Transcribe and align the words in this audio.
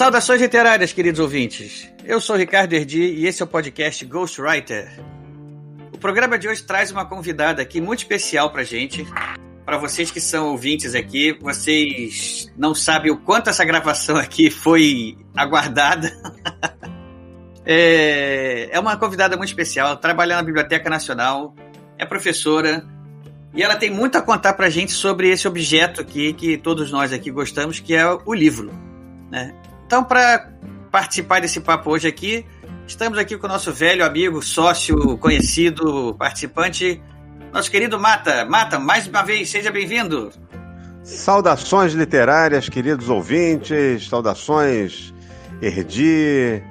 Saudações 0.00 0.40
literárias, 0.40 0.94
queridos 0.94 1.20
ouvintes. 1.20 1.86
Eu 2.02 2.22
sou 2.22 2.34
Ricardo 2.34 2.72
Erdi 2.72 3.02
e 3.02 3.26
esse 3.26 3.42
é 3.42 3.44
o 3.44 3.46
podcast 3.46 4.02
Ghostwriter. 4.06 4.90
O 5.92 5.98
programa 5.98 6.38
de 6.38 6.48
hoje 6.48 6.62
traz 6.62 6.90
uma 6.90 7.04
convidada 7.04 7.60
aqui 7.60 7.82
muito 7.82 7.98
especial 7.98 8.50
pra 8.50 8.62
gente. 8.62 9.06
Para 9.62 9.76
vocês 9.76 10.10
que 10.10 10.18
são 10.18 10.52
ouvintes 10.52 10.94
aqui, 10.94 11.36
vocês 11.42 12.50
não 12.56 12.74
sabem 12.74 13.12
o 13.12 13.18
quanto 13.18 13.50
essa 13.50 13.62
gravação 13.62 14.16
aqui 14.16 14.48
foi 14.48 15.18
aguardada. 15.36 16.10
é, 17.66 18.70
é 18.72 18.80
uma 18.80 18.96
convidada 18.96 19.36
muito 19.36 19.50
especial, 19.50 19.88
ela 19.88 19.96
trabalha 19.98 20.34
na 20.34 20.42
Biblioteca 20.42 20.88
Nacional, 20.88 21.54
é 21.98 22.06
professora, 22.06 22.86
e 23.54 23.62
ela 23.62 23.76
tem 23.76 23.90
muito 23.90 24.16
a 24.16 24.22
contar 24.22 24.54
pra 24.54 24.70
gente 24.70 24.92
sobre 24.92 25.28
esse 25.28 25.46
objeto 25.46 26.00
aqui 26.00 26.32
que 26.32 26.56
todos 26.56 26.90
nós 26.90 27.12
aqui 27.12 27.30
gostamos, 27.30 27.80
que 27.80 27.94
é 27.94 28.06
o 28.24 28.32
livro. 28.32 28.72
Né? 29.30 29.54
Então, 29.90 30.04
para 30.04 30.48
participar 30.88 31.40
desse 31.40 31.58
papo 31.58 31.90
hoje 31.90 32.06
aqui, 32.06 32.46
estamos 32.86 33.18
aqui 33.18 33.36
com 33.36 33.48
o 33.48 33.50
nosso 33.50 33.72
velho 33.72 34.06
amigo, 34.06 34.40
sócio, 34.40 35.18
conhecido, 35.18 36.14
participante, 36.16 37.02
nosso 37.52 37.68
querido 37.68 37.98
Mata. 37.98 38.44
Mata, 38.44 38.78
mais 38.78 39.08
uma 39.08 39.22
vez, 39.22 39.50
seja 39.50 39.72
bem-vindo. 39.72 40.30
Saudações 41.02 41.92
literárias, 41.92 42.68
queridos 42.68 43.08
ouvintes, 43.08 44.08
saudações 44.08 45.12
Erdi, 45.60 46.62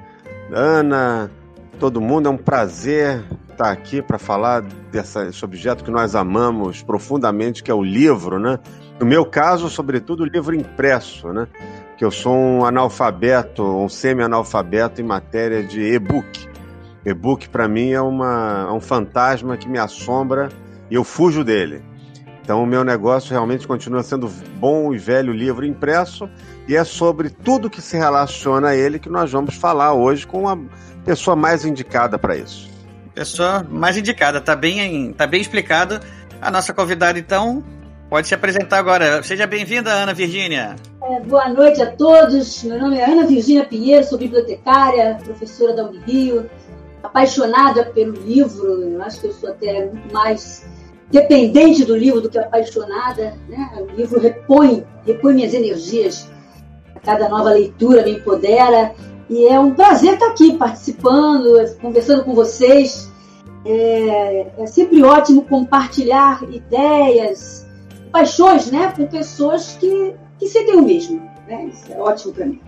Ana, 0.50 1.30
todo 1.78 2.00
mundo. 2.00 2.26
É 2.26 2.32
um 2.32 2.38
prazer 2.38 3.22
estar 3.50 3.70
aqui 3.70 4.00
para 4.00 4.18
falar 4.18 4.62
desse 4.62 5.44
objeto 5.44 5.84
que 5.84 5.90
nós 5.90 6.14
amamos 6.14 6.82
profundamente, 6.82 7.62
que 7.62 7.70
é 7.70 7.74
o 7.74 7.82
livro, 7.82 8.38
né? 8.38 8.58
No 8.98 9.04
meu 9.04 9.26
caso, 9.26 9.68
sobretudo, 9.68 10.22
o 10.22 10.26
livro 10.26 10.54
impresso, 10.54 11.34
né? 11.34 11.46
Que 12.00 12.04
eu 12.06 12.10
sou 12.10 12.34
um 12.34 12.64
analfabeto, 12.64 13.62
um 13.62 13.86
semi-analfabeto 13.86 15.02
em 15.02 15.04
matéria 15.04 15.62
de 15.62 15.82
e-book. 15.82 16.48
E-book, 17.04 17.50
para 17.50 17.68
mim, 17.68 17.90
é, 17.92 18.00
uma, 18.00 18.68
é 18.70 18.72
um 18.72 18.80
fantasma 18.80 19.54
que 19.58 19.68
me 19.68 19.78
assombra 19.78 20.48
e 20.90 20.94
eu 20.94 21.04
fujo 21.04 21.44
dele. 21.44 21.82
Então, 22.40 22.62
o 22.62 22.66
meu 22.66 22.84
negócio 22.84 23.32
realmente 23.32 23.68
continua 23.68 24.02
sendo 24.02 24.28
bom 24.56 24.94
e 24.94 24.96
velho 24.96 25.30
livro 25.30 25.66
impresso, 25.66 26.26
e 26.66 26.74
é 26.74 26.84
sobre 26.84 27.28
tudo 27.28 27.68
que 27.68 27.82
se 27.82 27.98
relaciona 27.98 28.68
a 28.68 28.74
ele 28.74 28.98
que 28.98 29.10
nós 29.10 29.30
vamos 29.30 29.56
falar 29.56 29.92
hoje 29.92 30.26
com 30.26 30.48
a 30.48 30.56
pessoa 31.04 31.36
mais 31.36 31.66
indicada 31.66 32.18
para 32.18 32.34
isso. 32.34 32.70
Pessoa 33.14 33.62
mais 33.68 33.98
indicada, 33.98 34.40
tá 34.40 34.56
bem, 34.56 35.12
tá 35.12 35.26
bem 35.26 35.42
explicado. 35.42 36.00
A 36.40 36.50
nossa 36.50 36.72
convidada, 36.72 37.18
então, 37.18 37.62
pode 38.10 38.26
se 38.26 38.34
apresentar 38.34 38.78
agora. 38.78 39.22
Seja 39.22 39.46
bem-vinda, 39.46 39.92
Ana 39.92 40.12
Virgínia. 40.12 40.74
É, 41.00 41.20
boa 41.20 41.48
noite 41.48 41.80
a 41.80 41.92
todos. 41.92 42.64
Meu 42.64 42.76
nome 42.76 42.98
é 42.98 43.08
Ana 43.08 43.24
Virgínia 43.24 43.64
Pinheiro, 43.64 44.04
sou 44.04 44.18
bibliotecária, 44.18 45.16
professora 45.24 45.74
da 45.74 45.84
Unirio, 45.84 46.50
apaixonada 47.04 47.86
pelo 47.86 48.14
livro. 48.14 48.82
Eu 48.82 49.00
acho 49.00 49.20
que 49.20 49.28
eu 49.28 49.32
sou 49.32 49.50
até 49.50 49.86
muito 49.86 50.12
mais 50.12 50.66
dependente 51.08 51.84
do 51.84 51.96
livro 51.96 52.20
do 52.20 52.28
que 52.28 52.38
apaixonada. 52.38 53.38
Né? 53.48 53.70
O 53.78 53.96
livro 53.96 54.18
repõe, 54.18 54.84
repõe 55.06 55.34
minhas 55.34 55.54
energias. 55.54 56.28
A 56.96 56.98
cada 56.98 57.28
nova 57.28 57.50
leitura 57.50 58.02
me 58.02 58.16
empodera. 58.16 58.92
E 59.28 59.46
é 59.46 59.60
um 59.60 59.72
prazer 59.72 60.14
estar 60.14 60.26
aqui 60.26 60.56
participando, 60.56 61.64
conversando 61.80 62.24
com 62.24 62.34
vocês. 62.34 63.08
É, 63.64 64.46
é 64.58 64.66
sempre 64.66 65.00
ótimo 65.04 65.42
compartilhar 65.42 66.42
ideias, 66.50 67.69
paixões 68.10 68.70
né, 68.70 68.92
com 68.96 69.06
pessoas 69.06 69.76
que, 69.80 70.14
que 70.38 70.46
sentem 70.46 70.76
o 70.76 70.82
mesmo. 70.82 71.20
Né? 71.46 71.66
Isso 71.66 71.92
é 71.92 71.96
ótimo 71.96 72.32
para 72.32 72.46
mim. 72.46 72.60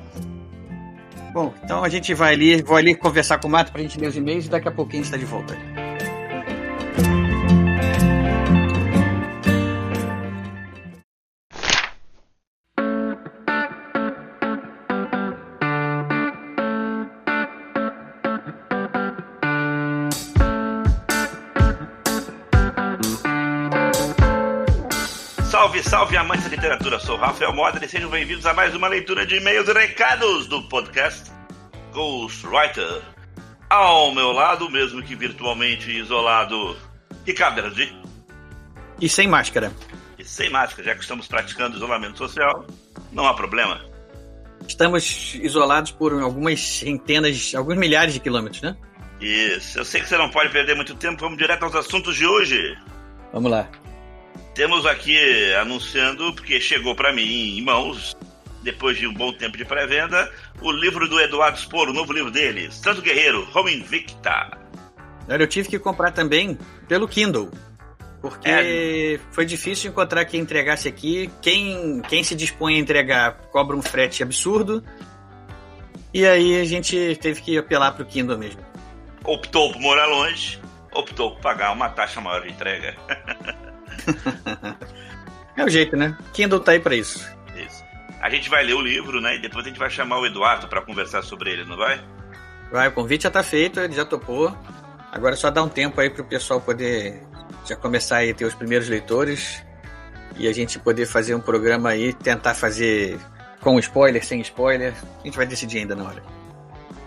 Bom, 1.32 1.52
então 1.64 1.82
a 1.82 1.88
gente 1.88 2.12
vai 2.12 2.34
ali, 2.34 2.62
vou 2.62 2.76
ali 2.76 2.94
conversar 2.94 3.38
com 3.38 3.48
o 3.48 3.50
Mato 3.50 3.72
para 3.72 3.80
a 3.80 3.82
gente 3.82 3.98
ler 3.98 4.08
os 4.08 4.16
e-mails 4.16 4.46
e 4.46 4.50
daqui 4.50 4.68
a 4.68 4.72
pouquinho 4.72 5.02
a 5.02 5.04
gente 5.04 5.14
está 5.14 5.16
de 5.16 5.24
volta. 5.24 5.56
Salve, 25.82 25.88
salve, 25.88 26.16
amantes 26.16 26.44
da 26.44 26.50
literatura! 26.50 26.98
Sou 26.98 27.16
Rafael 27.16 27.52
Modri 27.52 27.84
e 27.84 27.88
sejam 27.88 28.10
bem-vindos 28.10 28.46
a 28.46 28.54
mais 28.54 28.74
uma 28.74 28.88
leitura 28.88 29.26
de 29.26 29.36
e-mails 29.36 29.68
e 29.68 29.72
recados 29.72 30.46
do 30.46 30.62
podcast 30.68 31.30
Ghostwriter. 31.92 33.02
Ao 33.68 34.14
meu 34.14 34.32
lado, 34.32 34.70
mesmo 34.70 35.02
que 35.02 35.14
virtualmente 35.14 35.90
isolado, 35.90 36.76
Ricardo 37.26 37.60
Erdi. 37.60 37.94
E 39.00 39.08
sem 39.08 39.26
máscara. 39.26 39.72
E 40.18 40.24
sem 40.24 40.50
máscara, 40.50 40.88
já 40.88 40.94
que 40.94 41.02
estamos 41.02 41.26
praticando 41.26 41.76
isolamento 41.76 42.18
social, 42.18 42.66
não 43.10 43.26
há 43.26 43.34
problema. 43.34 43.80
Estamos 44.66 45.34
isolados 45.36 45.90
por 45.90 46.12
algumas 46.20 46.60
centenas, 46.60 47.54
alguns 47.54 47.76
milhares 47.76 48.14
de 48.14 48.20
quilômetros, 48.20 48.62
né? 48.62 48.76
Isso, 49.20 49.78
eu 49.78 49.84
sei 49.84 50.00
que 50.00 50.08
você 50.08 50.16
não 50.16 50.30
pode 50.30 50.50
perder 50.50 50.74
muito 50.76 50.94
tempo, 50.94 51.20
vamos 51.20 51.38
direto 51.38 51.64
aos 51.64 51.74
assuntos 51.74 52.16
de 52.16 52.26
hoje. 52.26 52.76
Vamos 53.32 53.50
lá. 53.50 53.68
Temos 54.54 54.84
aqui 54.84 55.16
anunciando, 55.54 56.32
porque 56.34 56.60
chegou 56.60 56.94
para 56.94 57.12
mim 57.12 57.56
em 57.56 57.62
mãos, 57.62 58.14
depois 58.62 58.98
de 58.98 59.06
um 59.06 59.14
bom 59.14 59.32
tempo 59.32 59.56
de 59.56 59.64
pré-venda, 59.64 60.30
o 60.60 60.70
livro 60.70 61.08
do 61.08 61.18
Eduardo 61.18 61.58
Spor, 61.58 61.88
o 61.88 61.92
novo 61.92 62.12
livro 62.12 62.30
dele, 62.30 62.70
Santo 62.70 63.00
Guerreiro, 63.00 63.48
Home 63.54 63.74
Invicta. 63.74 64.58
Eu 65.26 65.46
tive 65.46 65.68
que 65.68 65.78
comprar 65.78 66.10
também 66.10 66.58
pelo 66.86 67.08
Kindle. 67.08 67.50
Porque 68.20 68.48
é. 68.48 69.20
foi 69.32 69.44
difícil 69.44 69.90
encontrar 69.90 70.24
quem 70.26 70.40
entregasse 70.40 70.86
aqui. 70.86 71.30
Quem, 71.40 72.00
quem 72.02 72.22
se 72.22 72.36
dispõe 72.36 72.76
a 72.76 72.78
entregar 72.78 73.32
cobra 73.50 73.76
um 73.76 73.82
frete 73.82 74.22
absurdo. 74.22 74.84
E 76.14 76.24
aí 76.26 76.60
a 76.60 76.64
gente 76.64 77.18
teve 77.20 77.40
que 77.40 77.58
apelar 77.58 77.92
pro 77.92 78.04
Kindle 78.04 78.38
mesmo. 78.38 78.60
Optou 79.24 79.72
por 79.72 79.80
morar 79.80 80.06
longe, 80.06 80.60
optou 80.92 81.32
por 81.32 81.40
pagar 81.40 81.72
uma 81.72 81.88
taxa 81.88 82.20
maior 82.20 82.42
de 82.42 82.50
entrega. 82.50 82.94
é 85.56 85.64
o 85.64 85.68
jeito, 85.68 85.96
né? 85.96 86.16
Kindle 86.32 86.60
tá 86.60 86.72
aí 86.72 86.80
pra 86.80 86.94
isso. 86.94 87.26
Isso. 87.56 87.84
A 88.20 88.30
gente 88.30 88.48
vai 88.48 88.64
ler 88.64 88.74
o 88.74 88.80
livro, 88.80 89.20
né? 89.20 89.36
E 89.36 89.40
depois 89.40 89.64
a 89.64 89.68
gente 89.68 89.78
vai 89.78 89.90
chamar 89.90 90.18
o 90.18 90.26
Eduardo 90.26 90.68
para 90.68 90.80
conversar 90.82 91.22
sobre 91.22 91.50
ele, 91.50 91.64
não 91.64 91.76
vai? 91.76 92.02
Vai, 92.70 92.88
o 92.88 92.92
convite 92.92 93.24
já 93.24 93.30
tá 93.30 93.42
feito, 93.42 93.80
ele 93.80 93.94
já 93.94 94.04
topou. 94.04 94.56
Agora 95.10 95.34
é 95.34 95.36
só 95.36 95.50
dá 95.50 95.62
um 95.62 95.68
tempo 95.68 96.00
aí 96.00 96.08
pro 96.08 96.24
pessoal 96.24 96.60
poder 96.60 97.22
já 97.66 97.76
começar 97.76 98.18
aí 98.18 98.30
a 98.30 98.34
ter 98.34 98.44
os 98.44 98.54
primeiros 98.54 98.88
leitores 98.88 99.62
e 100.36 100.48
a 100.48 100.52
gente 100.52 100.78
poder 100.78 101.06
fazer 101.06 101.34
um 101.34 101.40
programa 101.40 101.90
aí, 101.90 102.12
tentar 102.12 102.54
fazer 102.54 103.18
com 103.60 103.78
spoiler, 103.78 104.24
sem 104.24 104.40
spoiler. 104.40 104.94
A 105.20 105.26
gente 105.26 105.36
vai 105.36 105.46
decidir 105.46 105.78
ainda 105.78 105.94
na 105.94 106.04
hora. 106.04 106.22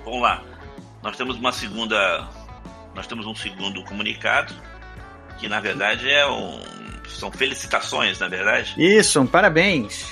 Vamos 0.03 0.21
lá. 0.21 0.43
Nós 1.03 1.17
temos 1.17 1.37
uma 1.37 1.51
segunda. 1.51 2.27
Nós 2.93 3.07
temos 3.07 3.25
um 3.25 3.35
segundo 3.35 3.83
comunicado, 3.83 4.53
que 5.37 5.47
na 5.47 5.59
verdade 5.59 6.09
é 6.09 6.25
um. 6.27 6.61
São 7.07 7.31
felicitações, 7.31 8.19
na 8.19 8.27
verdade. 8.27 8.73
Isso, 8.77 9.19
um 9.21 9.27
parabéns. 9.27 10.05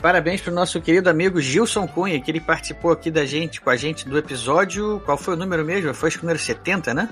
Parabéns 0.00 0.40
pro 0.40 0.52
nosso 0.52 0.80
querido 0.82 1.08
amigo 1.08 1.40
Gilson 1.40 1.86
Cunha, 1.86 2.20
que 2.20 2.30
ele 2.30 2.40
participou 2.40 2.90
aqui 2.92 3.10
da 3.10 3.24
gente, 3.24 3.60
com 3.60 3.70
a 3.70 3.76
gente 3.76 4.06
do 4.06 4.18
episódio. 4.18 5.00
Qual 5.04 5.16
foi 5.16 5.34
o 5.34 5.36
número 5.36 5.64
mesmo? 5.64 5.94
Foi 5.94 6.10
o 6.10 6.18
número 6.18 6.38
70, 6.38 6.92
né? 6.92 7.08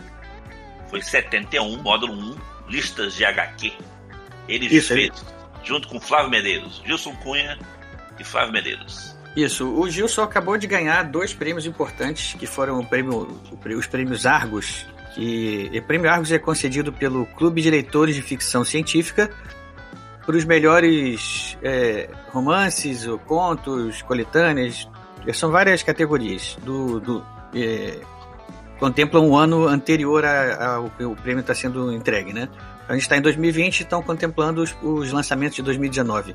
Foi 0.91 1.01
71, 1.01 1.79
módulo 1.83 2.13
1, 2.13 2.37
listas 2.69 3.15
de 3.15 3.25
HQ. 3.25 3.73
Ele 4.47 4.67
Isso, 4.67 4.89
fez 4.89 4.99
ele- 5.09 5.13
junto 5.65 5.89
com 5.89 5.99
Flávio 5.99 6.29
Medeiros, 6.31 6.83
Gilson 6.85 7.15
Cunha 7.17 7.59
e 8.19 8.25
Flávio 8.25 8.53
Medeiros. 8.53 9.17
Isso, 9.37 9.67
o 9.67 9.89
Gilson 9.89 10.23
acabou 10.23 10.59
de 10.59 10.67
ganhar 10.67 11.05
dois 11.05 11.33
prêmios 11.33 11.65
importantes, 11.65 12.35
que 12.35 12.47
foram 12.47 12.81
o 12.81 12.87
prêmio, 12.87 13.41
os 13.77 13.87
prêmios 13.87 14.27
Argos, 14.27 14.87
que 15.15 15.71
o 15.75 15.83
prêmio 15.83 16.11
Argos 16.11 16.31
é 16.31 16.39
concedido 16.39 16.93
pelo 16.93 17.25
Clube 17.27 17.63
de 17.63 17.71
Leitores 17.71 18.15
de 18.15 18.23
Ficção 18.23 18.65
Científica 18.65 19.31
para 20.25 20.37
os 20.37 20.45
melhores 20.45 21.57
é, 21.63 22.09
romances 22.31 23.07
ou 23.07 23.19
contos, 23.19 24.03
coletâneas 24.03 24.89
São 25.33 25.51
várias 25.51 25.83
categorias. 25.83 26.57
Do, 26.63 27.01
do 27.01 27.25
é, 27.55 27.99
contemplam 28.79 29.29
um 29.29 29.37
ano 29.37 29.67
anterior 29.67 30.25
ao 30.25 30.91
que 30.91 31.05
o 31.05 31.15
prêmio 31.15 31.41
está 31.41 31.55
sendo 31.55 31.93
entregue, 31.93 32.33
né? 32.33 32.49
A 32.89 32.95
gente 32.95 33.03
está 33.03 33.17
em 33.17 33.23
2020 33.23 33.79
e 33.79 33.83
estão 33.85 34.03
contemplando 34.03 34.61
os, 34.61 34.75
os, 34.83 35.13
lançamentos 35.13 35.55
de 35.55 35.63
2019. 35.63 36.35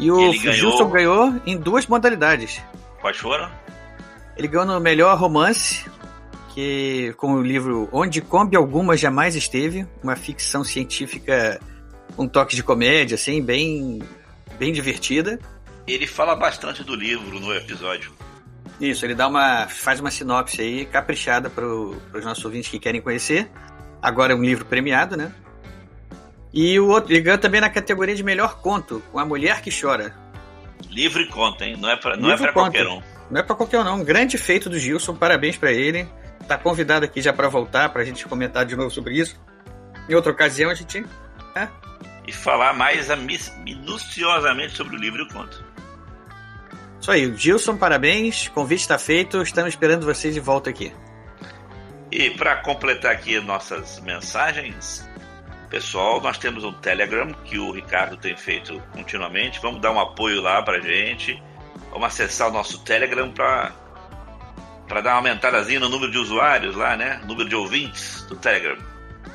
E 0.00 0.10
o 0.10 0.32
Gilson 0.32 0.88
ganhou 0.88 1.40
em 1.46 1.58
duas 1.58 1.86
modalidades. 1.86 2.60
Quais 3.02 3.18
foram? 3.18 3.50
Ele 4.34 4.48
ganhou 4.48 4.66
no 4.66 4.80
melhor 4.80 5.16
romance, 5.18 5.84
que 6.54 7.12
com 7.18 7.34
o 7.34 7.42
livro 7.42 7.86
Onde 7.92 8.22
Combe 8.22 8.56
Alguma 8.56 8.96
Jamais 8.96 9.36
Esteve, 9.36 9.86
uma 10.02 10.16
ficção 10.16 10.64
científica 10.64 11.60
com 12.16 12.24
um 12.24 12.28
toque 12.28 12.56
de 12.56 12.62
comédia, 12.62 13.16
assim, 13.16 13.42
bem, 13.42 14.02
bem 14.58 14.72
divertida. 14.72 15.38
Ele 15.86 16.06
fala 16.06 16.34
bastante 16.34 16.82
do 16.82 16.94
livro 16.94 17.38
no 17.38 17.54
episódio. 17.54 18.10
Isso, 18.80 19.04
ele 19.04 19.14
dá 19.14 19.28
uma. 19.28 19.66
faz 19.68 20.00
uma 20.00 20.10
sinopse 20.10 20.62
aí 20.62 20.86
caprichada 20.86 21.50
para 21.50 21.66
os 21.66 22.24
nossos 22.24 22.42
ouvintes 22.42 22.70
que 22.70 22.78
querem 22.78 23.02
conhecer. 23.02 23.50
Agora 24.00 24.32
é 24.32 24.36
um 24.36 24.42
livro 24.42 24.64
premiado, 24.64 25.16
né? 25.16 25.30
E 26.52 26.78
o 26.80 26.88
outro, 26.88 27.12
ele 27.12 27.20
ganhou 27.20 27.38
também 27.38 27.60
na 27.60 27.70
categoria 27.70 28.14
de 28.14 28.24
melhor 28.24 28.60
conto, 28.60 29.02
com 29.12 29.18
A 29.18 29.24
Mulher 29.24 29.62
que 29.62 29.70
Chora. 29.70 30.14
Livro 30.88 31.22
e 31.22 31.26
conto, 31.26 31.62
hein? 31.62 31.76
Não 31.78 31.88
é 31.88 31.96
para 31.96 32.16
não 32.16 32.30
é 32.30 32.36
pra 32.36 32.52
qualquer 32.52 32.86
um. 32.86 33.00
Não 33.30 33.40
é 33.40 33.42
para 33.42 33.54
qualquer 33.54 33.78
um, 33.78 33.84
não. 33.84 34.00
Um 34.00 34.04
grande 34.04 34.36
feito 34.36 34.68
do 34.68 34.78
Gilson, 34.78 35.14
parabéns 35.14 35.56
para 35.56 35.72
ele. 35.72 36.08
Tá 36.48 36.58
convidado 36.58 37.04
aqui 37.04 37.22
já 37.22 37.32
para 37.32 37.48
voltar, 37.48 37.90
para 37.90 38.02
a 38.02 38.04
gente 38.04 38.26
comentar 38.26 38.64
de 38.64 38.74
novo 38.74 38.90
sobre 38.90 39.14
isso. 39.14 39.40
Em 40.08 40.14
outra 40.14 40.32
ocasião 40.32 40.70
a 40.70 40.74
gente. 40.74 41.04
É. 41.54 41.68
E 42.26 42.32
falar 42.32 42.72
mais 42.72 43.08
minuciosamente 43.64 44.76
sobre 44.76 44.96
o 44.96 44.98
livro 44.98 45.20
e 45.20 45.22
o 45.22 45.28
conto. 45.28 45.64
Isso 47.00 47.10
aí, 47.10 47.34
Gilson, 47.36 47.76
parabéns. 47.76 48.48
Convite 48.48 48.80
está 48.80 48.98
feito. 48.98 49.40
Estamos 49.42 49.70
esperando 49.70 50.04
vocês 50.04 50.34
de 50.34 50.40
volta 50.40 50.68
aqui. 50.68 50.92
E 52.10 52.30
para 52.30 52.56
completar 52.56 53.12
aqui 53.12 53.38
nossas 53.40 54.00
mensagens, 54.00 55.08
pessoal, 55.70 56.20
nós 56.20 56.36
temos 56.36 56.64
um 56.64 56.72
Telegram 56.72 57.32
que 57.44 57.56
o 57.56 57.70
Ricardo 57.70 58.16
tem 58.16 58.36
feito 58.36 58.82
continuamente. 58.92 59.60
Vamos 59.62 59.80
dar 59.80 59.92
um 59.92 60.00
apoio 60.00 60.42
lá 60.42 60.60
para 60.62 60.80
gente. 60.80 61.40
Vamos 61.90 62.08
acessar 62.08 62.48
o 62.48 62.52
nosso 62.52 62.80
Telegram 62.84 63.30
para 63.30 63.72
para 64.88 65.00
dar 65.00 65.10
uma 65.10 65.18
aumentadazinha 65.18 65.78
no 65.78 65.88
número 65.88 66.10
de 66.10 66.18
usuários 66.18 66.74
lá, 66.74 66.96
né? 66.96 67.20
Número 67.24 67.48
de 67.48 67.54
ouvintes 67.54 68.26
do 68.28 68.34
Telegram. 68.34 68.76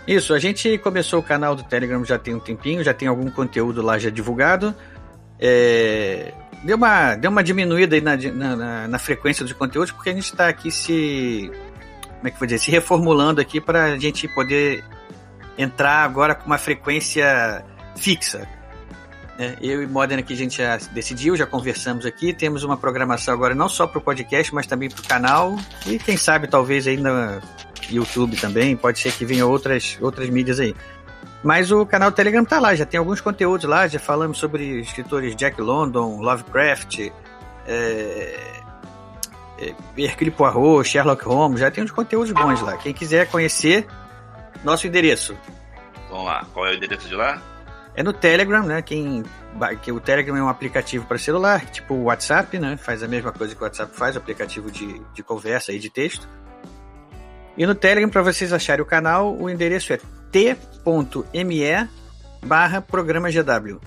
Isso, 0.06 0.34
a 0.34 0.40
gente 0.40 0.78
começou 0.80 1.22
o 1.22 1.24
canal 1.24 1.56
do 1.56 1.64
Telegram 1.64 2.04
já 2.04 2.20
tem 2.20 2.36
um 2.36 2.40
tempinho, 2.42 2.84
já 2.84 2.94
tem 2.94 3.08
algum 3.08 3.32
conteúdo 3.32 3.82
lá 3.82 3.98
já 3.98 4.10
divulgado. 4.10 4.76
É... 5.40 6.34
Deu, 6.62 6.76
uma, 6.76 7.16
deu 7.16 7.32
uma 7.32 7.42
diminuída 7.42 7.96
aí 7.96 8.02
na, 8.02 8.18
na, 8.18 8.88
na 8.90 9.00
frequência 9.00 9.46
dos 9.46 9.54
conteúdos, 9.54 9.92
porque 9.92 10.10
a 10.10 10.14
gente 10.14 10.26
está 10.26 10.50
aqui 10.50 10.70
se. 10.70 11.50
Como 12.18 12.28
é 12.28 12.32
que 12.32 12.38
vou 12.38 12.46
dizer? 12.46 12.60
Se 12.60 12.70
reformulando 12.70 13.40
aqui 13.40 13.62
para 13.62 13.86
a 13.86 13.98
gente 13.98 14.28
poder 14.28 14.84
entrar 15.58 16.04
agora 16.04 16.36
com 16.36 16.46
uma 16.46 16.58
frequência 16.58 17.64
fixa. 17.96 18.48
Né? 19.38 19.56
Eu 19.62 19.84
e 19.84 19.88
Modena 19.88 20.22
aqui 20.22 20.34
a 20.34 20.38
gente 20.38 20.58
já 20.58 20.78
decidiu, 20.92 21.36
já 21.36 21.46
conversamos 21.46 22.06
aqui, 22.06 22.34
temos 22.34 22.64
uma 22.64 22.78
programação 22.78 23.34
agora 23.34 23.54
não 23.54 23.70
só 23.70 23.86
para 23.88 24.00
o 24.00 24.02
podcast, 24.02 24.54
mas 24.54 24.66
também 24.66 24.90
para 24.90 25.02
o 25.02 25.08
canal 25.08 25.56
e 25.86 26.00
quem 26.00 26.18
sabe 26.18 26.48
talvez 26.48 26.88
ainda 26.88 27.42
YouTube 27.90 28.38
também, 28.38 28.76
pode 28.76 29.00
ser 29.00 29.12
que 29.12 29.26
venha 29.26 29.46
outras, 29.46 29.98
outras 30.02 30.30
mídias 30.30 30.60
aí. 30.60 30.76
Mas 31.44 31.72
o 31.72 31.86
canal 31.86 32.12
Telegram 32.12 32.44
tá 32.44 32.60
lá, 32.60 32.74
já 32.74 32.86
tem 32.86 32.98
alguns 32.98 33.22
conteúdos 33.22 33.70
lá, 33.70 33.88
já 33.88 34.00
falamos 34.00 34.38
sobre 34.38 34.80
escritores 34.80 35.36
Jack 35.36 35.62
London, 35.62 36.20
Lovecraft, 36.20 37.12
é, 37.68 38.40
é, 39.60 39.76
Hercule 39.96 40.32
Poirot, 40.32 40.90
Sherlock 40.90 41.24
Holmes, 41.24 41.60
já 41.60 41.70
tem 41.70 41.84
uns 41.84 41.92
conteúdos 41.92 42.32
bons 42.32 42.62
lá. 42.62 42.78
Quem 42.78 42.94
quiser 42.94 43.28
conhecer, 43.30 43.86
nosso 44.66 44.88
endereço. 44.88 45.38
Vamos 46.10 46.26
lá, 46.26 46.46
qual 46.54 46.68
é 46.68 46.72
o 46.72 46.74
endereço 46.76 47.08
de 47.08 47.16
lá? 47.16 47.42
é 47.96 48.04
no 48.04 48.12
Telegram, 48.12 48.64
né? 48.64 48.82
Quem, 48.82 49.24
que 49.82 49.92
o 49.92 50.00
Telegram 50.00 50.36
é 50.36 50.44
um 50.44 50.50
aplicativo 50.50 51.06
para 51.06 51.18
celular, 51.18 51.66
tipo 51.66 51.94
o 51.94 52.04
WhatsApp, 52.04 52.60
né? 52.60 52.78
Faz 52.78 53.02
a 53.02 53.08
mesma 53.08 53.32
coisa 53.32 53.56
que 53.56 53.62
o 53.62 53.64
WhatsApp 53.64 53.96
faz, 53.96 54.18
aplicativo 54.18 54.70
de, 54.70 55.02
de 55.14 55.24
conversa 55.24 55.72
e 55.72 55.80
de 55.80 55.90
texto. 55.90 56.28
E 57.58 57.66
no 57.66 57.74
Telegram, 57.74 58.10
para 58.10 58.22
vocês 58.22 58.52
acharem 58.52 58.84
o 58.84 58.86
canal, 58.86 59.34
o 59.34 59.50
endereço 59.50 59.94
é 59.94 60.00
t.me 60.30 61.90
barra 62.46 62.82
programa 62.82 63.30
GW. 63.32 63.80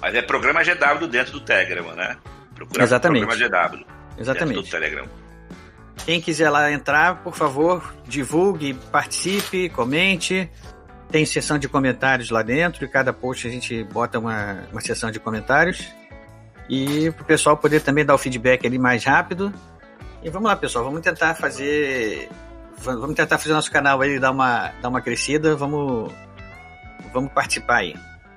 Mas 0.00 0.14
é 0.14 0.22
programa 0.22 0.62
GW 0.62 1.08
dentro 1.08 1.32
do 1.32 1.40
Telegram, 1.40 1.96
né? 1.96 2.16
Procurar 2.54 2.84
Exatamente. 2.84 3.26
programa 3.26 3.68
GW. 3.68 3.84
Exatamente. 4.16 4.54
Dentro 4.54 4.70
do 4.70 4.70
Telegram. 4.70 5.27
Quem 6.04 6.20
quiser 6.20 6.50
lá 6.50 6.70
entrar, 6.72 7.22
por 7.22 7.34
favor, 7.34 7.94
divulgue, 8.06 8.74
participe, 8.74 9.68
comente. 9.68 10.50
Tem 11.10 11.24
sessão 11.24 11.58
de 11.58 11.68
comentários 11.68 12.30
lá 12.30 12.42
dentro, 12.42 12.84
e 12.84 12.88
cada 12.88 13.12
post 13.12 13.46
a 13.46 13.50
gente 13.50 13.82
bota 13.84 14.18
uma, 14.18 14.64
uma 14.70 14.80
sessão 14.80 15.10
de 15.10 15.18
comentários. 15.18 15.86
E 16.68 17.10
para 17.12 17.22
o 17.22 17.26
pessoal 17.26 17.56
poder 17.56 17.80
também 17.80 18.04
dar 18.04 18.14
o 18.14 18.18
feedback 18.18 18.66
ali 18.66 18.78
mais 18.78 19.04
rápido. 19.04 19.52
E 20.22 20.28
vamos 20.28 20.48
lá, 20.48 20.56
pessoal, 20.56 20.84
vamos 20.84 21.00
tentar 21.00 21.34
fazer. 21.34 22.28
Vamos 22.78 23.14
tentar 23.14 23.38
fazer 23.38 23.52
nosso 23.54 23.70
canal 23.70 24.00
aí 24.00 24.18
dar 24.18 24.30
uma, 24.30 24.68
dar 24.82 24.88
uma 24.88 25.00
crescida. 25.00 25.56
Vamos, 25.56 26.12
vamos 27.12 27.32
participar 27.32 27.78
aí. 27.78 27.94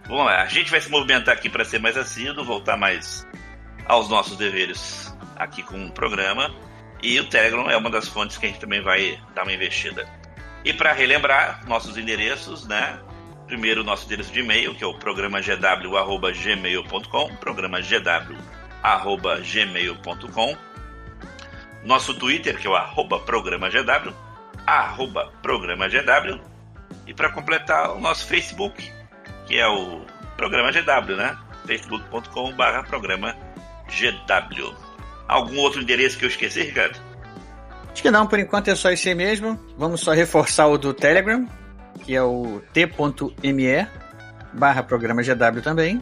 Bom, 0.08 0.28
a 0.28 0.46
gente 0.46 0.72
vai 0.72 0.82
se 0.82 0.90
movimentar 0.90 1.34
aqui 1.34 1.50
para 1.50 1.64
ser 1.64 1.80
mais 1.80 1.98
assíduo, 1.98 2.44
voltar 2.44 2.78
mais 2.78 3.28
aos 3.86 4.10
nossos 4.10 4.38
deveres 4.38 5.14
aqui 5.36 5.62
com 5.64 5.86
o 5.86 5.92
programa. 5.92 6.54
E 7.02 7.20
o 7.20 7.26
Telegram 7.26 7.70
é 7.70 7.76
uma 7.76 7.90
das 7.90 8.08
fontes 8.08 8.38
que 8.38 8.46
a 8.46 8.50
gente 8.50 8.60
também 8.60 8.82
vai 8.82 9.20
dar 9.34 9.44
uma 9.44 9.54
investida. 9.54 10.08
E 10.64 10.72
para 10.72 10.94
relembrar 10.94 11.68
nossos 11.68 11.98
endereços, 11.98 12.68
né? 12.68 13.00
Primeiro, 13.48 13.84
nosso 13.84 14.06
endereço 14.06 14.32
de 14.32 14.40
e-mail, 14.42 14.76
que 14.76 14.84
é 14.84 14.88
o 14.88 14.94
programa 14.94 15.42
gw.gmail.com, 15.42 17.36
programa 17.38 17.80
gw.gmail.com. 17.82 19.28
Nosso 21.84 22.14
Twitter, 22.14 22.60
que 22.60 22.68
é 22.68 22.70
o 22.70 22.76
arroba 22.76 23.20
programa 23.20 23.68
GW, 23.70 24.14
arroba 24.68 25.34
programa 25.42 25.88
GW. 25.90 26.40
E 27.08 27.14
para 27.14 27.32
completar, 27.32 27.92
o 27.92 28.00
nosso 28.00 28.28
Facebook, 28.28 28.92
que 29.48 29.58
é 29.58 29.68
o 29.68 30.06
programa 30.38 30.72
GW, 30.72 31.16
né? 31.16 31.36
facebook.com 31.66 32.54
barra 32.54 32.84
programa 32.84 33.36
GW. 33.88 34.91
Algum 35.28 35.58
outro 35.58 35.82
endereço 35.82 36.18
que 36.18 36.26
eu 36.26 36.30
esqueci, 36.30 36.62
Ricardo? 36.62 37.00
Acho 37.92 38.02
que 38.02 38.12
não, 38.12 38.26
por 38.26 38.40
enquanto 38.40 38.70
é 38.70 38.76
só 38.76 38.92
esse 38.92 39.10
aí 39.10 39.16
mesmo. 39.16 39.60
Vamos 39.78 40.02
só 40.02 40.12
reforçar 40.12 40.68
o 40.68 40.78
do 40.78 40.94
Telegram, 40.94 41.48
que 42.04 42.16
é 42.16 42.24
o 42.24 42.62
t.me 42.74 43.88
barra 44.54 44.84
programa 44.84 45.22
GW 45.22 45.62
também. 45.62 46.02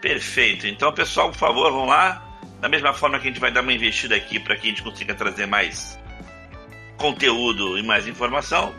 Perfeito. 0.00 0.66
Então, 0.66 0.92
pessoal, 0.92 1.30
por 1.30 1.38
favor, 1.38 1.70
vamos 1.70 1.88
lá. 1.88 2.28
Da 2.60 2.68
mesma 2.68 2.92
forma 2.92 3.18
que 3.18 3.28
a 3.28 3.30
gente 3.30 3.40
vai 3.40 3.50
dar 3.50 3.62
uma 3.62 3.72
investida 3.72 4.14
aqui 4.14 4.38
para 4.38 4.56
que 4.56 4.66
a 4.66 4.70
gente 4.70 4.82
consiga 4.82 5.14
trazer 5.14 5.46
mais 5.46 5.98
conteúdo 6.96 7.76
e 7.76 7.82
mais 7.82 8.06
informação, 8.06 8.72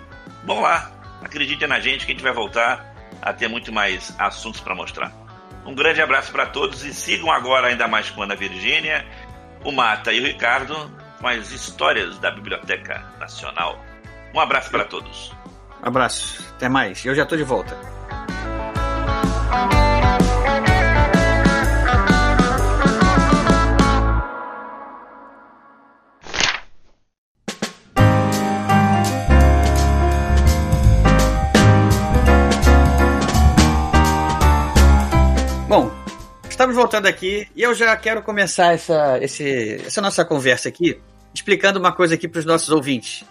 vamos 0.46 0.64
lá. 0.64 0.92
Acreditem 1.22 1.68
na 1.68 1.80
gente 1.80 2.06
que 2.06 2.12
a 2.12 2.16
gente 2.16 2.24
vai 2.24 2.34
voltar 2.34 2.94
a 3.22 3.34
ter 3.34 3.48
muito 3.48 3.72
mais 3.72 4.14
assuntos 4.18 4.62
para 4.62 4.74
mostrar. 4.74 5.12
Um 5.66 5.74
grande 5.74 6.02
abraço 6.02 6.32
para 6.32 6.46
todos 6.46 6.84
e 6.84 6.94
sigam 6.94 7.32
agora 7.32 7.68
ainda 7.68 7.88
mais 7.88 8.10
com 8.10 8.22
a 8.22 8.26
Ana 8.26 8.36
Virgínia, 8.36 9.06
o 9.64 9.72
Mata 9.72 10.12
e 10.12 10.20
o 10.20 10.24
Ricardo 10.24 10.92
com 11.20 11.28
as 11.28 11.52
histórias 11.52 12.18
da 12.20 12.32
Biblioteca 12.32 13.04
Nacional. 13.20 13.80
Um 14.34 14.40
abraço 14.40 14.70
para 14.70 14.86
todos. 14.86 15.34
Abraço, 15.82 16.44
até 16.56 16.68
mais. 16.68 17.06
Eu 17.06 17.16
já 17.16 17.24
estou 17.24 17.38
de 17.38 17.44
volta. 17.44 17.93
Estamos 36.74 36.76
voltando 36.76 37.06
aqui 37.06 37.48
e 37.56 37.62
eu 37.62 37.76
já 37.76 37.96
quero 37.96 38.24
começar 38.24 38.74
essa, 38.74 39.20
esse, 39.22 39.76
essa 39.86 40.02
nossa 40.02 40.26
conversa 40.26 40.70
aqui 40.70 41.00
explicando 41.34 41.80
uma 41.80 41.92
coisa 41.92 42.16
aqui 42.16 42.28
para 42.28 42.40
os 42.40 42.46
nossos 42.46 42.70
ouvintes. 42.70 43.24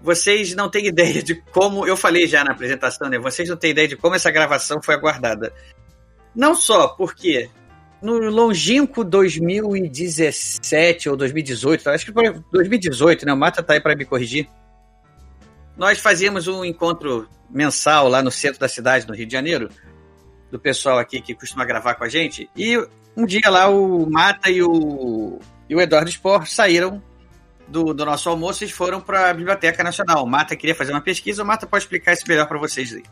Vocês 0.00 0.54
não 0.54 0.70
têm 0.70 0.86
ideia 0.86 1.20
de 1.22 1.34
como. 1.34 1.86
Eu 1.86 1.96
falei 1.96 2.28
já 2.28 2.44
na 2.44 2.52
apresentação, 2.52 3.08
né? 3.08 3.18
Vocês 3.18 3.48
não 3.48 3.56
têm 3.56 3.72
ideia 3.72 3.88
de 3.88 3.96
como 3.96 4.14
essa 4.14 4.30
gravação 4.30 4.80
foi 4.80 4.94
aguardada. 4.94 5.52
Não 6.34 6.54
só 6.54 6.88
porque 6.88 7.50
no 8.00 8.18
longínquo 8.30 9.02
2017 9.02 11.08
ou 11.08 11.16
2018, 11.16 11.90
acho 11.90 12.06
que 12.06 12.12
foi 12.12 12.40
2018, 12.52 13.26
né? 13.26 13.32
O 13.32 13.36
Mata 13.36 13.62
tá 13.62 13.74
aí 13.74 13.80
para 13.80 13.96
me 13.96 14.04
corrigir. 14.04 14.48
Nós 15.76 15.98
fazíamos 15.98 16.46
um 16.46 16.64
encontro 16.64 17.28
mensal 17.50 18.08
lá 18.08 18.22
no 18.22 18.30
centro 18.30 18.60
da 18.60 18.68
cidade, 18.68 19.08
no 19.08 19.14
Rio 19.14 19.26
de 19.26 19.32
Janeiro, 19.32 19.70
do 20.50 20.58
pessoal 20.58 20.98
aqui 20.98 21.20
que 21.20 21.34
costuma 21.34 21.64
gravar 21.64 21.94
com 21.94 22.04
a 22.04 22.08
gente. 22.08 22.48
E 22.56 22.76
um 23.16 23.26
dia 23.26 23.48
lá 23.48 23.68
o 23.68 24.08
Mata 24.10 24.50
e 24.50 24.62
o 24.62 25.38
e 25.68 25.74
o 25.74 25.80
Eduardo 25.80 26.10
Spor 26.10 26.46
saíram 26.46 27.02
do, 27.66 27.92
do 27.92 28.04
nosso 28.04 28.28
almoço 28.28 28.64
e 28.64 28.68
foram 28.68 29.00
para 29.00 29.30
a 29.30 29.34
Biblioteca 29.34 29.82
Nacional. 29.82 30.22
O 30.22 30.26
Mata 30.26 30.54
queria 30.54 30.74
fazer 30.74 30.92
uma 30.92 31.00
pesquisa, 31.00 31.42
o 31.42 31.46
Mata 31.46 31.66
pode 31.66 31.84
explicar 31.84 32.12
isso 32.12 32.24
melhor 32.28 32.46
para 32.46 32.58
vocês 32.58 32.92
aí. 32.94 33.02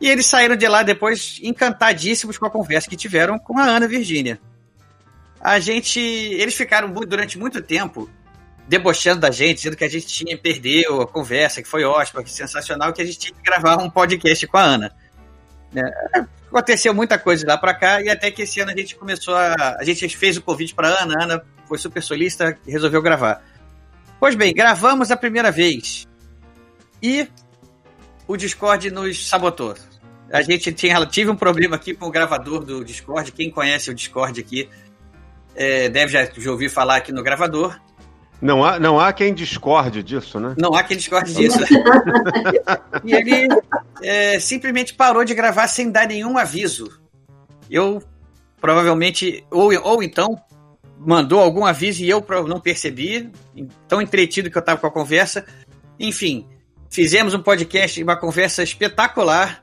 E 0.00 0.08
eles 0.08 0.26
saíram 0.26 0.56
de 0.56 0.66
lá 0.66 0.82
depois 0.82 1.40
encantadíssimos 1.42 2.38
com 2.38 2.46
a 2.46 2.50
conversa 2.50 2.88
que 2.88 2.96
tiveram 2.96 3.38
com 3.38 3.58
a 3.58 3.64
Ana 3.64 3.88
Virgínia. 3.88 4.40
A 5.40 5.58
gente. 5.60 6.00
Eles 6.00 6.54
ficaram 6.54 6.90
durante 6.92 7.38
muito 7.38 7.60
tempo 7.62 8.08
debochando 8.66 9.20
da 9.20 9.30
gente, 9.30 9.56
dizendo 9.56 9.76
que 9.76 9.84
a 9.84 9.88
gente 9.88 10.06
tinha 10.06 10.36
perdeu 10.36 11.00
a 11.00 11.06
conversa, 11.06 11.62
que 11.62 11.68
foi 11.68 11.84
ótima, 11.84 12.22
que 12.22 12.30
sensacional, 12.30 12.92
que 12.92 13.00
a 13.00 13.04
gente 13.04 13.18
tinha 13.18 13.34
que 13.34 13.42
gravar 13.42 13.78
um 13.78 13.88
podcast 13.88 14.46
com 14.46 14.58
a 14.58 14.62
Ana. 14.62 14.96
É, 15.74 16.24
aconteceu 16.48 16.92
muita 16.92 17.18
coisa 17.18 17.46
lá 17.46 17.56
para 17.56 17.74
cá 17.74 18.02
e 18.02 18.08
até 18.08 18.30
que 18.30 18.42
esse 18.42 18.60
ano 18.60 18.70
a 18.70 18.76
gente 18.76 18.96
começou 18.96 19.34
a. 19.34 19.76
A 19.78 19.84
gente 19.84 20.08
fez 20.16 20.36
o 20.36 20.42
convite 20.42 20.74
para 20.74 20.88
Ana, 20.88 21.14
Ana 21.22 21.44
foi 21.66 21.78
super 21.78 22.02
solista 22.02 22.58
e 22.66 22.72
resolveu 22.72 23.00
gravar. 23.02 23.42
Pois 24.18 24.34
bem, 24.34 24.52
gravamos 24.52 25.10
a 25.10 25.16
primeira 25.16 25.50
vez 25.50 26.08
e 27.02 27.28
o 28.26 28.36
Discord 28.36 28.90
nos 28.90 29.28
sabotou. 29.28 29.74
A 30.30 30.42
gente 30.42 30.72
tinha, 30.72 31.04
tive 31.06 31.30
um 31.30 31.36
problema 31.36 31.76
aqui 31.76 31.94
com 31.94 32.06
o 32.06 32.10
gravador 32.10 32.64
do 32.64 32.84
Discord. 32.84 33.32
Quem 33.32 33.50
conhece 33.50 33.90
o 33.90 33.94
Discord 33.94 34.38
aqui 34.40 34.68
é, 35.54 35.88
deve 35.88 36.12
já, 36.12 36.24
já 36.24 36.50
ouvir 36.50 36.68
falar 36.68 36.96
aqui 36.96 37.12
no 37.12 37.22
gravador. 37.22 37.78
Não 38.40 38.64
há, 38.64 38.78
não 38.78 39.00
há 39.00 39.12
quem 39.12 39.34
discorde 39.34 40.02
disso, 40.02 40.38
né? 40.38 40.54
Não 40.56 40.74
há 40.74 40.82
quem 40.84 40.96
discorde 40.96 41.34
disso. 41.34 41.58
e 43.04 43.12
ele 43.12 43.48
é, 44.00 44.38
simplesmente 44.38 44.94
parou 44.94 45.24
de 45.24 45.34
gravar 45.34 45.66
sem 45.66 45.90
dar 45.90 46.06
nenhum 46.06 46.38
aviso. 46.38 47.00
Eu 47.68 48.00
provavelmente, 48.60 49.44
ou, 49.50 49.72
ou 49.82 50.02
então, 50.02 50.40
mandou 50.98 51.40
algum 51.40 51.64
aviso 51.64 52.02
e 52.02 52.10
eu 52.10 52.24
não 52.46 52.60
percebi, 52.60 53.30
tão 53.86 54.00
entretido 54.02 54.50
que 54.50 54.56
eu 54.56 54.60
estava 54.60 54.80
com 54.80 54.86
a 54.86 54.92
conversa. 54.92 55.44
Enfim, 55.98 56.46
fizemos 56.90 57.34
um 57.34 57.42
podcast, 57.42 58.02
uma 58.02 58.16
conversa 58.16 58.62
espetacular. 58.62 59.62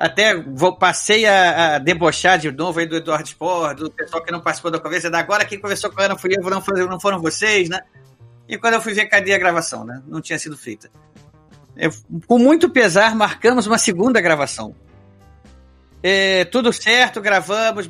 Até 0.00 0.34
vou, 0.34 0.74
passei 0.74 1.26
a, 1.26 1.74
a, 1.74 1.78
debochar 1.78 2.38
de 2.38 2.50
novo 2.50 2.80
aí 2.80 2.86
do 2.86 2.96
Eduardo 2.96 3.28
Sport, 3.28 3.76
do 3.76 3.90
pessoal 3.90 4.24
que 4.24 4.32
não 4.32 4.40
participou 4.40 4.70
da 4.70 4.80
conversa. 4.80 5.14
Agora 5.14 5.44
quem 5.44 5.60
conversou 5.60 5.90
com 5.90 6.00
a 6.00 6.06
Ana 6.06 6.16
fui 6.16 6.30
eu, 6.34 6.42
não, 6.48 6.62
foi, 6.62 6.86
não 6.86 6.98
foram 6.98 7.20
vocês, 7.20 7.68
né? 7.68 7.80
E 8.48 8.56
quando 8.56 8.74
eu 8.74 8.80
fui 8.80 8.94
ver, 8.94 9.04
cadê 9.06 9.34
a 9.34 9.38
gravação, 9.38 9.84
né? 9.84 10.00
Não 10.06 10.22
tinha 10.22 10.38
sido 10.38 10.56
feita. 10.56 10.90
Eu, 11.76 11.90
com 12.26 12.38
muito 12.38 12.70
pesar, 12.70 13.14
marcamos 13.14 13.66
uma 13.66 13.76
segunda 13.76 14.22
gravação. 14.22 14.74
É, 16.02 16.46
tudo 16.46 16.72
certo, 16.72 17.20
gravamos. 17.20 17.86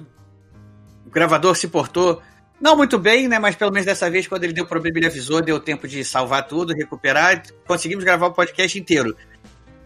O 1.06 1.10
gravador 1.10 1.54
se 1.54 1.68
portou 1.68 2.20
não 2.60 2.76
muito 2.76 2.98
bem, 2.98 3.28
né? 3.28 3.38
Mas 3.38 3.54
pelo 3.54 3.70
menos 3.70 3.86
dessa 3.86 4.10
vez, 4.10 4.26
quando 4.26 4.42
ele 4.42 4.52
deu 4.52 4.66
problema, 4.66 4.98
ele 4.98 5.06
avisou, 5.06 5.40
deu 5.40 5.60
tempo 5.60 5.86
de 5.86 6.04
salvar 6.04 6.48
tudo, 6.48 6.74
recuperar. 6.74 7.40
Conseguimos 7.68 8.02
gravar 8.02 8.26
o 8.26 8.32
podcast 8.32 8.76
inteiro. 8.76 9.16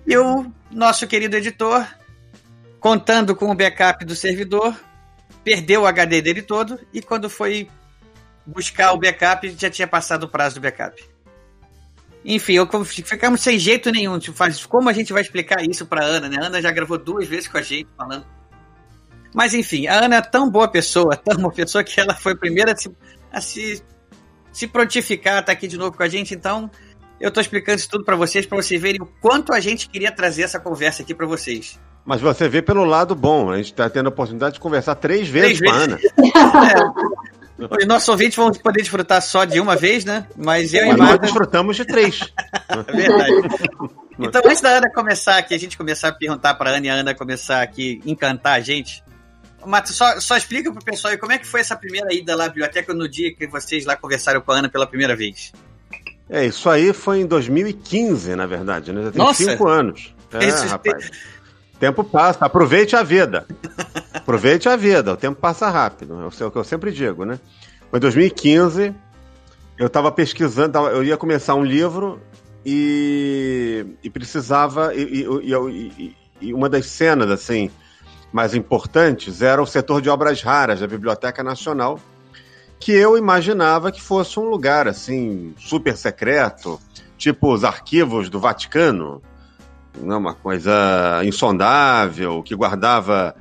E 0.06 0.16
o 0.16 0.50
nosso 0.70 1.06
querido 1.06 1.36
editor, 1.36 1.86
contando 2.84 3.34
com 3.34 3.50
o 3.50 3.54
backup 3.54 4.04
do 4.04 4.14
servidor, 4.14 4.78
perdeu 5.42 5.80
o 5.80 5.86
HD 5.86 6.20
dele 6.20 6.42
todo 6.42 6.78
e 6.92 7.00
quando 7.00 7.30
foi 7.30 7.66
buscar 8.44 8.92
o 8.92 8.98
backup, 8.98 9.56
já 9.58 9.70
tinha 9.70 9.88
passado 9.88 10.24
o 10.24 10.28
prazo 10.28 10.56
do 10.56 10.60
backup. 10.60 11.02
Enfim, 12.22 12.52
eu, 12.52 12.68
ficamos 12.84 13.40
sem 13.40 13.58
jeito 13.58 13.90
nenhum. 13.90 14.18
Tipo, 14.18 14.36
como 14.68 14.90
a 14.90 14.92
gente 14.92 15.14
vai 15.14 15.22
explicar 15.22 15.66
isso 15.66 15.86
pra 15.86 16.04
Ana, 16.04 16.28
né? 16.28 16.36
A 16.38 16.44
Ana 16.44 16.60
já 16.60 16.70
gravou 16.70 16.98
duas 16.98 17.26
vezes 17.26 17.48
com 17.48 17.56
a 17.56 17.62
gente 17.62 17.88
falando. 17.96 18.26
Mas 19.34 19.54
enfim, 19.54 19.86
a 19.86 20.04
Ana 20.04 20.16
é 20.16 20.20
tão 20.20 20.50
boa 20.50 20.68
pessoa, 20.68 21.16
tão 21.16 21.40
boa 21.40 21.54
pessoa 21.54 21.82
que 21.82 21.98
ela 21.98 22.14
foi 22.14 22.32
a 22.32 22.36
primeira 22.36 22.72
a 22.72 22.76
se, 22.76 22.94
a 23.32 23.40
se, 23.40 23.82
se 24.52 24.66
prontificar, 24.66 25.42
tá 25.42 25.52
aqui 25.52 25.66
de 25.66 25.78
novo 25.78 25.96
com 25.96 26.02
a 26.02 26.08
gente. 26.08 26.34
Então, 26.34 26.70
eu 27.18 27.30
tô 27.30 27.40
explicando 27.40 27.78
isso 27.78 27.88
tudo 27.88 28.04
para 28.04 28.14
vocês, 28.14 28.44
para 28.44 28.60
vocês 28.60 28.78
verem 28.78 29.00
o 29.00 29.06
quanto 29.06 29.54
a 29.54 29.60
gente 29.60 29.88
queria 29.88 30.12
trazer 30.12 30.42
essa 30.42 30.60
conversa 30.60 31.02
aqui 31.02 31.14
para 31.14 31.26
vocês. 31.26 31.80
Mas 32.04 32.20
você 32.20 32.49
vê 32.49 32.61
pelo 32.61 32.84
lado 32.84 33.14
bom, 33.14 33.50
a 33.50 33.56
gente 33.56 33.73
está 33.73 33.88
tendo 33.88 34.06
a 34.06 34.08
oportunidade 34.11 34.54
de 34.54 34.61
conversar 34.61 34.94
três 34.96 35.26
vezes 35.26 35.58
três 35.58 35.73
com 35.73 35.78
vezes. 35.78 36.12
a 36.25 36.49
Ana. 36.49 36.70
é. 37.00 37.25
Os 37.56 37.87
nossos 37.87 38.08
ouvintes 38.08 38.37
vão 38.37 38.50
poder 38.52 38.80
desfrutar 38.80 39.23
só 39.23 39.44
de 39.44 39.61
uma 39.61 39.76
vez, 39.76 40.04
né? 40.04 40.26
Mas 40.37 40.75
eu 40.75 40.87
Mas 40.87 40.96
e 40.96 40.99
Marta... 40.99 41.12
Nós 41.12 41.20
desfrutamos 41.20 41.76
de 41.76 41.84
três. 41.84 42.20
é 42.68 42.92
verdade. 42.92 43.32
Então, 44.16 44.40
antes 44.44 44.61
da 44.61 44.68
Ana 44.68 44.88
começar 44.92 45.38
aqui, 45.38 45.52
a 45.56 45.58
gente 45.58 45.76
começar 45.76 46.06
a 46.06 46.12
perguntar 46.12 46.54
para 46.54 46.70
a 46.70 46.75
Ana 46.75 46.87
e 46.87 46.88
a 46.88 46.94
Ana 46.94 47.14
começar 47.16 47.61
aqui 47.61 48.00
encantar 48.06 48.52
a 48.52 48.61
gente. 48.61 49.02
Mato, 49.66 49.92
só, 49.92 50.20
só 50.20 50.37
explica 50.37 50.70
pro 50.73 50.84
pessoal 50.84 51.11
aí 51.11 51.18
como 51.18 51.32
é 51.32 51.38
que 51.38 51.44
foi 51.44 51.58
essa 51.58 51.75
primeira 51.75 52.14
ida 52.14 52.37
lá 52.37 52.44
à 52.44 52.49
biblioteca 52.49 52.94
no 52.94 53.08
dia 53.08 53.34
que 53.34 53.44
vocês 53.49 53.84
lá 53.84 53.96
conversaram 53.96 54.40
com 54.40 54.52
a 54.52 54.58
Ana 54.58 54.68
pela 54.68 54.87
primeira 54.87 55.16
vez. 55.16 55.52
É, 56.30 56.46
isso 56.46 56.70
aí 56.70 56.92
foi 56.92 57.23
em 57.23 57.26
2015, 57.26 58.37
na 58.37 58.46
verdade, 58.46 58.92
né? 58.92 59.02
Já 59.02 59.11
tem 59.11 59.18
Nossa. 59.18 59.44
cinco 59.44 59.66
anos. 59.66 60.14
É, 60.32 60.44
Esse 60.44 60.66
rapaz. 60.66 61.11
Tempo 61.78 62.04
passa, 62.04 62.44
aproveite 62.44 62.96
a 62.96 63.02
vida. 63.02 63.46
Aproveite 64.12 64.68
a 64.68 64.76
vida, 64.76 65.12
o 65.12 65.16
tempo 65.16 65.40
passa 65.40 65.68
rápido, 65.68 66.22
é 66.22 66.44
o 66.44 66.50
que 66.50 66.56
eu 66.56 66.64
sempre 66.64 66.92
digo, 66.92 67.24
né? 67.24 67.38
Em 67.92 67.98
2015, 67.98 68.94
eu 69.78 69.86
estava 69.86 70.10
pesquisando, 70.10 70.78
eu 70.78 71.04
ia 71.04 71.16
começar 71.16 71.54
um 71.54 71.64
livro 71.64 72.20
e, 72.64 73.84
e 74.02 74.10
precisava. 74.10 74.94
E, 74.94 75.26
e, 75.42 76.16
e, 76.40 76.54
uma 76.54 76.68
das 76.68 76.86
cenas, 76.86 77.30
assim, 77.30 77.70
mais 78.32 78.54
importantes 78.54 79.42
era 79.42 79.62
o 79.62 79.66
setor 79.66 80.00
de 80.00 80.08
obras 80.08 80.42
raras 80.42 80.80
da 80.80 80.86
Biblioteca 80.86 81.42
Nacional, 81.42 82.00
que 82.80 82.92
eu 82.92 83.16
imaginava 83.16 83.92
que 83.92 84.00
fosse 84.00 84.38
um 84.40 84.48
lugar, 84.48 84.88
assim, 84.88 85.54
super 85.58 85.96
secreto, 85.96 86.80
tipo 87.16 87.52
os 87.52 87.64
arquivos 87.64 88.28
do 88.28 88.40
Vaticano 88.40 89.22
né, 89.96 90.16
uma 90.16 90.34
coisa 90.34 91.22
insondável, 91.24 92.42
que 92.42 92.54
guardava 92.54 93.34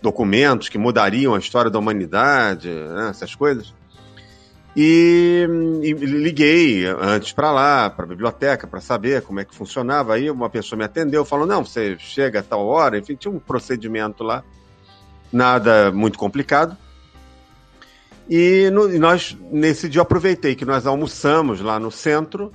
documentos 0.00 0.68
que 0.68 0.78
mudariam 0.78 1.34
a 1.34 1.38
história 1.38 1.70
da 1.70 1.78
humanidade, 1.78 2.68
né, 2.68 3.08
essas 3.10 3.34
coisas. 3.34 3.74
E, 4.76 5.44
e 5.82 5.92
liguei 5.92 6.86
antes 6.86 7.32
para 7.32 7.50
lá, 7.50 7.90
para 7.90 8.04
a 8.04 8.08
biblioteca, 8.08 8.66
para 8.66 8.80
saber 8.80 9.22
como 9.22 9.40
é 9.40 9.44
que 9.44 9.54
funcionava. 9.54 10.14
Aí 10.14 10.30
uma 10.30 10.48
pessoa 10.48 10.78
me 10.78 10.84
atendeu, 10.84 11.24
falou: 11.24 11.46
não, 11.46 11.64
você 11.64 11.96
chega 11.98 12.40
a 12.40 12.42
tal 12.42 12.64
hora, 12.64 12.96
enfim, 12.96 13.16
tinha 13.16 13.32
um 13.32 13.40
procedimento 13.40 14.22
lá, 14.22 14.44
nada 15.32 15.90
muito 15.90 16.16
complicado. 16.16 16.76
E, 18.30 18.70
no, 18.70 18.94
e 18.94 18.98
nós, 18.98 19.36
nesse 19.50 19.88
dia, 19.88 20.02
aproveitei 20.02 20.54
que 20.54 20.64
nós 20.64 20.86
almoçamos 20.86 21.60
lá 21.60 21.80
no 21.80 21.90
centro 21.90 22.52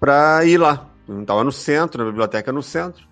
para 0.00 0.44
ir 0.46 0.58
lá 0.58 0.89
estava 1.20 1.44
no 1.44 1.52
centro, 1.52 2.04
na 2.04 2.10
biblioteca 2.10 2.52
no 2.52 2.62
centro, 2.62 3.04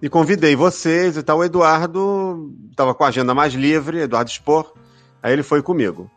e 0.00 0.08
convidei 0.08 0.56
vocês 0.56 1.16
e 1.16 1.22
tal. 1.22 1.38
O 1.38 1.44
Eduardo 1.44 2.52
estava 2.70 2.94
com 2.94 3.04
a 3.04 3.08
agenda 3.08 3.34
mais 3.34 3.54
livre, 3.54 4.00
Eduardo 4.00 4.30
Spor, 4.30 4.72
aí 5.22 5.32
ele 5.32 5.42
foi 5.42 5.62
comigo. 5.62 6.10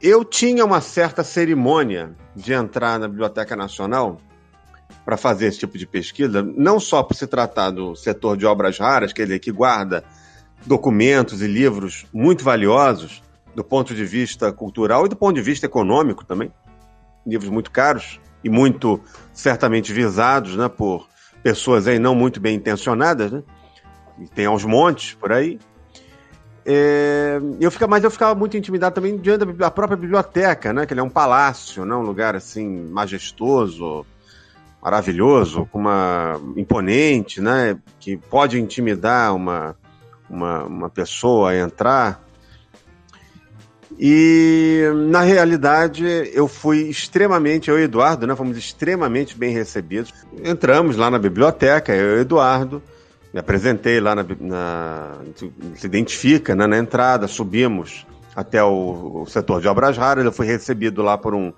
Eu 0.00 0.24
tinha 0.24 0.64
uma 0.64 0.80
certa 0.80 1.22
cerimônia 1.22 2.14
de 2.34 2.52
entrar 2.52 2.98
na 2.98 3.06
Biblioteca 3.06 3.54
Nacional 3.54 4.18
para 5.04 5.16
fazer 5.16 5.46
esse 5.46 5.58
tipo 5.58 5.76
de 5.76 5.86
pesquisa, 5.86 6.42
não 6.42 6.80
só 6.80 7.02
por 7.02 7.14
se 7.14 7.26
tratar 7.26 7.70
do 7.70 7.94
setor 7.94 8.36
de 8.36 8.46
obras 8.46 8.78
raras, 8.78 9.12
quer 9.12 9.24
dizer, 9.24 9.38
que 9.38 9.52
guarda 9.52 10.04
documentos 10.66 11.42
e 11.42 11.46
livros 11.46 12.06
muito 12.12 12.44
valiosos 12.44 13.22
do 13.54 13.64
ponto 13.64 13.94
de 13.94 14.04
vista 14.04 14.52
cultural 14.52 15.06
e 15.06 15.08
do 15.08 15.16
ponto 15.16 15.34
de 15.34 15.42
vista 15.42 15.66
econômico 15.66 16.24
também, 16.24 16.52
livros 17.26 17.50
muito 17.50 17.70
caros, 17.70 18.20
e 18.42 18.48
muito 18.48 19.00
certamente 19.32 19.92
visados 19.92 20.56
né, 20.56 20.68
por 20.68 21.08
pessoas 21.42 21.86
aí 21.86 21.98
não 21.98 22.14
muito 22.14 22.40
bem 22.40 22.56
intencionadas, 22.56 23.30
né? 23.30 23.42
E 24.18 24.26
tem 24.26 24.46
aos 24.46 24.64
montes 24.64 25.14
por 25.14 25.32
aí. 25.32 25.58
É, 26.64 27.40
eu 27.58 27.70
fica, 27.70 27.86
mas 27.86 28.04
eu 28.04 28.10
ficava 28.10 28.34
muito 28.34 28.56
intimidado 28.56 28.94
também 28.94 29.16
diante 29.16 29.44
da 29.46 29.70
própria 29.70 29.96
biblioteca, 29.96 30.72
né? 30.72 30.84
Que 30.84 30.92
ele 30.92 31.00
é 31.00 31.02
um 31.02 31.10
palácio, 31.10 31.84
né, 31.84 31.94
um 31.94 32.02
lugar 32.02 32.36
assim 32.36 32.68
majestoso, 32.90 34.04
maravilhoso, 34.82 35.66
com 35.72 35.78
uma 35.78 36.38
imponente, 36.56 37.40
né? 37.40 37.78
Que 37.98 38.16
pode 38.16 38.60
intimidar 38.60 39.34
uma, 39.34 39.74
uma, 40.28 40.64
uma 40.64 40.90
pessoa 40.90 41.50
a 41.50 41.58
entrar. 41.58 42.22
E 44.02 44.82
na 45.10 45.20
realidade 45.20 46.06
eu 46.32 46.48
fui 46.48 46.88
extremamente, 46.88 47.68
eu 47.68 47.78
e 47.78 47.82
Eduardo, 47.82 48.26
né, 48.26 48.34
fomos 48.34 48.56
extremamente 48.56 49.36
bem 49.36 49.52
recebidos. 49.52 50.10
Entramos 50.42 50.96
lá 50.96 51.10
na 51.10 51.18
biblioteca, 51.18 51.94
eu 51.94 52.16
e 52.16 52.20
Eduardo, 52.22 52.82
me 53.30 53.38
apresentei 53.38 54.00
lá 54.00 54.14
na, 54.14 54.24
na 54.40 55.18
se 55.76 55.84
identifica 55.84 56.56
né, 56.56 56.66
na 56.66 56.78
entrada, 56.78 57.28
subimos 57.28 58.06
até 58.34 58.64
o, 58.64 59.22
o, 59.22 59.26
setor 59.26 59.60
de 59.60 59.68
obras 59.68 59.98
raras, 59.98 60.24
eu 60.24 60.32
fui 60.32 60.46
recebido 60.46 61.02
lá 61.02 61.18
por 61.18 61.34
um, 61.34 61.52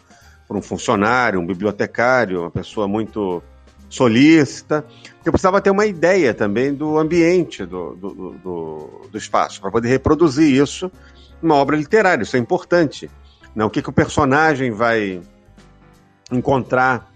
por 0.48 0.56
um 0.56 0.62
funcionário, 0.62 1.38
um 1.38 1.46
bibliotecário, 1.46 2.40
uma 2.40 2.50
pessoa 2.50 2.88
muito 2.88 3.40
solícita, 3.88 4.84
eu 5.24 5.30
precisava 5.30 5.60
ter 5.60 5.70
uma 5.70 5.86
ideia 5.86 6.34
também 6.34 6.74
do 6.74 6.98
ambiente 6.98 7.64
do, 7.64 7.94
do, 7.94 8.34
do, 8.42 9.08
do 9.12 9.18
espaço, 9.18 9.60
para 9.60 9.70
poder 9.70 9.88
reproduzir 9.88 10.60
isso 10.60 10.90
uma 11.42 11.56
obra 11.56 11.76
literária, 11.76 12.22
isso 12.22 12.36
é 12.36 12.38
importante. 12.38 13.10
Né? 13.54 13.64
O 13.64 13.70
que, 13.70 13.82
que 13.82 13.90
o 13.90 13.92
personagem 13.92 14.70
vai 14.70 15.20
encontrar 16.30 17.10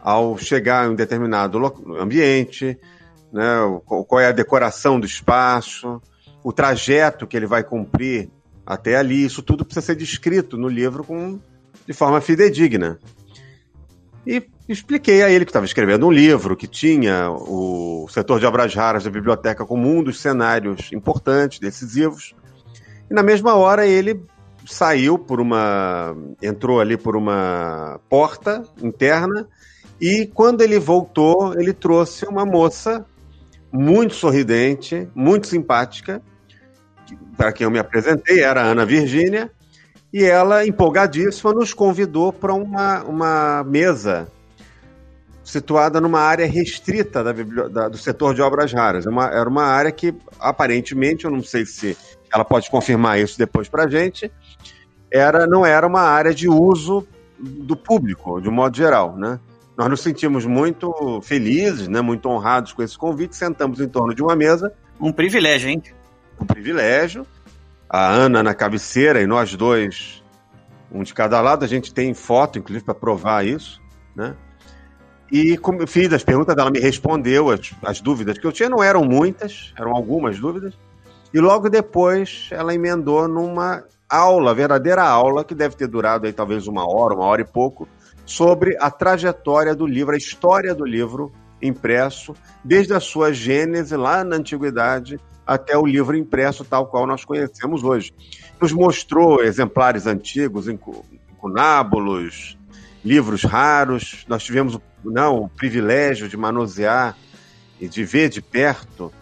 ao 0.00 0.38
chegar 0.38 0.86
em 0.86 0.90
um 0.90 0.94
determinado 0.94 1.58
ambiente, 1.98 2.78
né? 3.32 3.56
qual 3.84 4.20
é 4.20 4.28
a 4.28 4.32
decoração 4.32 5.00
do 5.00 5.06
espaço, 5.06 6.00
o 6.42 6.52
trajeto 6.52 7.26
que 7.26 7.36
ele 7.36 7.46
vai 7.46 7.64
cumprir 7.64 8.30
até 8.64 8.96
ali. 8.96 9.24
Isso 9.24 9.42
tudo 9.42 9.64
precisa 9.64 9.86
ser 9.86 9.96
descrito 9.96 10.56
no 10.56 10.68
livro 10.68 11.04
com, 11.04 11.40
de 11.86 11.92
forma 11.92 12.20
fidedigna. 12.20 12.98
E 14.26 14.42
expliquei 14.68 15.22
a 15.22 15.30
ele 15.30 15.44
que 15.44 15.50
estava 15.50 15.66
escrevendo 15.66 16.06
um 16.06 16.10
livro, 16.10 16.56
que 16.56 16.66
tinha 16.66 17.30
o 17.30 18.08
setor 18.08 18.40
de 18.40 18.46
obras 18.46 18.74
raras 18.74 19.04
da 19.04 19.10
biblioteca 19.10 19.64
como 19.64 19.88
um 19.88 20.02
dos 20.02 20.20
cenários 20.20 20.92
importantes, 20.92 21.60
decisivos. 21.60 22.34
E 23.10 23.14
na 23.14 23.22
mesma 23.22 23.54
hora 23.54 23.86
ele 23.86 24.20
saiu 24.66 25.18
por 25.18 25.40
uma. 25.40 26.16
entrou 26.42 26.80
ali 26.80 26.96
por 26.96 27.16
uma 27.16 28.00
porta 28.08 28.62
interna 28.82 29.46
e 30.00 30.26
quando 30.26 30.60
ele 30.60 30.78
voltou, 30.78 31.54
ele 31.58 31.72
trouxe 31.72 32.26
uma 32.26 32.44
moça 32.44 33.04
muito 33.72 34.14
sorridente, 34.14 35.08
muito 35.14 35.46
simpática, 35.46 36.20
para 37.36 37.52
quem 37.52 37.64
eu 37.64 37.70
me 37.70 37.78
apresentei, 37.78 38.42
era 38.42 38.62
a 38.62 38.64
Ana 38.64 38.84
Virgínia, 38.84 39.50
e 40.12 40.22
ela, 40.24 40.66
empolgadíssima, 40.66 41.52
nos 41.52 41.74
convidou 41.74 42.32
para 42.32 42.54
uma, 42.54 43.02
uma 43.04 43.64
mesa 43.64 44.28
situada 45.44 46.00
numa 46.00 46.20
área 46.20 46.46
restrita 46.46 47.22
da, 47.22 47.32
da, 47.32 47.88
do 47.88 47.96
setor 47.98 48.34
de 48.34 48.42
obras 48.42 48.72
raras. 48.72 49.06
É 49.06 49.10
uma, 49.10 49.26
era 49.26 49.48
uma 49.48 49.64
área 49.64 49.92
que, 49.92 50.14
aparentemente, 50.40 51.24
eu 51.24 51.30
não 51.30 51.42
sei 51.42 51.64
se 51.64 51.96
ela 52.32 52.44
pode 52.44 52.70
confirmar 52.70 53.18
isso 53.18 53.38
depois 53.38 53.68
para 53.68 53.84
a 53.84 53.88
gente, 53.88 54.30
era, 55.10 55.46
não 55.46 55.64
era 55.64 55.86
uma 55.86 56.02
área 56.02 56.34
de 56.34 56.48
uso 56.48 57.06
do 57.38 57.76
público, 57.76 58.40
de 58.40 58.48
um 58.48 58.52
modo 58.52 58.76
geral, 58.76 59.16
né? 59.16 59.38
Nós 59.76 59.90
nos 59.90 60.00
sentimos 60.00 60.46
muito 60.46 61.20
felizes, 61.22 61.86
né, 61.86 62.00
muito 62.00 62.28
honrados 62.28 62.72
com 62.72 62.82
esse 62.82 62.96
convite, 62.96 63.36
sentamos 63.36 63.78
em 63.78 63.88
torno 63.88 64.14
de 64.14 64.22
uma 64.22 64.34
mesa. 64.34 64.72
Um 64.98 65.12
privilégio, 65.12 65.68
hein? 65.68 65.82
Um 66.40 66.46
privilégio. 66.46 67.26
A 67.88 68.08
Ana 68.08 68.42
na 68.42 68.54
cabeceira 68.54 69.20
e 69.20 69.26
nós 69.26 69.54
dois, 69.54 70.24
um 70.90 71.02
de 71.02 71.12
cada 71.12 71.40
lado. 71.42 71.64
A 71.64 71.68
gente 71.68 71.92
tem 71.92 72.14
foto, 72.14 72.58
inclusive, 72.58 72.84
para 72.84 72.94
provar 72.94 73.46
isso, 73.46 73.80
né? 74.14 74.34
E 75.30 75.58
como 75.58 75.86
fiz 75.86 76.12
as 76.12 76.24
perguntas, 76.24 76.56
ela 76.56 76.70
me 76.70 76.80
respondeu 76.80 77.50
as, 77.50 77.72
as 77.82 78.00
dúvidas 78.00 78.38
que 78.38 78.46
eu 78.46 78.52
tinha, 78.52 78.68
não 78.68 78.82
eram 78.82 79.04
muitas, 79.04 79.74
eram 79.78 79.92
algumas 79.94 80.38
dúvidas. 80.38 80.74
E 81.36 81.38
logo 81.38 81.68
depois 81.68 82.48
ela 82.50 82.74
emendou 82.74 83.28
numa 83.28 83.84
aula, 84.08 84.54
verdadeira 84.54 85.02
aula, 85.02 85.44
que 85.44 85.54
deve 85.54 85.76
ter 85.76 85.86
durado 85.86 86.26
aí 86.26 86.32
talvez 86.32 86.66
uma 86.66 86.90
hora, 86.90 87.12
uma 87.12 87.26
hora 87.26 87.42
e 87.42 87.44
pouco, 87.44 87.86
sobre 88.24 88.74
a 88.80 88.90
trajetória 88.90 89.74
do 89.74 89.86
livro, 89.86 90.14
a 90.14 90.16
história 90.16 90.74
do 90.74 90.86
livro 90.86 91.30
impresso, 91.60 92.32
desde 92.64 92.94
a 92.94 93.00
sua 93.00 93.34
gênese 93.34 93.94
lá 93.96 94.24
na 94.24 94.36
antiguidade 94.36 95.20
até 95.46 95.76
o 95.76 95.84
livro 95.84 96.16
impresso 96.16 96.64
tal 96.64 96.86
qual 96.86 97.06
nós 97.06 97.22
conhecemos 97.22 97.84
hoje. 97.84 98.14
Nos 98.58 98.72
mostrou 98.72 99.44
exemplares 99.44 100.06
antigos, 100.06 100.68
incunábulos, 100.68 102.56
livros 103.04 103.44
raros. 103.44 104.24
Nós 104.26 104.42
tivemos 104.42 104.78
não, 105.04 105.42
o 105.42 105.48
privilégio 105.50 106.30
de 106.30 106.36
manusear 106.38 107.14
e 107.78 107.86
de 107.86 108.04
ver 108.06 108.30
de 108.30 108.40
perto 108.40 109.12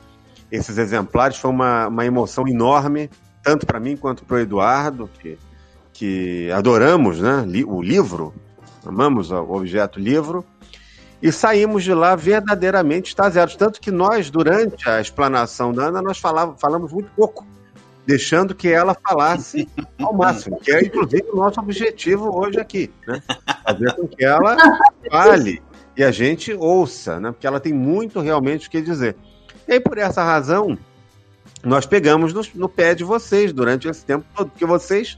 esses 0.51 0.79
exemplares. 0.79 1.37
Foi 1.37 1.51
uma, 1.51 1.89
uma 1.89 2.05
emoção 2.05 2.47
enorme, 2.47 3.11
tanto 3.43 3.67
para 3.67 3.81
mim 3.81 3.97
quanto 3.97 4.25
para 4.25 4.37
o 4.37 4.41
Eduardo, 4.41 5.09
que, 5.21 5.39
que 5.93 6.51
adoramos 6.53 7.21
né, 7.21 7.45
o 7.67 7.83
livro, 7.83 8.35
amamos 8.85 9.31
o 9.31 9.53
objeto 9.53 9.99
livro, 9.99 10.45
e 11.23 11.33
saímos 11.33 11.83
de 11.83 11.95
lá 11.95 12.15
verdadeiramente 12.15 13.09
extasiados. 13.09 13.57
Tanto 13.57 13.81
que 13.81 13.91
nós, 13.91 14.31
durante 14.31 14.89
a 14.89 15.01
explanação 15.01 15.73
da 15.73 15.85
Ana, 15.87 16.03
nós 16.03 16.19
falava, 16.19 16.55
falamos 16.59 16.93
muito 16.93 17.11
pouco, 17.17 17.47
deixando 18.07 18.55
que 18.55 18.69
ela 18.69 18.95
falasse 18.95 19.69
ao 19.99 20.13
máximo, 20.13 20.61
que 20.61 20.71
é 20.71 20.85
inclusive 20.85 21.25
o 21.33 21.37
nosso 21.37 21.61
objetivo 21.61 22.37
hoje 22.37 22.61
aqui, 22.61 22.91
né? 23.07 23.23
Fazer 23.65 23.95
com 23.95 24.07
que 24.07 24.25
ela 24.25 24.57
fale 25.11 25.63
e 25.97 26.03
a 26.03 26.11
gente 26.11 26.53
ouça, 26.53 27.21
né? 27.21 27.31
Porque 27.31 27.47
ela 27.47 27.61
tem 27.61 27.73
muito 27.73 28.21
realmente 28.21 28.67
o 28.67 28.71
que 28.71 28.83
dizer. 28.83 29.17
E 29.67 29.73
aí, 29.73 29.81
por 29.81 29.99
essa 29.99 30.23
razão, 30.23 30.79
nós 31.63 31.87
pegamos 31.87 32.33
no, 32.33 32.43
no 32.55 32.69
pé 32.69 32.95
de 32.95 33.05
vocês 33.05 33.53
durante 33.53 33.89
esse 33.89 34.05
tempo 34.05 34.25
todo, 34.35 34.51
porque 34.51 34.67
vocês 34.67 35.17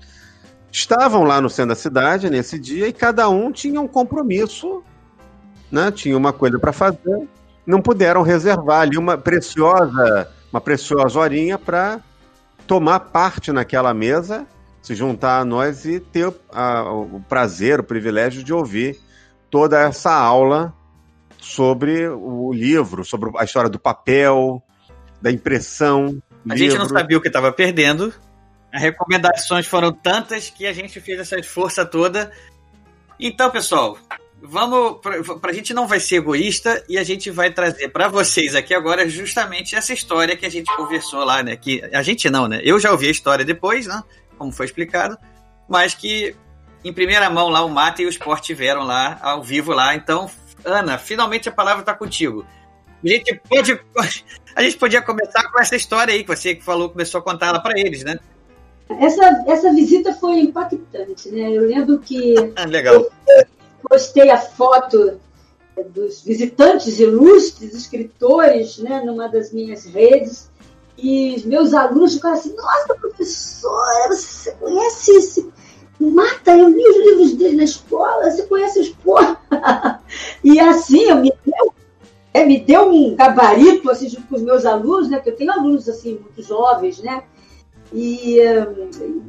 estavam 0.71 1.25
lá 1.25 1.41
no 1.41 1.51
centro 1.51 1.71
da 1.71 1.75
cidade 1.75 2.31
nesse 2.31 2.59
dia 2.59 2.87
e 2.87 2.93
cada 2.93 3.29
um 3.29 3.51
tinha 3.51 3.81
um 3.81 3.89
compromisso, 3.89 4.83
né? 5.71 5.91
Tinha 5.91 6.17
uma 6.17 6.33
coisa 6.33 6.59
para 6.59 6.73
fazer, 6.73 7.29
não 7.67 7.81
puderam 7.81 8.23
reservar 8.23 8.83
ali 8.83 8.97
uma 8.97 9.19
preciosa, 9.19 10.29
uma 10.53 10.61
preciosa 10.61 11.19
horinha 11.19 11.59
para 11.59 12.01
tomar 12.67 13.01
parte 13.01 13.51
naquela 13.51 13.93
mesa, 13.93 14.47
se 14.83 14.95
juntar 14.95 15.41
a 15.41 15.45
nós 15.45 15.85
e 15.85 15.99
ter 15.99 16.33
a, 16.53 16.93
o 16.93 17.21
prazer, 17.29 17.81
o 17.81 17.85
privilégio 17.85 18.45
de 18.45 18.53
ouvir 18.53 19.01
toda 19.51 19.81
essa 19.81 20.13
aula 20.13 20.73
sobre 21.47 22.09
o 22.09 22.53
livro, 22.53 23.05
sobre 23.05 23.31
a 23.39 23.45
história 23.45 23.71
do 23.71 23.79
papel, 23.79 24.63
da 25.21 25.31
impressão. 25.31 26.21
A 26.49 26.55
livro. 26.55 26.59
gente 26.59 26.79
não 26.79 26.89
sabia 26.89 27.17
o 27.17 27.21
que 27.21 27.29
estava 27.29 27.53
perdendo, 27.53 28.13
as 28.73 28.83
recomendações 28.83 29.67
foram 29.67 29.93
tantas 29.93 30.51
que 30.51 30.67
a 30.67 30.73
gente 30.73 31.01
fez 31.01 31.19
essa 31.21 31.43
força 31.43 31.85
toda. 31.87 32.31
Então, 33.19 33.51
pessoal, 33.51 33.97
vamos 34.43 35.01
para 35.01 35.51
a 35.51 35.55
gente 35.55 35.73
não 35.73 35.87
vai 35.87 35.99
ser 35.99 36.17
egoísta 36.17 36.85
e 36.89 36.99
a 36.99 37.05
gente 37.05 37.31
vai 37.31 37.51
trazer 37.51 37.89
para 37.89 38.09
vocês 38.09 38.55
aqui 38.55 38.75
agora 38.75 39.09
justamente 39.09 39.75
essa 39.75 39.95
história 39.95 40.37
que 40.37 40.45
a 40.45 40.51
gente 40.51 40.75
conversou 40.77 41.25
lá, 41.25 41.43
né? 41.43 41.57
Que 41.57 41.83
a 41.93 42.03
gente 42.03 42.29
não, 42.29 42.47
né? 42.47 42.61
Eu 42.63 42.79
já 42.79 42.91
ouvi 42.91 43.09
a 43.09 43.11
história 43.11 43.45
depois, 43.45 43.87
né? 43.87 44.03
Como 44.37 44.53
foi 44.53 44.67
explicado, 44.67 45.17
mas 45.69 45.95
que 45.95 46.37
em 46.85 46.93
primeira 46.93 47.31
mão 47.31 47.49
lá 47.49 47.65
o 47.65 47.71
Mata 47.71 48.03
e 48.03 48.07
o 48.07 48.11
Sport 48.11 48.45
tiveram 48.45 48.83
lá 48.83 49.19
ao 49.23 49.43
vivo 49.43 49.73
lá. 49.73 49.95
Então, 49.95 50.31
Ana, 50.67 50.99
finalmente 50.99 51.49
a 51.49 51.53
palavra 51.53 51.81
está 51.81 51.95
contigo. 51.95 52.45
A 53.03 53.09
gente 53.09 53.41
pode 53.49 53.81
a 54.55 54.63
gente 54.63 54.77
podia 54.77 55.01
começar 55.01 55.51
com 55.51 55.61
essa 55.61 55.77
história 55.77 56.13
aí 56.13 56.23
que 56.23 56.29
você 56.29 56.55
que 56.55 56.65
falou 56.65 56.91
começou 56.91 57.21
a 57.21 57.23
contar 57.23 57.49
ela 57.49 57.61
para 57.61 57.79
eles, 57.79 58.03
né? 58.03 58.19
Essa, 59.01 59.45
essa 59.47 59.73
visita 59.73 60.13
foi 60.15 60.41
impactante, 60.41 61.31
né? 61.31 61.53
Eu 61.53 61.63
lembro 61.63 61.99
que 61.99 62.35
ah, 62.57 62.65
Legal. 62.65 62.95
Eu 62.95 63.11
postei 63.89 64.31
a 64.31 64.39
foto 64.39 65.21
dos 65.91 66.23
visitantes 66.23 66.99
ilustres, 66.99 67.75
escritores, 67.75 68.79
né, 68.79 69.03
numa 69.05 69.29
das 69.29 69.53
minhas 69.53 69.85
redes, 69.85 70.51
e 70.97 71.43
meus 71.47 71.75
alunos 71.75 72.15
ficaram 72.15 72.37
assim, 72.37 72.55
nossa, 72.55 72.95
professora, 72.95 74.09
você 74.09 74.53
conhece 74.53 75.11
esse... 75.13 75.53
Mata, 75.99 76.57
eu 76.57 76.69
li 76.69 76.87
os 76.87 76.97
livros 76.97 77.33
dele 77.35 77.57
na 77.57 77.65
escola, 77.65 78.31
você 78.31 78.43
conhece 78.43 78.81
os 78.81 78.89
porra? 78.91 79.41
e 80.45 80.61
assim, 80.61 81.05
eu 81.05 81.17
me 81.17 81.33
deu, 81.45 81.75
é, 82.35 82.45
me 82.45 82.61
deu 82.61 82.91
um 82.91 83.17
gabarito, 83.17 83.91
assim, 83.91 84.09
junto 84.09 84.27
com 84.27 84.37
os 84.37 84.43
meus 84.43 84.67
alunos, 84.67 85.09
né, 85.09 85.21
que 85.21 85.31
eu 85.31 85.37
tenho 85.37 85.53
alunos, 85.53 85.89
assim, 85.89 86.19
muito 86.21 86.43
jovens, 86.43 86.99
né, 86.99 87.23
e, 87.93 88.39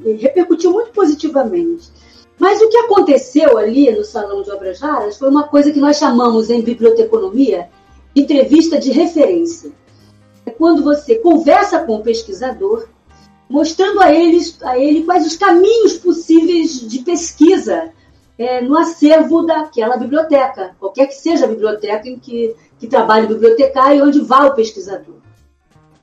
e 0.06 0.13
repercutiu 0.13 0.71
muito 0.71 0.91
positivamente. 0.91 1.89
Mas 2.38 2.62
o 2.62 2.69
que 2.69 2.77
aconteceu 2.77 3.58
ali 3.58 3.91
no 3.91 4.03
Salão 4.03 4.43
de 4.43 4.51
Obras 4.51 4.80
Raras 4.80 5.17
foi 5.17 5.30
uma 5.30 5.47
coisa 5.47 5.71
que 5.71 5.80
nós 5.80 5.97
chamamos 5.97 6.49
em 6.49 6.62
biblioteconomia 6.62 7.69
de 8.13 8.21
entrevista 8.21 8.77
de 8.77 8.91
referência. 8.91 9.71
É 10.45 10.51
quando 10.51 10.84
você 10.84 11.15
conversa 11.15 11.80
com 11.80 11.95
o 11.95 12.03
pesquisador, 12.03 12.88
mostrando 13.49 14.01
a, 14.01 14.12
eles, 14.12 14.57
a 14.62 14.77
ele 14.77 15.03
quais 15.03 15.25
os 15.25 15.36
caminhos 15.36 15.93
possíveis 15.93 16.81
de 16.81 16.99
pesquisa 16.99 17.91
é, 18.38 18.62
no 18.62 18.77
acervo 18.77 19.43
daquela 19.43 19.97
biblioteca, 19.97 20.75
qualquer 20.79 21.07
que 21.07 21.15
seja 21.15 21.45
a 21.45 21.49
biblioteca 21.49 22.07
em 22.07 22.19
que, 22.19 22.55
que 22.77 22.88
trabalhe 22.88 23.25
o 23.25 23.29
bibliotecário 23.29 23.99
e 23.99 24.01
onde 24.01 24.19
vá 24.21 24.45
o 24.45 24.53
pesquisador. 24.53 25.15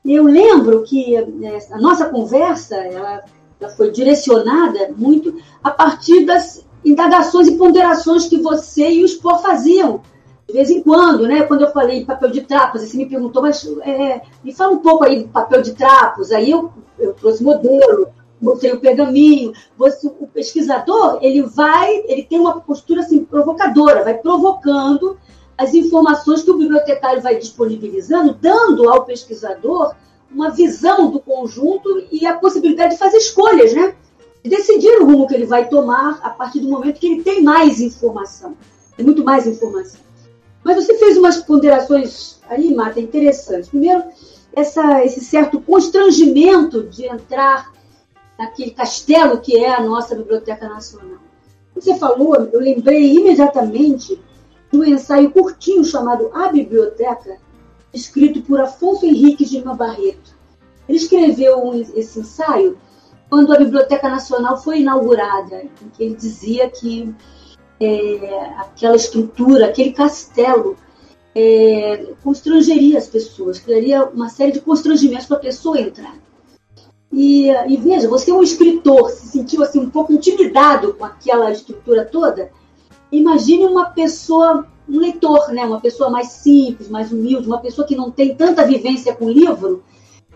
Eu 0.03 0.25
lembro 0.25 0.83
que 0.83 1.15
é, 1.15 1.25
a 1.71 1.77
nossa 1.79 2.05
conversa 2.05 2.75
ela, 2.75 3.23
ela 3.59 3.71
foi 3.71 3.91
direcionada 3.91 4.93
muito 4.95 5.35
a 5.63 5.71
partir 5.71 6.25
das 6.25 6.65
indagações 6.83 7.47
e 7.47 7.57
ponderações 7.57 8.27
que 8.27 8.37
você 8.37 8.91
e 8.91 9.03
o 9.03 9.07
Spor 9.07 9.41
faziam 9.41 10.01
de 10.47 10.53
vez 10.53 10.69
em 10.69 10.81
quando, 10.81 11.27
né? 11.27 11.43
Quando 11.43 11.61
eu 11.61 11.71
falei 11.71 12.05
papel 12.05 12.29
de 12.29 12.41
trapos, 12.41 12.81
você 12.81 12.95
me 12.97 13.07
perguntou, 13.07 13.41
mas 13.41 13.65
é, 13.81 14.21
me 14.43 14.53
fala 14.53 14.73
um 14.73 14.79
pouco 14.79 15.03
aí 15.03 15.23
do 15.23 15.29
papel 15.29 15.61
de 15.61 15.73
trapos. 15.73 16.31
Aí 16.31 16.51
eu, 16.51 16.71
eu 16.99 17.13
trouxe 17.13 17.43
modelo, 17.43 18.09
mostrei 18.39 18.73
o 18.73 18.79
pergaminho. 18.79 19.53
Você, 19.77 20.07
o 20.07 20.27
pesquisador, 20.27 21.19
ele 21.21 21.41
vai, 21.41 22.03
ele 22.07 22.23
tem 22.23 22.39
uma 22.39 22.61
postura 22.61 23.01
assim 23.01 23.25
provocadora, 23.25 24.03
vai 24.03 24.15
provocando 24.15 25.17
as 25.57 25.73
informações 25.73 26.43
que 26.43 26.51
o 26.51 26.57
bibliotecário 26.57 27.21
vai 27.21 27.37
disponibilizando, 27.37 28.37
dando 28.39 28.89
ao 28.89 29.05
pesquisador 29.05 29.95
uma 30.31 30.51
visão 30.51 31.09
do 31.09 31.19
conjunto 31.19 32.05
e 32.11 32.25
a 32.27 32.37
possibilidade 32.37 32.93
de 32.93 32.99
fazer 32.99 33.17
escolhas, 33.17 33.73
né? 33.73 33.95
decidir 34.47 35.01
o 35.01 35.05
rumo 35.05 35.27
que 35.27 35.33
ele 35.33 35.45
vai 35.45 35.67
tomar 35.67 36.19
a 36.21 36.29
partir 36.29 36.59
do 36.59 36.69
momento 36.69 36.99
que 36.99 37.07
ele 37.07 37.23
tem 37.23 37.43
mais 37.43 37.79
informação. 37.79 38.55
Tem 38.95 39.05
muito 39.05 39.23
mais 39.23 39.47
informação. 39.47 39.99
Mas 40.65 40.83
você 40.83 40.97
fez 40.97 41.15
umas 41.15 41.37
ponderações 41.43 42.39
aí, 42.49 42.73
Marta, 42.73 42.99
interessantes. 42.99 43.69
Primeiro, 43.69 44.03
essa, 44.51 45.05
esse 45.05 45.23
certo 45.23 45.61
constrangimento 45.61 46.81
de 46.85 47.05
entrar 47.05 47.71
naquele 48.35 48.71
castelo 48.71 49.39
que 49.39 49.63
é 49.63 49.75
a 49.75 49.81
nossa 49.81 50.15
Biblioteca 50.15 50.67
Nacional. 50.67 51.19
Você 51.75 51.93
falou, 51.99 52.35
eu 52.51 52.59
lembrei 52.59 53.13
imediatamente 53.13 54.19
de 54.71 54.79
um 54.79 54.83
ensaio 54.83 55.29
curtinho 55.29 55.85
chamado 55.85 56.31
A 56.33 56.47
Biblioteca, 56.47 57.37
escrito 57.93 58.41
por 58.41 58.59
Afonso 58.59 59.05
Henrique 59.05 59.45
de 59.45 59.61
Barreto. 59.61 60.35
Ele 60.89 60.97
escreveu 60.97 61.73
esse 61.93 62.21
ensaio 62.21 62.75
quando 63.29 63.53
a 63.53 63.59
Biblioteca 63.59 64.09
Nacional 64.09 64.57
foi 64.57 64.79
inaugurada, 64.79 65.61
em 65.61 65.89
que 65.93 66.03
ele 66.03 66.15
dizia 66.15 66.67
que 66.71 67.13
é, 67.79 68.45
aquela 68.57 68.95
estrutura, 68.95 69.65
aquele 69.65 69.91
castelo, 69.91 70.77
é, 71.33 72.13
constrangeria 72.23 72.97
as 72.97 73.07
pessoas, 73.07 73.59
criaria 73.59 74.05
uma 74.05 74.29
série 74.29 74.51
de 74.51 74.61
constrangimentos 74.61 75.25
para 75.25 75.37
a 75.37 75.41
pessoa 75.41 75.79
entrar. 75.79 76.15
E, 77.11 77.49
e, 77.49 77.77
veja, 77.77 78.09
você 78.09 78.31
é 78.31 78.33
um 78.33 78.43
escritor, 78.43 79.09
se 79.09 79.27
sentiu 79.27 79.63
assim 79.63 79.79
um 79.79 79.89
pouco 79.89 80.11
intimidado 80.11 80.93
com 80.93 81.05
aquela 81.05 81.51
estrutura 81.51 82.03
toda. 82.03 82.51
Imagine 83.11 83.65
uma 83.65 83.85
pessoa, 83.85 84.67
um 84.87 84.99
leitor, 84.99 85.49
né? 85.49 85.65
uma 85.65 85.79
pessoa 85.79 86.09
mais 86.09 86.27
simples, 86.27 86.89
mais 86.89 87.11
humilde, 87.11 87.47
uma 87.47 87.59
pessoa 87.59 87.87
que 87.87 87.95
não 87.95 88.11
tem 88.11 88.35
tanta 88.35 88.65
vivência 88.65 89.15
com 89.15 89.25
o 89.25 89.31
livro, 89.31 89.83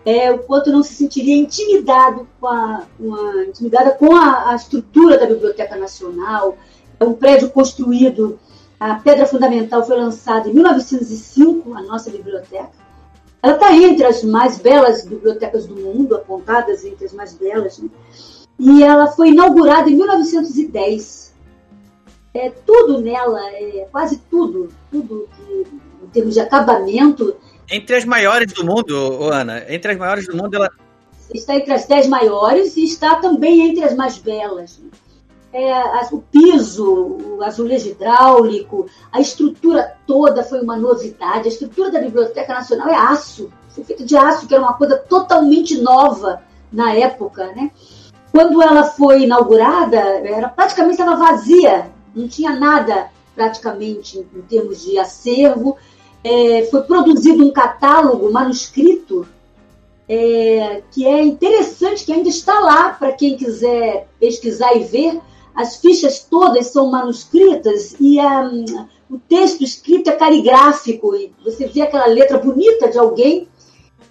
é, 0.04 0.30
o 0.32 0.38
quanto 0.38 0.72
não 0.72 0.82
se 0.82 0.94
sentiria 0.94 1.36
intimidado 1.36 2.26
com 2.40 2.46
a, 2.46 2.86
uma, 2.98 3.44
intimidada 3.44 3.90
com 3.90 4.14
a, 4.16 4.50
a, 4.50 4.54
estrutura 4.54 5.18
da 5.18 5.26
Biblioteca 5.26 5.76
Nacional. 5.76 6.56
Um 7.00 7.14
prédio 7.14 7.50
construído, 7.50 8.38
a 8.78 8.96
pedra 8.96 9.26
fundamental 9.26 9.84
foi 9.84 9.96
lançada 9.96 10.48
em 10.48 10.54
1905, 10.54 11.74
a 11.74 11.82
nossa 11.82 12.10
biblioteca. 12.10 12.70
Ela 13.42 13.54
está 13.54 13.74
entre 13.74 14.04
as 14.04 14.22
mais 14.22 14.58
belas 14.58 15.06
bibliotecas 15.06 15.66
do 15.66 15.76
mundo, 15.76 16.14
apontadas 16.14 16.84
entre 16.84 17.06
as 17.06 17.12
mais 17.12 17.32
belas, 17.32 17.78
né? 17.78 17.88
e 18.58 18.82
ela 18.82 19.06
foi 19.06 19.30
inaugurada 19.30 19.88
em 19.88 19.96
1910. 19.96 21.34
É, 22.34 22.50
tudo 22.50 23.00
nela, 23.00 23.40
é, 23.54 23.88
quase 23.90 24.18
tudo, 24.30 24.68
tudo 24.90 25.28
que, 25.34 25.66
em 26.04 26.06
termos 26.12 26.34
de 26.34 26.40
acabamento, 26.40 27.34
entre 27.70 27.94
as 27.94 28.04
maiores 28.04 28.52
do 28.52 28.66
mundo, 28.66 29.30
Ana, 29.32 29.64
entre 29.68 29.92
as 29.92 29.98
maiores 29.98 30.26
do 30.26 30.36
mundo, 30.36 30.56
ela. 30.56 30.70
Está 31.32 31.54
entre 31.54 31.72
as 31.72 31.86
dez 31.86 32.08
maiores 32.08 32.76
e 32.76 32.82
está 32.82 33.14
também 33.16 33.68
entre 33.68 33.84
as 33.84 33.94
mais 33.94 34.18
belas. 34.18 34.82
É, 35.52 35.72
o 36.12 36.18
piso, 36.18 36.86
o 37.36 37.42
azulejo 37.42 37.88
hidráulico, 37.88 38.86
a 39.10 39.20
estrutura 39.20 39.96
toda 40.06 40.44
foi 40.44 40.60
uma 40.60 40.76
novidade. 40.76 41.48
A 41.48 41.52
estrutura 41.52 41.90
da 41.90 42.00
Biblioteca 42.00 42.54
Nacional 42.54 42.88
é 42.88 42.94
aço, 42.94 43.50
foi 43.70 43.82
feita 43.82 44.04
de 44.04 44.16
aço, 44.16 44.46
que 44.46 44.54
era 44.54 44.62
uma 44.62 44.74
coisa 44.74 44.96
totalmente 44.96 45.76
nova 45.80 46.42
na 46.72 46.94
época. 46.94 47.46
Né? 47.48 47.70
Quando 48.30 48.62
ela 48.62 48.84
foi 48.84 49.24
inaugurada, 49.24 49.98
era 49.98 50.48
praticamente 50.48 51.00
estava 51.00 51.16
vazia, 51.16 51.90
não 52.14 52.28
tinha 52.28 52.52
nada 52.52 53.08
praticamente 53.34 54.18
em 54.18 54.42
termos 54.42 54.82
de 54.82 54.98
acervo 54.98 55.76
é, 56.22 56.68
foi 56.70 56.82
produzido 56.82 57.44
um 57.44 57.50
catálogo 57.50 58.30
manuscrito 58.30 59.26
é, 60.08 60.82
que 60.90 61.06
é 61.06 61.22
interessante, 61.22 62.04
que 62.04 62.12
ainda 62.12 62.28
está 62.28 62.58
lá 62.58 62.90
para 62.90 63.12
quem 63.12 63.36
quiser 63.36 64.08
pesquisar 64.18 64.74
e 64.74 64.84
ver. 64.84 65.20
As 65.54 65.76
fichas 65.76 66.20
todas 66.20 66.68
são 66.68 66.90
manuscritas 66.90 67.96
e 67.98 68.20
um, 68.20 68.86
o 69.10 69.18
texto 69.18 69.62
escrito 69.62 70.10
é 70.10 70.12
caligráfico. 70.12 71.14
E 71.14 71.32
você 71.44 71.66
vê 71.66 71.82
aquela 71.82 72.06
letra 72.06 72.38
bonita 72.38 72.88
de 72.88 72.98
alguém 72.98 73.48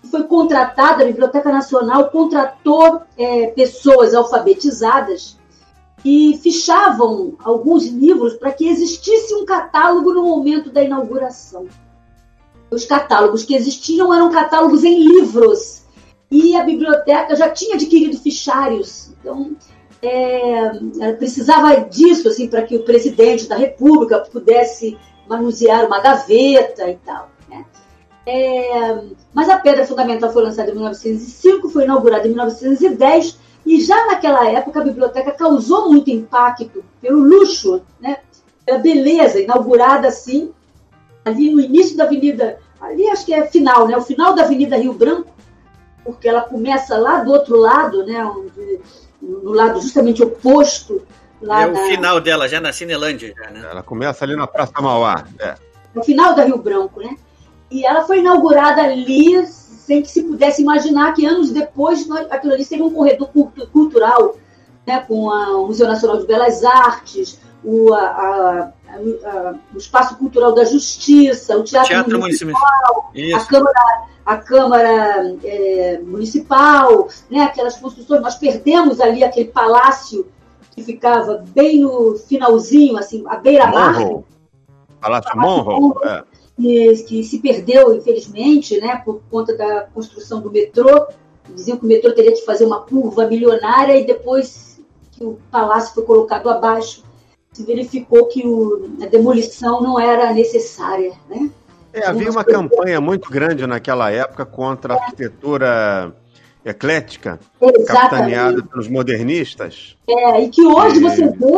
foi 0.09 0.23
contratada, 0.23 1.03
a 1.03 1.07
Biblioteca 1.07 1.51
Nacional 1.51 2.09
contratou 2.09 3.01
é, 3.17 3.47
pessoas 3.47 4.15
alfabetizadas 4.15 5.37
e 6.03 6.39
fichavam 6.41 7.35
alguns 7.43 7.85
livros 7.85 8.33
para 8.35 8.51
que 8.51 8.67
existisse 8.67 9.35
um 9.35 9.45
catálogo 9.45 10.13
no 10.13 10.23
momento 10.23 10.71
da 10.71 10.81
inauguração 10.81 11.67
os 12.71 12.85
catálogos 12.85 13.43
que 13.43 13.55
existiam 13.55 14.13
eram 14.13 14.31
catálogos 14.31 14.83
em 14.83 15.03
livros 15.03 15.83
e 16.29 16.55
a 16.55 16.63
biblioteca 16.63 17.35
já 17.35 17.49
tinha 17.49 17.75
adquirido 17.75 18.17
fichários. 18.17 19.11
Então, 19.19 19.55
é, 20.01 21.13
precisava 21.13 21.75
disso 21.81 22.27
assim 22.29 22.47
para 22.47 22.63
que 22.63 22.75
o 22.75 22.83
presidente 22.83 23.47
da 23.47 23.55
República 23.55 24.19
pudesse 24.19 24.97
manusear 25.27 25.85
uma 25.85 25.99
gaveta 25.99 26.89
e 26.89 26.95
tal. 26.97 27.29
Né? 27.49 27.65
É, 28.25 29.01
mas 29.33 29.49
a 29.49 29.57
pedra 29.57 29.85
fundamental 29.85 30.31
foi 30.31 30.43
lançada 30.43 30.71
em 30.71 30.73
1905, 30.73 31.69
foi 31.69 31.83
inaugurada 31.83 32.25
em 32.27 32.31
1910 32.31 33.37
e 33.65 33.81
já 33.81 34.07
naquela 34.07 34.49
época 34.49 34.79
a 34.79 34.83
biblioteca 34.83 35.31
causou 35.31 35.89
muito 35.91 36.09
impacto 36.09 36.83
pelo 37.01 37.19
luxo, 37.19 37.81
né? 37.99 38.17
pela 38.65 38.79
beleza, 38.79 39.39
inaugurada 39.39 40.07
assim 40.07 40.53
ali 41.25 41.51
no 41.51 41.59
início 41.59 41.97
da 41.97 42.05
Avenida, 42.05 42.59
ali 42.79 43.07
acho 43.09 43.25
que 43.25 43.33
é 43.33 43.45
final, 43.45 43.87
né? 43.87 43.97
O 43.97 44.01
final 44.01 44.33
da 44.33 44.43
Avenida 44.43 44.77
Rio 44.77 44.93
Branco, 44.93 45.29
porque 46.03 46.27
ela 46.27 46.41
começa 46.41 46.97
lá 46.97 47.23
do 47.23 47.31
outro 47.31 47.57
lado, 47.57 48.05
né? 48.05 48.23
Onde, 48.25 48.79
no 49.29 49.51
lado 49.51 49.81
justamente 49.81 50.23
oposto. 50.23 51.01
Lá 51.41 51.63
é 51.63 51.67
o 51.67 51.75
final 51.75 52.19
dela, 52.19 52.49
já 52.49 52.59
na 52.59 52.73
Cinelândia. 52.73 53.33
Já, 53.37 53.49
né? 53.49 53.67
Ela 53.71 53.83
começa 53.83 54.25
ali 54.25 54.35
na 54.35 54.47
Praça 54.47 54.73
Mauá. 54.81 55.23
É. 55.39 55.55
No 55.93 56.03
final 56.03 56.35
da 56.35 56.43
Rio 56.43 56.57
Branco, 56.57 56.99
né? 56.99 57.15
E 57.71 57.85
ela 57.85 58.03
foi 58.03 58.19
inaugurada 58.19 58.81
ali 58.81 59.45
sem 59.47 60.01
que 60.01 60.09
se 60.09 60.23
pudesse 60.23 60.61
imaginar 60.61 61.13
que 61.13 61.25
anos 61.25 61.51
depois 61.51 62.07
nós, 62.07 62.27
aquilo 62.29 62.53
ali 62.53 62.63
seria 62.63 62.85
um 62.85 62.93
corredor 62.93 63.29
cultural, 63.71 64.35
né? 64.85 65.03
com 65.07 65.31
a, 65.31 65.57
o 65.57 65.67
Museu 65.67 65.87
Nacional 65.87 66.19
de 66.19 66.27
Belas 66.27 66.63
Artes, 66.63 67.39
o, 67.63 67.93
a, 67.93 68.71
o 69.73 69.77
Espaço 69.77 70.17
Cultural 70.17 70.53
da 70.53 70.63
Justiça, 70.63 71.57
o 71.57 71.63
Teatro, 71.63 71.89
Teatro 71.89 72.19
Municipal, 72.19 73.11
municipal 73.13 73.41
a 73.41 73.45
Câmara, 73.45 74.07
a 74.25 74.37
Câmara 74.37 75.37
é, 75.43 75.99
Municipal, 75.99 77.07
né, 77.29 77.43
aquelas 77.43 77.77
construções. 77.77 78.21
Nós 78.21 78.35
perdemos 78.35 78.99
ali 78.99 79.23
aquele 79.23 79.49
palácio 79.49 80.27
que 80.71 80.83
ficava 80.83 81.43
bem 81.53 81.81
no 81.81 82.15
finalzinho, 82.17 82.97
assim, 82.97 83.23
à 83.27 83.37
beira-mar. 83.37 83.95
Palácio 84.99 85.37
Monro. 85.37 85.95
É. 86.03 86.23
Que, 86.55 87.03
que 87.03 87.23
se 87.23 87.39
perdeu, 87.39 87.95
infelizmente, 87.95 88.79
né, 88.81 89.01
por 89.03 89.21
conta 89.31 89.55
da 89.55 89.81
construção 89.93 90.41
do 90.41 90.51
metrô. 90.51 91.07
Diziam 91.55 91.77
que 91.77 91.85
o 91.85 91.87
metrô 91.87 92.13
teria 92.13 92.33
que 92.33 92.45
fazer 92.45 92.65
uma 92.65 92.81
curva 92.81 93.25
milionária 93.25 93.95
e 93.95 94.05
depois 94.05 94.79
que 95.11 95.23
o 95.23 95.39
palácio 95.49 95.93
foi 95.93 96.03
colocado 96.03 96.49
abaixo, 96.49 97.03
se 97.51 97.63
verificou 97.63 98.27
que 98.27 98.45
o, 98.45 98.89
a 99.01 99.05
demolição 99.05 99.81
não 99.81 99.99
era 99.99 100.33
necessária, 100.33 101.13
né? 101.29 101.49
É, 101.91 102.05
havia 102.05 102.29
uma 102.29 102.43
campanha 102.43 103.01
muito 103.01 103.31
grande 103.31 103.65
naquela 103.65 104.11
época 104.11 104.45
contra 104.45 104.93
a 104.93 104.97
arquitetura 104.97 106.15
eclética, 106.63 107.39
Exatamente. 107.59 107.87
capitaneada 107.87 108.63
pelos 108.63 108.87
modernistas. 108.87 109.97
É, 110.07 110.43
e 110.43 110.49
que 110.49 110.63
hoje 110.63 110.97
e... 110.97 111.01
você 111.01 111.27
vê 111.27 111.57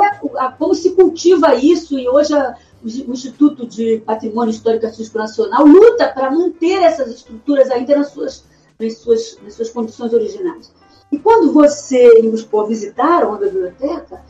como 0.57 0.73
se 0.73 0.91
cultiva 0.91 1.55
isso, 1.55 1.99
e 1.99 2.07
hoje 2.07 2.33
a, 2.33 2.55
o 2.83 3.11
Instituto 3.11 3.67
de 3.67 4.01
Patrimônio 4.05 4.51
Histórico 4.51 4.85
e 4.85 4.87
Artístico 4.87 5.17
Nacional 5.17 5.65
luta 5.65 6.07
para 6.07 6.31
manter 6.31 6.81
essas 6.81 7.09
estruturas 7.09 7.69
ainda 7.69 7.97
nas 7.97 8.11
suas, 8.11 8.45
nas 8.79 8.97
suas, 8.97 9.37
nas 9.43 9.53
suas 9.55 9.69
condições 9.69 10.13
originais. 10.13 10.71
E 11.11 11.19
quando 11.19 11.51
você 11.51 12.21
e 12.21 12.27
os 12.27 12.43
povos 12.43 12.69
visitaram 12.69 13.33
a 13.33 13.37
biblioteca, 13.37 14.23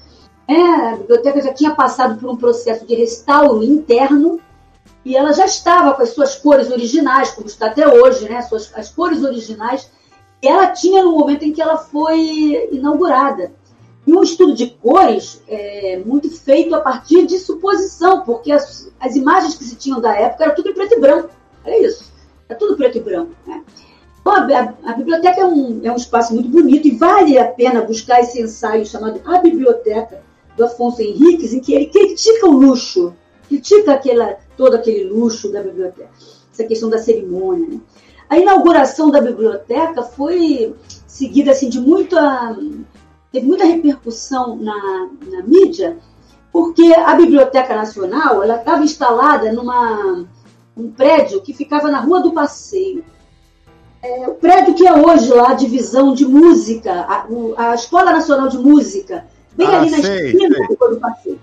é, 0.47 0.53
a 0.53 0.95
biblioteca 0.97 1.41
já 1.41 1.53
tinha 1.53 1.75
passado 1.75 2.19
por 2.19 2.29
um 2.29 2.35
processo 2.35 2.85
de 2.85 2.95
restauro 2.95 3.63
interno 3.63 4.39
e 5.03 5.15
ela 5.15 5.33
já 5.33 5.45
estava 5.45 5.93
com 5.93 6.03
as 6.03 6.09
suas 6.09 6.35
cores 6.35 6.69
originais, 6.69 7.31
como 7.31 7.47
está 7.47 7.67
até 7.67 7.87
hoje, 7.87 8.27
né? 8.29 8.37
As, 8.37 8.49
suas, 8.49 8.71
as 8.75 8.89
cores 8.89 9.23
originais, 9.23 9.89
ela 10.41 10.67
tinha 10.67 11.03
no 11.03 11.17
momento 11.17 11.43
em 11.43 11.51
que 11.51 11.61
ela 11.61 11.77
foi 11.77 12.69
inaugurada. 12.71 13.51
E 14.05 14.13
um 14.13 14.23
estudo 14.23 14.53
de 14.53 14.67
cores 14.67 15.41
é, 15.47 16.01
muito 16.05 16.29
feito 16.29 16.73
a 16.75 16.81
partir 16.81 17.25
de 17.25 17.37
suposição, 17.37 18.21
porque 18.21 18.51
as, 18.51 18.91
as 18.99 19.15
imagens 19.15 19.55
que 19.55 19.63
se 19.63 19.75
tinham 19.75 20.01
da 20.01 20.15
época 20.15 20.43
era 20.43 20.53
tudo 20.53 20.69
em 20.69 20.73
preto 20.73 20.95
e 20.95 20.99
branco. 20.99 21.29
É 21.65 21.79
isso. 21.81 22.11
É 22.49 22.55
tudo 22.55 22.75
preto 22.75 22.97
e 22.97 23.01
branco. 23.01 23.31
Né? 23.45 23.63
Então, 24.19 24.33
a, 24.33 24.39
a, 24.39 24.91
a, 24.91 24.93
biblioteca 24.93 25.41
é 25.41 25.45
um, 25.45 25.81
é 25.83 25.91
um 25.91 25.95
espaço 25.95 26.33
muito 26.33 26.49
bonito 26.49 26.87
e 26.87 26.95
vale 26.95 27.37
a 27.37 27.45
pena 27.45 27.81
buscar 27.81 28.19
esse 28.21 28.41
ensaio 28.41 28.85
chamado 28.85 29.21
A 29.25 29.39
Biblioteca, 29.39 30.23
do 30.61 30.65
Afonso 30.65 31.01
Henriques, 31.01 31.53
em 31.53 31.59
que 31.59 31.73
ele 31.73 31.87
critica 31.87 32.47
o 32.47 32.51
luxo, 32.51 33.13
critica 33.47 33.93
aquela, 33.93 34.37
todo 34.55 34.75
aquele 34.75 35.05
luxo 35.05 35.51
da 35.51 35.63
biblioteca, 35.63 36.11
essa 36.53 36.63
questão 36.63 36.87
da 36.87 36.99
cerimônia. 36.99 37.67
Né? 37.67 37.79
A 38.29 38.37
inauguração 38.37 39.09
da 39.09 39.19
biblioteca 39.19 40.03
foi 40.03 40.75
seguida 41.07 41.51
assim, 41.51 41.67
de 41.67 41.79
muita 41.79 42.55
teve 43.31 43.47
muita 43.47 43.65
repercussão 43.65 44.57
na, 44.57 45.09
na 45.25 45.41
mídia, 45.43 45.97
porque 46.51 46.93
a 46.93 47.15
Biblioteca 47.15 47.73
Nacional 47.73 48.43
ela 48.43 48.57
estava 48.57 48.83
instalada 48.83 49.53
numa 49.53 50.25
um 50.75 50.91
prédio 50.91 51.41
que 51.41 51.53
ficava 51.53 51.89
na 51.89 52.01
Rua 52.01 52.21
do 52.21 52.33
Passeio. 52.33 53.05
É, 54.03 54.27
o 54.27 54.33
prédio 54.33 54.73
que 54.73 54.85
é 54.85 54.93
hoje 54.93 55.31
lá 55.33 55.51
a 55.51 55.53
divisão 55.53 56.13
de 56.13 56.25
música, 56.25 56.91
a, 56.93 57.25
a 57.57 57.75
Escola 57.75 58.11
Nacional 58.11 58.49
de 58.49 58.57
Música, 58.57 59.25
bem 59.55 59.67
ah, 59.67 59.81
ali 59.81 59.91
na 59.91 60.01
sei, 60.01 60.31
esquina 60.31 60.55
sei. 60.55 60.67
do 60.67 60.99
Passeio. 60.99 61.39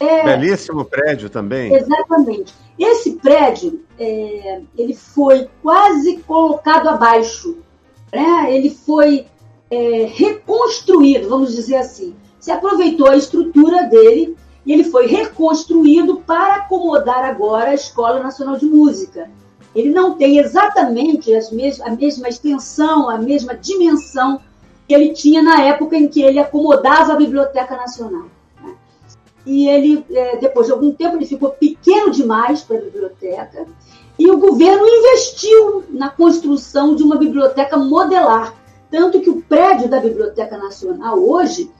É, 0.00 0.24
Belíssimo 0.24 0.84
prédio 0.84 1.28
também. 1.28 1.74
Exatamente. 1.74 2.54
Esse 2.78 3.12
prédio, 3.16 3.80
é, 3.98 4.62
ele 4.78 4.94
foi 4.94 5.48
quase 5.62 6.16
colocado 6.26 6.88
abaixo. 6.88 7.58
Né? 8.10 8.56
Ele 8.56 8.70
foi 8.70 9.26
é, 9.70 10.06
reconstruído, 10.10 11.28
vamos 11.28 11.54
dizer 11.54 11.76
assim. 11.76 12.14
Se 12.38 12.50
aproveitou 12.50 13.08
a 13.08 13.16
estrutura 13.16 13.82
dele 13.84 14.34
e 14.64 14.72
ele 14.72 14.84
foi 14.84 15.06
reconstruído 15.06 16.22
para 16.26 16.56
acomodar 16.56 17.24
agora 17.24 17.70
a 17.70 17.74
Escola 17.74 18.22
Nacional 18.22 18.56
de 18.56 18.64
Música. 18.64 19.30
Ele 19.74 19.90
não 19.90 20.14
tem 20.14 20.38
exatamente 20.38 21.30
mes 21.52 21.80
a 21.80 21.90
mesma 21.90 22.28
extensão, 22.28 23.08
a 23.08 23.18
mesma 23.18 23.54
dimensão 23.54 24.40
que 24.90 24.94
ele 24.94 25.10
tinha 25.10 25.40
na 25.40 25.62
época 25.62 25.96
em 25.96 26.08
que 26.08 26.20
ele 26.20 26.40
acomodava 26.40 27.12
a 27.12 27.16
Biblioteca 27.16 27.76
Nacional. 27.76 28.24
Né? 28.60 28.74
E 29.46 29.68
ele, 29.68 30.04
é, 30.10 30.36
depois 30.38 30.66
de 30.66 30.72
algum 30.72 30.92
tempo, 30.92 31.14
ele 31.14 31.26
ficou 31.26 31.50
pequeno 31.50 32.10
demais 32.10 32.62
para 32.62 32.78
a 32.78 32.80
biblioteca. 32.80 33.68
E 34.18 34.28
o 34.28 34.38
governo 34.38 34.84
investiu 34.84 35.84
na 35.90 36.10
construção 36.10 36.96
de 36.96 37.04
uma 37.04 37.14
biblioteca 37.14 37.76
modelar. 37.76 38.52
Tanto 38.90 39.20
que 39.20 39.30
o 39.30 39.40
prédio 39.42 39.88
da 39.88 40.00
Biblioteca 40.00 40.58
Nacional 40.58 41.20
hoje 41.20 41.70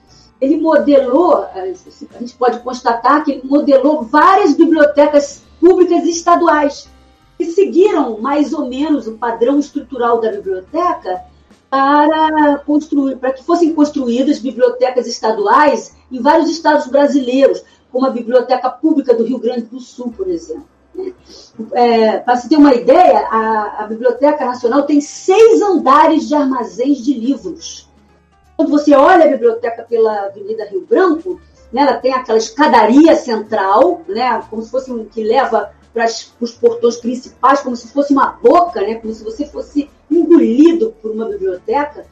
ele 0.41 0.59
modelou, 0.59 1.45
eh, 1.53 1.75
a 2.15 2.19
gente 2.21 2.37
pode 2.37 2.61
constatar 2.61 3.25
que 3.25 3.33
ele 3.33 3.43
modelou 3.43 4.05
várias 4.05 4.55
bibliotecas 4.55 5.43
públicas 5.59 6.05
estaduais 6.05 6.89
que 7.37 7.47
seguiram 7.47 8.21
mais 8.21 8.53
ou 8.53 8.69
menos 8.69 9.09
o 9.09 9.19
padrão 9.19 9.59
estrutural 9.59 10.21
da 10.21 10.31
biblioteca 10.31 11.29
para 11.71 12.59
construir, 12.67 13.17
para 13.17 13.33
que 13.33 13.45
fossem 13.45 13.73
construídas 13.73 14.41
bibliotecas 14.41 15.07
estaduais 15.07 15.95
em 16.11 16.21
vários 16.21 16.51
estados 16.51 16.89
brasileiros, 16.89 17.63
como 17.93 18.07
a 18.07 18.11
Biblioteca 18.11 18.69
Pública 18.69 19.15
do 19.15 19.25
Rio 19.25 19.39
Grande 19.39 19.63
do 19.63 19.81
Sul, 19.81 20.13
por 20.15 20.29
exemplo. 20.29 20.69
É, 21.73 22.19
para 22.19 22.37
se 22.37 22.49
ter 22.49 22.57
uma 22.57 22.75
ideia, 22.75 23.21
a, 23.31 23.85
a 23.85 23.87
Biblioteca 23.87 24.45
Nacional 24.45 24.83
tem 24.83 25.01
seis 25.01 25.63
andares 25.63 26.29
de 26.29 26.35
armazéns 26.35 26.99
de 26.99 27.15
livros 27.15 27.91
quando 28.61 28.73
você 28.73 28.95
olha 28.95 29.25
a 29.25 29.29
biblioteca 29.29 29.83
pela 29.85 30.27
Avenida 30.27 30.67
Rio 30.67 30.85
Branco, 30.87 31.41
né, 31.73 31.81
ela 31.81 31.97
tem 31.97 32.13
aquela 32.13 32.37
escadaria 32.37 33.17
central, 33.17 34.03
né, 34.07 34.39
como 34.51 34.61
se 34.61 34.71
fosse 34.71 34.93
um 34.93 35.07
que 35.07 35.25
leva 35.25 35.73
para 35.93 36.07
os 36.41 36.53
portões 36.53 36.97
principais, 36.97 37.61
como 37.61 37.77
se 37.77 37.89
fosse 37.89 38.13
uma 38.13 38.33
boca, 38.33 38.81
né, 38.81 38.97
como 38.97 39.13
se 39.13 39.25
você 39.25 39.47
fosse 39.47 39.91
engolido 40.11 40.95
por 41.03 41.11
uma 41.11 41.27
biblioteca. 41.27 42.07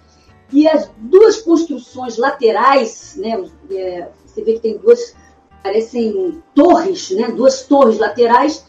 E 0.53 0.67
as 0.67 0.91
duas 0.97 1.41
construções 1.43 2.17
laterais, 2.17 3.15
né, 3.17 3.45
é, 3.71 4.09
você 4.25 4.43
vê 4.43 4.55
que 4.55 4.61
tem 4.61 4.79
duas, 4.79 5.15
parecem 5.63 6.43
torres, 6.55 7.11
né, 7.11 7.29
duas 7.29 7.63
torres 7.63 7.99
laterais, 7.99 8.65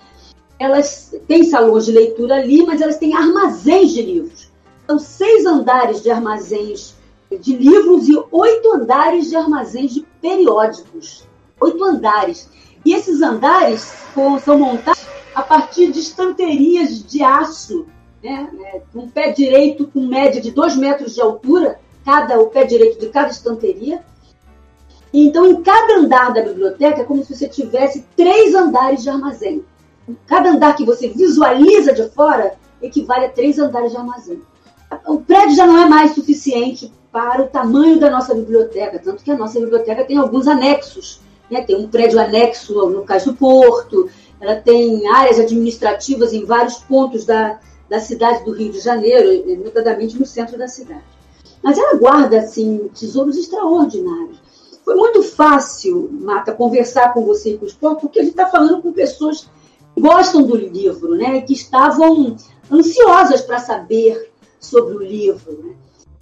elas 0.60 1.15
têm 1.28 1.43
salões 1.43 1.86
de 1.86 1.93
leitura 1.93 2.36
ali, 2.36 2.65
mas 2.65 2.82
elas 2.82 2.98
têm 2.98 3.15
armazéns 3.15 3.91
de 3.91 4.02
livros. 4.02 4.52
São 4.86 5.00
seis 5.00 5.45
andares 5.45 6.04
de 6.04 6.12
armazéns 6.12 6.95
de 7.39 7.56
livros 7.56 8.10
e 8.10 8.17
oito 8.32 8.74
andares 8.74 9.30
de 9.30 9.36
armazéns 9.36 9.93
de 9.93 10.06
periódicos. 10.22 11.26
Oito 11.62 11.84
andares. 11.84 12.50
E 12.89 12.93
esses 12.95 13.21
andares 13.21 13.93
são 14.43 14.58
montados 14.58 15.06
a 15.36 15.43
partir 15.43 15.91
de 15.91 15.99
estanterias 15.99 17.04
de 17.04 17.21
aço, 17.21 17.86
né? 18.23 18.49
É, 18.65 18.82
um 18.95 19.08
pé 19.08 19.32
direito 19.32 19.86
com 19.86 20.08
média 20.08 20.41
de 20.41 20.49
dois 20.49 20.75
metros 20.75 21.13
de 21.13 21.21
altura, 21.21 21.80
cada 22.04 22.39
o 22.39 22.47
pé 22.47 22.63
direito 22.63 22.99
de 22.99 23.10
cada 23.10 23.30
estanteria. 23.30 24.04
Então, 25.13 25.45
em 25.45 25.62
cada 25.62 25.97
andar 25.97 26.34
da 26.34 26.41
biblioteca, 26.41 27.02
é 27.02 27.04
como 27.04 27.23
se 27.23 27.36
você 27.36 27.47
tivesse 27.47 28.08
três 28.17 28.56
andares 28.56 29.04
de 29.04 29.10
armazém. 29.12 29.63
Cada 30.25 30.49
andar 30.49 30.75
que 30.75 30.84
você 30.84 31.10
visualiza 31.10 31.93
de 31.93 32.10
fora 32.10 32.56
equivale 32.82 33.25
a 33.25 33.30
três 33.30 33.60
andares 33.60 33.91
de 33.91 33.97
armazém. 33.97 34.41
O 35.06 35.19
prédio 35.19 35.56
já 35.56 35.67
não 35.67 35.78
é 35.78 35.88
mais 35.88 36.15
suficiente 36.15 36.91
para 37.12 37.43
o 37.43 37.49
tamanho 37.49 37.99
da 37.99 38.10
nossa 38.10 38.34
biblioteca, 38.34 38.97
tanto 38.97 39.23
que 39.23 39.30
a 39.30 39.38
nossa 39.38 39.60
biblioteca 39.60 40.04
tem 40.06 40.17
alguns 40.17 40.47
anexos. 40.47 41.29
Né? 41.50 41.62
Tem 41.64 41.76
um 41.76 41.88
prédio 41.88 42.20
anexo 42.20 42.74
no 42.90 43.04
Cais 43.04 43.26
do 43.26 43.34
Porto, 43.34 44.10
ela 44.40 44.56
tem 44.56 45.08
áreas 45.10 45.40
administrativas 45.40 46.34
em 46.34 46.46
vários 46.46 46.78
pontos 46.80 47.26
da, 47.26 47.60
da 47.90 48.00
cidade 48.00 48.44
do 48.46 48.54
Rio 48.54 48.72
de 48.72 48.80
Janeiro, 48.80 49.58
notadamente 49.64 50.18
no 50.18 50.26
centro 50.26 50.58
da 50.58 50.68
cidade. 50.68 51.04
Mas 51.62 51.78
ela 51.78 51.96
guarda, 51.96 52.40
assim, 52.40 52.90
tesouros 52.98 53.36
extraordinários. 53.36 54.40
Foi 54.86 54.96
muito 54.96 55.22
fácil, 55.22 56.10
Mata, 56.12 56.54
conversar 56.54 57.14
com 57.14 57.26
você 57.26 57.54
e 57.54 57.58
com 57.58 57.66
os 57.66 57.74
povos, 57.74 58.02
porque 58.02 58.20
a 58.20 58.24
gente 58.24 58.32
está 58.32 58.48
falando 58.48 58.82
com 58.82 58.94
pessoas 58.94 59.50
que 59.94 60.02
gostam 60.02 60.44
do 60.44 60.56
livro, 60.56 61.16
né? 61.16 61.42
que 61.42 61.54
estavam 61.54 62.38
ansiosas 62.72 63.42
para 63.42 63.60
saber 63.60 64.32
sobre 64.60 64.96
o 64.96 65.00
livro. 65.00 65.60
Né? 65.64 65.76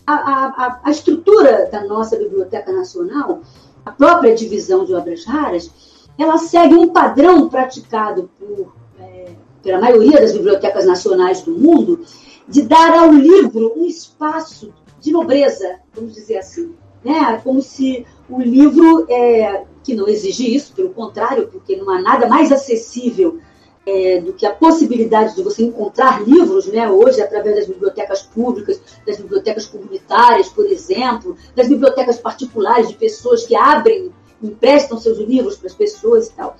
a, 0.08 0.13
a, 0.13 0.80
a 0.86 0.90
estrutura 0.90 1.68
da 1.70 1.84
nossa 1.84 2.16
Biblioteca 2.16 2.72
Nacional, 2.72 3.42
a 3.88 3.91
própria 3.91 4.36
divisão 4.36 4.84
de 4.84 4.93
obras 4.93 5.23
raras, 5.26 5.71
ela 6.17 6.38
segue 6.38 6.76
um 6.76 6.89
padrão 6.89 7.47
praticado 7.47 8.30
por, 8.38 8.73
é, 9.00 9.30
pela 9.63 9.80
maioria 9.80 10.19
das 10.19 10.34
bibliotecas 10.34 10.86
nacionais 10.86 11.41
do 11.41 11.52
mundo, 11.52 12.02
de 12.47 12.63
dar 12.63 12.91
ao 12.97 13.12
livro 13.12 13.73
um 13.78 13.86
espaço 13.86 14.73
de 15.00 15.12
nobreza, 15.12 15.80
vamos 15.93 16.13
dizer 16.13 16.38
assim. 16.38 16.73
Né? 17.04 17.39
Como 17.43 17.62
se 17.62 18.06
o 18.30 18.41
livro, 18.41 19.06
é, 19.10 19.63
que 19.84 19.95
não 19.95 20.08
exige 20.08 20.54
isso, 20.54 20.73
pelo 20.73 20.89
contrário, 20.89 21.47
porque 21.47 21.78
não 21.78 21.89
há 21.89 22.02
nada 22.02 22.28
mais 22.28 22.52
acessível 22.52 23.39
é, 23.88 24.19
do 24.19 24.34
que 24.34 24.45
a 24.45 24.54
possibilidade 24.54 25.34
de 25.34 25.41
você 25.41 25.63
encontrar 25.63 26.21
livros, 26.28 26.67
né, 26.67 26.89
hoje, 26.91 27.21
através 27.21 27.56
das 27.56 27.67
bibliotecas 27.67 28.21
públicas, 28.21 28.82
das 29.06 29.15
bibliotecas 29.15 29.65
comunitárias, 29.65 30.50
por 30.50 30.65
exemplo, 30.65 31.38
das 31.56 31.69
bibliotecas 31.69 32.19
particulares 32.19 32.89
de 32.89 32.95
pessoas 32.95 33.47
que 33.47 33.56
abrem, 33.56 34.12
emprestam 34.43 35.00
seus 35.00 35.17
livros 35.19 35.56
para 35.56 35.67
as 35.67 35.73
pessoas 35.73 36.28
e 36.28 36.34
tal. 36.34 36.58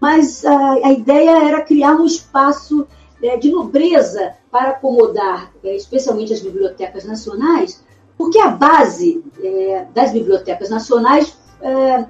Mas 0.00 0.44
a, 0.44 0.74
a 0.74 0.92
ideia 0.92 1.48
era 1.48 1.62
criar 1.62 1.96
um 1.96 2.06
espaço 2.06 2.86
é, 3.20 3.36
de 3.36 3.50
nobreza 3.50 4.34
para 4.48 4.70
acomodar, 4.70 5.52
é, 5.64 5.74
especialmente 5.74 6.32
as 6.32 6.40
bibliotecas 6.40 7.04
nacionais, 7.04 7.84
porque 8.16 8.38
a 8.38 8.50
base 8.50 9.24
é, 9.42 9.84
das 9.92 10.12
bibliotecas 10.12 10.70
nacionais 10.70 11.36
é, 11.60 12.06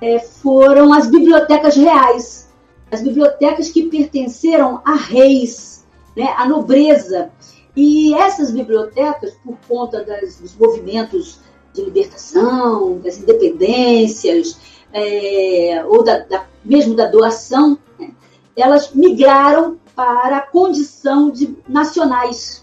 é, 0.00 0.18
foram 0.20 0.92
as 0.92 1.08
bibliotecas 1.08 1.74
reais, 1.74 2.51
as 2.92 3.00
bibliotecas 3.00 3.70
que 3.70 3.88
pertenceram 3.88 4.82
a 4.84 4.94
reis, 4.94 5.86
né, 6.14 6.34
à 6.36 6.46
nobreza. 6.46 7.30
E 7.74 8.12
essas 8.12 8.50
bibliotecas, 8.50 9.32
por 9.42 9.56
conta 9.66 10.04
das, 10.04 10.36
dos 10.36 10.54
movimentos 10.54 11.40
de 11.72 11.82
libertação, 11.82 12.98
das 12.98 13.16
independências, 13.16 14.58
é, 14.92 15.82
ou 15.88 16.04
da, 16.04 16.18
da, 16.18 16.44
mesmo 16.62 16.94
da 16.94 17.06
doação, 17.06 17.78
né, 17.98 18.10
elas 18.54 18.92
migraram 18.92 19.78
para 19.96 20.36
a 20.36 20.42
condição 20.42 21.30
de 21.30 21.56
nacionais. 21.66 22.62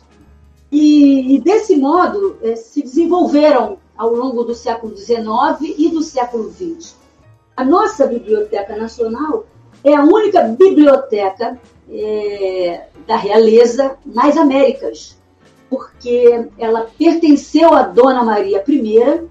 E, 0.71 1.35
e 1.35 1.41
desse 1.41 1.75
modo 1.75 2.37
é, 2.43 2.55
se 2.55 2.83
desenvolveram 2.83 3.79
ao 3.97 4.13
longo 4.13 4.43
do 4.43 4.53
século 4.53 4.95
XIX 4.95 5.73
e 5.75 5.89
do 5.89 6.03
século 6.03 6.51
XX. 6.51 6.95
A 7.57 7.65
nossa 7.65 8.05
Biblioteca 8.05 8.77
Nacional 8.77 9.47
é 9.83 9.95
a 9.95 10.03
única 10.03 10.41
biblioteca 10.43 11.59
é, 11.89 12.85
da 13.07 13.15
realeza 13.15 13.97
nas 14.05 14.37
Américas, 14.37 15.17
porque 15.69 16.47
ela 16.57 16.87
pertenceu 16.97 17.73
a 17.73 17.83
Dona 17.83 18.23
Maria 18.23 18.63
I, 18.67 19.27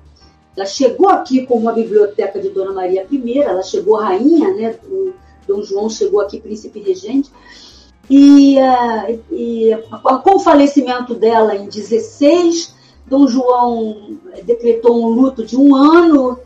ela 0.57 0.67
chegou 0.67 1.09
aqui 1.09 1.47
como 1.47 1.69
a 1.69 1.73
biblioteca 1.73 2.41
de 2.41 2.49
Dona 2.51 2.73
Maria 2.73 3.07
I, 3.11 3.39
ela 3.39 3.63
chegou 3.63 3.97
rainha, 3.97 4.53
né? 4.55 4.75
O 4.89 5.13
Dom 5.47 5.63
João 5.63 5.89
chegou 5.89 6.21
aqui 6.21 6.41
príncipe 6.41 6.81
regente, 6.81 7.31
e, 8.11 8.57
e 9.31 9.71
com 10.25 10.37
o 10.37 10.41
falecimento 10.41 11.15
dela 11.15 11.55
em 11.55 11.69
16, 11.69 12.75
Dom 13.07 13.27
João 13.27 14.19
decretou 14.45 15.03
um 15.03 15.09
luto 15.09 15.45
de 15.45 15.57
um 15.57 15.75
ano 15.75 16.39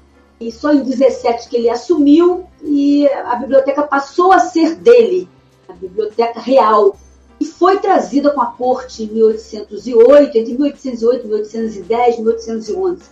e 0.49 0.53
só 0.53 0.73
em 0.73 0.83
17 0.83 1.49
que 1.49 1.57
ele 1.57 1.71
assumiu 1.71 2.45
e 2.63 3.07
a 3.09 3.37
biblioteca 3.37 3.83
passou 3.83 4.33
a 4.33 4.41
ser 4.41 4.75
dele, 4.75 5.29
a 5.69 5.73
biblioteca 5.73 6.41
real, 6.41 6.97
e 7.41 7.45
foi 7.45 7.79
trazida 7.79 8.31
com 8.31 8.41
a 8.41 8.47
corte 8.47 9.05
em 9.05 9.07
1808, 9.09 10.39
entre 10.39 10.53
1808 10.53 11.25
e 11.25 11.29
1810, 11.29 12.19
1811. 12.19 13.03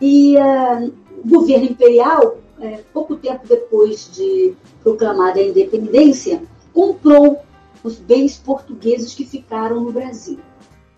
E 0.00 0.36
uh, 0.36 0.92
o 1.24 1.28
governo 1.28 1.66
imperial, 1.66 2.38
é, 2.60 2.80
pouco 2.92 3.16
tempo 3.16 3.46
depois 3.46 4.08
de 4.12 4.54
proclamada 4.82 5.40
a 5.40 5.42
independência, 5.42 6.42
comprou 6.72 7.40
os 7.82 7.96
bens 7.96 8.36
portugueses 8.36 9.14
que 9.14 9.24
ficaram 9.24 9.80
no 9.80 9.92
Brasil. 9.92 10.38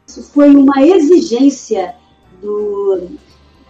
Isso 0.06 0.22
foi 0.22 0.54
uma 0.54 0.82
exigência 0.82 1.94
do, 2.40 3.08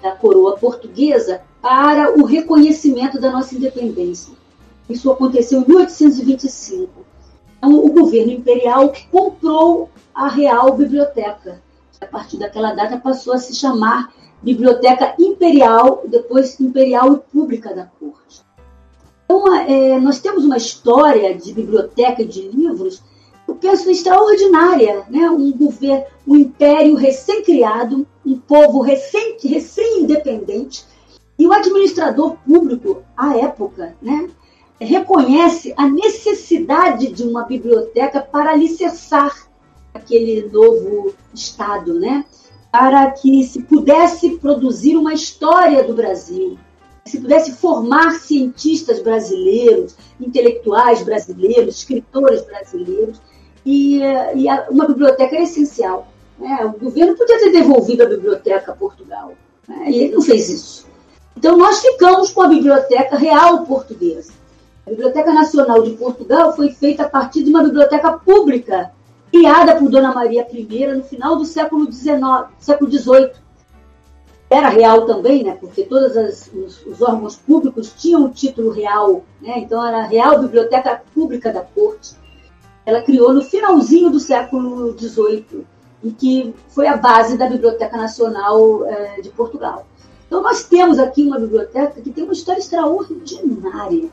da 0.02 0.12
coroa 0.12 0.56
portuguesa 0.56 1.42
para 1.66 2.16
o 2.16 2.24
reconhecimento 2.24 3.20
da 3.20 3.32
nossa 3.32 3.56
independência. 3.56 4.32
Isso 4.88 5.10
aconteceu 5.10 5.62
em 5.62 5.66
1825. 5.66 7.04
Então, 7.58 7.84
o 7.84 7.90
governo 7.90 8.30
imperial 8.30 8.92
comprou 9.10 9.90
a 10.14 10.28
Real 10.28 10.76
Biblioteca. 10.76 11.60
A 12.00 12.06
partir 12.06 12.36
daquela 12.36 12.72
data 12.72 12.98
passou 12.98 13.32
a 13.32 13.38
se 13.38 13.52
chamar 13.52 14.14
Biblioteca 14.40 15.16
Imperial, 15.18 16.04
depois 16.06 16.60
Imperial 16.60 17.14
e 17.14 17.32
Pública 17.32 17.74
da 17.74 17.90
Corte. 17.98 18.42
Então, 19.24 19.52
é, 19.56 19.98
nós 19.98 20.20
temos 20.20 20.44
uma 20.44 20.58
história 20.58 21.34
de 21.34 21.52
biblioteca 21.52 22.24
de 22.24 22.42
livros, 22.42 23.02
eu 23.48 23.56
penso 23.56 23.90
extraordinária, 23.90 25.04
né? 25.10 25.28
um 25.30 25.50
governo, 25.50 26.04
um 26.28 26.36
império 26.36 26.94
recém-criado, 26.94 28.06
um 28.24 28.38
povo 28.38 28.82
recém-independente, 28.82 30.84
recém 30.84 30.95
e 31.38 31.46
o 31.46 31.52
administrador 31.52 32.36
público, 32.46 33.02
à 33.16 33.36
época, 33.36 33.94
né, 34.00 34.28
reconhece 34.80 35.72
a 35.76 35.88
necessidade 35.88 37.08
de 37.08 37.22
uma 37.22 37.44
biblioteca 37.44 38.20
para 38.20 38.52
alicerçar 38.52 39.46
aquele 39.94 40.48
novo 40.50 41.14
Estado, 41.34 41.98
né? 41.98 42.24
para 42.70 43.10
que 43.10 43.42
se 43.44 43.62
pudesse 43.62 44.36
produzir 44.36 44.96
uma 44.96 45.14
história 45.14 45.82
do 45.82 45.94
Brasil, 45.94 46.58
se 47.06 47.18
pudesse 47.18 47.52
formar 47.52 48.12
cientistas 48.20 49.00
brasileiros, 49.00 49.96
intelectuais 50.20 51.02
brasileiros, 51.02 51.78
escritores 51.78 52.42
brasileiros, 52.44 53.20
e, 53.64 54.00
e 54.00 54.46
uma 54.70 54.86
biblioteca 54.86 55.34
era 55.34 55.44
essencial. 55.44 56.08
Né? 56.38 56.58
O 56.64 56.78
governo 56.78 57.16
podia 57.16 57.38
ter 57.38 57.50
devolvido 57.50 58.02
a 58.02 58.06
biblioteca 58.06 58.72
a 58.72 58.76
Portugal, 58.76 59.32
né? 59.66 59.90
e 59.90 59.98
ele 60.00 60.14
não 60.14 60.22
fez 60.22 60.50
isso. 60.50 60.86
Então, 61.36 61.56
nós 61.56 61.80
ficamos 61.80 62.30
com 62.30 62.42
a 62.42 62.48
Biblioteca 62.48 63.16
Real 63.16 63.64
Portuguesa. 63.64 64.32
A 64.86 64.90
Biblioteca 64.90 65.32
Nacional 65.32 65.82
de 65.82 65.90
Portugal 65.90 66.54
foi 66.54 66.70
feita 66.70 67.02
a 67.02 67.08
partir 67.08 67.42
de 67.42 67.50
uma 67.50 67.62
biblioteca 67.62 68.12
pública 68.12 68.92
criada 69.32 69.74
por 69.74 69.90
Dona 69.90 70.14
Maria 70.14 70.46
I 70.50 70.86
no 70.94 71.02
final 71.02 71.36
do 71.36 71.44
século 71.44 71.90
XIX, 71.92 72.20
século 72.58 72.90
XVIII. 72.90 73.32
Era 74.48 74.68
real 74.68 75.04
também, 75.04 75.42
né? 75.42 75.56
Porque 75.60 75.82
todos 75.82 76.14
os, 76.54 76.86
os, 76.86 77.02
órgãos 77.02 77.34
públicos 77.34 77.92
tinham 77.96 78.24
o 78.24 78.30
título 78.30 78.70
real, 78.70 79.24
né? 79.42 79.58
Então 79.58 79.84
era 79.84 79.98
a 79.98 80.06
Real 80.06 80.38
Biblioteca 80.38 81.02
Pública 81.12 81.52
da 81.52 81.62
Corte. 81.62 82.14
Ela 82.84 83.02
criou 83.02 83.34
no 83.34 83.42
finalzinho 83.42 84.08
do 84.08 84.20
século 84.20 84.96
XVIII 84.96 85.66
e 86.04 86.12
que 86.12 86.54
foi 86.68 86.86
a 86.86 86.96
base 86.96 87.36
da 87.36 87.48
Biblioteca 87.48 87.96
Nacional 87.96 88.86
eh, 88.86 89.20
de 89.20 89.30
Portugal. 89.30 89.84
Então, 90.26 90.42
nós 90.42 90.64
temos 90.64 90.98
aqui 90.98 91.22
uma 91.22 91.38
biblioteca 91.38 92.00
que 92.00 92.10
tem 92.10 92.24
uma 92.24 92.32
história 92.32 92.60
extraordinária. 92.60 94.08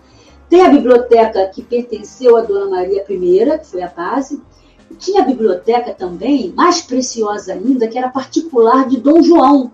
Tem 0.49 0.61
a 0.61 0.69
biblioteca 0.69 1.47
que 1.47 1.63
pertenceu 1.63 2.37
a 2.37 2.41
Dona 2.41 2.69
Maria 2.69 3.03
I, 3.09 3.59
que 3.59 3.67
foi 3.67 3.81
a 3.81 3.87
base. 3.87 4.41
Tinha 4.99 5.23
a 5.23 5.25
biblioteca 5.25 5.93
também, 5.93 6.53
mais 6.55 6.81
preciosa 6.81 7.53
ainda, 7.53 7.87
que 7.87 7.97
era 7.97 8.09
particular 8.09 8.87
de 8.87 8.97
Dom 8.97 9.23
João. 9.23 9.71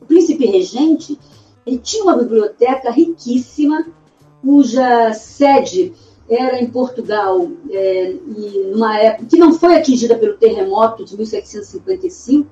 O 0.00 0.04
príncipe 0.04 0.44
regente 0.46 1.18
ele 1.66 1.78
tinha 1.78 2.02
uma 2.02 2.16
biblioteca 2.16 2.90
riquíssima, 2.90 3.86
cuja 4.42 5.12
sede 5.12 5.92
era 6.28 6.60
em 6.60 6.70
Portugal, 6.70 7.48
é, 7.70 8.12
e 8.12 8.70
numa 8.72 8.96
época 8.98 9.26
que 9.26 9.36
não 9.36 9.52
foi 9.52 9.76
atingida 9.76 10.16
pelo 10.16 10.36
terremoto 10.36 11.04
de 11.04 11.16
1755, 11.16 12.48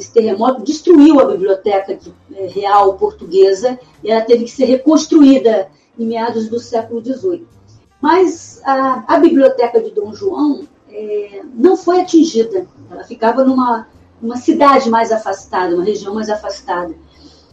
esse 0.00 0.12
terremoto 0.12 0.62
destruiu 0.62 1.20
a 1.20 1.26
biblioteca 1.26 1.98
é, 2.34 2.46
real 2.46 2.94
portuguesa 2.94 3.78
e 4.02 4.10
ela 4.10 4.22
teve 4.22 4.44
que 4.44 4.50
ser 4.50 4.64
reconstruída 4.64 5.68
em 5.98 6.06
meados 6.06 6.48
do 6.48 6.58
século 6.58 7.04
XVIII. 7.04 7.46
Mas 8.00 8.62
a, 8.64 9.04
a 9.06 9.18
biblioteca 9.18 9.78
de 9.78 9.90
Dom 9.90 10.14
João 10.14 10.62
é, 10.90 11.42
não 11.54 11.76
foi 11.76 12.00
atingida. 12.00 12.66
Ela 12.90 13.04
ficava 13.04 13.44
numa, 13.44 13.86
numa 14.22 14.38
cidade 14.38 14.88
mais 14.88 15.12
afastada, 15.12 15.74
uma 15.74 15.84
região 15.84 16.14
mais 16.14 16.30
afastada. 16.30 16.94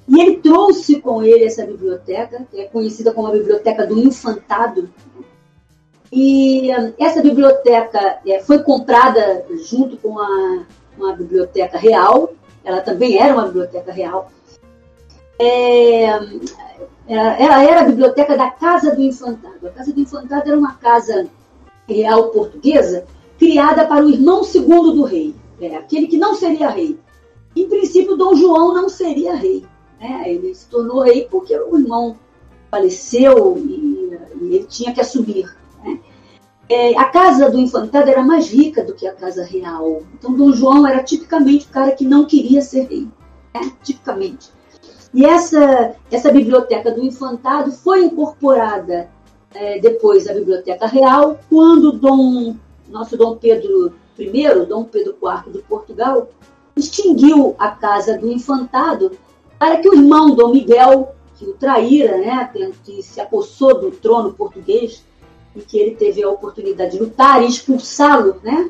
E 0.08 0.22
ele 0.22 0.38
trouxe 0.38 1.02
com 1.02 1.22
ele 1.22 1.44
essa 1.44 1.66
biblioteca, 1.66 2.48
que 2.50 2.62
é 2.62 2.66
conhecida 2.66 3.12
como 3.12 3.28
a 3.28 3.32
Biblioteca 3.32 3.86
do 3.86 4.00
Infantado. 4.00 4.90
E 6.10 6.70
essa 6.98 7.22
biblioteca 7.22 8.20
foi 8.46 8.64
comprada 8.64 9.46
junto 9.70 9.98
com 9.98 10.18
a, 10.18 10.64
uma 10.98 11.14
biblioteca 11.14 11.78
real, 11.78 12.34
ela 12.64 12.82
também 12.82 13.20
era 13.20 13.34
uma 13.34 13.48
biblioteca 13.48 13.92
real. 13.92 14.32
É, 15.40 16.08
ela 17.08 17.64
era 17.64 17.82
a 17.82 17.86
biblioteca 17.86 18.36
da 18.36 18.50
Casa 18.50 18.96
do 18.96 19.02
Infantado. 19.02 19.68
A 19.68 19.70
Casa 19.70 19.94
do 19.94 20.00
Infantado 20.00 20.50
era 20.50 20.58
uma 20.58 20.74
casa 20.76 21.28
real 21.88 22.30
portuguesa 22.30 23.06
criada 23.38 23.86
para 23.86 24.04
o 24.04 24.10
irmão 24.10 24.44
segundo 24.44 24.94
do 24.94 25.04
rei, 25.04 25.34
é, 25.62 25.76
aquele 25.76 26.08
que 26.08 26.18
não 26.18 26.36
seria 26.36 26.70
rei. 26.70 27.00
Em 27.56 27.68
princípio, 27.70 28.18
Dom 28.18 28.36
João 28.36 28.74
não 28.74 28.90
seria 28.90 29.36
rei. 29.36 29.66
Né? 30.00 30.24
Ele 30.28 30.54
se 30.54 30.68
tornou 30.68 31.02
rei 31.02 31.28
porque 31.30 31.58
o 31.58 31.78
irmão 31.78 32.16
faleceu 32.70 33.58
e, 33.58 34.18
e 34.42 34.56
ele 34.56 34.66
tinha 34.66 34.94
que 34.94 35.02
assumir. 35.02 35.50
É, 36.70 36.98
a 36.98 37.06
casa 37.06 37.50
do 37.50 37.58
infantado 37.58 38.10
era 38.10 38.22
mais 38.22 38.50
rica 38.50 38.84
do 38.84 38.94
que 38.94 39.08
a 39.08 39.14
casa 39.14 39.44
real. 39.44 40.02
Então, 40.14 40.34
Dom 40.34 40.52
João 40.52 40.86
era 40.86 41.02
tipicamente 41.04 41.66
o 41.66 41.70
cara 41.70 41.92
que 41.92 42.06
não 42.06 42.26
queria 42.26 42.62
ser 42.62 42.88
rei. 42.88 43.08
Né? 43.54 43.72
Tipicamente. 43.84 44.52
E 45.14 45.26
essa, 45.26 45.96
essa 46.12 46.32
biblioteca 46.32 46.92
do 46.92 47.04
infantado 47.04 47.72
foi 47.72 48.04
incorporada 48.04 49.10
é, 49.54 49.80
depois 49.80 50.28
à 50.28 50.34
biblioteca 50.34 50.86
real, 50.88 51.40
quando 51.50 51.94
Dom, 51.94 52.56
nosso 52.90 53.18
Dom 53.18 53.38
Pedro 53.38 53.94
I, 54.20 54.66
Dom 54.68 54.84
Pedro 54.84 55.16
IV 55.22 55.54
de 55.54 55.60
Portugal, 55.64 56.30
extinguiu 56.76 57.56
a 57.58 57.70
casa 57.70 58.18
do 58.18 58.32
infantado 58.32 59.12
para 59.58 59.78
que 59.78 59.90
o 59.90 59.96
irmão 59.96 60.36
Dom 60.36 60.52
Miguel, 60.52 61.16
que 61.36 61.46
o 61.46 61.54
traíra, 61.54 62.18
né, 62.18 62.50
que 62.84 63.02
se 63.02 63.20
apossou 63.20 63.80
do 63.80 63.92
trono 63.92 64.34
português, 64.34 65.04
e 65.58 65.62
que 65.62 65.78
ele 65.78 65.96
teve 65.96 66.24
a 66.24 66.30
oportunidade 66.30 66.92
de 66.92 67.00
lutar 67.00 67.42
e 67.42 67.48
expulsá-lo, 67.48 68.36
né? 68.44 68.70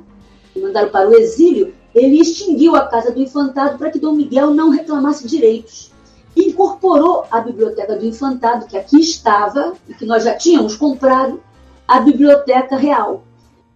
E 0.55 0.61
para 0.87 1.09
o 1.09 1.13
exílio, 1.13 1.73
ele 1.93 2.21
extinguiu 2.21 2.75
a 2.75 2.87
Casa 2.87 3.11
do 3.11 3.21
Infantado 3.21 3.77
para 3.77 3.91
que 3.91 3.99
Dom 3.99 4.13
Miguel 4.13 4.51
não 4.51 4.69
reclamasse 4.69 5.27
direitos. 5.27 5.91
Incorporou 6.35 7.25
à 7.29 7.41
Biblioteca 7.41 7.95
do 7.95 8.05
Infantado, 8.05 8.65
que 8.67 8.77
aqui 8.77 8.99
estava 8.99 9.73
e 9.87 9.93
que 9.93 10.05
nós 10.05 10.23
já 10.23 10.35
tínhamos 10.35 10.75
comprado, 10.75 11.41
a 11.87 11.99
Biblioteca 11.99 12.77
Real. 12.77 13.23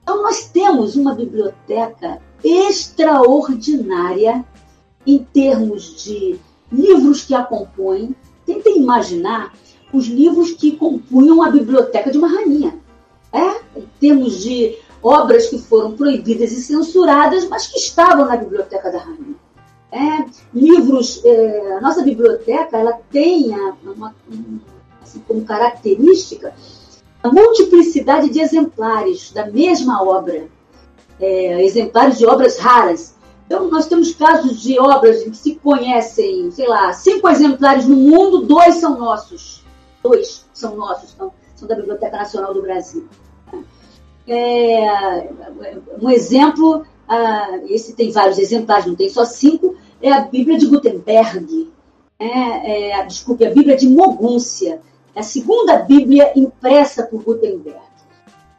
Então, 0.01 0.23
nós 0.23 0.49
temos 0.49 0.95
uma 0.95 1.13
biblioteca 1.13 2.19
extraordinária 2.43 4.43
em 5.05 5.19
termos 5.19 6.03
de 6.03 6.39
livros 6.71 7.23
que 7.23 7.35
a 7.35 7.43
compõem. 7.43 8.15
Tentem 8.45 8.79
imaginar 8.79 9.53
os 9.93 10.07
livros 10.07 10.51
que 10.51 10.71
compunham 10.71 11.43
a 11.43 11.49
biblioteca 11.49 12.11
de 12.11 12.17
uma 12.17 12.27
rainha 12.27 12.80
é, 13.33 13.79
em 13.79 13.87
termos 13.99 14.41
de 14.41 14.77
obras 15.01 15.47
que 15.47 15.57
foram 15.59 15.93
proibidas 15.93 16.51
e 16.51 16.61
censuradas, 16.61 17.47
mas 17.47 17.67
que 17.67 17.77
estavam 17.77 18.25
na 18.25 18.37
biblioteca 18.37 18.91
da 18.91 18.99
rainha. 18.99 19.35
É, 19.91 20.25
livros, 20.53 21.21
é, 21.25 21.77
a 21.77 21.81
nossa 21.81 22.01
biblioteca 22.01 22.77
ela 22.77 22.99
tem 23.11 23.53
a, 23.53 23.73
uma, 23.83 24.15
assim, 25.01 25.19
como 25.27 25.43
característica 25.43 26.53
a 27.23 27.31
multiplicidade 27.31 28.29
de 28.29 28.39
exemplares 28.39 29.31
da 29.31 29.45
mesma 29.45 30.03
obra, 30.03 30.47
é, 31.19 31.63
exemplares 31.63 32.17
de 32.17 32.25
obras 32.25 32.57
raras. 32.57 33.15
Então, 33.45 33.69
nós 33.69 33.85
temos 33.85 34.15
casos 34.15 34.61
de 34.61 34.79
obras 34.79 35.23
que 35.23 35.35
se 35.35 35.55
conhecem, 35.55 36.49
sei 36.51 36.67
lá, 36.67 36.91
cinco 36.93 37.27
exemplares 37.29 37.85
no 37.85 37.95
mundo, 37.95 38.45
dois 38.45 38.75
são 38.75 38.97
nossos. 38.97 39.63
Dois 40.01 40.45
são 40.53 40.75
nossos, 40.75 41.13
então, 41.13 41.31
são 41.55 41.67
da 41.67 41.75
Biblioteca 41.75 42.17
Nacional 42.17 42.53
do 42.53 42.61
Brasil. 42.61 43.07
É, 44.27 45.29
um 46.01 46.09
exemplo, 46.09 46.85
ah, 47.07 47.59
esse 47.67 47.93
tem 47.93 48.11
vários 48.11 48.37
exemplares, 48.37 48.85
não 48.85 48.95
tem 48.95 49.09
só 49.09 49.25
cinco, 49.25 49.75
é 50.01 50.11
a 50.11 50.21
Bíblia 50.21 50.57
de 50.57 50.67
Gutenberg. 50.67 51.71
É, 52.17 52.91
é, 52.91 53.05
desculpe, 53.05 53.45
a 53.45 53.51
Bíblia 53.51 53.75
de 53.75 53.89
Mogúncia. 53.89 54.81
É 55.15 55.19
a 55.19 55.23
segunda 55.23 55.77
Bíblia 55.77 56.31
impressa 56.35 57.03
por 57.03 57.23
Gutenberg. 57.23 57.79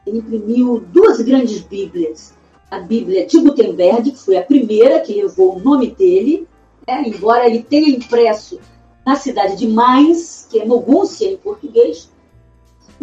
Ele 0.06 0.18
imprimiu 0.18 0.84
duas 0.92 1.20
grandes 1.20 1.60
Bíblias. 1.60 2.34
A 2.70 2.80
Bíblia 2.80 3.26
de 3.26 3.38
Gutenberg, 3.40 4.10
que 4.10 4.18
foi 4.18 4.36
a 4.36 4.42
primeira 4.42 5.00
que 5.00 5.14
levou 5.14 5.56
o 5.56 5.60
nome 5.60 5.88
dele, 5.88 6.46
né, 6.86 7.02
embora 7.06 7.46
ele 7.46 7.62
tenha 7.62 7.88
impresso 7.88 8.58
na 9.04 9.16
cidade 9.16 9.56
de 9.56 9.66
Mainz, 9.66 10.46
que 10.50 10.60
é 10.60 10.64
Mogúncia 10.64 11.26
em 11.26 11.36
português, 11.36 12.10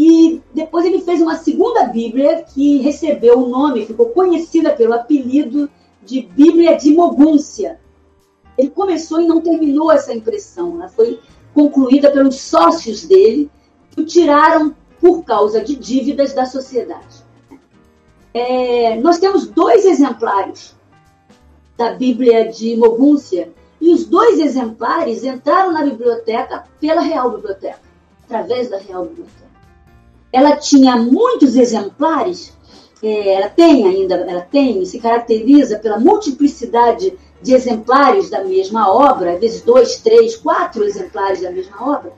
e 0.01 0.41
depois 0.53 0.85
ele 0.85 1.01
fez 1.01 1.21
uma 1.21 1.35
segunda 1.35 1.83
Bíblia 1.83 2.41
que 2.43 2.77
recebeu 2.77 3.37
o 3.37 3.49
nome, 3.49 3.85
ficou 3.85 4.05
conhecida 4.11 4.73
pelo 4.73 4.93
apelido 4.93 5.69
de 6.01 6.21
Bíblia 6.21 6.77
de 6.77 6.93
Mogúncia. 6.93 7.81
Ele 8.57 8.69
começou 8.69 9.19
e 9.19 9.27
não 9.27 9.41
terminou 9.41 9.91
essa 9.91 10.13
impressão, 10.13 10.75
ela 10.75 10.87
foi 10.87 11.19
concluída 11.53 12.09
pelos 12.11 12.39
sócios 12.39 13.03
dele, 13.03 13.51
que 13.91 13.99
o 13.99 14.05
tiraram 14.05 14.73
por 15.01 15.25
causa 15.25 15.61
de 15.61 15.75
dívidas 15.75 16.33
da 16.33 16.45
sociedade. 16.45 17.21
É, 18.33 18.95
nós 19.01 19.19
temos 19.19 19.47
dois 19.47 19.83
exemplares 19.83 20.77
da 21.77 21.91
Bíblia 21.91 22.49
de 22.49 22.77
Mogúncia, 22.77 23.51
e 23.81 23.93
os 23.93 24.05
dois 24.05 24.39
exemplares 24.39 25.25
entraram 25.25 25.73
na 25.73 25.83
biblioteca 25.83 26.63
pela 26.79 27.01
Real 27.01 27.31
Biblioteca, 27.31 27.81
através 28.23 28.69
da 28.69 28.77
Real 28.77 29.03
Biblioteca. 29.03 29.48
Ela 30.31 30.57
tinha 30.57 30.95
muitos 30.95 31.55
exemplares, 31.55 32.53
é, 33.01 33.33
ela 33.33 33.49
tem 33.49 33.87
ainda, 33.87 34.15
ela 34.15 34.41
tem, 34.41 34.85
se 34.85 34.99
caracteriza 34.99 35.79
pela 35.79 35.99
multiplicidade 35.99 37.17
de 37.41 37.53
exemplares 37.53 38.29
da 38.29 38.43
mesma 38.43 38.91
obra, 38.91 39.33
às 39.33 39.39
vezes 39.39 39.61
dois, 39.61 40.01
três, 40.01 40.35
quatro 40.35 40.83
exemplares 40.83 41.41
da 41.41 41.51
mesma 41.51 41.81
obra, 41.81 42.11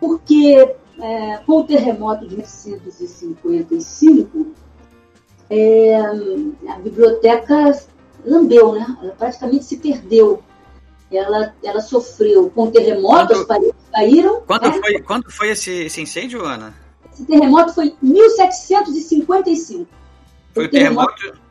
porque 0.00 0.76
é, 1.00 1.38
com 1.46 1.60
o 1.60 1.64
terremoto 1.64 2.26
de 2.26 2.36
1955, 2.36 4.46
é, 5.50 5.96
a 5.96 6.78
biblioteca 6.78 7.78
lambeu, 8.24 8.74
né? 8.74 8.96
Ela 9.02 9.12
praticamente 9.12 9.64
se 9.64 9.76
perdeu. 9.76 10.42
Ela, 11.10 11.54
ela 11.62 11.80
sofreu 11.80 12.50
com 12.50 12.70
terremoto, 12.70 13.28
quando, 13.28 13.32
as 13.32 13.44
paredes 13.44 13.74
caíram. 13.92 14.42
Quando, 14.44 14.62
né? 14.62 14.72
foi, 14.72 15.00
quando 15.02 15.30
foi 15.30 15.50
esse, 15.50 15.84
esse 15.84 16.00
incêndio, 16.00 16.44
Ana? 16.44 16.74
Esse 17.16 17.24
terremoto 17.24 17.72
foi 17.72 17.86
em 17.86 17.96
1755. 18.02 19.86
Foi 20.52 20.66
o 20.66 20.70
terremoto... 20.70 21.14
terremoto... 21.14 21.46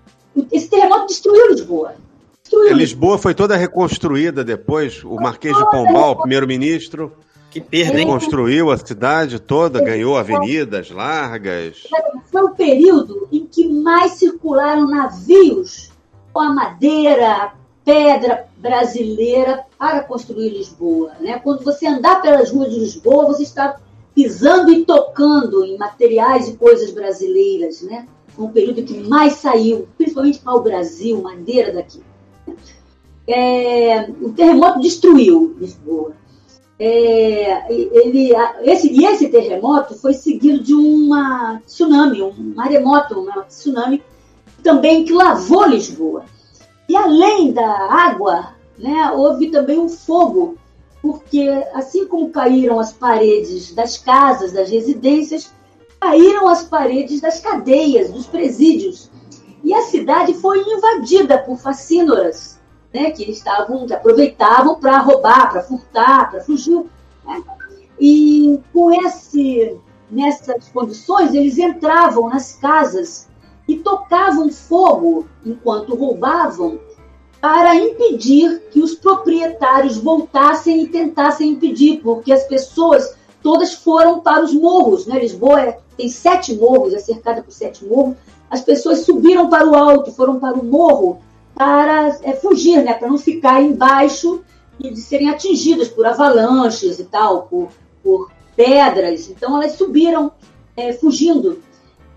Esse 0.51 0.69
terremoto 0.69 1.07
destruiu 1.07 1.49
Lisboa. 1.49 1.95
Destruiu 2.43 2.65
Lisboa. 2.65 2.79
Lisboa 2.79 3.17
foi 3.17 3.33
toda 3.33 3.55
reconstruída 3.55 4.43
depois. 4.43 5.03
O 5.03 5.15
Marquês 5.15 5.57
de 5.57 5.71
Pombal, 5.71 6.19
primeiro-ministro, 6.19 7.11
que 7.49 7.59
perda, 7.59 7.99
hein? 7.99 8.05
Construiu 8.05 8.69
a 8.69 8.77
cidade 8.77 9.39
toda, 9.39 9.81
ganhou 9.81 10.15
avenidas 10.17 10.91
largas. 10.91 11.87
Foi 12.31 12.43
o 12.43 12.49
período 12.51 13.27
em 13.31 13.47
que 13.47 13.67
mais 13.67 14.11
circularam 14.13 14.87
navios 14.87 15.89
com 16.31 16.41
a 16.41 16.53
madeira, 16.53 17.31
a 17.31 17.53
pedra 17.83 18.45
brasileira 18.57 19.63
para 19.79 20.03
construir 20.03 20.49
Lisboa. 20.49 21.13
Né? 21.19 21.39
Quando 21.39 21.63
você 21.63 21.87
andar 21.87 22.21
pelas 22.21 22.51
ruas 22.51 22.71
de 22.71 22.79
Lisboa, 22.79 23.25
você 23.25 23.43
está 23.43 23.77
pisando 24.15 24.71
e 24.71 24.85
tocando 24.85 25.65
em 25.65 25.77
materiais 25.77 26.47
e 26.47 26.55
coisas 26.55 26.91
brasileiras. 26.91 27.81
Né? 27.81 28.07
Um 28.39 28.47
período 28.47 28.83
que 28.83 28.97
mais 28.97 29.33
saiu, 29.33 29.87
principalmente 29.97 30.39
para 30.39 30.55
o 30.55 30.61
Brasil, 30.61 31.21
madeira 31.21 31.73
daqui. 31.73 32.01
É, 33.27 34.09
o 34.21 34.31
terremoto 34.31 34.79
destruiu 34.79 35.55
Lisboa. 35.59 36.13
É, 36.77 37.71
ele, 37.71 38.31
esse, 38.63 38.91
e 38.91 39.05
esse 39.05 39.29
terremoto 39.29 39.95
foi 39.95 40.13
seguido 40.13 40.61
de 40.61 40.73
uma 40.73 41.61
tsunami, 41.65 42.21
um 42.21 42.53
maremoto, 42.55 43.19
um 43.19 43.43
tsunami 43.43 44.03
também 44.61 45.05
que 45.05 45.13
lavou 45.13 45.65
Lisboa. 45.67 46.25
E 46.87 46.95
além 46.95 47.51
da 47.51 47.67
água, 47.67 48.55
né, 48.77 49.11
houve 49.11 49.49
também 49.49 49.79
um 49.79 49.89
fogo, 49.89 50.57
porque 51.05 51.47
assim 51.75 52.07
como 52.07 52.31
caíram 52.31 52.79
as 52.79 52.91
paredes 52.91 53.71
das 53.75 53.95
casas, 53.95 54.51
das 54.51 54.71
residências, 54.71 55.53
caíram 56.01 56.47
as 56.47 56.63
paredes 56.63 57.21
das 57.21 57.39
cadeias, 57.39 58.09
dos 58.09 58.25
presídios. 58.25 59.11
E 59.63 59.71
a 59.71 59.83
cidade 59.83 60.33
foi 60.33 60.63
invadida 60.63 61.37
por 61.37 61.59
facínoras 61.59 62.59
né, 62.91 63.11
que 63.11 63.29
estavam, 63.29 63.85
que 63.85 63.93
aproveitavam 63.93 64.79
para 64.79 64.97
roubar, 64.97 65.51
para 65.51 65.61
furtar, 65.61 66.31
para 66.31 66.41
fugir. 66.41 66.83
Né? 67.23 67.43
E 67.99 68.59
com 68.73 68.91
esse, 69.05 69.77
nessas 70.09 70.69
condições, 70.69 71.35
eles 71.35 71.59
entravam 71.59 72.29
nas 72.29 72.53
casas 72.53 73.29
e 73.67 73.75
tocavam 73.75 74.51
fogo 74.51 75.27
enquanto 75.45 75.93
roubavam 75.93 76.79
para 77.45 77.75
impedir 77.75 78.59
que 78.71 78.81
os 78.81 78.95
proprietários 78.95 79.97
voltassem 79.97 80.81
e 80.81 80.87
tentassem 80.87 81.51
impedir, 81.51 82.01
porque 82.01 82.33
as 82.33 82.43
pessoas 82.45 83.15
todas 83.43 83.71
foram 83.71 84.19
para 84.19 84.43
os 84.43 84.51
morros. 84.51 85.05
Né? 85.05 85.19
Lisboa 85.19 85.61
é, 85.61 85.77
tem 85.95 86.09
sete 86.09 86.55
morros, 86.55 86.95
é 86.95 86.97
cercada 86.97 87.43
por 87.43 87.51
sete 87.51 87.85
morros. 87.85 88.15
As 88.49 88.61
pessoas 88.61 89.01
subiram 89.01 89.47
para 89.47 89.63
o 89.63 89.75
alto, 89.75 90.11
foram 90.11 90.39
para 90.39 90.57
o 90.57 90.65
morro 90.65 91.19
para 91.53 92.17
é, 92.23 92.33
fugir, 92.33 92.83
né, 92.83 92.95
para 92.95 93.09
não 93.09 93.19
ficar 93.19 93.61
embaixo 93.61 94.41
e 94.79 94.89
de 94.89 94.99
serem 94.99 95.29
atingidas 95.29 95.87
por 95.87 96.03
avalanches 96.03 96.97
e 96.97 97.03
tal, 97.03 97.43
por, 97.43 97.69
por 98.01 98.31
pedras. 98.55 99.29
Então 99.29 99.55
elas 99.55 99.73
subiram 99.73 100.31
é, 100.75 100.93
fugindo. 100.93 101.61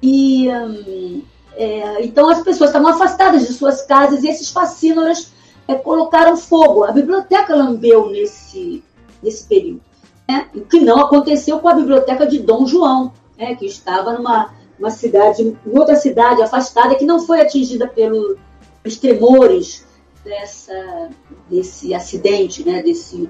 E 0.03 0.49
hum, 0.49 1.23
é, 1.59 2.05
então 2.05 2.31
as 2.31 2.41
pessoas 2.43 2.71
estavam 2.71 2.89
afastadas 2.89 3.47
de 3.47 3.53
suas 3.53 3.83
casas 3.83 4.23
e 4.23 4.29
esses 4.29 4.51
fascínoras 4.51 5.33
é, 5.67 5.75
colocaram 5.75 6.37
fogo. 6.37 6.85
A 6.85 6.93
biblioteca 6.93 7.55
lambeu 7.55 8.09
nesse, 8.11 8.83
nesse 9.21 9.45
período. 9.45 9.81
Né? 10.29 10.49
O 10.55 10.61
que 10.61 10.79
não 10.79 11.01
aconteceu 11.01 11.59
com 11.59 11.69
a 11.69 11.75
biblioteca 11.75 12.27
de 12.27 12.39
Dom 12.39 12.65
João, 12.65 13.13
né? 13.37 13.57
que 13.57 13.67
estava 13.67 14.13
numa 14.13 14.57
uma 14.79 14.91
cidade, 14.91 15.59
outra 15.67 15.97
cidade 15.97 16.41
afastada, 16.41 16.95
que 16.95 17.05
não 17.05 17.19
foi 17.19 17.41
atingida 17.41 17.89
pelo, 17.89 18.39
os 18.87 18.97
tremores 18.97 19.85
dessa, 20.25 21.11
desse 21.51 21.93
acidente, 21.93 22.65
né, 22.65 22.81
desse, 22.81 23.29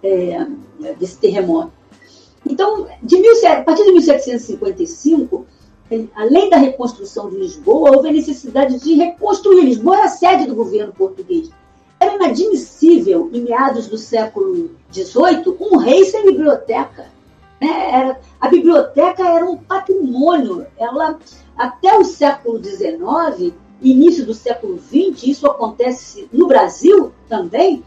é, 0.00 0.46
desse 0.98 1.18
terremoto. 1.18 1.72
Então, 2.46 2.86
de 3.02 3.16
a 3.46 3.62
partir 3.62 3.84
de 3.84 3.92
1755, 3.92 5.46
além 6.14 6.50
da 6.50 6.56
reconstrução 6.56 7.30
de 7.30 7.36
Lisboa, 7.36 7.96
houve 7.96 8.08
a 8.08 8.12
necessidade 8.12 8.78
de 8.80 8.94
reconstruir. 8.94 9.64
Lisboa 9.64 9.96
era 9.96 10.04
a 10.06 10.08
sede 10.08 10.46
do 10.46 10.54
governo 10.54 10.92
português. 10.92 11.50
Era 12.00 12.14
inadmissível, 12.14 13.30
em 13.32 13.42
meados 13.42 13.86
do 13.86 13.96
século 13.96 14.70
XVIII, 14.92 15.56
um 15.60 15.76
rei 15.76 16.04
sem 16.04 16.24
biblioteca. 16.24 17.06
Né? 17.60 17.90
Era, 17.90 18.20
a 18.40 18.48
biblioteca 18.48 19.26
era 19.26 19.44
um 19.44 19.56
patrimônio. 19.56 20.66
Ela, 20.78 21.18
até 21.56 21.96
o 21.96 22.04
século 22.04 22.62
XIX, 22.62 23.54
início 23.80 24.24
do 24.24 24.34
século 24.34 24.78
XX, 24.78 25.24
isso 25.24 25.46
acontece 25.46 26.28
no 26.32 26.46
Brasil 26.46 27.12
também, 27.28 27.84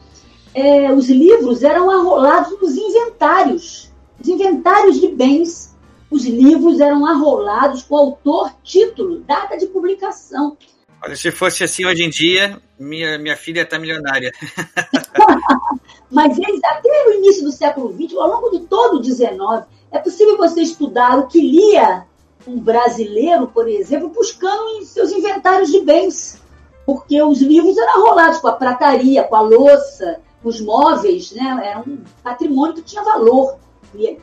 é, 0.53 0.91
os 0.91 1.09
livros 1.09 1.63
eram 1.63 1.89
arrolados 1.89 2.59
nos 2.59 2.75
inventários, 2.75 3.91
os 4.19 4.27
inventários 4.27 4.99
de 4.99 5.07
bens. 5.09 5.75
Os 6.09 6.25
livros 6.25 6.79
eram 6.79 7.05
arrolados 7.05 7.83
com 7.83 7.97
autor, 7.97 8.53
título, 8.63 9.19
data 9.19 9.57
de 9.57 9.67
publicação. 9.67 10.57
Olha, 11.03 11.15
se 11.15 11.31
fosse 11.31 11.63
assim 11.63 11.85
hoje 11.85 12.03
em 12.03 12.09
dia, 12.09 12.61
minha, 12.79 13.17
minha 13.17 13.37
filha 13.37 13.61
está 13.61 13.77
milionária. 13.77 14.31
Mas 16.09 16.37
eles, 16.37 16.61
até 16.63 16.89
o 17.07 17.13
início 17.13 17.43
do 17.43 17.51
século 17.51 17.93
XX, 17.93 18.17
ao 18.17 18.29
longo 18.29 18.49
de 18.49 18.65
todo 18.65 18.99
o 18.99 19.03
XIX, 19.03 19.65
é 19.91 19.99
possível 19.99 20.37
você 20.37 20.61
estudar 20.61 21.17
o 21.19 21.27
que 21.27 21.39
lia 21.39 22.05
um 22.47 22.59
brasileiro, 22.59 23.47
por 23.47 23.67
exemplo, 23.67 24.09
buscando 24.09 24.69
em 24.77 24.85
seus 24.85 25.11
inventários 25.11 25.69
de 25.69 25.81
bens, 25.81 26.41
porque 26.85 27.21
os 27.21 27.41
livros 27.41 27.77
eram 27.77 28.05
rolados 28.05 28.39
com 28.39 28.47
a 28.47 28.53
prataria, 28.53 29.23
com 29.23 29.35
a 29.35 29.41
louça, 29.41 30.21
os 30.43 30.61
móveis, 30.61 31.31
né? 31.33 31.59
Era 31.63 31.79
um 31.79 31.99
patrimônio 32.23 32.75
que 32.75 32.81
tinha 32.81 33.03
valor, 33.03 33.57